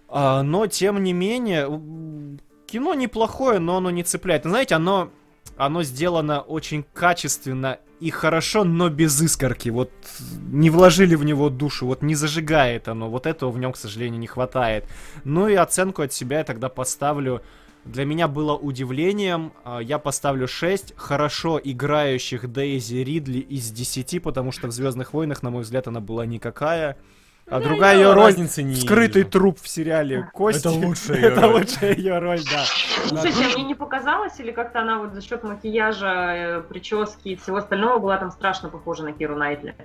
А, 0.10 0.44
но, 0.44 0.68
тем 0.68 1.02
не 1.04 1.14
менее, 1.14 1.68
кино 2.68 2.94
неплохое, 2.94 3.60
но 3.60 3.78
оно 3.78 3.92
не 3.92 4.04
цепляет. 4.04 4.44
Знаете, 4.44 4.76
оно, 4.76 5.10
оно 5.58 5.84
сделано 5.84 6.42
очень 6.42 6.86
качественно 6.94 7.80
и 8.00 8.10
хорошо, 8.10 8.64
но 8.64 8.90
без 8.90 9.22
искорки. 9.22 9.70
Вот 9.70 9.92
не 10.52 10.70
вложили 10.70 11.16
в 11.16 11.24
него 11.24 11.50
душу, 11.50 11.86
вот 11.86 12.02
не 12.02 12.16
зажигает 12.16 12.88
оно. 12.88 13.10
Вот 13.10 13.28
этого 13.28 13.52
в 13.52 13.60
нем, 13.60 13.72
к 13.72 13.78
сожалению, 13.78 14.20
не 14.20 14.28
хватает. 14.28 14.86
Ну 15.24 15.48
и 15.48 15.54
оценку 15.54 16.02
от 16.02 16.12
себя 16.12 16.40
я 16.40 16.44
тогда 16.44 16.68
поставлю. 16.70 17.42
Для 17.86 18.06
меня 18.06 18.28
было 18.28 18.56
удивлением. 18.56 19.54
А, 19.64 19.80
я 19.80 19.98
поставлю 20.00 20.48
6 20.48 20.94
хорошо 20.96 21.60
играющих 21.64 22.52
Дейзи 22.52 22.98
Ридли 22.98 23.40
из 23.40 23.72
10, 23.72 24.22
потому 24.22 24.52
что 24.52 24.68
в 24.68 24.72
Звездных 24.72 25.14
войнах, 25.14 25.42
на 25.44 25.50
мой 25.50 25.64
взгляд, 25.64 25.88
она 25.88 26.00
была 26.00 26.26
никакая. 26.26 26.98
А 27.52 27.60
другая 27.60 27.98
ее 27.98 28.14
роль 28.14 28.36
не 28.38 28.76
скрытый 28.76 29.24
труп 29.24 29.60
в 29.62 29.68
сериале 29.68 30.30
Кости. 30.34 30.60
Это 30.60 30.72
лучшая 30.72 31.18
ее 31.18 31.28
Это 31.28 31.48
лучшая 31.48 31.96
ее 31.96 32.20
роль, 32.20 32.42
да. 32.50 32.64
Слушайте, 33.08 33.46
а 33.46 33.50
мне 33.58 33.64
не 33.64 33.76
показалось, 33.76 34.40
или 34.40 34.52
как-то 34.52 34.80
она 34.80 35.00
вот 35.00 35.14
за 35.14 35.22
счет 35.22 35.44
макияжа, 35.44 36.36
э, 36.36 36.62
прически 36.62 37.30
и 37.30 37.36
всего 37.36 37.58
остального 37.58 38.00
была 38.00 38.18
там 38.18 38.32
страшно 38.32 38.70
похожа 38.70 39.04
на 39.04 39.12
Киру 39.12 39.36
Найтли? 39.36 39.76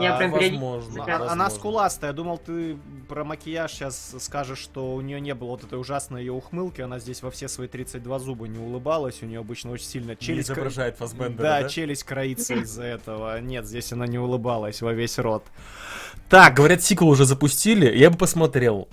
Я 0.00 0.14
а, 0.14 0.18
прям 0.18 0.32
возможно, 0.32 1.32
Она 1.32 1.50
скуластая. 1.50 2.10
Я 2.10 2.14
думал, 2.14 2.38
ты 2.38 2.76
про 3.08 3.24
макияж 3.24 3.72
сейчас 3.72 4.14
скажешь, 4.18 4.58
что 4.58 4.94
у 4.94 5.00
нее 5.00 5.20
не 5.20 5.34
было 5.34 5.50
вот 5.50 5.64
этой 5.64 5.80
ужасной 5.80 6.20
ее 6.20 6.32
ухмылки. 6.32 6.80
Она 6.80 6.98
здесь 6.98 7.22
во 7.22 7.30
все 7.30 7.48
свои 7.48 7.66
32 7.66 8.18
зуба 8.18 8.46
не 8.46 8.58
улыбалась. 8.58 9.22
У 9.22 9.26
нее 9.26 9.40
обычно 9.40 9.70
очень 9.70 9.86
сильно 9.86 10.16
челюсть... 10.16 10.50
Не 10.50 10.54
изображает 10.54 10.96
Фасбендера, 10.98 11.42
да, 11.42 11.62
да? 11.62 11.68
челюсть 11.68 12.04
кроится 12.04 12.54
из-за 12.54 12.84
этого. 12.84 13.40
Нет, 13.40 13.66
здесь 13.66 13.92
она 13.92 14.06
не 14.06 14.18
улыбалась 14.18 14.82
во 14.82 14.92
весь 14.92 15.18
рот. 15.18 15.44
Так. 16.28 16.54
Говорят, 16.54 16.82
сиквел 16.82 17.10
уже 17.10 17.24
запустили. 17.24 17.96
Я 17.96 18.10
бы 18.10 18.16
посмотрел. 18.16 18.88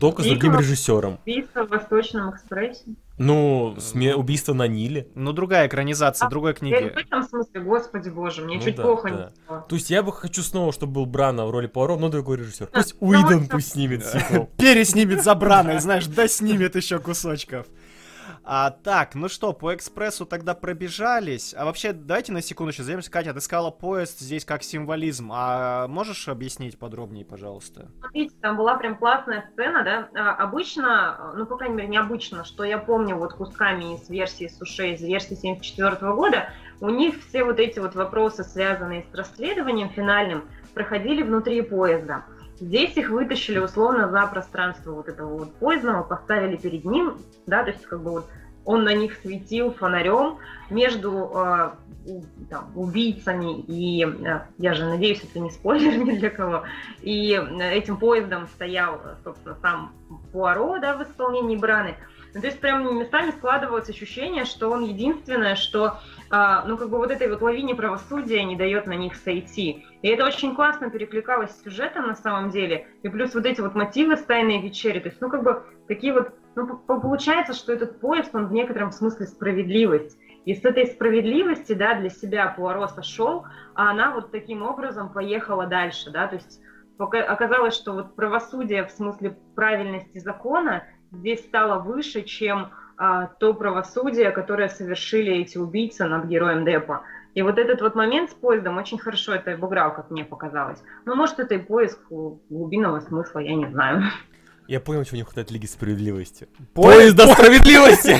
Только 0.00 0.22
с 0.22 0.26
другим 0.26 0.58
режиссером. 0.58 1.18
Убийство 1.24 1.64
в 1.64 1.70
Восточном 1.70 2.30
экспрессе. 2.30 2.84
Ну, 3.18 3.76
сме... 3.78 4.14
убийство 4.14 4.52
на 4.52 4.68
Ниле. 4.68 5.08
Ну, 5.14 5.32
другая 5.32 5.68
экранизация, 5.68 6.26
а, 6.26 6.28
другой 6.30 6.52
книги. 6.52 6.74
В 6.74 6.98
этом 6.98 7.22
смысле, 7.22 7.60
господи 7.62 8.10
боже, 8.10 8.42
мне 8.42 8.58
ну, 8.58 8.62
чуть 8.62 8.76
да, 8.76 8.82
плохо 8.82 9.08
да. 9.08 9.32
не 9.56 9.68
То 9.68 9.76
есть 9.76 9.88
я 9.88 10.02
бы 10.02 10.12
хочу 10.12 10.42
снова, 10.42 10.70
чтобы 10.72 10.92
был 10.92 11.06
Брана 11.06 11.46
в 11.46 11.50
роли 11.50 11.66
Пуаро, 11.66 11.96
но 11.96 12.10
другой 12.10 12.36
режиссер. 12.36 12.66
Пусть 12.66 12.94
Уидон 13.00 13.48
пусть 13.48 13.72
снимет 13.72 14.04
сиквел. 14.12 14.50
Переснимет 14.58 15.24
за 15.24 15.34
Брана, 15.34 15.80
знаешь, 15.80 16.06
да 16.06 16.28
снимет 16.28 16.76
еще 16.76 16.98
кусочков. 16.98 17.66
А, 18.48 18.70
так, 18.70 19.16
ну 19.16 19.28
что, 19.28 19.52
по 19.52 19.74
экспрессу 19.74 20.24
тогда 20.24 20.54
пробежались. 20.54 21.52
А 21.52 21.64
вообще, 21.64 21.92
давайте 21.92 22.32
на 22.32 22.40
секунду 22.40 22.72
сейчас 22.72 22.86
займемся. 22.86 23.10
Катя, 23.10 23.34
ты 23.34 23.40
сказала 23.40 23.72
поезд 23.72 24.20
здесь 24.20 24.44
как 24.44 24.62
символизм. 24.62 25.32
А 25.34 25.88
можешь 25.88 26.28
объяснить 26.28 26.78
подробнее, 26.78 27.24
пожалуйста? 27.24 27.88
Смотрите, 27.98 28.36
там 28.40 28.56
была 28.56 28.76
прям 28.76 28.96
классная 28.96 29.50
сцена, 29.52 29.82
да. 29.82 30.08
А, 30.14 30.44
обычно, 30.44 31.32
ну, 31.36 31.44
по 31.44 31.56
крайней 31.56 31.74
мере, 31.74 31.88
необычно, 31.88 32.44
что 32.44 32.62
я 32.62 32.78
помню 32.78 33.16
вот 33.16 33.32
кусками 33.32 33.96
из 33.96 34.08
версии 34.08 34.46
Суше, 34.46 34.92
из 34.92 35.02
версии 35.02 35.34
74 35.34 36.12
года, 36.12 36.50
у 36.80 36.88
них 36.88 37.16
все 37.28 37.42
вот 37.42 37.58
эти 37.58 37.80
вот 37.80 37.96
вопросы, 37.96 38.44
связанные 38.44 39.04
с 39.10 39.14
расследованием 39.14 39.90
финальным, 39.90 40.44
проходили 40.72 41.22
внутри 41.24 41.62
поезда. 41.62 42.24
Здесь 42.58 42.96
их 42.96 43.10
вытащили 43.10 43.58
условно 43.58 44.08
за 44.08 44.26
пространство 44.26 44.92
вот 44.92 45.08
этого 45.08 45.38
вот 45.38 45.54
поездного, 45.54 46.02
поставили 46.02 46.56
перед 46.56 46.84
ним, 46.84 47.18
да, 47.46 47.62
то 47.64 47.70
есть 47.70 47.84
как 47.84 48.02
бы 48.02 48.10
вот 48.12 48.26
он 48.64 48.82
на 48.82 48.94
них 48.94 49.16
светил 49.22 49.72
фонарем 49.72 50.38
между 50.70 51.30
э, 51.34 51.70
там, 52.50 52.72
убийцами 52.74 53.60
и, 53.60 54.04
э, 54.04 54.40
я 54.58 54.74
же 54.74 54.84
надеюсь, 54.84 55.22
это 55.22 55.38
не 55.38 55.50
спойлер 55.50 55.96
ни 56.04 56.18
для 56.18 56.30
кого, 56.30 56.64
и 57.00 57.40
этим 57.60 57.96
поездом 57.96 58.48
стоял, 58.48 59.00
собственно, 59.22 59.56
сам 59.62 59.92
Пуаро, 60.32 60.78
да, 60.78 60.96
в 60.96 61.02
исполнении 61.02 61.56
Браны. 61.56 61.94
Ну, 62.34 62.40
то 62.40 62.48
есть 62.48 62.60
прям 62.60 62.98
местами 62.98 63.30
складывалось 63.30 63.88
ощущение, 63.88 64.44
что 64.44 64.68
он 64.70 64.84
единственное, 64.84 65.54
что 65.54 66.00
ну, 66.30 66.76
как 66.76 66.90
бы 66.90 66.98
вот 66.98 67.10
этой 67.10 67.28
вот 67.28 67.42
лавине 67.42 67.74
правосудия 67.74 68.44
не 68.44 68.56
дает 68.56 68.86
на 68.86 68.94
них 68.94 69.14
сойти. 69.16 69.86
И 70.02 70.08
это 70.08 70.24
очень 70.24 70.54
классно 70.54 70.90
перекликалось 70.90 71.50
с 71.50 71.62
сюжетом 71.62 72.06
на 72.06 72.14
самом 72.14 72.50
деле. 72.50 72.88
И 73.02 73.08
плюс 73.08 73.34
вот 73.34 73.46
эти 73.46 73.60
вот 73.60 73.74
мотивы 73.74 74.16
с 74.16 74.22
тайной 74.22 74.60
вечери. 74.60 74.98
То 74.98 75.08
есть, 75.08 75.20
ну, 75.20 75.28
как 75.28 75.42
бы 75.42 75.62
такие 75.88 76.12
вот... 76.12 76.30
Ну, 76.54 76.78
получается, 76.78 77.52
что 77.52 77.72
этот 77.72 78.00
поезд, 78.00 78.34
он 78.34 78.46
в 78.46 78.52
некотором 78.52 78.90
смысле 78.90 79.26
справедливость. 79.26 80.18
И 80.46 80.54
с 80.54 80.64
этой 80.64 80.86
справедливости, 80.86 81.72
да, 81.72 81.94
для 81.94 82.08
себя 82.08 82.48
Пуаро 82.56 82.86
сошел, 82.86 83.44
а 83.74 83.90
она 83.90 84.12
вот 84.12 84.30
таким 84.30 84.62
образом 84.62 85.12
поехала 85.12 85.66
дальше, 85.66 86.10
да, 86.10 86.28
то 86.28 86.36
есть 86.36 86.60
оказалось, 86.98 87.74
что 87.74 87.92
вот 87.92 88.14
правосудие 88.14 88.86
в 88.86 88.90
смысле 88.90 89.36
правильности 89.54 90.18
закона 90.18 90.84
здесь 91.10 91.44
стало 91.44 91.80
выше, 91.80 92.22
чем 92.22 92.70
а, 92.98 93.26
то 93.26 93.54
правосудие, 93.54 94.30
которое 94.30 94.68
совершили 94.68 95.32
эти 95.34 95.58
убийцы 95.58 96.06
над 96.06 96.26
героем 96.26 96.64
Депа. 96.64 97.02
И 97.34 97.42
вот 97.42 97.58
этот 97.58 97.82
вот 97.82 97.94
момент 97.94 98.30
с 98.30 98.34
поездом 98.34 98.78
очень 98.78 98.98
хорошо 98.98 99.34
это 99.34 99.52
обыграл, 99.52 99.94
как 99.94 100.10
мне 100.10 100.24
показалось. 100.24 100.82
Ну, 101.04 101.14
может, 101.14 101.38
это 101.38 101.54
и 101.54 101.58
поиск 101.58 101.98
глубинного 102.08 103.00
смысла, 103.00 103.40
я 103.40 103.54
не 103.54 103.66
знаю. 103.66 104.04
Я 104.68 104.80
понял, 104.80 105.04
чего 105.04 105.18
не 105.18 105.22
хватает 105.22 105.50
Лиги 105.52 105.66
Справедливости. 105.66 106.48
Поезда 106.74 107.28
справедливости! 107.28 108.16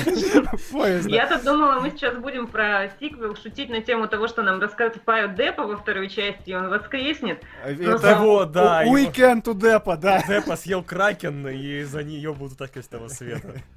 Я-то 1.09 1.43
думала, 1.43 1.79
мы 1.81 1.89
сейчас 1.89 2.15
будем 2.17 2.47
про 2.47 2.89
сиквел 2.99 3.35
шутить 3.35 3.69
на 3.69 3.81
тему 3.81 4.07
того, 4.07 4.27
что 4.27 4.43
нам 4.43 4.61
раскопают 4.61 5.35
Депа 5.35 5.63
во 5.63 5.75
второй 5.75 6.07
части, 6.07 6.51
и 6.51 6.53
он 6.53 6.69
воскреснет. 6.69 7.43
Это 7.65 8.15
вот, 8.19 8.51
да. 8.51 8.85
Weekend 8.85 9.43
to 9.43 9.53
Депа, 9.55 9.97
да. 9.97 10.23
Депа 10.25 10.55
съел 10.55 10.83
Кракен, 10.83 11.47
и 11.49 11.83
за 11.83 12.03
нее 12.03 12.33
будут 12.33 12.57
так 12.57 12.77
из 12.77 12.87
того 12.87 13.09
света. 13.09 13.55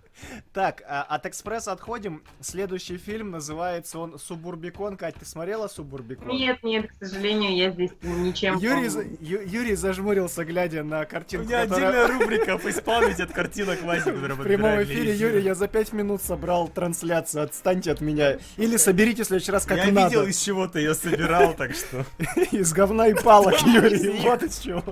Так, 0.53 0.83
а, 0.87 1.03
от 1.03 1.27
экспресса 1.27 1.73
отходим. 1.73 2.23
Следующий 2.41 2.97
фильм 2.97 3.31
называется 3.31 3.99
он 3.99 4.19
Субурбикон. 4.19 4.97
Кать, 4.97 5.17
ты 5.17 5.25
смотрела 5.25 5.69
Субурбикон? 5.69 6.29
Нет, 6.29 6.63
нет, 6.63 6.91
к 6.91 7.05
сожалению, 7.05 7.57
я 7.57 7.71
здесь 7.71 7.91
ничем. 8.03 8.59
Юрий, 8.59 8.89
за, 8.89 9.03
Ю, 9.03 9.41
Юрий 9.43 9.75
зажмурился, 9.75 10.45
глядя 10.45 10.83
на 10.83 11.05
картинку. 11.05 11.47
У 11.47 11.49
меня 11.49 11.67
которая... 11.67 11.89
отдельная 11.89 12.19
рубрика 12.19 12.61
«Исполнить 12.69 13.21
от 13.21 13.33
картинок 13.33 13.83
Васи», 13.83 14.11
В 14.11 14.43
прямом 14.43 14.83
эфире, 14.83 15.15
Юрий, 15.15 15.43
я 15.43 15.55
за 15.55 15.69
пять 15.69 15.93
минут 15.93 16.23
собрал 16.23 16.69
трансляцию. 16.69 17.45
Отстаньте 17.45 17.93
от 17.93 18.01
меня. 18.01 18.39
Или 18.57 18.77
соберите 18.77 19.25
в 19.25 19.27
следующий 19.27 19.53
раз, 19.53 19.65
как 19.65 19.79
я 19.79 19.87
надо. 19.87 20.01
Я 20.01 20.07
видел, 20.07 20.27
из 20.27 20.39
чего 20.41 20.67
ты 20.67 20.81
ее 20.81 20.95
собирал, 20.95 21.55
так 21.55 21.73
что... 21.75 22.05
Из 22.51 22.73
говна 22.73 23.09
и 23.09 23.15
палок, 23.15 23.61
Юрий. 23.63 24.21
Вот 24.21 24.43
из 24.43 24.59
чего. 24.59 24.83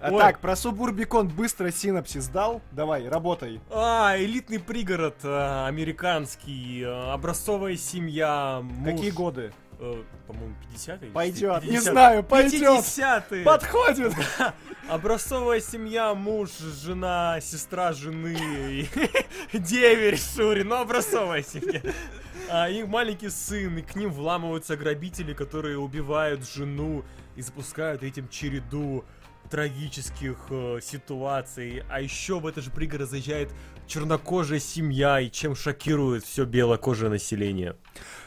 Так, 0.00 0.40
про 0.40 0.56
Субурбикон 0.56 1.28
быстро 1.28 1.70
синапсис 1.70 2.28
дал. 2.28 2.62
Давай, 2.72 3.08
работай. 3.08 3.60
А, 3.70 4.16
элитный 4.46 4.60
пригород 4.60 5.16
а, 5.24 5.66
американский, 5.66 6.82
а, 6.84 7.14
образцовая 7.14 7.76
семья. 7.76 8.60
Муж. 8.62 8.92
Какие 8.92 9.10
годы? 9.10 9.52
Э, 9.78 10.02
по-моему, 10.26 10.54
50-е? 10.72 11.10
Пойдет, 11.10 11.62
50 11.62 11.70
не 11.70 11.78
знаю, 11.80 12.22
пойдет. 12.22 12.62
50-е. 12.62 13.44
Подходит. 13.44 14.14
Образцовая 14.88 15.60
семья, 15.60 16.14
муж, 16.14 16.50
жена, 16.58 17.40
сестра 17.40 17.92
жены, 17.92 18.88
деверь 19.52 20.16
Шури, 20.16 20.62
ну 20.62 20.76
образцовая 20.76 21.42
семья. 21.42 21.82
А 22.48 22.68
их 22.70 22.86
маленький 22.86 23.28
сын, 23.28 23.76
и 23.78 23.82
к 23.82 23.96
ним 23.96 24.10
вламываются 24.12 24.76
грабители, 24.76 25.34
которые 25.34 25.76
убивают 25.76 26.48
жену 26.48 27.04
и 27.34 27.42
запускают 27.42 28.04
этим 28.04 28.28
череду 28.28 29.04
трагических 29.50 30.38
э, 30.50 30.78
ситуаций. 30.82 31.82
А 31.88 32.00
еще 32.00 32.38
в 32.38 32.46
это 32.46 32.60
же 32.60 32.70
пригород 32.70 33.10
заезжает 33.10 33.50
чернокожая 33.86 34.58
семья, 34.58 35.20
и 35.20 35.30
чем 35.30 35.54
шокирует 35.54 36.24
все 36.24 36.44
белокожее 36.44 37.10
население. 37.10 37.76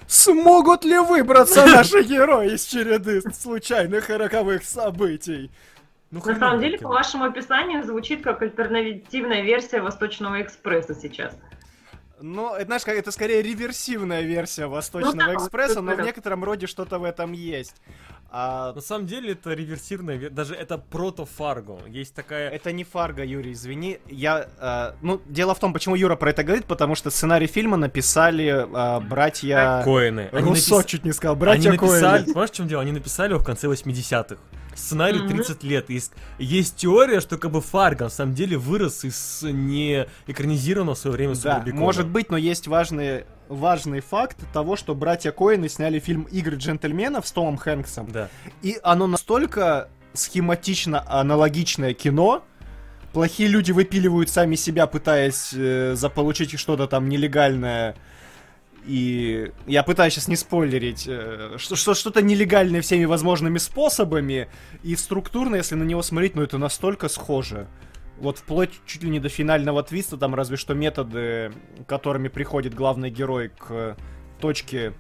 Смогут 0.07 0.85
ли 0.85 0.97
выбраться 0.97 1.65
наши 1.65 2.01
герои 2.01 2.55
из 2.55 2.65
череды 2.65 3.21
случайных 3.31 4.09
и 4.09 4.13
роковых 4.13 4.63
событий? 4.63 5.51
Ну, 6.11 6.21
На 6.25 6.35
самом 6.35 6.59
деле, 6.59 6.79
по 6.79 6.87
вашему 6.87 7.25
описанию, 7.25 7.83
звучит 7.83 8.23
как 8.23 8.41
альтернативная 8.41 9.43
версия 9.43 9.81
Восточного 9.81 10.41
экспресса 10.41 10.95
сейчас. 10.95 11.37
Ну, 12.21 12.53
это, 12.55 12.65
знаешь, 12.65 12.83
как 12.83 12.95
это 12.95 13.11
скорее 13.11 13.41
реверсивная 13.41 14.21
версия 14.21 14.65
Восточного 14.65 15.13
ну, 15.13 15.27
да, 15.27 15.35
экспресса, 15.35 15.81
но 15.81 15.95
в 15.95 16.01
некотором 16.01 16.43
роде 16.43 16.67
что-то 16.67 16.99
в 16.99 17.03
этом 17.03 17.31
есть. 17.31 17.75
А... 18.31 18.73
На 18.73 18.81
самом 18.81 19.07
деле 19.07 19.31
это 19.31 19.53
реверсивная, 19.53 20.29
даже 20.29 20.53
это 20.53 20.77
прото-фарго. 20.77 21.79
Есть 21.87 22.13
такая... 22.13 22.49
Это 22.49 22.71
не 22.71 22.83
фарго, 22.83 23.23
Юрий, 23.23 23.53
извини. 23.53 23.99
Я, 24.07 24.47
э, 24.59 24.93
ну, 25.01 25.21
дело 25.25 25.55
в 25.55 25.59
том, 25.59 25.73
почему 25.73 25.95
Юра 25.95 26.15
про 26.15 26.29
это 26.29 26.43
говорит, 26.43 26.65
потому 26.65 26.95
что 26.95 27.09
сценарий 27.09 27.47
фильма 27.47 27.77
написали 27.77 28.45
э, 28.47 28.99
братья... 29.01 29.81
Коэны. 29.83 30.29
Руссо 30.31 30.75
напис... 30.75 30.85
чуть 30.85 31.05
не 31.05 31.11
сказал, 31.11 31.35
братья 31.35 31.69
Они 31.69 31.77
написали, 31.77 32.17
Коэны. 32.19 32.25
Понимаешь, 32.25 32.51
в 32.51 32.53
чем 32.53 32.67
дело? 32.67 32.81
Они 32.81 32.91
написали 32.91 33.31
его 33.31 33.39
в 33.39 33.45
конце 33.45 33.67
80-х. 33.67 34.37
Сценарий 34.75 35.19
mm-hmm. 35.19 35.43
30 35.43 35.63
лет. 35.63 35.89
Есть, 35.89 36.13
есть 36.37 36.75
теория, 36.77 37.19
что 37.19 37.37
как 37.37 37.51
бы 37.51 37.61
Фарго 37.61 38.05
на 38.05 38.09
самом 38.09 38.33
деле 38.33 38.57
вырос 38.57 39.03
из 39.03 39.41
не 39.43 40.07
экранизированного 40.27 40.95
в 40.95 40.99
свое 40.99 41.15
время 41.15 41.35
Да, 41.35 41.63
может 41.73 42.07
быть, 42.07 42.29
но 42.29 42.37
есть 42.37 42.67
важные 42.67 43.25
важный 43.49 43.99
факт 43.99 44.37
того, 44.53 44.75
что 44.75 44.95
братья 44.95 45.31
Коины 45.31 45.67
сняли 45.67 45.99
фильм 45.99 46.23
«Игры 46.23 46.55
джентльменов» 46.55 47.27
с 47.27 47.31
Томом 47.31 47.57
Хэнксом. 47.57 48.09
Да. 48.11 48.29
И 48.61 48.77
оно 48.83 49.07
настолько 49.07 49.89
схематично 50.13 51.03
аналогичное 51.07 51.93
кино, 51.93 52.43
плохие 53.13 53.49
люди 53.49 53.71
выпиливают 53.71 54.29
сами 54.29 54.55
себя, 54.55 54.87
пытаясь 54.87 55.51
э, 55.53 55.95
заполучить 55.95 56.57
что-то 56.57 56.87
там 56.87 57.09
нелегальное. 57.09 57.95
И 58.85 59.51
я 59.67 59.83
пытаюсь 59.83 60.13
сейчас 60.13 60.27
не 60.27 60.35
спойлерить, 60.35 61.05
э, 61.07 61.55
что, 61.57 61.75
что 61.75 61.93
что-то 61.93 62.21
нелегальное 62.21 62.81
всеми 62.81 63.05
возможными 63.05 63.57
способами. 63.57 64.49
И 64.83 64.95
структурно, 64.95 65.55
если 65.55 65.75
на 65.75 65.83
него 65.83 66.01
смотреть, 66.01 66.35
ну 66.35 66.43
это 66.43 66.57
настолько 66.57 67.09
схоже. 67.09 67.67
Вот 68.19 68.37
вплоть 68.37 68.71
чуть 68.85 69.03
ли 69.03 69.09
не 69.09 69.19
до 69.19 69.29
финального 69.29 69.81
твиста, 69.83 70.17
там 70.17 70.35
разве 70.35 70.57
что 70.57 70.73
методы, 70.73 71.51
которыми 71.87 72.27
приходит 72.27 72.73
главный 72.73 73.09
герой 73.09 73.49
к 73.57 73.95
точке 74.39 74.93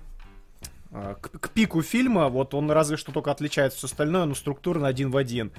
а, 0.91 1.15
к, 1.15 1.29
к 1.39 1.49
пику 1.51 1.83
фильма, 1.83 2.29
вот 2.29 2.55
он 2.55 2.71
разве 2.71 2.97
что 2.97 3.11
только 3.11 3.29
отличается 3.29 3.77
все 3.77 3.87
остальное, 3.87 4.25
но 4.25 4.33
структурно 4.33 4.87
один 4.87 5.11
в 5.11 5.17
один. 5.17 5.51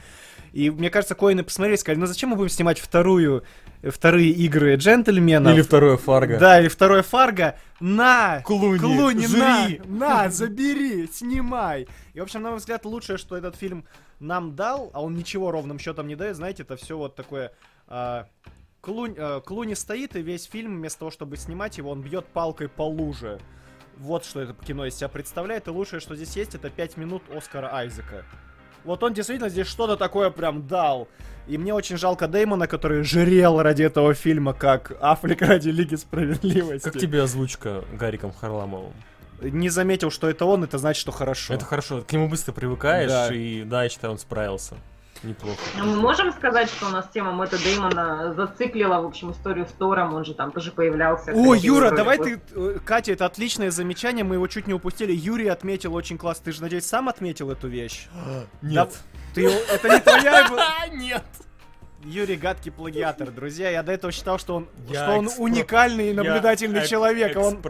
И 0.52 0.70
мне 0.70 0.90
кажется, 0.90 1.14
Коины 1.14 1.44
посмотрели 1.44 1.76
и 1.76 1.78
сказали, 1.78 2.00
ну 2.00 2.06
зачем 2.06 2.30
мы 2.30 2.36
будем 2.36 2.48
снимать 2.48 2.80
вторую, 2.80 3.44
вторые 3.82 4.30
игры 4.30 4.74
джентльменов? 4.74 5.54
Или 5.54 5.62
второе 5.62 5.96
Фарго. 5.96 6.38
Да, 6.38 6.60
или 6.60 6.66
второе 6.66 7.02
Фарго. 7.02 7.56
На! 7.78 8.40
Клуни, 8.40 8.78
Клуни 8.78 9.26
жри. 9.26 9.80
на! 9.86 10.24
На, 10.24 10.30
забери, 10.30 11.06
снимай! 11.06 11.86
И, 12.12 12.18
в 12.18 12.24
общем, 12.24 12.42
на 12.42 12.50
мой 12.50 12.58
взгляд, 12.58 12.84
лучшее, 12.84 13.16
что 13.16 13.36
этот 13.36 13.54
фильм 13.54 13.84
нам 14.20 14.54
дал, 14.54 14.90
а 14.92 15.02
он 15.02 15.14
ничего 15.14 15.50
ровным 15.50 15.78
счетом 15.78 16.06
не 16.06 16.14
дает, 16.14 16.36
знаете, 16.36 16.62
это 16.62 16.76
все 16.76 16.96
вот 16.96 17.16
такое... 17.16 17.52
А, 17.88 18.26
Клунь, 18.80 19.14
а, 19.18 19.40
Клуни 19.40 19.74
стоит, 19.74 20.16
и 20.16 20.22
весь 20.22 20.44
фильм, 20.44 20.76
вместо 20.76 21.00
того, 21.00 21.10
чтобы 21.10 21.36
снимать 21.36 21.76
его, 21.78 21.90
он 21.90 22.00
бьет 22.02 22.26
палкой 22.26 22.68
по 22.68 22.82
луже. 22.82 23.38
Вот 23.98 24.24
что 24.24 24.40
это 24.40 24.54
кино 24.64 24.86
из 24.86 24.94
себя 24.94 25.08
представляет, 25.08 25.68
и 25.68 25.70
лучшее, 25.70 26.00
что 26.00 26.16
здесь 26.16 26.34
есть, 26.36 26.54
это 26.54 26.70
5 26.70 26.96
минут 26.96 27.22
Оскара 27.30 27.74
Айзека. 27.74 28.24
Вот 28.84 29.02
он 29.02 29.12
действительно 29.12 29.50
здесь 29.50 29.66
что-то 29.66 29.96
такое 29.96 30.30
прям 30.30 30.66
дал. 30.66 31.08
И 31.46 31.58
мне 31.58 31.74
очень 31.74 31.98
жалко 31.98 32.28
Дэймона, 32.28 32.66
который 32.66 33.02
жрел 33.02 33.60
ради 33.60 33.82
этого 33.82 34.14
фильма, 34.14 34.54
как 34.54 34.96
Аффлек 35.00 35.42
ради 35.42 35.68
Лиги 35.68 35.96
Справедливости. 35.96 36.84
Как 36.84 36.98
тебе 36.98 37.22
озвучка 37.22 37.84
Гариком 37.92 38.32
Харламовым? 38.32 38.92
Не 39.40 39.68
заметил, 39.68 40.10
что 40.10 40.28
это 40.28 40.44
он, 40.44 40.64
это 40.64 40.78
значит, 40.78 41.00
что 41.00 41.12
хорошо. 41.12 41.54
Это 41.54 41.64
хорошо, 41.64 42.02
к 42.02 42.12
нему 42.12 42.28
быстро 42.28 42.52
привыкаешь, 42.52 43.10
да. 43.10 43.34
и 43.34 43.62
да, 43.62 43.84
я 43.84 43.88
считаю, 43.88 44.12
он 44.12 44.18
справился. 44.18 44.76
Неплохо. 45.22 45.58
Ну, 45.76 45.84
мы 45.84 45.96
можем 45.96 46.32
сказать, 46.32 46.70
что 46.70 46.86
у 46.86 46.88
нас 46.88 47.06
тема 47.12 47.32
Мэтта 47.32 47.58
Деймона 47.58 48.32
зациклила, 48.32 49.02
в 49.02 49.06
общем, 49.06 49.32
историю 49.32 49.66
с 49.66 49.72
Тором, 49.72 50.14
он 50.14 50.24
же 50.24 50.32
там 50.32 50.50
тоже 50.50 50.72
появлялся. 50.72 51.32
О, 51.32 51.54
Юра, 51.54 51.90
давай 51.90 52.16
ты... 52.16 52.40
Э, 52.52 52.78
Катя, 52.82 53.12
это 53.12 53.26
отличное 53.26 53.70
замечание, 53.70 54.24
мы 54.24 54.36
его 54.36 54.46
чуть 54.46 54.66
не 54.66 54.72
упустили. 54.72 55.12
Юрий 55.12 55.48
отметил 55.48 55.94
очень 55.94 56.16
классно. 56.16 56.46
Ты 56.46 56.52
же, 56.52 56.62
надеюсь, 56.62 56.86
сам 56.86 57.10
отметил 57.10 57.50
эту 57.50 57.68
вещь? 57.68 58.08
Нет. 58.62 58.72
Да, 58.72 58.88
ты, 59.34 59.46
это 59.46 59.88
не 59.90 60.00
твоя... 60.00 60.48
Нет. 60.92 61.24
Юрий 62.04 62.36
гадкий 62.36 62.72
плагиатор, 62.72 63.30
друзья. 63.30 63.68
Я 63.70 63.82
до 63.82 63.92
этого 63.92 64.12
считал, 64.12 64.38
что 64.38 64.56
он, 64.56 64.68
я 64.88 65.04
что 65.04 65.18
он 65.18 65.26
экспро... 65.26 65.42
уникальный 65.42 66.10
и 66.10 66.12
наблюдательный 66.14 66.80
я 66.80 66.86
человек. 66.86 67.36
А 67.36 67.40
он, 67.40 67.60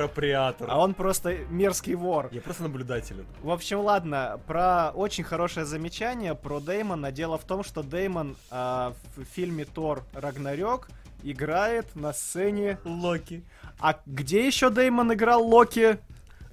а 0.61 0.81
он 0.81 0.95
просто 0.95 1.37
мерзкий 1.51 1.95
вор. 1.95 2.29
Я 2.31 2.41
просто 2.41 2.63
наблюдателен. 2.63 3.27
В 3.43 3.51
общем, 3.51 3.81
ладно, 3.81 4.41
про 4.47 4.93
очень 4.95 5.25
хорошее 5.25 5.67
замечание 5.67 6.35
про 6.35 6.61
Деймона. 6.61 7.11
Дело 7.11 7.39
в 7.39 7.45
том, 7.45 7.65
что 7.65 7.83
Деймон 7.83 8.37
э, 8.51 8.93
в 9.17 9.25
фильме 9.25 9.65
Тор 9.65 10.05
Рагнарёк 10.15 10.89
играет 11.25 11.97
на 11.97 12.13
сцене 12.13 12.79
Локи. 12.85 13.45
А 13.81 13.99
где 14.07 14.47
еще 14.47 14.71
Деймон 14.71 15.13
играл 15.13 15.45
Локи? 15.45 15.99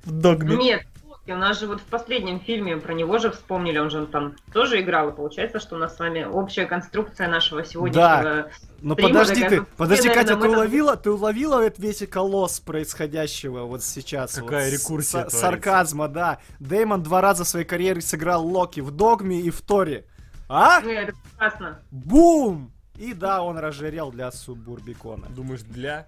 В 0.04 0.12
Догме. 0.12 0.56
Нет, 0.56 0.88
и 1.28 1.34
у 1.34 1.36
нас 1.36 1.60
же 1.60 1.68
вот 1.68 1.82
в 1.82 1.84
последнем 1.84 2.40
фильме 2.40 2.78
про 2.78 2.94
него 2.94 3.18
же 3.18 3.32
вспомнили, 3.32 3.78
он 3.78 3.90
же 3.90 4.08
там 4.08 4.36
тоже 4.54 4.80
играл, 4.80 5.10
и 5.10 5.16
получается, 5.16 5.60
что 5.60 5.76
у 5.76 5.78
нас 5.78 5.96
с 5.96 6.00
вами 6.00 6.24
общая 6.24 6.66
конструкция 6.66 7.28
нашего 7.28 7.66
сегодняшнего 7.66 8.24
да. 8.24 8.48
Но 8.82 8.96
подожди 8.96 9.44
ты, 9.44 9.64
подожди, 9.76 10.08
Катя, 10.08 10.38
ты 10.38 10.48
уловила, 10.48 10.96
ты 10.96 11.12
уловила 11.12 11.68
весь 11.78 12.08
колосс 12.08 12.62
происходящего 12.62 13.64
вот 13.64 13.84
сейчас? 13.84 14.36
Какая 14.36 14.72
вот, 14.72 14.80
рекурсия 14.80 15.28
с, 15.28 15.38
Сарказма, 15.38 16.08
да. 16.08 16.40
Дэймон 16.60 17.04
два 17.04 17.20
раза 17.20 17.44
в 17.44 17.48
своей 17.48 17.66
карьере 17.66 18.00
сыграл 18.00 18.46
Локи 18.48 18.80
в 18.80 18.92
Догме 18.92 19.42
и 19.42 19.50
в 19.50 19.62
Торе. 19.62 20.06
А? 20.48 20.80
Ну, 20.80 20.92
это 20.92 21.14
прекрасно. 21.14 21.80
Бум! 21.92 22.72
И 22.96 23.14
да, 23.14 23.44
он 23.44 23.58
разжирел 23.58 24.12
для 24.12 24.32
субурбикона. 24.32 25.28
Думаешь, 25.30 25.62
для? 25.62 26.08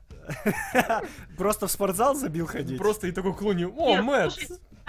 Просто 1.37 1.67
в 1.67 1.71
спортзал 1.71 2.15
забил 2.15 2.47
ходить? 2.47 2.77
Просто 2.77 3.07
и 3.07 3.11
такой 3.11 3.35
клуни. 3.35 3.65
О, 3.65 4.01
Мэтт! 4.01 4.39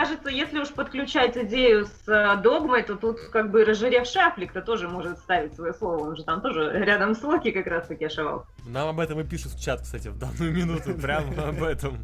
Кажется, 0.00 0.30
если 0.30 0.58
уж 0.58 0.68
подключать 0.68 1.36
идею 1.36 1.86
с 1.86 2.08
э, 2.08 2.40
догмой, 2.42 2.82
то 2.82 2.96
тут 2.96 3.20
как 3.32 3.50
бы 3.50 3.64
разжиревший 3.64 4.22
Аффлек-то 4.22 4.62
тоже 4.62 4.88
может 4.88 5.18
ставить 5.18 5.54
свое 5.54 5.74
слово. 5.74 6.08
Он 6.08 6.16
же 6.16 6.24
там 6.24 6.40
тоже 6.40 6.70
рядом 6.72 7.14
с 7.14 7.22
Локи 7.22 7.50
как 7.50 7.66
раз 7.66 7.86
таки 7.86 8.06
ошивал. 8.06 8.46
Нам 8.66 8.88
об 8.88 9.00
этом 9.00 9.20
и 9.20 9.24
пишут 9.24 9.52
в 9.52 9.62
чат, 9.62 9.82
кстати, 9.82 10.08
в 10.08 10.18
данную 10.18 10.52
минуту. 10.54 10.94
Прямо 10.94 11.48
об 11.48 11.62
этом. 11.62 11.98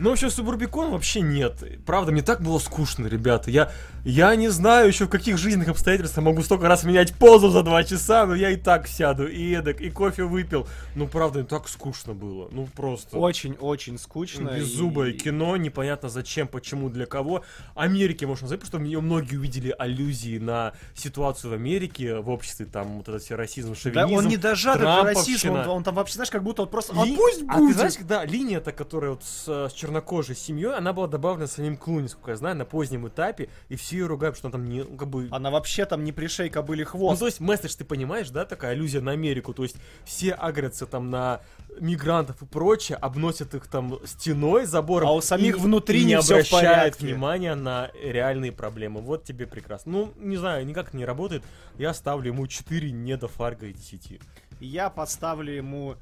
Ну, 0.00 0.08
вообще, 0.08 0.30
Субурбикон 0.30 0.92
вообще 0.92 1.20
нет. 1.20 1.62
Правда, 1.84 2.10
мне 2.10 2.22
так 2.22 2.40
было 2.40 2.58
скучно, 2.58 3.06
ребята. 3.06 3.50
Я, 3.50 3.70
я 4.02 4.34
не 4.34 4.48
знаю 4.48 4.88
еще 4.88 5.04
в 5.04 5.10
каких 5.10 5.36
жизненных 5.36 5.68
обстоятельствах 5.68 6.24
могу 6.24 6.42
столько 6.42 6.68
раз 6.68 6.84
менять 6.84 7.14
позу 7.14 7.50
за 7.50 7.62
два 7.62 7.84
часа, 7.84 8.24
но 8.24 8.34
я 8.34 8.50
и 8.50 8.56
так 8.56 8.88
сяду, 8.88 9.28
и 9.28 9.52
эдак, 9.52 9.82
и 9.82 9.90
кофе 9.90 10.24
выпил. 10.24 10.66
Ну, 10.94 11.06
правда, 11.06 11.44
так 11.44 11.68
скучно 11.68 12.14
было. 12.14 12.48
Ну, 12.50 12.66
просто. 12.74 13.18
Очень-очень 13.18 13.98
скучно. 13.98 14.48
Беззубое 14.56 15.10
и... 15.10 15.12
кино, 15.12 15.58
непонятно 15.58 16.08
зачем, 16.08 16.48
почему, 16.48 16.88
для 16.88 17.04
кого. 17.04 17.44
Америке 17.74 18.26
можно 18.26 18.46
сказать, 18.46 18.64
потому 18.64 18.84
что 18.86 18.90
ее 18.90 19.02
многие 19.02 19.36
увидели 19.36 19.74
аллюзии 19.78 20.38
на 20.38 20.72
ситуацию 20.94 21.50
в 21.50 21.54
Америке, 21.54 22.20
в 22.20 22.30
обществе, 22.30 22.64
там, 22.64 22.96
вот 22.98 23.08
этот 23.10 23.22
все 23.22 23.34
расизм, 23.34 23.74
шовинизм. 23.74 24.08
Да 24.08 24.14
он 24.16 24.28
не 24.28 24.38
дожат, 24.38 24.76
это 24.76 25.02
расизм, 25.02 25.50
он, 25.50 25.68
он 25.68 25.84
там 25.84 25.94
вообще, 25.94 26.14
знаешь, 26.14 26.30
как 26.30 26.42
будто 26.42 26.62
он 26.62 26.68
просто, 26.68 26.94
Ли... 26.94 27.12
а 27.12 27.16
пусть 27.16 27.42
будет! 27.42 27.50
А 27.50 27.56
ты 27.58 27.74
знаешь, 27.74 27.94
да, 28.00 28.24
линия-то, 28.24 28.72
которая 28.72 29.10
вот 29.10 29.24
с, 29.24 29.68
с 29.68 29.72
чернокожей 29.90 30.36
семьей, 30.36 30.76
она 30.76 30.92
была 30.92 31.08
добавлена 31.08 31.46
самим 31.46 31.76
Клуни, 31.76 32.06
сколько 32.06 32.30
я 32.30 32.36
знаю, 32.36 32.56
на 32.56 32.64
позднем 32.64 33.08
этапе, 33.08 33.48
и 33.68 33.76
все 33.76 33.98
ее 33.98 34.06
ругают, 34.06 34.36
что 34.36 34.48
она 34.48 34.52
там 34.52 34.64
не, 34.68 34.84
ну, 34.84 34.96
как 34.96 35.08
бы... 35.08 35.28
Она 35.30 35.50
вообще 35.50 35.84
там 35.84 36.04
не 36.04 36.12
пришей 36.12 36.48
кобыли 36.48 36.84
хвост. 36.84 37.14
Ну, 37.14 37.18
то 37.18 37.26
есть, 37.26 37.40
месседж, 37.40 37.74
ты 37.76 37.84
понимаешь, 37.84 38.30
да, 38.30 38.44
такая 38.44 38.72
аллюзия 38.72 39.00
на 39.00 39.12
Америку, 39.12 39.52
то 39.52 39.64
есть, 39.64 39.76
все 40.04 40.32
агрятся 40.32 40.86
там 40.86 41.10
на 41.10 41.40
мигрантов 41.80 42.40
и 42.42 42.46
прочее, 42.46 42.98
обносят 42.98 43.54
их 43.54 43.66
там 43.66 43.98
стеной, 44.06 44.66
забором. 44.66 45.08
А 45.08 45.12
у 45.12 45.20
самих 45.20 45.56
и, 45.56 45.60
внутри 45.60 46.02
и 46.02 46.04
не 46.04 46.14
обращают 46.14 47.00
внимания 47.00 47.54
на 47.54 47.90
реальные 48.00 48.52
проблемы. 48.52 49.00
Вот 49.00 49.24
тебе 49.24 49.46
прекрасно. 49.46 49.92
Ну, 49.92 50.12
не 50.16 50.36
знаю, 50.36 50.64
никак 50.66 50.94
не 50.94 51.04
работает. 51.04 51.42
Я 51.78 51.94
ставлю 51.94 52.28
ему 52.28 52.46
4 52.46 52.90
не 52.92 53.16
до 53.16 53.28
фарга 53.28 53.66
и 53.66 53.72
10. 53.72 54.20
Я 54.60 54.90
поставлю 54.90 55.52
ему 55.52 55.96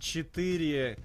4 0.00 0.98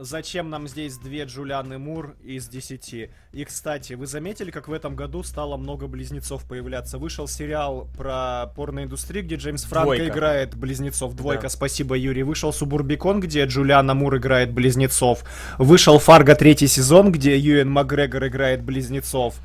зачем 0.00 0.48
нам 0.48 0.66
здесь 0.66 0.96
две 0.96 1.24
Джулианы 1.24 1.78
Мур 1.78 2.16
из 2.22 2.48
десяти? 2.48 3.10
И, 3.32 3.44
кстати, 3.44 3.92
вы 3.92 4.06
заметили, 4.06 4.50
как 4.50 4.66
в 4.66 4.72
этом 4.72 4.96
году 4.96 5.22
стало 5.22 5.56
много 5.56 5.86
близнецов 5.86 6.44
появляться? 6.44 6.98
Вышел 6.98 7.28
сериал 7.28 7.88
про 7.96 8.46
порноиндустрию, 8.56 9.24
где 9.24 9.36
Джеймс 9.36 9.64
Франко 9.64 9.96
Двойка. 9.96 10.08
играет 10.08 10.56
близнецов. 10.56 11.14
Двойка, 11.14 11.44
да. 11.44 11.48
спасибо, 11.50 11.94
Юрий. 11.96 12.22
Вышел 12.22 12.52
Субурбикон, 12.52 13.20
где 13.20 13.44
Джулиана 13.44 13.94
Мур 13.94 14.16
играет 14.16 14.52
близнецов. 14.52 15.22
Вышел 15.58 15.98
Фарго 15.98 16.34
третий 16.34 16.66
сезон, 16.66 17.12
где 17.12 17.38
Юэн 17.38 17.70
Макгрегор 17.70 18.26
играет 18.26 18.62
близнецов. 18.62 19.36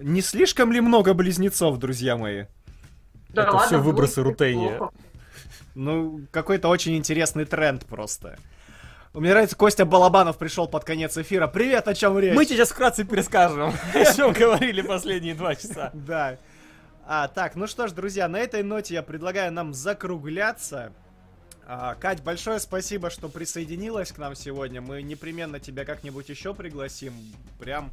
Не 0.00 0.20
слишком 0.20 0.72
ли 0.72 0.80
много 0.80 1.14
близнецов, 1.14 1.78
друзья 1.78 2.16
мои? 2.16 2.44
Да 3.30 3.42
Это 3.42 3.52
ладно, 3.52 3.66
все 3.66 3.78
выбросы 3.78 4.22
Рутения. 4.22 4.78
Ну, 5.74 6.20
какой-то 6.30 6.68
очень 6.68 6.96
интересный 6.96 7.44
тренд 7.44 7.84
просто. 7.86 8.38
Мне 9.16 9.30
нравится, 9.30 9.56
Костя 9.56 9.86
Балабанов 9.86 10.36
пришел 10.36 10.68
под 10.68 10.84
конец 10.84 11.16
эфира. 11.16 11.46
Привет, 11.46 11.88
о 11.88 11.94
чем 11.94 12.18
речь? 12.18 12.34
Мы 12.34 12.44
сейчас 12.44 12.68
вкратце 12.68 13.02
перескажем, 13.02 13.72
о 13.94 14.12
чем 14.12 14.32
говорили 14.34 14.82
последние 14.82 15.34
два 15.34 15.54
часа. 15.54 15.90
Да. 15.94 16.36
А, 17.06 17.26
так, 17.28 17.56
ну 17.56 17.66
что 17.66 17.88
ж, 17.88 17.92
друзья, 17.92 18.28
на 18.28 18.36
этой 18.36 18.62
ноте 18.62 18.92
я 18.92 19.02
предлагаю 19.02 19.50
нам 19.52 19.72
закругляться. 19.72 20.92
А, 21.66 21.94
Кать, 21.94 22.22
большое 22.22 22.60
спасибо, 22.60 23.08
что 23.08 23.30
присоединилась 23.30 24.12
к 24.12 24.18
нам 24.18 24.34
сегодня. 24.34 24.82
Мы 24.82 25.00
непременно 25.00 25.60
тебя 25.60 25.86
как-нибудь 25.86 26.28
еще 26.28 26.52
пригласим. 26.52 27.14
Прям 27.58 27.90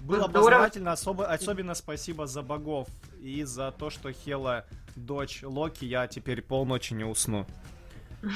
было 0.00 0.26
познавательно. 0.26 0.90
Особо, 0.90 1.26
особенно 1.26 1.74
спасибо 1.74 2.26
за 2.26 2.42
богов 2.42 2.88
и 3.22 3.44
за 3.44 3.70
то, 3.70 3.90
что 3.90 4.10
Хела 4.10 4.64
дочь 4.96 5.38
Локи. 5.44 5.84
Я 5.84 6.08
теперь 6.08 6.42
полночи 6.42 6.94
не 6.94 7.04
усну. 7.04 7.46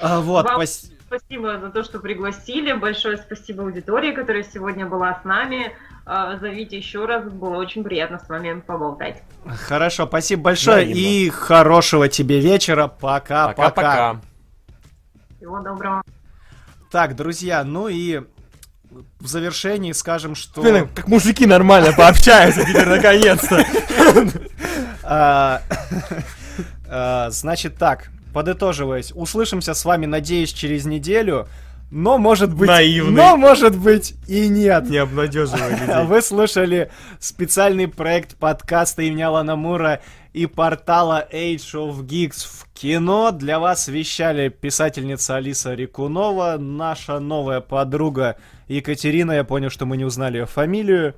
А, 0.00 0.22
вот, 0.22 0.46
Вам 0.46 0.60
пос... 0.60 0.90
спасибо 1.12 1.58
за 1.58 1.70
то, 1.70 1.82
что 1.82 1.98
пригласили. 1.98 2.72
Большое 2.72 3.18
спасибо 3.18 3.64
аудитории, 3.64 4.12
которая 4.12 4.44
сегодня 4.44 4.86
была 4.86 5.20
с 5.20 5.24
нами. 5.24 5.72
А, 6.06 6.38
зовите 6.38 6.78
еще 6.78 7.04
раз, 7.04 7.24
было 7.24 7.56
очень 7.56 7.84
приятно 7.84 8.18
с 8.18 8.28
вами 8.28 8.60
поболтать. 8.60 9.22
Хорошо, 9.66 10.06
спасибо 10.06 10.44
большое 10.44 10.84
Взаимно. 10.84 10.98
и 10.98 11.28
хорошего 11.28 12.08
тебе 12.08 12.40
вечера. 12.40 12.88
Пока-пока. 12.88 14.20
Всего 15.36 15.60
доброго. 15.60 16.02
Так, 16.90 17.14
друзья, 17.14 17.62
ну 17.62 17.88
и 17.88 18.22
в 19.20 19.26
завершении 19.26 19.92
скажем, 19.92 20.34
что... 20.34 20.62
Блин, 20.62 20.88
как 20.94 21.08
мужики 21.08 21.46
нормально 21.46 21.92
пообщаются 21.92 22.64
теперь 22.64 22.88
наконец-то. 22.88 23.64
А, 26.94 27.30
значит 27.30 27.78
так, 27.78 28.10
подытоживаясь, 28.32 29.12
услышимся 29.14 29.74
с 29.74 29.84
вами, 29.84 30.06
надеюсь, 30.06 30.52
через 30.52 30.84
неделю. 30.84 31.48
Но 31.92 32.16
может 32.16 32.54
быть... 32.54 32.68
Наивный. 32.68 33.12
Но 33.12 33.36
может 33.36 33.76
быть 33.76 34.14
и 34.26 34.48
нет. 34.48 34.88
Не 34.88 34.96
обнадеживай 34.96 35.72
людей. 35.72 36.04
Вы 36.04 36.22
слушали 36.22 36.90
специальный 37.20 37.86
проект 37.86 38.36
подкаста 38.36 39.02
имени 39.02 39.20
Алана 39.20 39.56
Мура 39.56 40.00
и 40.32 40.46
портала 40.46 41.28
Age 41.30 41.74
of 41.74 42.06
Geeks 42.06 42.46
в 42.46 42.66
кино. 42.72 43.30
Для 43.30 43.58
вас 43.58 43.88
вещали 43.88 44.48
писательница 44.48 45.36
Алиса 45.36 45.74
Рикунова, 45.74 46.56
наша 46.58 47.20
новая 47.20 47.60
подруга 47.60 48.36
Екатерина. 48.68 49.32
Я 49.32 49.44
понял, 49.44 49.68
что 49.68 49.84
мы 49.84 49.98
не 49.98 50.06
узнали 50.06 50.38
ее 50.38 50.46
фамилию. 50.46 51.14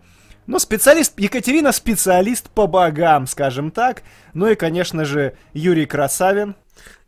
Ну, 0.47 0.59
специалист, 0.59 1.19
Екатерина 1.19 1.71
специалист 1.71 2.51
по 2.51 2.67
богам, 2.67 3.29
скажем 3.29 3.71
так. 3.71 4.03
Ну 4.35 4.49
и, 4.49 4.57
конечно 4.57 5.05
же, 5.05 5.37
Юрий 5.53 5.87
Красавин. 5.87 6.57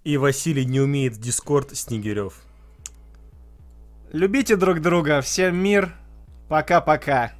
И 0.06 0.18
Василий 0.18 0.64
не 0.64 0.80
умеет 0.80 1.14
Дискорд 1.14 1.76
Снегирев. 1.76 2.34
Любите 4.12 4.54
друг 4.54 4.80
друга. 4.80 5.20
Всем 5.20 5.56
мир. 5.56 5.96
Пока-пока. 6.48 7.32